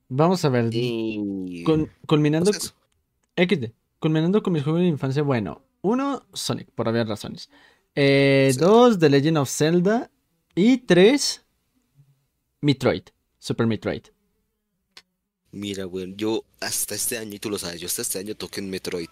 Vamos 0.08 0.44
a 0.44 0.50
ver. 0.50 0.68
Y... 0.72 1.62
Con- 1.64 1.90
culminando. 2.06 2.50
pues. 2.50 2.74
XD. 3.36 3.72
Culminando 3.98 4.42
con 4.42 4.52
mis 4.52 4.62
juegos 4.62 4.82
de 4.82 4.88
infancia. 4.88 5.22
Bueno, 5.22 5.62
uno, 5.80 6.26
Sonic, 6.34 6.70
por 6.72 6.86
obvias 6.88 7.08
razones. 7.08 7.48
Eh, 7.94 8.50
Sí. 8.52 8.58
Dos, 8.60 8.98
The 8.98 9.08
Legend 9.08 9.38
of 9.38 9.50
Zelda. 9.50 10.10
Y 10.54 10.78
tres, 10.78 11.42
Metroid. 12.60 13.04
Super 13.38 13.66
Metroid. 13.66 14.02
Mira, 15.50 15.84
güey, 15.84 16.14
yo 16.14 16.44
hasta 16.60 16.94
este 16.94 17.16
año, 17.16 17.34
y 17.34 17.38
tú 17.38 17.48
lo 17.48 17.58
sabes, 17.58 17.80
yo 17.80 17.86
hasta 17.86 18.02
este 18.02 18.18
año 18.18 18.34
toqué 18.34 18.60
en 18.60 18.68
Metroid. 18.70 19.08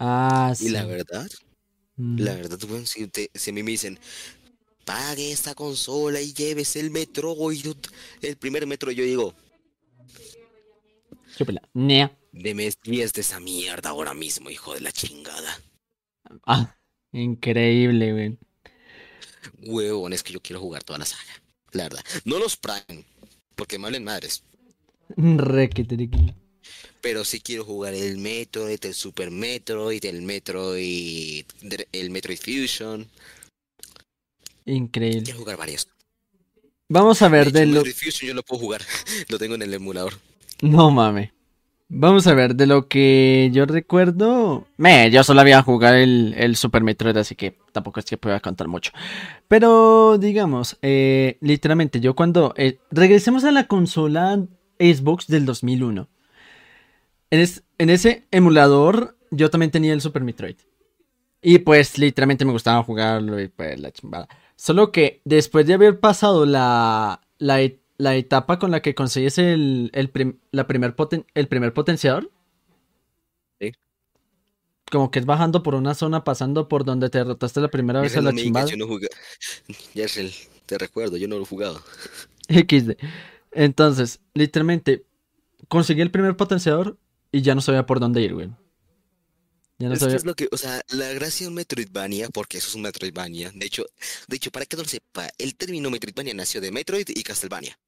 Ah, 0.00 0.52
Y 0.58 0.70
la 0.70 0.84
verdad, 0.86 1.28
Mm. 1.96 2.20
La 2.20 2.34
verdad, 2.34 2.58
weón, 2.64 2.86
si, 2.86 3.06
te- 3.08 3.30
si 3.34 3.50
a 3.50 3.52
mí 3.52 3.62
me 3.62 3.72
dicen, 3.72 3.98
pague 4.86 5.32
esta 5.32 5.54
consola 5.54 6.20
y 6.22 6.32
lleves 6.32 6.76
el 6.76 6.90
Metroid, 6.90 7.76
el 8.22 8.36
primer 8.38 8.66
Metro, 8.66 8.90
yo 8.90 9.04
digo, 9.04 9.34
Chúpela. 11.36 11.60
Nea. 11.74 12.16
deme 12.32 12.72
10 12.84 13.12
de 13.12 13.20
esa 13.20 13.38
mierda 13.40 13.90
ahora 13.90 14.14
mismo, 14.14 14.50
hijo 14.50 14.72
de 14.74 14.80
la 14.80 14.92
chingada. 14.92 15.60
Ah, 16.46 16.74
increíble, 17.12 18.12
güey. 18.12 18.38
Huevón, 19.62 20.12
es 20.12 20.22
que 20.22 20.32
yo 20.32 20.40
quiero 20.40 20.60
jugar 20.60 20.82
toda 20.84 20.98
la 21.00 21.06
saga. 21.06 21.42
La 21.72 21.84
verdad. 21.84 22.04
No 22.24 22.38
los 22.38 22.56
Prime, 22.56 23.04
porque 23.56 23.78
me 23.78 23.86
hablen 23.86 24.04
madres. 24.04 24.42
Requeteriqui. 25.16 26.34
Pero 27.00 27.24
sí 27.24 27.40
quiero 27.40 27.64
jugar 27.64 27.94
el 27.94 28.18
Metroid, 28.18 28.84
el 28.84 28.94
Super 28.94 29.30
Metroid, 29.30 30.04
el 30.04 30.22
Metroid, 30.22 31.44
el 31.92 32.10
Metroid 32.10 32.38
Fusion. 32.38 33.08
Increíble. 34.66 35.22
Quiero 35.24 35.38
jugar 35.40 35.56
varios. 35.56 35.88
Vamos 36.88 37.22
a 37.22 37.28
ver 37.28 37.52
de 37.52 37.66
lo. 37.66 37.82
Metroid 37.84 37.94
Fusion 37.94 38.28
yo 38.28 38.34
lo 38.34 38.42
puedo 38.42 38.60
jugar. 38.60 38.82
Lo 39.28 39.38
tengo 39.38 39.54
en 39.54 39.62
el 39.62 39.72
emulador. 39.74 40.14
No 40.62 40.90
mames. 40.90 41.30
Vamos 41.92 42.26
a 42.28 42.34
ver 42.34 42.54
de 42.54 42.66
lo 42.68 42.86
que 42.86 43.50
yo 43.52 43.66
recuerdo. 43.66 44.66
Me, 44.76 45.10
yo 45.10 45.24
solo 45.24 45.40
había 45.40 45.60
jugado 45.62 45.96
el, 45.96 46.34
el 46.38 46.54
Super 46.54 46.84
Metroid, 46.84 47.16
así 47.16 47.34
que 47.34 47.58
tampoco 47.72 47.98
es 47.98 48.06
que 48.06 48.16
pueda 48.16 48.38
contar 48.38 48.68
mucho. 48.68 48.92
Pero 49.48 50.16
digamos, 50.18 50.76
eh, 50.82 51.36
literalmente, 51.40 51.98
yo 52.00 52.14
cuando. 52.14 52.54
eh, 52.56 52.78
regresemos 52.92 53.42
a 53.44 53.50
la 53.50 53.66
consola 53.66 54.40
Xbox 54.78 55.26
del 55.26 55.46
2001. 55.46 56.08
En, 57.30 57.40
es- 57.40 57.62
en 57.78 57.90
ese 57.90 58.26
emulador, 58.30 59.16
yo 59.30 59.50
también 59.50 59.70
tenía 59.70 59.92
el 59.92 60.00
Super 60.00 60.22
Metroid. 60.22 60.56
Y 61.42 61.58
pues, 61.60 61.96
literalmente 61.98 62.44
me 62.44 62.52
gustaba 62.52 62.82
jugarlo 62.82 63.40
y 63.40 63.48
pues 63.48 63.78
la 63.80 63.90
chimbada. 63.92 64.28
Solo 64.56 64.92
que 64.92 65.22
después 65.24 65.66
de 65.66 65.74
haber 65.74 65.98
pasado 66.00 66.44
la, 66.44 67.22
la, 67.38 67.60
la 67.96 68.16
etapa 68.16 68.58
con 68.58 68.70
la 68.70 68.82
que 68.82 68.94
consigues 68.94 69.38
el, 69.38 69.90
el, 69.94 70.10
prim- 70.10 70.38
la 70.50 70.66
primer 70.66 70.94
poten- 70.96 71.24
el 71.34 71.48
primer 71.48 71.72
potenciador. 71.72 72.30
Sí. 73.58 73.72
Como 74.90 75.10
que 75.10 75.20
es 75.20 75.24
bajando 75.26 75.62
por 75.62 75.74
una 75.76 75.94
zona, 75.94 76.24
pasando 76.24 76.68
por 76.68 76.84
donde 76.84 77.08
te 77.10 77.18
derrotaste 77.18 77.60
la 77.60 77.68
primera 77.68 78.00
vez 78.00 78.16
a 78.16 78.20
la 78.22 78.32
chimbada. 78.34 78.66
yo 78.66 78.76
no 78.76 78.86
jugué. 78.86 79.08
Yarrel, 79.94 80.32
te 80.66 80.76
recuerdo, 80.78 81.16
yo 81.16 81.28
no 81.28 81.36
lo 81.36 81.42
he 81.44 81.46
jugado. 81.46 81.80
XD. 82.48 82.96
Entonces, 83.52 84.20
literalmente, 84.34 85.04
conseguí 85.68 86.00
el 86.02 86.10
primer 86.10 86.36
potenciador 86.36 86.98
y 87.32 87.42
ya 87.42 87.54
no 87.54 87.60
sabía 87.60 87.86
por 87.86 88.00
dónde 88.00 88.22
ir, 88.22 88.34
güey. 88.34 88.50
Ya 89.78 89.88
no 89.88 89.96
Es 89.96 90.06
que 90.06 90.16
sabía. 90.16 90.16
es 90.16 90.24
lo 90.24 90.34
que, 90.34 90.48
o 90.52 90.56
sea, 90.56 90.82
la 90.88 91.12
gracia 91.12 91.44
de 91.44 91.48
un 91.48 91.54
Metroidvania, 91.54 92.28
porque 92.30 92.58
eso 92.58 92.68
es 92.68 92.74
un 92.74 92.82
Metroidvania. 92.82 93.52
De 93.54 93.66
hecho, 93.66 93.84
de 94.28 94.36
hecho, 94.36 94.50
para 94.50 94.66
que 94.66 94.76
no 94.76 94.82
lo 94.82 94.88
sepa, 94.88 95.28
el 95.38 95.54
término 95.56 95.90
Metroidvania 95.90 96.34
nació 96.34 96.60
de 96.60 96.72
Metroid 96.72 97.08
y 97.08 97.22
Castlevania. 97.22 97.78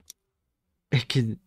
XD. 0.93 1.39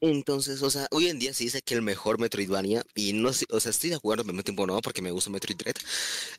Entonces, 0.00 0.62
o 0.62 0.70
sea, 0.70 0.86
hoy 0.90 1.08
en 1.08 1.18
día 1.18 1.32
se 1.32 1.44
dice 1.44 1.62
que 1.62 1.74
el 1.74 1.80
mejor 1.80 2.18
Metroidvania, 2.20 2.84
y 2.94 3.14
no 3.14 3.32
sé, 3.32 3.46
o 3.50 3.58
sea, 3.58 3.70
estoy 3.70 3.88
de 3.90 3.96
acuerdo, 3.96 4.22
me 4.24 4.32
mismo 4.32 4.42
tiempo 4.42 4.66
no, 4.66 4.80
porque 4.82 5.00
me 5.00 5.10
gusta 5.10 5.30
Metroid 5.30 5.56
Dread, 5.56 5.76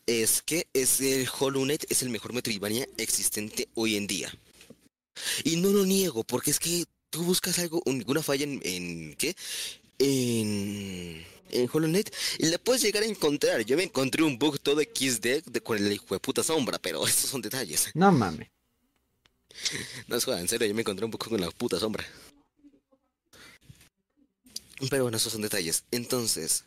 es 0.05 0.43
que 0.43 0.67
es 0.73 1.01
el 1.01 1.27
Hollow 1.39 1.63
Knight 1.63 1.85
es 1.89 2.03
el 2.03 2.09
mejor 2.09 2.33
Metroidvania 2.33 2.87
existente 2.97 3.67
hoy 3.73 3.95
en 3.95 4.05
día. 4.05 4.31
Y 5.43 5.57
no 5.57 5.69
lo 5.69 5.85
niego, 5.85 6.23
porque 6.23 6.51
es 6.51 6.59
que 6.59 6.85
tú 7.15 7.23
buscas 7.23 7.57
algo, 7.59 7.81
ninguna 7.85 8.21
falla 8.21 8.43
en, 8.43 8.59
en 8.63 9.15
¿qué? 9.15 9.35
En, 9.99 11.25
en 11.49 11.69
Hollow 11.71 11.87
Knight 11.87 12.09
y 12.39 12.47
la 12.47 12.57
puedes 12.57 12.81
llegar 12.81 13.03
a 13.03 13.05
encontrar. 13.05 13.61
Yo 13.63 13.77
me 13.77 13.83
encontré 13.83 14.21
un 14.23 14.37
bug 14.37 14.59
todo 14.59 14.81
XD 14.81 15.43
de, 15.45 15.61
con 15.63 15.77
el 15.77 15.91
hijo 15.93 16.13
de 16.13 16.19
puta 16.19 16.43
sombra, 16.43 16.77
pero 16.77 17.07
estos 17.07 17.29
son 17.29 17.41
detalles. 17.41 17.89
No 17.93 18.11
mames. 18.11 18.49
No 20.07 20.17
es 20.17 20.25
joda, 20.25 20.41
en 20.41 20.49
serio, 20.49 20.67
yo 20.67 20.75
me 20.75 20.81
encontré 20.81 21.05
un 21.05 21.11
poco 21.11 21.29
con 21.29 21.39
la 21.39 21.49
puta 21.51 21.79
sombra. 21.79 22.05
Pero 24.89 25.03
bueno, 25.03 25.15
esos 25.15 25.31
son 25.31 25.41
detalles. 25.41 25.85
Entonces, 25.91 26.65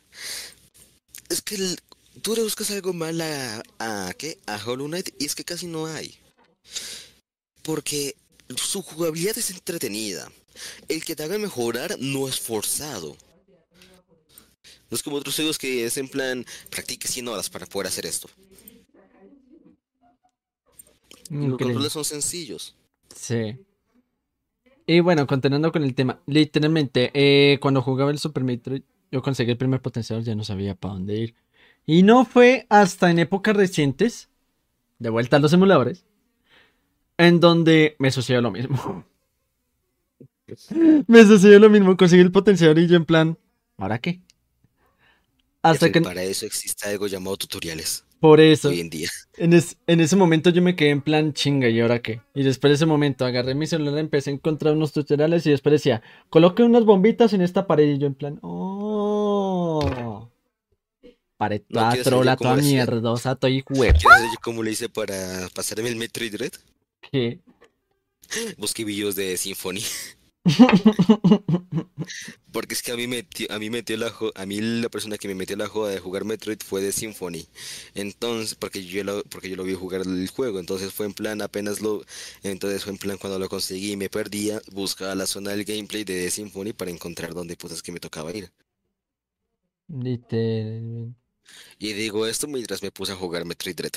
es 1.29 1.41
que 1.43 1.55
el- 1.55 1.79
tú 2.23 2.35
le 2.35 2.41
buscas 2.41 2.71
algo 2.71 2.91
mal 2.93 3.21
a, 3.21 3.61
a 3.77 4.13
¿qué? 4.17 4.39
A 4.47 4.55
Hollow 4.65 4.87
Knight 4.87 5.09
y 5.19 5.25
es 5.25 5.35
que 5.35 5.45
casi 5.45 5.67
no 5.67 5.85
hay. 5.85 6.17
Porque 7.61 8.15
su 8.57 8.81
jugabilidad 8.81 9.37
es 9.37 9.51
entretenida. 9.51 10.31
El 10.87 11.03
que 11.03 11.15
te 11.15 11.23
haga 11.23 11.37
mejorar 11.37 11.97
no 11.99 12.27
es 12.27 12.39
forzado. 12.39 13.15
No 14.89 14.95
es 14.95 15.03
como 15.03 15.17
otros 15.17 15.35
juegos 15.35 15.57
que 15.57 15.85
es 15.85 15.97
en 15.97 16.09
plan, 16.09 16.45
practique 16.69 17.07
100 17.07 17.27
horas 17.27 17.49
para 17.49 17.65
poder 17.65 17.87
hacer 17.87 18.05
esto. 18.05 18.29
Los 21.29 21.57
controles 21.57 21.91
son 21.93 22.05
sencillos. 22.05 22.75
Sí. 23.15 23.57
Y 24.87 24.99
bueno, 25.01 25.27
continuando 25.27 25.71
con 25.71 25.83
el 25.83 25.93
tema, 25.93 26.19
literalmente, 26.25 27.11
eh, 27.13 27.59
cuando 27.59 27.83
jugaba 27.83 28.09
el 28.09 28.17
Super 28.17 28.43
Metroid, 28.43 28.81
yo 29.11 29.21
conseguí 29.21 29.51
el 29.51 29.57
primer 29.57 29.81
potenciador, 29.81 30.23
ya 30.23 30.33
no 30.33 30.43
sabía 30.43 30.73
para 30.73 30.95
dónde 30.95 31.15
ir. 31.15 31.35
Y 31.85 32.01
no 32.01 32.25
fue 32.25 32.65
hasta 32.69 33.11
en 33.11 33.19
épocas 33.19 33.55
recientes, 33.55 34.29
de 34.97 35.09
vuelta 35.09 35.37
a 35.37 35.39
los 35.39 35.53
emuladores, 35.53 36.05
en 37.17 37.39
donde 37.39 37.95
me 37.99 38.11
sucedió 38.11 38.41
lo 38.41 38.51
mismo. 38.51 39.05
me 41.07 41.23
sucedió 41.25 41.59
lo 41.59 41.69
mismo, 41.69 41.95
conseguí 41.97 42.21
el 42.21 42.31
potenciador 42.31 42.79
y 42.79 42.87
yo 42.87 42.95
en 42.95 43.05
plan, 43.05 43.37
¿ahora 43.77 43.99
qué? 43.99 44.21
Hasta 45.61 45.87
F, 45.87 45.93
que, 45.93 46.01
Para 46.01 46.23
eso 46.23 46.45
existe 46.45 46.87
algo 46.87 47.07
llamado 47.07 47.35
tutoriales 47.37 48.05
por 48.19 48.41
eso, 48.41 48.69
hoy 48.69 48.81
en 48.81 48.89
día. 48.89 49.09
En, 49.37 49.53
es- 49.53 49.77
en 49.87 50.01
ese 50.01 50.17
momento 50.17 50.49
yo 50.49 50.61
me 50.61 50.75
quedé 50.75 50.89
en 50.89 51.01
plan 51.01 51.31
chinga, 51.31 51.69
¿y 51.69 51.79
ahora 51.79 52.01
qué? 52.01 52.21
Y 52.35 52.43
después 52.43 52.71
de 52.71 52.75
ese 52.75 52.85
momento 52.85 53.25
agarré 53.25 53.55
mi 53.55 53.65
celular, 53.67 53.97
empecé 53.97 54.29
a 54.29 54.33
encontrar 54.33 54.73
unos 54.73 54.91
tutoriales 54.91 55.45
y 55.45 55.51
después 55.51 55.71
decía, 55.71 56.01
coloque 56.29 56.63
unas 56.63 56.83
bombitas 56.83 57.31
en 57.31 57.41
esta 57.41 57.65
pared 57.65 57.87
y 57.87 57.97
yo 57.97 58.07
en 58.07 58.15
plan, 58.15 58.39
oh. 58.41 60.27
Pared 61.37 61.61
No, 61.69 61.79
toda 61.79 61.89
¿quieres 61.91 62.03
saber 62.05 62.19
trola, 62.19 62.35
toda 62.35 62.55
mierdosa, 62.57 63.35
toda 63.35 63.51
hijuepa. 63.51 63.81
¿Quieres 63.97 64.01
saber 64.01 64.27
yo 64.33 64.39
cómo 64.43 64.61
le 64.61 64.71
hice 64.71 64.89
para 64.89 65.47
pasarme 65.55 65.87
el 65.87 65.95
Metroid 65.95 66.33
Dread? 66.33 66.51
¿Qué? 67.09 67.39
Busqué 68.57 68.83
videos 68.83 69.15
de 69.15 69.37
Symphony. 69.37 69.81
Porque 72.51 72.73
es 72.73 72.81
que 72.81 72.91
a 72.91 72.95
mí 72.95 73.07
metió, 73.07 73.51
a 73.51 73.59
mí 73.59 73.69
metió 73.69 73.97
la 73.97 74.13
a 74.35 74.45
mí 74.45 74.59
la 74.61 74.89
persona 74.89 75.17
que 75.17 75.27
me 75.27 75.35
metió 75.35 75.55
la 75.55 75.67
joda 75.67 75.91
de 75.91 75.99
jugar 75.99 76.25
Metroid 76.25 76.59
fue 76.65 76.81
de 76.81 76.91
Symphony. 76.91 77.47
Entonces, 77.93 78.55
porque 78.55 78.85
yo 78.85 79.03
lo, 79.03 79.23
porque 79.25 79.49
yo 79.49 79.55
lo 79.55 79.63
vi 79.63 79.75
jugar 79.75 80.01
el 80.01 80.27
juego, 80.29 80.59
entonces 80.59 80.93
fue 80.93 81.05
en 81.05 81.13
plan 81.13 81.41
apenas 81.41 81.81
lo, 81.81 82.03
entonces 82.43 82.83
fue 82.83 82.93
en 82.93 82.99
plan 82.99 83.17
cuando 83.17 83.37
lo 83.39 83.49
conseguí 83.49 83.91
y 83.91 83.97
me 83.97 84.09
perdía, 84.09 84.61
buscaba 84.71 85.15
la 85.15 85.27
zona 85.27 85.51
del 85.51 85.65
gameplay 85.65 86.03
de 86.03 86.29
Symphony 86.31 86.73
para 86.73 86.91
encontrar 86.91 87.33
dónde 87.33 87.55
putas 87.57 87.81
que 87.83 87.91
me 87.91 87.99
tocaba 87.99 88.31
ir. 88.35 88.51
Literal. 89.87 91.13
Y 91.79 91.93
digo 91.93 92.27
esto 92.27 92.47
mientras 92.47 92.83
me 92.83 92.91
puse 92.91 93.13
a 93.13 93.15
jugar 93.15 93.45
Metroid 93.45 93.75
Dread. 93.75 93.93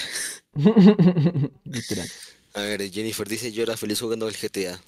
Literal. 1.65 2.09
A 2.55 2.61
ver, 2.63 2.91
Jennifer 2.91 3.29
dice 3.29 3.53
yo 3.53 3.63
era 3.63 3.77
feliz 3.77 4.01
jugando 4.01 4.29
el 4.29 4.37
GTA. 4.37 4.81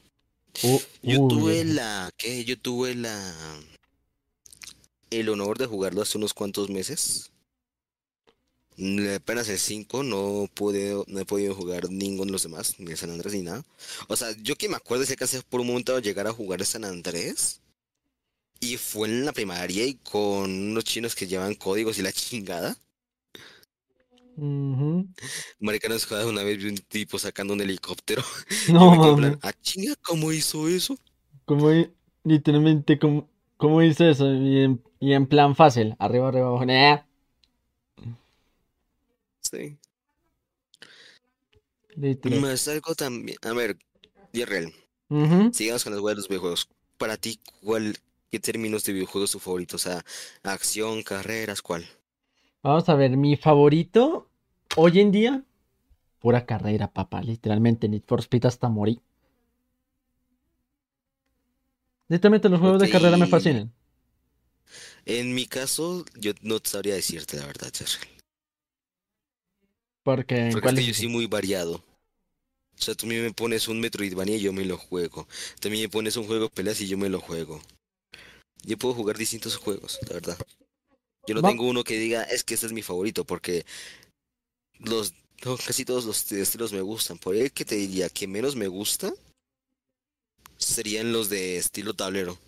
Uh, 0.62 0.80
Yo 1.02 1.20
uy, 1.20 1.28
tuve 1.28 1.64
la, 1.64 2.10
¿qué? 2.16 2.44
Yo 2.44 2.58
tuve 2.58 2.94
la, 2.94 3.14
el 5.08 5.30
honor 5.30 5.56
de 5.56 5.64
jugarlo 5.64 6.02
hace 6.02 6.18
unos 6.18 6.34
cuantos 6.34 6.68
meses. 6.68 7.30
Mm, 8.76 9.14
Apenas 9.16 9.48
el 9.48 9.58
5, 9.58 10.02
no 10.02 10.48
pude, 10.54 11.04
no 11.06 11.20
he 11.20 11.24
podido 11.24 11.54
jugar 11.54 11.90
ninguno 11.90 12.26
de 12.26 12.32
los 12.32 12.42
demás, 12.42 12.74
ni 12.78 12.90
el 12.92 12.96
San 12.98 13.10
Andrés 13.10 13.32
ni 13.34 13.42
nada. 13.42 13.64
O 14.08 14.16
sea, 14.16 14.32
yo 14.42 14.56
que 14.56 14.68
me 14.68 14.76
acuerdo 14.76 15.04
si 15.04 15.12
alcancé 15.12 15.42
por 15.42 15.60
un 15.60 15.68
momento 15.68 15.98
llegar 16.00 16.26
a 16.26 16.32
jugar 16.32 16.64
San 16.64 16.84
Andrés. 16.84 17.60
Y 18.60 18.78
fue 18.78 19.08
en 19.08 19.24
la 19.24 19.32
primaria 19.32 19.86
y 19.86 19.94
con 19.94 20.50
unos 20.50 20.84
chinos 20.84 21.14
que 21.14 21.26
llevan 21.28 21.54
códigos 21.54 21.98
y 21.98 22.02
la 22.02 22.12
chingada. 22.12 22.76
Maricanos 25.60 26.06
jugada 26.06 26.26
una 26.26 26.42
vez 26.42 26.58
vi 26.58 26.68
un 26.68 26.76
tipo 26.78 27.18
sacando 27.18 27.54
un 27.54 27.60
helicóptero. 27.60 28.22
Y 28.80 28.88
No, 28.88 28.90
me 28.90 28.98
mames. 28.98 29.14
plan, 29.14 29.38
ah, 29.42 29.52
chinga, 29.62 29.94
¿cómo 30.02 30.32
hizo 30.32 30.68
eso? 30.68 30.96
¿Cómo, 31.46 31.70
literalmente, 32.24 32.98
cómo, 32.98 33.28
cómo 33.56 33.82
hizo 33.82 34.04
eso? 34.04 34.32
Y 34.34 34.60
en, 34.64 34.82
y 35.00 35.12
en 35.12 35.26
plan 35.26 35.54
fácil, 35.54 35.96
arriba, 35.98 36.28
arriba, 36.28 36.48
abajo. 36.48 36.64
nah. 36.66 36.98
Sí. 39.50 39.78
Literal. 41.96 42.40
Más 42.40 42.66
algo 42.68 42.94
también. 42.94 43.38
A 43.42 43.52
ver, 43.52 43.78
Yerrel, 44.32 44.74
Ujú. 45.10 45.52
sigamos 45.52 45.84
con 45.84 45.92
las 45.94 46.02
weas 46.02 46.16
de 46.16 46.22
los 46.22 46.28
videojuegos. 46.28 46.68
Para 46.98 47.16
ti, 47.18 47.40
¿cuál, 47.62 47.98
qué 48.30 48.40
términos 48.40 48.84
de 48.84 48.94
videojuegos 48.94 49.32
tu 49.32 49.40
favorito? 49.40 49.76
O 49.76 49.80
sea, 49.80 50.04
acción, 50.44 51.02
carreras, 51.04 51.62
¿cuál? 51.62 51.86
Vamos 52.64 52.88
a 52.88 52.94
ver, 52.94 53.14
mi 53.18 53.36
favorito 53.36 54.30
hoy 54.78 54.98
en 54.98 55.12
día, 55.12 55.44
pura 56.18 56.46
carrera, 56.46 56.90
papá, 56.90 57.20
literalmente, 57.20 57.90
Need 57.90 58.04
for 58.06 58.20
Speed 58.20 58.46
hasta 58.46 58.70
morir. 58.70 59.02
Literalmente 62.08 62.48
los 62.48 62.60
juegos 62.60 62.80
de 62.80 62.88
carrera 62.88 63.18
me 63.18 63.26
fascinan. 63.26 63.70
En 65.04 65.34
mi 65.34 65.44
caso, 65.44 66.06
yo 66.18 66.32
no 66.40 66.56
sabría 66.64 66.94
decirte 66.94 67.36
la 67.36 67.46
verdad, 67.46 67.70
Yerrel. 67.70 68.08
Porque 70.02 70.36
en 70.38 70.52
Porque 70.52 70.56
es 70.56 70.62
cuál 70.62 70.78
es 70.78 70.86
yo 70.86 70.94
soy 70.94 71.08
muy 71.08 71.26
variado. 71.26 71.74
O 71.74 72.82
sea, 72.82 72.94
tú 72.94 73.04
me 73.04 73.30
pones 73.34 73.68
un 73.68 73.78
Metroidvania 73.78 74.36
y 74.36 74.40
yo 74.40 74.54
me 74.54 74.64
lo 74.64 74.78
juego. 74.78 75.28
También 75.60 75.82
me 75.82 75.90
pones 75.90 76.16
un 76.16 76.26
juego 76.26 76.44
de 76.44 76.50
peleas 76.50 76.80
y 76.80 76.88
yo 76.88 76.96
me 76.96 77.10
lo 77.10 77.20
juego. 77.20 77.60
Yo 78.62 78.78
puedo 78.78 78.94
jugar 78.94 79.18
distintos 79.18 79.54
juegos, 79.58 79.98
la 80.08 80.14
verdad. 80.14 80.38
Yo 81.26 81.34
no 81.34 81.40
Va- 81.42 81.48
tengo 81.50 81.64
uno 81.68 81.84
que 81.84 81.98
diga, 81.98 82.22
es 82.24 82.44
que 82.44 82.54
este 82.54 82.66
es 82.66 82.72
mi 82.72 82.82
favorito, 82.82 83.24
porque 83.24 83.64
los 84.78 85.14
no, 85.44 85.56
casi 85.56 85.84
todos 85.84 86.04
los 86.04 86.30
estilos 86.32 86.72
me 86.72 86.80
gustan. 86.80 87.18
Por 87.18 87.34
el 87.36 87.52
que 87.52 87.64
te 87.64 87.74
diría 87.76 88.08
que 88.08 88.26
menos 88.26 88.56
me 88.56 88.68
gusta 88.68 89.12
serían 90.56 91.12
los 91.12 91.28
de 91.28 91.56
estilo 91.58 91.94
tablero. 91.94 92.38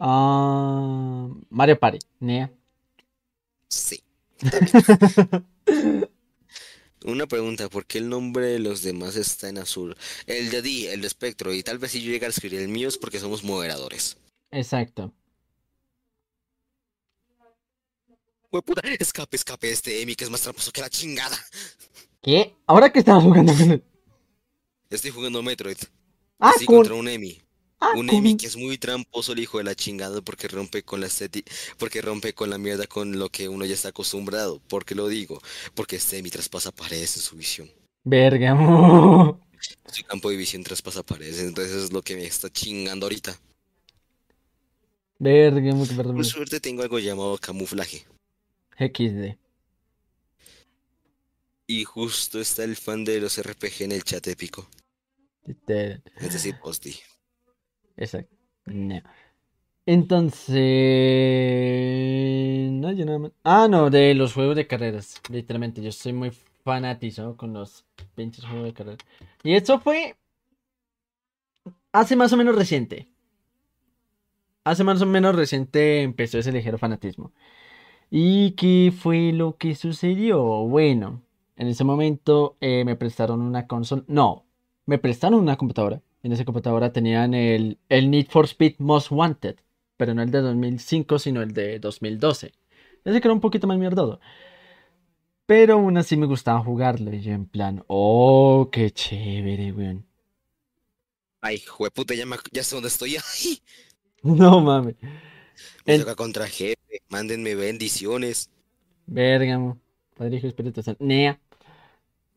Ah, 0.00 1.28
Mario 1.50 1.78
Party, 1.78 1.98
nea. 2.20 2.52
Sí. 3.68 4.02
Una 7.04 7.26
pregunta, 7.26 7.68
¿por 7.68 7.86
qué 7.86 7.98
el 7.98 8.08
nombre 8.08 8.46
de 8.46 8.58
los 8.58 8.82
demás 8.82 9.16
está 9.16 9.48
en 9.48 9.58
azul? 9.58 9.96
El 10.26 10.50
de 10.50 10.62
Di, 10.62 10.86
el 10.86 11.00
de 11.00 11.06
Espectro, 11.06 11.54
y 11.54 11.62
tal 11.62 11.78
vez 11.78 11.92
si 11.92 12.02
yo 12.02 12.10
llegara 12.10 12.28
a 12.28 12.34
escribir 12.34 12.60
el 12.60 12.68
mío 12.68 12.88
es 12.88 12.98
porque 12.98 13.20
somos 13.20 13.44
moderadores. 13.44 14.16
Exacto. 14.50 15.12
Puta, 18.50 18.80
escape, 18.98 19.36
escape 19.36 19.66
de 19.68 19.72
este 19.72 20.02
Emi 20.02 20.14
que 20.14 20.24
es 20.24 20.30
más 20.30 20.40
tramposo 20.42 20.70
que 20.72 20.80
la 20.80 20.90
chingada. 20.90 21.38
¿Qué? 22.22 22.54
¿Ahora 22.66 22.90
que 22.92 23.00
estamos 23.00 23.24
jugando 23.24 23.54
con 23.54 23.70
él? 23.72 23.84
Estoy 24.90 25.10
jugando 25.10 25.42
Metroid. 25.42 25.76
Ah, 26.38 26.50
Estoy 26.52 26.66
con... 26.66 26.76
contra 26.76 26.94
un 26.94 27.08
Emi. 27.08 27.40
ah, 27.80 27.92
Un 27.94 28.06
con- 28.06 28.16
Emi 28.16 28.36
que 28.36 28.46
es 28.46 28.56
muy 28.56 28.78
tramposo 28.78 29.32
el 29.32 29.40
hijo 29.40 29.58
de 29.58 29.64
la 29.64 29.74
chingada 29.74 30.20
porque 30.22 30.48
rompe 30.48 30.82
con 30.82 31.00
la 31.00 31.06
estética, 31.06 31.52
porque 31.78 32.00
rompe 32.00 32.32
con 32.32 32.48
la 32.50 32.58
mierda 32.58 32.86
con 32.86 33.18
lo 33.18 33.28
que 33.28 33.48
uno 33.48 33.64
ya 33.66 33.74
está 33.74 33.88
acostumbrado. 33.90 34.60
¿Por 34.60 34.84
qué 34.84 34.94
lo 34.94 35.08
digo? 35.08 35.40
Porque 35.74 35.96
este 35.96 36.18
Emi 36.18 36.30
traspasa 36.30 36.72
paredes 36.72 37.16
en 37.16 37.22
su 37.22 37.36
visión. 37.36 37.70
Verga. 38.04 38.54
Su 39.92 40.04
campo 40.04 40.30
de 40.30 40.36
visión 40.36 40.62
traspasa 40.62 41.02
paredes, 41.02 41.40
entonces 41.40 41.74
es 41.74 41.92
lo 41.92 42.00
que 42.00 42.14
me 42.14 42.24
está 42.24 42.48
chingando 42.48 43.06
ahorita. 43.06 43.36
Verga, 45.18 45.74
mucho 45.74 45.96
perdón. 45.96 46.14
Por 46.14 46.24
suerte 46.24 46.60
tengo 46.60 46.82
algo 46.82 46.98
llamado 47.00 47.36
camuflaje. 47.38 48.06
XD. 48.78 49.36
Y 51.66 51.84
justo 51.84 52.40
está 52.40 52.64
el 52.64 52.76
fan 52.76 53.04
de 53.04 53.20
los 53.20 53.40
RPG 53.42 53.82
en 53.82 53.92
el 53.92 54.02
chat 54.04 54.26
épico. 54.26 54.68
Es 55.44 56.32
decir, 56.32 56.56
Posti. 56.62 56.96
Exacto. 57.96 58.34
No. 58.66 59.02
Entonces. 59.86 60.56
No, 62.72 62.92
yo 62.92 63.04
nada 63.06 63.18
más. 63.18 63.32
Ah, 63.42 63.68
no, 63.68 63.90
de 63.90 64.14
los 64.14 64.34
juegos 64.34 64.56
de 64.56 64.66
carreras. 64.66 65.20
Literalmente, 65.30 65.82
yo 65.82 65.92
soy 65.92 66.12
muy 66.12 66.30
fanático 66.64 67.36
con 67.36 67.54
los 67.54 67.84
pinches 68.14 68.44
juegos 68.44 68.64
de 68.64 68.74
carreras. 68.74 69.00
Y 69.42 69.54
esto 69.54 69.80
fue. 69.80 70.16
Hace 71.92 72.16
más 72.16 72.32
o 72.32 72.36
menos 72.36 72.54
reciente. 72.54 73.08
Hace 74.64 74.84
más 74.84 75.00
o 75.00 75.06
menos 75.06 75.34
reciente 75.34 76.02
empezó 76.02 76.38
ese 76.38 76.52
ligero 76.52 76.76
fanatismo. 76.78 77.32
¿Y 78.10 78.52
qué 78.52 78.92
fue 78.96 79.32
lo 79.32 79.56
que 79.56 79.74
sucedió? 79.74 80.40
Bueno, 80.66 81.22
en 81.56 81.68
ese 81.68 81.84
momento 81.84 82.56
eh, 82.60 82.84
me 82.84 82.96
prestaron 82.96 83.40
una 83.42 83.66
consola. 83.66 84.04
No, 84.06 84.46
me 84.86 84.98
prestaron 84.98 85.40
una 85.40 85.56
computadora. 85.56 86.00
En 86.22 86.32
esa 86.32 86.44
computadora 86.44 86.92
tenían 86.92 87.34
el, 87.34 87.78
el 87.88 88.10
Need 88.10 88.26
for 88.28 88.44
Speed 88.46 88.76
Most 88.78 89.10
Wanted, 89.12 89.56
pero 89.96 90.14
no 90.14 90.22
el 90.22 90.30
de 90.30 90.40
2005, 90.40 91.18
sino 91.18 91.42
el 91.42 91.52
de 91.52 91.78
2012. 91.78 92.52
Ese 93.04 93.20
que 93.20 93.28
era 93.28 93.34
un 93.34 93.40
poquito 93.40 93.66
más 93.66 93.78
mierdoso. 93.78 94.20
Pero 95.46 95.74
aún 95.74 95.96
así 95.96 96.16
me 96.16 96.26
gustaba 96.26 96.60
jugarlo. 96.62 97.12
Y 97.12 97.20
yo 97.20 97.32
en 97.32 97.46
plan, 97.46 97.82
oh, 97.88 98.68
qué 98.70 98.92
chévere, 98.92 99.72
weón. 99.72 100.06
Ay, 101.40 101.58
jueputa, 101.60 102.14
ya, 102.14 102.26
me 102.26 102.36
ya 102.52 102.62
sé 102.64 102.76
dónde 102.76 102.88
estoy. 102.88 103.16
Ay, 103.34 103.60
No 104.22 104.60
mames. 104.60 104.96
Me 105.86 105.94
En- 105.94 106.00
toca 106.00 106.14
contra 106.16 106.48
jefe. 106.48 106.76
Mándenme 107.08 107.54
bendiciones. 107.54 108.50
Bérgamo. 109.06 109.80
Padre, 110.16 110.36
Hijo 110.36 110.46
Espíritu 110.48 110.82
Santo. 110.82 111.04
Nea. 111.04 111.40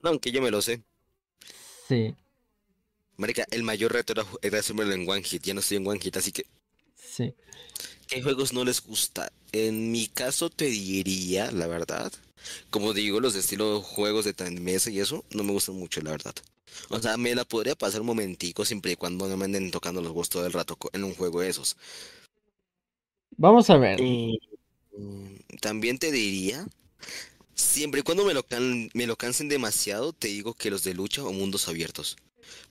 No, 0.03 0.09
aunque 0.09 0.31
yo 0.31 0.41
me 0.41 0.51
lo 0.51 0.61
sé. 0.61 0.83
Sí, 1.87 2.15
Marica, 3.15 3.45
el 3.51 3.63
mayor 3.63 3.93
reto 3.93 4.11
era, 4.11 4.25
era 4.41 4.59
en 4.93 5.09
One 5.09 5.23
Hit. 5.23 5.43
Ya 5.43 5.53
no 5.53 5.61
estoy 5.61 5.77
en 5.77 5.87
One 5.87 5.99
Hit, 6.01 6.17
así 6.17 6.33
que. 6.33 6.45
sí. 6.95 7.35
¿Qué 8.07 8.21
juegos 8.21 8.53
no 8.53 8.65
les 8.65 8.81
gusta? 8.81 9.31
En 9.51 9.91
mi 9.91 10.07
caso 10.07 10.49
te 10.49 10.65
diría, 10.65 11.51
la 11.51 11.67
verdad. 11.67 12.11
Como 12.69 12.93
digo, 12.93 13.19
los 13.19 13.33
de 13.33 13.39
estilo 13.41 13.81
juegos 13.81 14.25
de 14.25 14.33
tan 14.33 14.61
mesa 14.63 14.89
y 14.91 14.99
eso, 14.99 15.25
no 15.31 15.43
me 15.43 15.51
gustan 15.53 15.75
mucho, 15.75 16.01
la 16.01 16.11
verdad. 16.11 16.33
O 16.89 16.99
sea, 16.99 17.17
me 17.17 17.35
la 17.35 17.45
podría 17.45 17.75
pasar 17.75 18.01
un 18.01 18.07
momentico 18.07 18.65
siempre 18.65 18.93
y 18.93 18.95
cuando 18.95 19.27
no 19.27 19.37
me 19.37 19.45
anden 19.45 19.71
tocando 19.71 20.01
los 20.01 20.11
huevos 20.11 20.29
todo 20.29 20.45
el 20.45 20.53
rato 20.53 20.77
en 20.93 21.03
un 21.03 21.15
juego 21.15 21.41
de 21.41 21.49
esos. 21.49 21.77
Vamos 23.37 23.69
a 23.69 23.77
ver. 23.77 24.07
Mm, 24.97 25.35
También 25.61 25.97
te 25.99 26.11
diría, 26.11 26.65
siempre 27.55 28.01
y 28.01 28.03
cuando 28.03 28.25
me 28.25 28.33
lo, 28.35 28.43
can- 28.43 28.89
me 28.93 29.07
lo 29.07 29.17
cansen 29.17 29.49
demasiado, 29.49 30.13
te 30.13 30.29
digo 30.29 30.53
que 30.55 30.71
los 30.71 30.83
de 30.83 30.93
lucha 30.95 31.23
o 31.25 31.33
mundos 31.33 31.67
abiertos. 31.69 32.17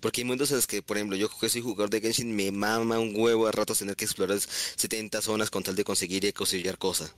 Porque 0.01 0.23
hay 0.23 0.27
mundos 0.27 0.51
en 0.53 0.57
los 0.59 0.67
que, 0.69 0.83
por 0.83 0.97
ejemplo, 0.99 1.17
yo 1.19 1.29
que 1.41 1.49
soy 1.51 1.63
jugador 1.63 1.91
de 1.91 2.01
Genshin, 2.03 2.35
me 2.37 2.53
mama 2.53 2.99
un 3.01 3.15
huevo 3.17 3.47
a 3.49 3.53
ratos 3.53 3.79
tener 3.81 3.97
que 3.97 4.05
explorar 4.07 4.41
70 4.41 5.23
zonas 5.23 5.51
con 5.51 5.63
tal 5.65 5.77
de 5.77 5.85
conseguir 5.85 6.25
y 6.27 6.33
conseguir 6.35 6.79
cosas. 6.79 7.15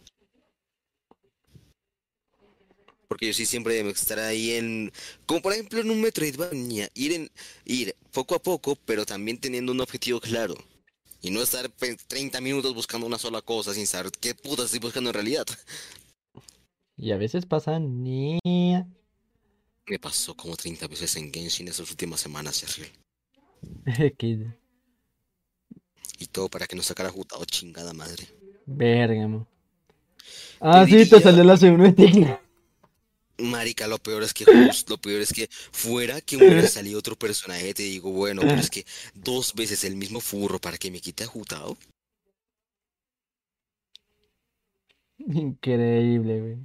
Porque 3.08 3.26
yo 3.26 3.32
sí 3.34 3.44
siempre 3.46 3.74
debo 3.74 3.90
estar 3.90 4.18
ahí 4.18 4.52
en, 4.52 4.92
como 5.26 5.42
por 5.42 5.52
ejemplo 5.52 5.80
en 5.80 5.90
un 5.90 6.00
Metroidvania, 6.00 6.88
ir 6.94 7.12
en, 7.12 7.30
ir 7.64 7.94
poco 8.10 8.34
a 8.34 8.42
poco, 8.42 8.76
pero 8.86 9.04
también 9.04 9.38
teniendo 9.38 9.72
un 9.72 9.80
objetivo 9.80 10.20
claro. 10.20 10.54
Y 11.22 11.30
no 11.30 11.40
estar 11.40 11.70
pe- 11.70 11.96
30 12.08 12.40
minutos 12.40 12.74
buscando 12.74 13.06
una 13.06 13.16
sola 13.18 13.40
cosa 13.42 13.72
sin 13.72 13.86
saber 13.86 14.10
qué 14.20 14.34
puta 14.34 14.64
estoy 14.64 14.80
buscando 14.80 15.10
en 15.10 15.14
realidad. 15.14 15.46
Y 16.96 17.12
a 17.12 17.16
veces 17.16 17.46
pasa 17.46 17.78
Nea. 17.78 18.86
Me 19.86 19.98
pasó 19.98 20.36
como 20.36 20.56
30 20.56 20.86
veces 20.88 21.14
en 21.16 21.32
Genshin 21.32 21.68
esas 21.68 21.88
últimas 21.90 22.20
semanas, 22.20 22.64
Y 26.18 26.26
todo 26.26 26.48
para 26.48 26.66
que 26.66 26.76
no 26.76 26.82
sacara 26.82 27.10
jutado 27.10 27.44
chingada 27.44 27.92
madre. 27.92 28.28
Bérgamo. 28.66 29.46
Ah, 30.60 30.84
sí, 30.86 31.08
te 31.08 31.20
salió 31.20 31.42
la 31.44 31.56
segunda 31.56 31.92
Tigre. 31.92 32.38
Marica, 33.42 33.86
lo 33.86 33.98
peor 33.98 34.22
es 34.22 34.32
que 34.34 34.44
lo 34.88 34.98
peor 34.98 35.20
es 35.20 35.32
que 35.32 35.48
fuera 35.50 36.20
que 36.20 36.36
hubiera 36.36 36.66
salido 36.68 36.98
otro 36.98 37.16
personaje, 37.16 37.74
te 37.74 37.82
digo, 37.82 38.10
bueno, 38.10 38.42
pero 38.42 38.56
es 38.60 38.70
que 38.70 38.84
dos 39.14 39.54
veces 39.54 39.84
el 39.84 39.96
mismo 39.96 40.20
furro 40.20 40.58
para 40.60 40.78
que 40.78 40.90
me 40.90 41.00
quite 41.00 41.24
a 41.24 41.26
jutado. 41.26 41.76
Increíble, 45.18 46.40
güey. 46.40 46.58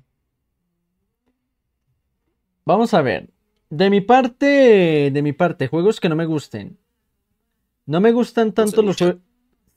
Vamos 2.65 2.93
a 2.93 3.01
ver. 3.01 3.29
De 3.69 3.89
mi 3.89 4.01
parte, 4.01 5.09
de 5.11 5.21
mi 5.21 5.33
parte, 5.33 5.67
juegos 5.67 5.99
que 5.99 6.09
no 6.09 6.15
me 6.15 6.25
gusten. 6.25 6.77
No 7.85 7.99
me 8.01 8.11
gustan 8.11 8.53
tanto 8.53 8.81
los 8.81 8.99
lucha? 8.99 9.05
juegos. 9.05 9.21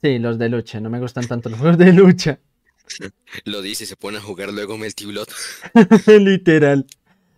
Sí, 0.03 0.19
los 0.19 0.39
de 0.39 0.49
lucha. 0.49 0.81
No 0.81 0.91
me 0.91 1.01
gustan 1.01 1.27
tanto 1.27 1.49
los 1.49 1.59
juegos 1.59 1.79
de 1.79 1.93
lucha. 1.93 2.41
Lo 3.45 3.63
dice 3.63 3.85
y 3.85 3.87
se 3.87 3.97
pone 3.97 4.19
a 4.19 4.21
jugar 4.21 4.53
luego 4.53 4.77
Melty 4.79 5.07
Blood. 5.07 5.29
Literal. 6.07 6.87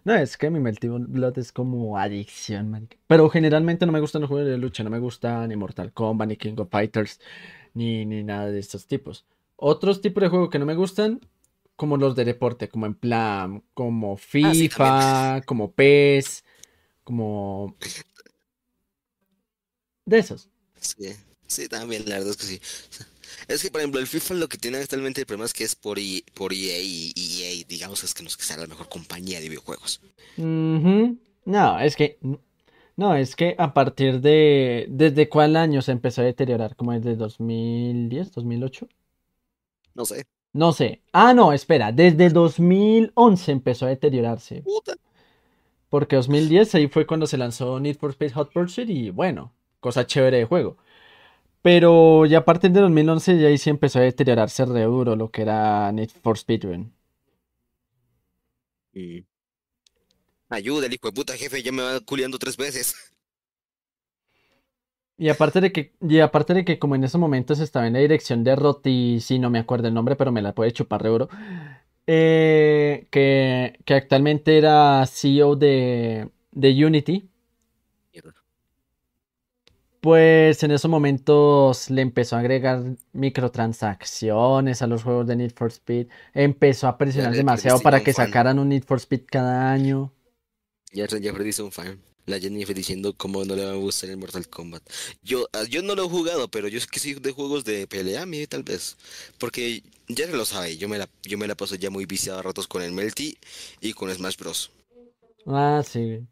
No, 0.05 0.15
es 0.15 0.37
que 0.37 0.51
mi 0.51 0.59
Melty 0.59 0.89
Blood 0.89 1.39
es 1.39 1.53
como 1.53 1.97
adicción, 1.97 2.71
marica. 2.71 2.97
Pero 3.07 3.29
generalmente 3.31 3.87
no 3.87 3.93
me 3.93 4.01
gustan 4.01 4.23
los 4.23 4.29
juegos 4.29 4.49
de 4.49 4.59
lucha. 4.59 4.83
No 4.83 4.91
me 4.91 4.99
gustan 4.99 5.49
ni 5.49 5.57
Mortal 5.57 5.93
Kombat, 5.93 6.29
ni 6.29 6.37
King 6.37 6.55
of 6.59 6.71
Fighters, 6.71 7.21
ni, 7.75 8.05
ni 8.05 8.25
nada 8.25 8.51
de 8.51 8.59
estos 8.59 8.87
tipos. 8.87 9.25
Otros 9.57 10.01
tipos 10.01 10.23
de 10.23 10.29
juegos 10.29 10.51
que 10.51 10.59
no 10.59 10.67
me 10.67 10.75
gustan, 10.75 11.21
como 11.77 11.97
los 11.97 12.17
de 12.17 12.25
deporte, 12.25 12.69
como 12.69 12.87
en 12.87 12.95
plan, 12.95 13.63
como 13.75 14.19
sí, 14.19 14.43
FIFA, 14.69 15.43
como 15.47 15.73
PES, 15.73 16.45
como... 17.05 17.77
De 20.05 20.19
esos. 20.19 20.49
Sí, 20.81 21.15
sí, 21.47 21.69
también, 21.69 22.03
la 22.09 22.17
verdad 22.17 22.31
es 22.31 22.37
que 22.37 22.47
sí. 22.47 22.61
Es 23.49 23.63
que, 23.63 23.71
por 23.71 23.81
ejemplo, 23.81 24.01
el 24.01 24.07
FIFA 24.07 24.35
lo 24.35 24.49
que 24.49 24.59
tiene 24.59 24.79
actualmente 24.79 25.21
el 25.23 25.27
problema 25.27 25.47
es 25.47 25.53
que 25.53 25.65
es 25.65 25.75
por, 25.75 25.99
I- 25.99 26.25
por 26.35 26.53
EA 26.53 26.79
y 26.81 27.13
EA, 27.43 27.65
digamos, 27.69 28.03
es 28.05 28.15
que 28.15 28.23
no 28.23 28.29
es 28.29 28.37
que 28.37 28.45
sea 28.45 28.57
la 28.57 28.67
mejor 28.67 28.89
compañía 28.89 29.41
de 29.41 29.49
videojuegos. 29.49 30.01
No, 31.45 31.79
es 31.81 31.97
que... 31.97 32.19
No, 32.97 33.15
es 33.17 33.37
que 33.37 33.57
a 33.59 33.75
partir 33.75 34.21
de... 34.21 34.87
¿Desde 34.91 35.29
cuál 35.29 35.57
año 35.57 35.83
se 35.83 35.93
empezó 35.93 36.23
a 36.23 36.25
deteriorar? 36.25 36.77
¿Como 36.77 36.93
desde 36.93 37.17
2010, 37.17 38.33
2008? 38.33 38.89
No 39.95 40.05
sé. 40.07 40.25
No 40.55 40.73
sé. 40.73 41.03
Ah, 41.13 41.35
no, 41.35 41.53
espera. 41.53 41.93
Desde 41.93 42.31
2011 42.31 43.53
empezó 43.53 43.87
a 43.87 43.91
deteriorarse. 43.91 44.63
Puta. 44.63 44.95
Porque 45.91 46.17
2010 46.17 46.75
ahí 46.75 46.89
fue 46.89 47.07
cuando 47.07 47.27
se 47.27 47.39
lanzó 47.39 47.79
Need 47.79 47.97
for 47.99 48.11
Speed 48.11 48.33
Hot 48.33 48.53
Pursuit 48.53 48.89
y 48.91 49.11
bueno, 49.11 49.53
cosa 49.81 50.07
chévere 50.07 50.39
de 50.39 50.45
juego. 50.45 50.77
Pero 51.63 52.27
ya 52.27 52.39
a 52.39 52.45
partir 52.45 52.71
de 52.73 52.81
2011 52.81 53.39
ya 53.41 53.49
ahí 53.49 53.59
sí 53.59 53.71
empezó 53.71 53.99
a 53.99 54.03
deteriorarse 54.03 54.65
re 54.67 54.83
duro 54.85 55.17
lo 55.17 55.31
que 55.31 55.43
era 55.43 55.91
Need 55.93 56.11
for 56.23 56.37
Speed 56.37 56.65
Run. 56.65 56.93
Mm. 58.95 59.25
Ayuda, 60.51 60.87
el 60.87 60.93
hijo 60.95 61.09
de 61.09 61.13
puta 61.15 61.37
jefe, 61.37 61.65
ya 61.65 61.73
me 61.73 61.83
va 61.83 61.99
culiando 62.01 62.39
tres 62.39 62.57
veces. 62.57 62.95
Y 65.19 65.29
aparte 65.29 65.61
de 65.61 65.73
que, 65.73 65.95
y 66.01 66.19
aparte 66.21 66.55
de 66.55 66.65
que 66.65 66.79
como 66.79 66.95
en 66.97 67.05
esos 67.05 67.21
momentos 67.21 67.61
estaba 67.61 67.87
en 67.87 67.93
la 67.93 68.01
dirección 68.01 68.43
de 68.45 68.57
Roti, 68.57 69.21
sí, 69.21 69.39
no 69.39 69.51
me 69.51 69.59
acuerdo 69.61 69.89
el 69.89 69.95
nombre, 69.95 70.17
pero 70.17 70.33
me 70.33 70.43
la 70.43 70.55
puede 70.55 70.73
chupar 70.73 71.03
re 71.03 71.11
duro. 71.11 71.29
eh, 72.07 73.09
que, 73.13 73.81
que 73.87 73.95
actualmente 73.95 74.59
era 74.59 75.07
CEO 75.07 75.57
de, 75.57 76.31
de 76.53 76.87
Unity. 76.87 77.31
Pues 80.03 80.65
en 80.65 80.73
esos 80.73 80.91
momentos 80.91 81.89
le 81.89 82.03
empezó 82.03 82.35
a 82.35 82.41
agregar 82.41 82.83
microtransacciones 83.13 84.83
a 84.83 84.89
los 84.89 85.05
juegos 85.05 85.29
de 85.29 85.37
Need 85.37 85.53
for 85.55 85.71
Speed. 85.71 86.09
Empezó 86.35 86.89
a 86.89 86.99
presionar 86.99 87.37
demasiado 87.37 87.79
perdiste 87.79 87.85
para 87.85 88.01
que 88.03 88.13
fan. 88.13 88.27
sacaran 88.27 88.59
un 88.59 88.71
Need 88.71 88.83
for 88.83 88.99
Speed 88.99 89.23
cada 89.31 89.71
año. 89.71 90.13
Ya 90.93 91.07
Jeffrey 91.07 91.45
dice 91.47 91.63
un 91.63 91.71
fan. 91.71 92.01
La 92.27 92.41
Jennifer 92.41 92.75
diciendo 92.75 93.15
cómo 93.17 93.45
no 93.45 93.55
le 93.55 93.65
va 93.65 93.71
a 93.73 93.77
gustar 93.77 94.11
el 94.11 94.17
Mortal 94.17 94.49
Kombat. 94.49 94.83
Yo, 95.23 95.49
ah, 95.53 95.63
yo 95.71 95.83
no 95.83 95.95
lo 95.95 96.07
he 96.07 96.09
jugado, 96.09 96.49
pero 96.49 96.67
yo 96.67 96.79
es 96.79 96.89
que 96.89 96.99
soy 96.99 97.15
de 97.15 97.31
juegos 97.31 97.65
de 97.65 97.87
pelea, 97.87 98.27
mí 98.27 98.45
tal 98.49 98.65
vez. 98.65 98.97
Porque 99.39 99.85
ya 100.09 100.27
se 100.27 100.33
lo 100.33 100.45
sabe, 100.45 100.77
yo 100.79 100.89
me 100.89 100.99
la, 100.99 101.09
yo 101.23 101.39
me 101.39 101.47
la 101.47 101.55
paso 101.55 101.77
ya 101.77 101.91
muy 101.91 102.07
viciado 102.07 102.41
a 102.41 102.43
ratos 102.43 102.67
con 102.67 102.83
el 102.83 102.91
Melty 102.91 103.39
y 103.81 103.93
con 103.93 104.13
Smash 104.13 104.37
Bros. 104.37 104.73
Ah, 105.47 105.83
sí. 105.85 106.27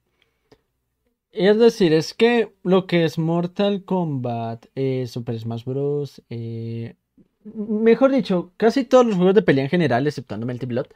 Es 1.32 1.58
decir, 1.58 1.92
es 1.92 2.12
que 2.14 2.52
lo 2.64 2.86
que 2.86 3.04
es 3.04 3.16
Mortal 3.18 3.84
Kombat, 3.84 4.66
eh, 4.74 5.06
Super 5.06 5.38
Smash 5.38 5.64
Bros., 5.64 6.22
eh, 6.28 6.96
mejor 7.44 8.10
dicho, 8.10 8.52
casi 8.56 8.84
todos 8.84 9.06
los 9.06 9.16
juegos 9.16 9.34
de 9.36 9.42
pelea 9.42 9.64
en 9.64 9.70
general, 9.70 10.06
exceptuando 10.06 10.44
Melty 10.46 10.66
Blood, 10.66 10.86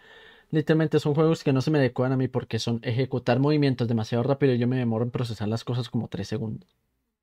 literalmente 0.50 0.98
son 1.00 1.14
juegos 1.14 1.44
que 1.44 1.52
no 1.52 1.62
se 1.62 1.70
me 1.70 1.78
adecuan 1.78 2.12
a 2.12 2.16
mí 2.16 2.26
porque 2.28 2.58
son 2.58 2.80
ejecutar 2.82 3.38
movimientos 3.38 3.86
demasiado 3.88 4.24
rápido 4.24 4.54
y 4.54 4.58
yo 4.58 4.66
me 4.68 4.76
demoro 4.76 5.04
en 5.04 5.10
procesar 5.12 5.46
las 5.48 5.62
cosas 5.64 5.88
como 5.88 6.08
3 6.08 6.26
segundos. 6.26 6.76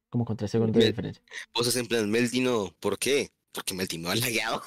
Como 0.09 0.25
con 0.25 0.38
3 0.38 0.51
segundos 0.51 0.75
de 0.75 0.81
Me- 0.81 0.88
diferencia. 0.88 1.23
Vos 1.53 1.67
es 1.67 1.75
en 1.75 1.88
plan, 1.88 2.09
Melty 2.09 2.39
no, 2.41 2.73
¿por 2.79 2.97
qué? 2.97 3.31
Porque 3.51 3.73
Melty 3.73 3.97
me 3.97 4.09
ha 4.09 4.15
lagueado. 4.15 4.61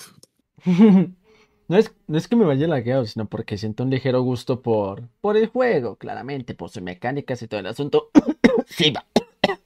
No 1.68 1.76
es, 1.78 1.92
no 2.06 2.18
es 2.18 2.28
que 2.28 2.36
me 2.36 2.44
vaya 2.44 2.66
lagueado, 2.68 3.06
sino 3.06 3.26
porque 3.26 3.56
siento 3.56 3.84
un 3.84 3.90
ligero 3.90 4.20
gusto 4.22 4.60
por, 4.60 5.08
por 5.20 5.36
el 5.36 5.46
juego, 5.48 5.96
claramente, 5.96 6.54
por 6.54 6.68
sus 6.70 6.82
mecánicas 6.82 7.40
y 7.42 7.48
todo 7.48 7.60
el 7.60 7.66
asunto. 7.66 8.10
Sí, 8.66 8.90
va. 8.90 9.04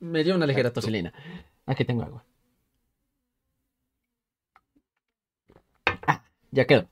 Me 0.00 0.24
dio 0.24 0.34
una 0.36 0.46
ligera 0.46 0.68
Exacto. 0.68 0.80
tosilina. 0.80 1.12
Aquí 1.66 1.84
tengo 1.84 2.02
agua. 2.02 2.24
Ah, 6.06 6.22
ya 6.50 6.66
quedó. 6.66 6.88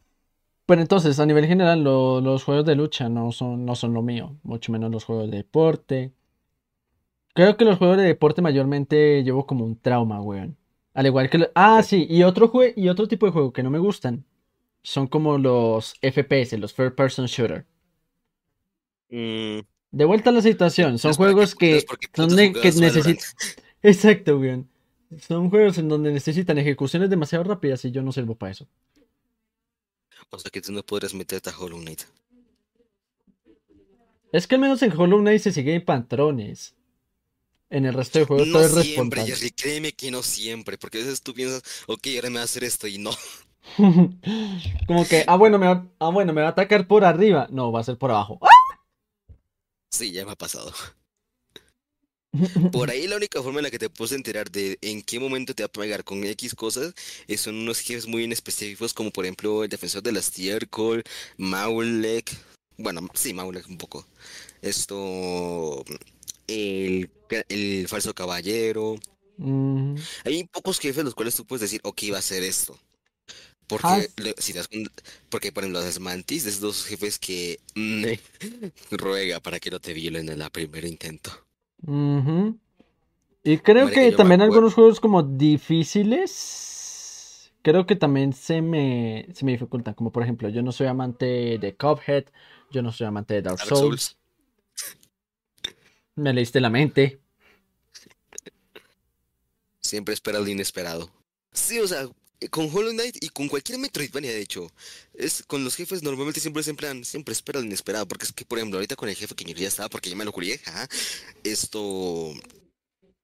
Pero 0.67 0.83
entonces, 0.83 1.21
a 1.21 1.27
nivel 1.27 1.47
general, 1.47 1.85
lo- 1.85 2.21
los 2.23 2.45
juegos 2.45 2.67
de 2.67 2.77
lucha 2.77 3.09
no 3.11 3.33
son, 3.33 3.67
no 3.67 3.75
son 3.77 3.95
lo 3.95 4.03
mío, 4.03 4.37
mucho 4.45 4.73
menos 4.73 4.91
los 4.93 5.05
juegos 5.05 5.31
de 5.31 5.39
deporte. 5.39 6.13
Creo 7.35 7.57
que 7.57 7.65
los 7.65 7.79
juegos 7.79 7.99
de 7.99 8.03
deporte 8.03 8.43
mayormente 8.43 9.23
llevo 9.23 9.47
como 9.47 9.65
un 9.65 9.79
trauma, 9.79 10.21
weón. 10.21 10.57
Al 10.97 11.07
igual 11.07 11.31
que... 11.31 11.39
lo- 11.39 11.51
Ah, 11.55 11.83
sí, 11.83 12.07
y 12.09 12.23
otro, 12.25 12.51
jue- 12.51 12.73
y 12.77 12.89
otro 12.89 13.07
tipo 13.07 13.27
de 13.27 13.33
juego 13.33 13.53
que 13.53 13.63
no 13.63 13.71
me 13.71 13.79
gustan 13.79 14.25
son 14.83 15.07
como 15.09 15.39
los 15.39 15.95
FPS, 16.01 16.59
los 16.59 16.73
First 16.73 16.97
Person 16.97 17.27
Shooter. 17.27 17.67
Mm, 19.11 19.61
De 19.93 20.05
vuelta 20.05 20.31
a 20.31 20.33
la 20.33 20.43
situación, 20.43 20.99
son 20.99 21.15
juegos 21.15 21.55
que 21.55 21.85
son 22.15 22.29
que 22.53 22.73
necesitan... 22.81 23.17
Exacto, 23.83 24.39
weón. 24.39 24.69
Son 25.19 25.51
juegos 25.51 25.79
en 25.79 25.89
donde 25.89 26.13
necesitan 26.13 26.59
ejecuciones 26.59 27.11
demasiado 27.11 27.45
rápidas 27.45 27.85
y 27.85 27.93
yo 27.93 28.03
no 28.03 28.11
sirvo 28.13 28.35
para 28.35 28.53
eso. 28.53 28.67
O 30.31 30.39
sea 30.39 30.51
que 30.51 30.61
tú 30.61 30.73
no 30.73 30.83
podrías 30.85 31.15
meterte 31.15 31.51
a 31.51 31.59
Hollow 31.59 31.79
Knight. 31.81 32.03
Es 34.33 34.47
que 34.47 34.55
al 34.55 34.61
menos 34.61 34.83
en 34.83 34.93
Hollow 34.97 35.19
Knight 35.19 35.41
se 35.43 35.53
siguen 35.53 35.85
patrones. 35.85 36.76
En 37.69 37.85
el 37.85 37.95
resto 37.95 38.21
de 38.21 38.25
juegos 38.27 38.47
No 38.47 38.53
todo 38.61 38.81
es 38.81 38.87
siempre, 38.87 39.21
responsable. 39.23 39.35
Jerry, 39.35 39.51
créeme 39.51 39.93
que 39.93 40.11
no 40.11 40.23
siempre, 40.23 40.79
porque 40.79 40.99
a 40.99 41.01
veces 41.03 41.23
tú 41.23 41.35
piensas, 41.35 41.63
ok, 41.87 42.07
ahora 42.17 42.31
me 42.31 42.37
va 42.37 42.43
a 42.43 42.45
hacer 42.45 42.65
esto 42.65 42.87
y 42.87 42.99
no. 42.99 43.11
Como 44.87 45.07
que, 45.09 45.25
ah, 45.27 45.37
bueno, 45.37 45.59
me 45.59 45.67
va, 45.67 45.87
ah, 45.99 46.11
bueno, 46.11 46.33
me 46.33 46.43
va 46.43 46.49
a 46.49 46.51
atacar 46.51 46.87
por 46.87 47.05
arriba. 47.05 47.49
No, 47.51 47.73
va 47.73 47.81
a 47.81 47.85
ser 47.85 47.99
por 47.99 48.11
abajo. 48.11 48.39
Sí, 49.91 50.13
ya 50.13 50.25
me 50.25 50.33
ha 50.33 50.37
pasado. 50.37 50.73
Por 52.73 52.91
ahí 52.91 53.07
la 53.07 53.17
única 53.17 53.43
forma 53.43 53.61
en 53.61 53.65
la 53.65 53.71
que 53.71 53.79
te 53.79 53.89
puedes 53.89 54.13
enterar 54.13 54.51
de 54.51 54.79
en 54.83 55.03
qué 55.03 55.19
momento 55.19 55.55
te 55.55 55.63
va 55.63 55.69
a 55.69 55.73
pegar 55.73 56.05
con 56.05 56.23
X 56.23 56.55
cosas 56.55 56.93
es 57.27 57.41
son 57.41 57.57
unos 57.57 57.81
jefes 57.81 58.07
muy 58.07 58.25
específicos, 58.31 58.93
como 58.93 59.11
por 59.11 59.25
ejemplo 59.25 59.65
el 59.65 59.71
defensor 59.71 60.03
de 60.03 60.13
las 60.13 60.31
Tiercol, 60.31 61.03
Maulek, 61.39 62.31
bueno, 62.79 63.09
sí, 63.15 63.33
Maulek 63.33 63.69
un 63.69 63.79
poco. 63.79 64.07
Esto, 64.61 65.83
el, 66.49 67.11
el 67.49 67.89
falso 67.89 68.15
caballero. 68.15 68.97
Mm, 69.39 69.97
Hay 70.25 70.45
pocos 70.45 70.79
jefes 70.79 71.05
los 71.05 71.15
cuales 71.15 71.35
tú 71.37 71.47
puedes 71.47 71.63
decir, 71.63 71.81
ok, 71.85 72.03
va 72.13 72.19
a 72.19 72.23
ser 72.23 72.43
esto. 72.43 72.79
Porque, 73.69 73.83
Ah, 73.83 74.03
le- 74.19 74.37
si 74.39 74.55
das 74.55 74.71
porque 75.31 75.53
por 75.53 75.65
ejemplo, 75.65 75.83
las 75.83 76.01
mantis, 76.01 76.45
de 76.45 76.51
esos 76.51 76.63
dos 76.63 76.87
jefes 76.87 77.19
que 77.19 77.61
mm, 77.77 78.05
ruega 78.93 79.41
para 79.41 79.61
que 79.61 79.71
no 79.71 79.81
te 79.81 79.95
violen 79.95 80.31
en 80.31 80.43
el 80.43 80.51
primer 80.51 80.87
intento. 80.87 81.33
Y 83.45 83.59
creo 83.59 83.87
Marica, 83.87 83.91
que 83.91 84.13
también 84.13 84.41
algunos 84.43 84.75
juegos 84.75 85.01
como 85.01 85.23
difíciles, 85.23 87.53
creo 87.63 87.87
que 87.87 87.95
también 87.97 88.33
se 88.33 88.61
me, 88.63 89.29
se 89.35 89.45
me 89.45 89.53
dificultan. 89.53 89.95
Como 89.95 90.11
por 90.13 90.23
ejemplo, 90.25 90.49
yo 90.49 90.63
no 90.63 90.73
soy 90.73 90.87
amante 90.89 91.59
de 91.59 91.77
Cuphead, 91.77 92.25
yo 92.71 92.83
no 92.83 92.91
soy 92.93 93.07
amante 93.07 93.35
de 93.35 93.43
Dark 93.43 93.59
Dark 93.59 93.77
Souls. 93.77 93.77
Souls. 93.77 94.17
Me 96.17 96.33
leíste 96.33 96.61
la 96.61 96.71
mente. 96.71 97.21
Siempre 99.81 100.15
espera 100.15 100.41
lo 100.41 100.49
inesperado. 100.49 101.11
Sí, 101.53 101.79
o 101.79 101.87
sea, 101.87 102.09
eh, 102.41 102.49
con 102.49 102.69
Hollow 102.73 102.91
Knight 102.93 103.23
y 103.23 103.29
con 103.29 103.49
cualquier 103.49 103.79
Metroidvania, 103.79 104.31
de 104.31 104.41
hecho, 104.41 104.71
es 105.15 105.43
con 105.47 105.65
los 105.65 105.75
jefes 105.75 106.03
normalmente 106.03 106.41
siempre 106.41 106.61
es 106.61 106.69
en 106.69 106.77
plan, 106.77 107.05
siempre 107.05 107.33
espera 107.33 107.61
lo 107.61 107.67
inesperado, 107.67 108.07
porque 108.07 108.25
es 108.25 108.33
que, 108.33 108.45
por 108.45 108.59
ejemplo, 108.59 108.79
ahorita 108.79 108.97
con 108.97 109.09
el 109.09 109.15
jefe 109.15 109.35
que 109.35 109.45
yo 109.45 109.55
ya 109.55 109.69
estaba, 109.69 109.89
porque 109.89 110.11
ya 110.11 110.17
me 110.17 110.25
lo 110.25 110.33
curié, 110.33 110.61
ajá, 110.67 110.89
esto, 111.45 112.35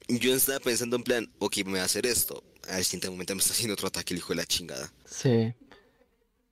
yo 0.08 0.34
estaba 0.34 0.60
pensando 0.60 0.96
en 0.96 1.02
plan, 1.02 1.32
ok, 1.38 1.58
me 1.66 1.74
va 1.74 1.82
a 1.82 1.84
hacer 1.84 2.06
esto, 2.06 2.42
al 2.68 2.84
siguiente 2.84 3.10
momento 3.10 3.34
me 3.34 3.40
está 3.40 3.52
haciendo 3.52 3.74
otro 3.74 3.88
ataque 3.88 4.14
el 4.14 4.18
hijo 4.18 4.30
de 4.30 4.36
la 4.36 4.46
chingada. 4.46 4.92
Sí. 5.04 5.54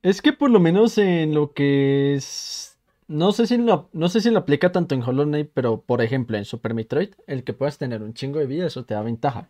Es 0.03 0.21
que 0.21 0.33
por 0.33 0.49
lo 0.49 0.59
menos 0.59 0.97
en 0.97 1.33
lo 1.33 1.53
que 1.53 2.15
es... 2.15 2.70
No 3.11 3.33
sé 3.33 3.45
si 3.45 3.57
lo, 3.57 3.89
no 3.91 4.07
sé 4.09 4.21
si 4.21 4.29
lo 4.31 4.39
aplica 4.39 4.71
tanto 4.71 4.95
en 4.95 5.03
Hollow 5.03 5.25
Knight, 5.25 5.51
pero 5.53 5.81
por 5.81 6.01
ejemplo 6.01 6.37
en 6.37 6.45
Super 6.45 6.73
Metroid, 6.73 7.09
el 7.27 7.43
que 7.43 7.51
puedas 7.53 7.77
tener 7.77 8.01
un 8.01 8.13
chingo 8.13 8.39
de 8.39 8.45
vida, 8.45 8.67
eso 8.67 8.85
te 8.85 8.93
da 8.93 9.01
ventaja. 9.01 9.49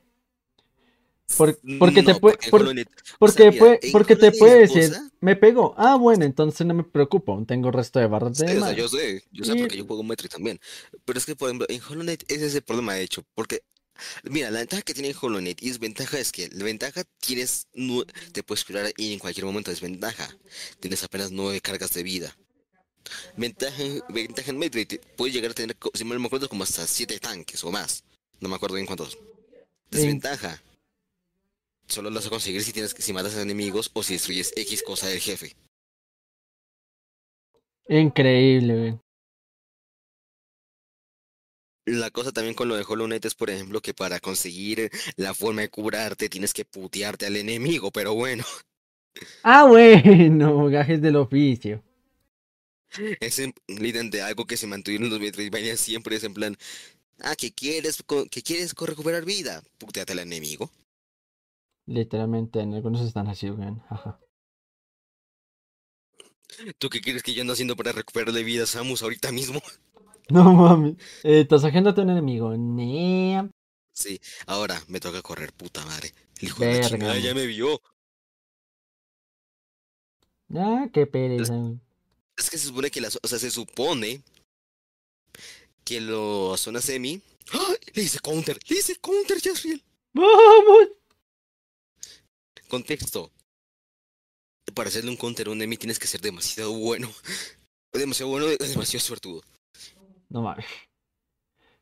Por- 1.37 1.57
porque 1.79 2.03
te 2.03 2.15
puede, 2.15 2.37
porque 2.49 2.49
por- 2.49 2.61
o 2.67 3.17
porque 3.19 3.43
sea, 3.51 3.51
puede, 3.59 3.79
te 3.79 4.31
puede 4.37 4.59
decir, 4.61 4.91
me 5.21 5.35
pegó. 5.35 5.73
Ah, 5.77 5.95
bueno, 5.95 6.25
entonces 6.25 6.65
no 6.67 6.73
me 6.73 6.83
preocupo, 6.83 7.41
tengo 7.47 7.71
resto 7.71 7.99
de 7.99 8.07
barras 8.07 8.37
de 8.37 8.47
Sí, 8.47 8.57
o 8.57 8.59
sea, 8.65 8.73
yo 8.73 8.87
sé, 8.89 9.23
yo 9.31 9.45
sé 9.45 9.55
Y- 9.55 9.61
porque 9.61 9.77
yo 9.77 9.85
juego 9.85 10.03
Metroid 10.03 10.29
también. 10.31 10.59
Pero 11.05 11.19
es 11.19 11.25
que, 11.25 11.35
por 11.35 11.47
ejemplo, 11.49 11.67
en 11.69 11.81
Hollow 11.81 12.01
Knight 12.03 12.23
ese 12.29 12.47
es 12.47 12.55
el 12.55 12.63
problema, 12.63 12.95
de 12.95 13.03
hecho. 13.03 13.23
Porque, 13.33 13.61
mira, 14.29 14.51
la 14.51 14.59
ventaja 14.59 14.81
que 14.81 14.93
tiene 14.93 15.15
Hollow 15.21 15.39
Knight 15.39 15.61
y 15.61 15.69
desventaja 15.69 16.19
es 16.19 16.31
que 16.31 16.49
la 16.49 16.65
ventaja 16.65 17.03
tienes, 17.19 17.67
te 18.33 18.43
puedes 18.43 18.65
curar 18.65 18.91
y 18.97 19.13
en 19.13 19.19
cualquier 19.19 19.45
momento 19.45 19.71
desventaja. 19.71 20.27
Tienes 20.79 21.03
apenas 21.03 21.31
nueve 21.31 21.61
cargas 21.61 21.93
de 21.93 22.03
vida. 22.03 22.35
Ventaja, 23.37 23.83
en- 23.83 24.01
ventaja 24.09 24.51
en 24.51 24.57
Metroid, 24.57 24.87
te- 24.87 24.99
puedes 25.17 25.33
llegar 25.33 25.51
a 25.51 25.53
tener, 25.53 25.75
si 25.93 26.03
mal 26.05 26.19
me 26.19 26.27
acuerdo, 26.27 26.47
como 26.49 26.63
hasta 26.63 26.85
siete 26.87 27.19
tanques 27.19 27.63
o 27.63 27.71
más. 27.71 28.03
No 28.39 28.49
me 28.49 28.55
acuerdo 28.55 28.75
bien 28.75 28.85
cuántos. 28.85 29.17
Desventaja. 29.89 30.61
Solo 31.87 32.09
lo 32.09 32.15
vas 32.15 32.27
a 32.27 32.29
conseguir 32.29 32.63
si 32.63 32.71
tienes 32.71 32.93
que, 32.93 33.01
si 33.01 33.11
matas 33.13 33.35
a 33.35 33.41
enemigos 33.41 33.91
o 33.93 34.01
si 34.03 34.13
destruyes 34.13 34.53
X 34.55 34.81
cosa 34.83 35.07
del 35.07 35.19
jefe. 35.19 35.55
Increíble, 37.89 38.77
güey. 38.77 38.99
La 41.85 42.11
cosa 42.11 42.31
también 42.31 42.53
con 42.55 42.67
lo 42.69 42.75
de 42.75 42.85
Hollow 42.87 43.07
Knight 43.07 43.25
es, 43.25 43.35
por 43.35 43.49
ejemplo, 43.49 43.81
que 43.81 43.93
para 43.93 44.19
conseguir 44.19 44.89
la 45.17 45.33
forma 45.33 45.61
de 45.61 45.69
curarte 45.69 46.29
tienes 46.29 46.53
que 46.53 46.63
putearte 46.63 47.25
al 47.25 47.35
enemigo, 47.35 47.91
pero 47.91 48.13
bueno, 48.13 48.43
Ah, 49.43 49.65
bueno, 49.67 50.67
gajes 50.67 51.01
del 51.01 51.17
oficio. 51.17 51.83
Es 53.19 53.39
en- 53.39 53.53
literalmente 53.67 54.21
algo 54.21 54.45
que 54.45 54.57
se 54.57 54.67
mantuvieron 54.67 55.05
en 55.05 55.11
los 55.11 55.19
Metroidvania 55.19 55.77
siempre 55.77 56.15
es 56.15 56.23
en 56.23 56.33
plan, 56.33 56.57
ah, 57.21 57.35
que 57.35 57.51
quieres, 57.53 58.03
que 58.31 58.41
quieres 58.43 58.73
recuperar 58.73 59.25
vida, 59.25 59.63
puteate 59.79 60.13
al 60.13 60.19
enemigo. 60.19 60.71
Literalmente, 61.85 62.59
en 62.59 62.73
algunos 62.73 63.01
están 63.01 63.27
así, 63.27 63.49
güey. 63.49 63.69
Ajá. 63.89 64.19
¿Tú 66.79 66.89
qué 66.89 66.99
quieres 67.01 67.23
que 67.23 67.33
yo 67.33 67.41
ando 67.41 67.53
haciendo 67.53 67.75
para 67.75 67.91
recuperarle 67.91 68.43
vida 68.43 68.63
a 68.63 68.67
Samus 68.67 69.03
ahorita 69.03 69.31
mismo? 69.31 69.61
No 70.29 70.53
mami. 70.53 70.95
Eh, 71.23 71.43
tasajeándote 71.45 71.99
a 71.99 72.03
un 72.05 72.11
enemigo. 72.11 72.55
Nee. 72.55 73.49
Sí, 73.93 74.19
ahora 74.47 74.81
me 74.87 74.99
toca 74.99 75.21
correr, 75.21 75.51
puta 75.53 75.85
madre. 75.85 76.13
El 76.39 76.47
hijo 76.47 76.63
de 76.63 76.79
la 76.79 76.87
chingada 76.89 77.19
ya 77.19 77.33
me 77.35 77.45
vio. 77.47 77.81
Ah, 80.55 80.87
qué 80.93 81.05
pereza. 81.07 81.55
Es 82.41 82.49
que 82.49 82.57
se 82.57 82.67
supone 82.67 82.89
que 82.89 83.01
las, 83.01 83.19
o 83.21 83.27
sea, 83.27 83.37
se 83.37 83.51
supone 83.51 84.23
que 85.83 86.01
los 86.01 86.59
zona 86.59 86.81
semi. 86.81 87.21
¡Ah! 87.53 87.73
Le 87.93 88.01
hice 88.03 88.19
counter, 88.19 88.57
le 88.67 88.77
hice 88.77 88.95
counter, 88.95 89.39
Jasriel. 89.39 89.83
¡Vamos! 90.13 90.89
Contexto. 92.67 93.31
Para 94.73 94.89
hacerle 94.89 95.11
un 95.11 95.17
counter 95.17 95.47
a 95.47 95.51
un 95.51 95.57
enemy 95.57 95.77
tienes 95.77 95.99
que 95.99 96.07
ser 96.07 96.21
demasiado 96.21 96.71
bueno. 96.73 97.11
Demasiado 97.93 98.31
bueno, 98.31 98.47
demasiado 98.47 99.05
suertudo. 99.05 99.43
No 100.29 100.41
mames. 100.41 100.65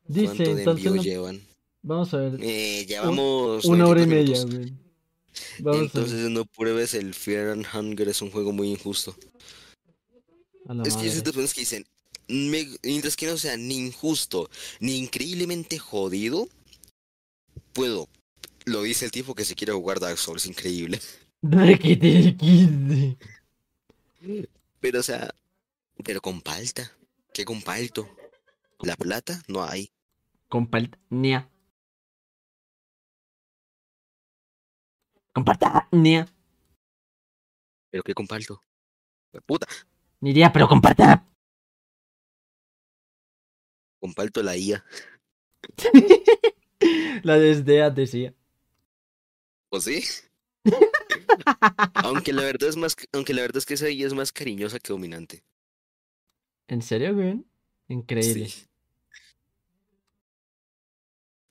Dice, 0.07 0.25
¿Cuánto 0.25 0.43
de 0.43 0.49
entonces 0.63 0.85
envío 0.85 0.95
no- 0.95 1.03
llevan? 1.03 1.47
vamos 1.83 2.13
a 2.15 2.17
ver. 2.17 2.39
Eh, 2.41 2.85
llevamos 2.87 3.63
Una 3.65 3.85
hora 3.87 4.01
y 4.01 4.07
92 4.07 4.45
media. 4.47 4.73
Vamos. 5.59 5.81
Entonces 5.81 6.29
no 6.31 6.45
pruebes 6.45 6.95
el 6.95 7.13
Fear 7.13 7.49
and 7.51 7.65
Hunger, 7.71 8.09
es 8.09 8.21
un 8.23 8.31
juego 8.31 8.51
muy 8.51 8.71
injusto. 8.71 9.15
Es 10.85 10.95
que 10.95 11.05
yo 11.05 11.09
sé 11.11 11.17
de 11.17 11.23
personas 11.23 11.53
que 11.53 11.61
dicen, 11.61 11.85
"Me- 12.27 12.77
mientras 12.83 13.15
que 13.15 13.25
no 13.27 13.37
sea 13.37 13.57
ni 13.57 13.75
injusto, 13.77 14.49
ni 14.79 14.97
increíblemente 14.97 15.79
jodido, 15.79 16.47
puedo. 17.73 18.07
Lo 18.65 18.83
dice 18.83 19.05
el 19.05 19.11
tipo 19.11 19.33
que 19.35 19.45
se 19.45 19.55
quiere 19.55 19.73
jugar 19.73 19.99
Dark 19.99 20.17
Souls, 20.17 20.45
increíble. 20.45 20.99
Pero 24.81 24.99
o 24.99 25.03
sea, 25.03 25.33
pero 26.03 26.21
con 26.21 26.41
palta. 26.41 26.91
¿Qué 27.33 27.45
con 27.45 27.61
palto? 27.61 28.09
La 28.79 28.95
plata 28.95 29.41
no 29.47 29.63
hay. 29.63 29.91
Compañía. 30.49 31.49
Compañía. 35.33 36.27
¿Pero 37.91 38.03
qué 38.03 38.13
con 38.13 38.27
palto? 38.27 38.61
Puta, 39.45 39.67
Ni 40.21 40.31
idea, 40.31 40.51
pero 40.51 40.67
comparta. 40.67 41.25
con 43.99 44.13
palto 44.13 44.41
la 44.41 44.55
IA. 44.57 44.83
La 47.23 47.37
desdea 47.37 47.89
decía. 47.89 48.33
¿O 49.69 49.81
sí? 49.81 50.01
aunque 51.95 52.31
la 52.31 52.43
verdad 52.43 52.69
es 52.69 52.77
más, 52.77 52.95
aunque 53.11 53.33
la 53.33 53.41
verdad 53.41 53.57
es 53.57 53.65
que 53.65 53.73
esa 53.73 53.89
IA 53.89 54.07
es 54.07 54.13
más 54.13 54.31
cariñosa 54.31 54.79
que 54.79 54.93
dominante. 54.93 55.43
¿En 56.67 56.81
serio, 56.81 57.13
güey? 57.13 57.43
Increíble. 57.89 58.47
Sí. 58.47 58.65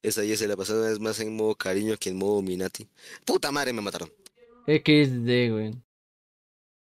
Esa 0.03 0.24
IA 0.24 0.36
se 0.36 0.49
la 0.49 0.57
pasada 0.57 0.90
es 0.90 0.99
más 0.99 1.20
en 1.20 1.36
modo 1.36 1.55
cariño 1.55 1.97
que 1.99 2.09
en 2.09 2.16
modo 2.16 2.36
dominati. 2.36 2.89
Puta 3.27 3.53
madre, 3.53 3.73
me 3.73 3.82
mataron. 3.82 4.11
XD, 4.66 5.51
güey. 5.51 5.74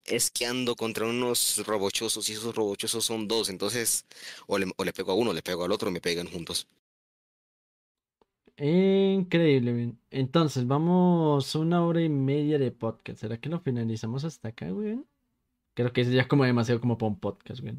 Es 0.05 0.29
que 0.31 0.45
ando 0.45 0.75
contra 0.75 1.05
unos 1.05 1.65
robochosos 1.65 2.29
y 2.29 2.33
esos 2.33 2.53
robochosos 2.55 3.05
son 3.05 3.27
dos, 3.27 3.49
entonces 3.49 4.05
o 4.47 4.57
le, 4.57 4.71
o 4.75 4.83
le 4.83 4.93
pego 4.93 5.11
a 5.11 5.15
uno, 5.15 5.31
o 5.31 5.33
le 5.33 5.41
pego 5.41 5.63
al 5.63 5.71
otro, 5.71 5.91
me 5.91 6.01
pegan 6.01 6.27
juntos. 6.27 6.67
Increíble. 8.57 9.95
Entonces, 10.11 10.67
vamos 10.67 11.55
una 11.55 11.83
hora 11.83 12.01
y 12.01 12.09
media 12.09 12.59
de 12.59 12.71
podcast. 12.71 13.19
¿Será 13.21 13.39
que 13.39 13.49
lo 13.49 13.59
finalizamos 13.59 14.23
hasta 14.25 14.49
acá, 14.49 14.69
güey? 14.69 14.99
Creo 15.73 15.91
que 15.91 16.01
es 16.01 16.11
ya 16.11 16.27
como 16.27 16.43
demasiado 16.45 16.79
como 16.79 16.97
para 16.97 17.09
un 17.09 17.19
podcast, 17.19 17.61
güey. 17.61 17.75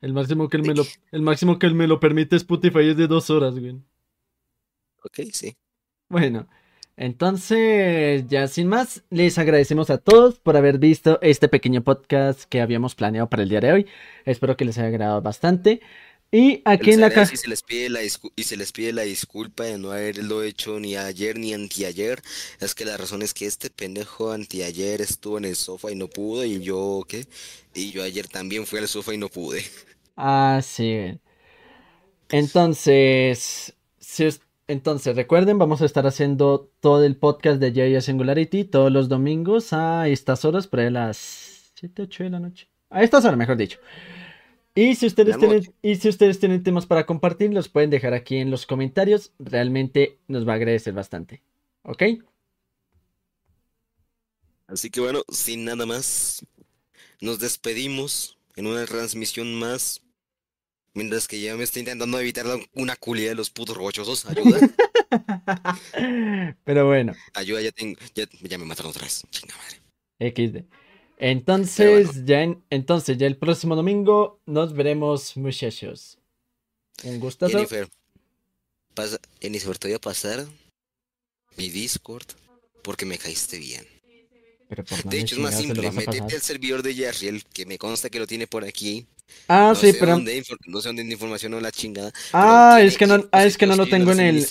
El 0.00 0.14
máximo 0.14 0.48
que 0.48 0.56
él 0.56 0.62
me 0.62 0.74
lo, 0.74 0.84
el 1.10 1.22
máximo 1.22 1.58
que 1.58 1.66
él 1.66 1.74
me 1.74 1.86
lo 1.86 2.00
permite 2.00 2.36
Spotify 2.36 2.88
es 2.90 2.96
de 2.96 3.08
dos 3.08 3.30
horas, 3.30 3.58
güey. 3.58 3.76
Ok, 5.04 5.20
sí. 5.32 5.56
Bueno, 6.08 6.48
entonces, 7.00 8.24
ya 8.26 8.48
sin 8.48 8.66
más, 8.66 9.04
les 9.08 9.38
agradecemos 9.38 9.88
a 9.88 9.98
todos 9.98 10.40
por 10.40 10.56
haber 10.56 10.78
visto 10.78 11.20
este 11.22 11.46
pequeño 11.46 11.84
podcast 11.84 12.42
que 12.42 12.60
habíamos 12.60 12.96
planeado 12.96 13.30
para 13.30 13.44
el 13.44 13.48
día 13.48 13.60
de 13.60 13.72
hoy. 13.72 13.86
Espero 14.24 14.56
que 14.56 14.64
les 14.64 14.78
haya 14.78 14.88
agradado 14.88 15.22
bastante. 15.22 15.80
Y 16.32 16.60
aquí 16.64 16.90
en 16.90 17.00
la 17.00 17.10
casa. 17.10 17.32
Y 17.32 17.36
se 17.36 17.46
les 17.46 17.62
pide 17.62 17.88
la 17.88 18.00
y 18.02 18.42
se 18.42 18.56
les 18.56 18.72
pide 18.72 18.92
la 18.92 19.02
disculpa 19.02 19.62
de 19.62 19.78
no 19.78 19.92
haberlo 19.92 20.42
hecho 20.42 20.80
ni 20.80 20.96
ayer 20.96 21.38
ni 21.38 21.54
anteayer. 21.54 22.20
Es 22.58 22.74
que 22.74 22.84
la 22.84 22.96
razón 22.96 23.22
es 23.22 23.32
que 23.32 23.46
este 23.46 23.70
pendejo 23.70 24.32
anteayer 24.32 25.00
estuvo 25.00 25.38
en 25.38 25.44
el 25.44 25.54
sofá 25.54 25.92
y 25.92 25.94
no 25.94 26.08
pudo. 26.08 26.44
Y 26.44 26.60
yo, 26.60 27.04
¿qué? 27.08 27.28
Y 27.74 27.92
yo 27.92 28.02
ayer 28.02 28.26
también 28.26 28.66
fui 28.66 28.80
al 28.80 28.88
sofá 28.88 29.14
y 29.14 29.18
no 29.18 29.28
pude. 29.28 29.64
Ah, 30.16 30.60
sí. 30.64 31.16
Entonces, 32.28 33.72
si, 34.00 34.28
entonces 34.68 35.16
recuerden, 35.16 35.58
vamos 35.58 35.80
a 35.80 35.86
estar 35.86 36.06
haciendo 36.06 36.70
todo 36.80 37.02
el 37.04 37.16
podcast 37.16 37.58
de 37.58 37.72
Jaya 37.72 38.02
Singularity 38.02 38.64
todos 38.64 38.92
los 38.92 39.08
domingos 39.08 39.72
a 39.72 40.08
estas 40.08 40.44
horas, 40.44 40.66
por 40.66 40.80
ahí 40.80 40.86
a 40.86 40.90
las 40.90 41.72
7, 41.74 42.02
8 42.02 42.24
de 42.24 42.30
la 42.30 42.40
noche. 42.40 42.68
A 42.90 43.02
estas 43.02 43.24
horas, 43.24 43.38
mejor 43.38 43.56
dicho. 43.56 43.78
Y 44.74 44.94
si 44.94 45.06
ustedes 45.06 45.38
tienen, 45.38 45.74
y 45.82 45.96
si 45.96 46.08
ustedes 46.08 46.38
tienen 46.38 46.62
temas 46.62 46.86
para 46.86 47.06
compartir, 47.06 47.52
los 47.52 47.68
pueden 47.68 47.90
dejar 47.90 48.14
aquí 48.14 48.36
en 48.36 48.50
los 48.50 48.66
comentarios. 48.66 49.32
Realmente 49.38 50.18
nos 50.28 50.46
va 50.46 50.52
a 50.52 50.56
agradecer 50.56 50.92
bastante. 50.92 51.42
¿Ok? 51.82 52.02
Así 54.68 54.90
que 54.90 55.00
bueno, 55.00 55.22
sin 55.32 55.64
nada 55.64 55.86
más, 55.86 56.46
nos 57.20 57.38
despedimos 57.40 58.38
en 58.54 58.66
una 58.66 58.84
transmisión 58.84 59.54
más. 59.54 60.02
Mientras 60.94 61.28
que 61.28 61.40
ya 61.40 61.54
me 61.56 61.64
estoy 61.64 61.80
intentando 61.80 62.18
evitar 62.18 62.46
una 62.74 62.96
culia 62.96 63.28
de 63.28 63.34
los 63.34 63.50
putos 63.50 63.76
rochosos. 63.76 64.26
Ayuda. 64.26 64.60
Pero 66.64 66.86
bueno. 66.86 67.14
Ayuda, 67.34 67.60
ya 67.60 67.72
tengo. 67.72 67.98
Ya, 68.14 68.58
me 68.58 68.64
mataron 68.64 68.90
otra 68.90 69.02
vez. 69.02 69.22
Chinga 69.30 69.54
madre. 69.56 70.32
XD. 70.34 70.64
Entonces, 71.18 72.24
ya 72.24 72.46
entonces, 72.70 73.18
ya 73.18 73.26
el 73.26 73.36
próximo 73.36 73.74
domingo 73.74 74.40
nos 74.46 74.72
veremos, 74.72 75.36
muchachos. 75.36 76.18
Un 77.04 77.18
gustazo. 77.20 77.52
Jennifer, 77.52 77.88
pasa, 78.94 79.18
Jennifer, 79.40 79.78
te 79.78 79.88
voy 79.88 79.94
a 79.94 80.00
pasar 80.00 80.46
mi 81.56 81.68
Discord 81.68 82.26
porque 82.82 83.04
me 83.04 83.18
caíste 83.18 83.58
bien. 83.58 83.86
de 85.04 85.18
hecho, 85.18 85.36
es 85.36 85.40
más 85.40 85.58
simple. 85.58 85.90
Metete 85.90 86.34
al 86.34 86.42
servidor 86.42 86.82
de 86.82 86.94
Yarriel, 86.94 87.44
que 87.44 87.66
me 87.66 87.78
consta 87.78 88.10
que 88.10 88.18
lo 88.20 88.26
tiene 88.26 88.46
por 88.46 88.64
aquí. 88.64 89.06
Ah, 89.48 89.74
sí, 89.74 89.92
pero. 89.98 90.18
no 90.66 90.80
sé 90.80 90.88
dónde 90.88 91.02
información 91.02 91.54
o 91.54 91.60
la 91.60 91.70
chingada. 91.70 92.12
Ah, 92.32 92.80
es 92.82 92.96
que 92.98 93.06
no, 93.06 93.24
ah, 93.32 93.44
es 93.44 93.56
que 93.56 93.66
no 93.66 93.76
lo 93.76 93.86
tengo 93.86 94.12
en 94.12 94.20
el. 94.20 94.46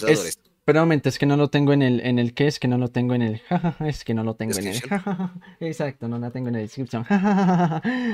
Pero 0.67 0.81
momento, 0.81 1.07
es 1.07 1.17
que 1.17 1.25
no 1.25 1.37
lo 1.37 1.49
tengo 1.49 1.71
en 1.71 1.81
el, 1.81 2.01
en 2.01 2.19
el 2.19 2.33
que, 2.33 2.45
es 2.45 2.59
que 2.59 2.67
no 2.67 2.77
lo 2.77 2.89
tengo 2.89 3.13
en 3.13 3.21
el, 3.21 3.41
es 3.87 4.03
que 4.03 4.13
no 4.13 4.25
lo 4.25 4.35
tengo 4.35 4.59
en 4.59 4.67
el, 4.67 4.81
exacto, 5.61 6.09
no 6.09 6.19
la 6.19 6.29
tengo 6.29 6.49
en 6.49 6.55
el 6.55 6.63
description, 6.63 7.05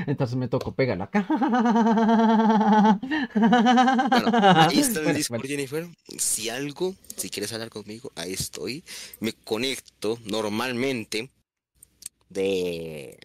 entonces 0.05 0.37
me 0.37 0.47
toco 0.47 0.71
pegarlo 0.71 1.05
acá. 1.05 1.25
Bueno, 4.11 4.31
ahí 4.55 4.77
está 4.81 4.99
el 4.99 5.15
Discord, 5.15 5.47
Jennifer. 5.47 5.87
Si 6.19 6.49
algo, 6.49 6.93
si 7.17 7.31
quieres 7.31 7.51
hablar 7.53 7.69
conmigo, 7.69 8.11
ahí 8.13 8.33
estoy. 8.33 8.83
Me 9.19 9.33
conecto 9.33 10.19
normalmente 10.23 11.31
de 12.29 13.17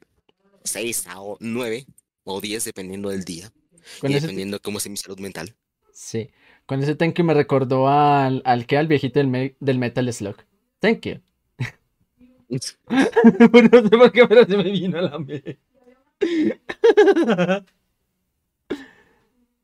6 0.65 1.07
a 1.09 1.17
9 1.39 1.87
o 2.35 2.41
10, 2.41 2.65
dependiendo 2.65 3.11
del 3.11 3.25
día. 3.25 3.53
y 4.03 4.13
dependiendo 4.13 4.57
de 4.57 4.61
cómo 4.61 4.79
es 4.79 4.89
mi 4.89 4.97
salud 4.97 5.19
mental. 5.19 5.55
Sí. 5.93 6.31
Con 6.67 6.83
ese 6.83 6.95
thank 6.95 7.15
you 7.17 7.25
me 7.25 7.35
recordó 7.35 7.89
al, 7.89 8.43
al 8.45 8.67
que 8.67 8.77
al 8.77 8.87
viejito 8.87 9.19
del, 9.21 9.57
del 9.59 9.79
Metal 9.79 10.13
Slug. 10.13 10.37
Thank 10.81 11.07
you. 11.07 11.21
no 12.49 12.59
sé 12.61 13.89
por 13.91 14.13
qué, 14.13 14.27
pero 14.27 14.45
se 14.47 14.57
me 14.57 14.65
vino 14.65 14.99
a 14.99 15.03
la 15.03 15.19
mente. 15.19 15.59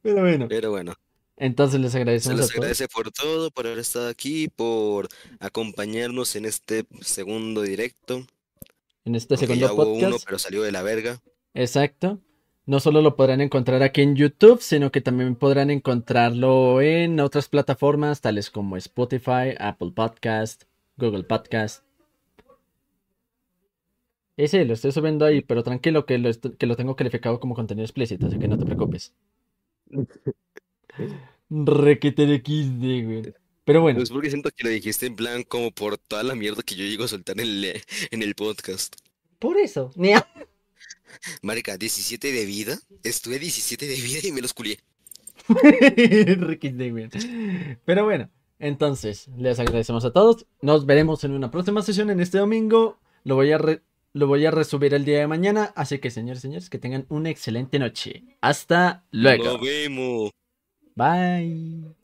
pero 0.03 0.21
bueno. 0.21 0.49
Pero 0.49 0.71
bueno. 0.71 0.95
Entonces 1.37 1.81
les 1.81 1.95
agradecemos. 1.95 2.39
Se 2.39 2.45
les 2.45 2.55
agradece 2.55 2.89
por 2.89 3.11
todo, 3.11 3.51
por 3.51 3.67
haber 3.67 3.81
estado 3.81 4.09
aquí, 4.09 4.49
por 4.49 5.09
acompañarnos 5.41 6.37
en 6.37 6.45
este 6.45 6.85
segundo 7.01 7.63
directo. 7.63 8.27
En 9.05 9.15
este 9.15 9.37
segundo 9.37 9.67
ya 9.67 9.75
podcast. 9.75 9.89
Hubo 9.89 10.09
uno, 10.09 10.17
pero 10.25 10.39
salió 10.39 10.63
de 10.63 10.73
la 10.73 10.83
verga. 10.83 11.21
Exacto. 11.53 12.21
No 12.67 12.81
solo 12.81 13.03
lo 13.03 13.15
podrán 13.15 13.43
encontrar 13.43 13.83
aquí 13.83 14.01
en 14.01 14.17
YouTube, 14.17 14.63
sino 14.63 14.91
que 14.91 15.03
también 15.03 15.37
podrán 15.37 15.71
encontrarlo 15.71 16.81
en 16.81 17.21
otras 17.21 17.49
plataformas 17.49 18.23
tales 18.23 18.51
como 18.51 18.79
Spotify, 18.79 19.55
Apple 19.59 19.93
Podcast, 19.95 20.65
Google 20.97 21.25
Podcast. 21.25 21.85
Y 24.37 24.49
sí, 24.49 24.65
lo 24.65 24.73
estoy 24.73 24.93
subiendo 24.93 25.27
ahí, 25.27 25.43
pero 25.43 25.63
tranquilo 25.63 26.07
que 26.07 26.19
lo, 26.19 26.31
que 26.33 26.67
lo 26.67 26.75
tengo 26.75 26.97
calificado 26.97 27.39
como 27.39 27.55
contenido 27.55 27.85
explícito, 27.85 28.27
así 28.27 28.39
que 28.39 28.49
no 28.49 28.59
te 28.59 28.65
preocupes. 28.65 29.13
Requeter 31.51 32.43
XD, 32.43 33.05
güey. 33.05 33.35
Pero 33.65 33.83
bueno. 33.83 34.03
Es 34.03 34.11
porque 34.11 34.31
siento 34.31 34.51
que 34.51 34.65
lo 34.65 34.71
dijiste 34.71 35.07
en 35.07 35.17
plan 35.17 35.43
como 35.43 35.71
por 35.71 35.99
toda 35.99 36.23
la 36.23 36.35
mierda 36.35 36.63
que 36.63 36.75
yo 36.75 36.85
llego 36.85 37.05
a 37.05 37.09
soltar 37.09 37.39
en 37.39 37.47
el, 37.47 37.83
en 38.11 38.23
el 38.23 38.35
podcast. 38.35 38.97
Por 39.39 39.59
eso. 39.59 39.91
Marica, 41.43 41.77
17 41.77 42.33
de 42.33 42.45
vida. 42.45 42.79
Estuve 43.03 43.39
17 43.39 43.87
de 43.87 43.95
vida 43.95 44.21
y 44.25 44.33
me 44.33 44.41
los 44.41 44.55
culié. 44.55 44.79
Pero 47.85 48.05
bueno, 48.05 48.31
entonces, 48.59 49.29
les 49.37 49.59
agradecemos 49.59 50.05
a 50.05 50.13
todos. 50.13 50.47
Nos 50.63 50.87
veremos 50.87 51.25
en 51.25 51.33
una 51.33 51.51
próxima 51.51 51.83
sesión 51.83 52.11
en 52.11 52.21
este 52.21 52.39
domingo. 52.39 52.99
Lo 53.25 53.35
voy 53.35 53.53
a, 53.53 53.61
lo 54.13 54.27
voy 54.27 54.47
a 54.47 54.51
resubir 54.51 54.95
el 54.95 55.05
día 55.05 55.19
de 55.19 55.27
mañana. 55.27 55.73
Así 55.77 55.99
que, 55.99 56.11
señores, 56.11 56.43
señores, 56.43 56.71
que 56.71 56.79
tengan 56.79 57.07
una 57.09 57.31
excelente 57.31 57.79
noche. 57.79 58.25
Hasta 58.41 59.05
luego. 59.11 59.45
Nos 59.45 59.61
vemos. 59.61 60.31
Bye. 60.95 62.04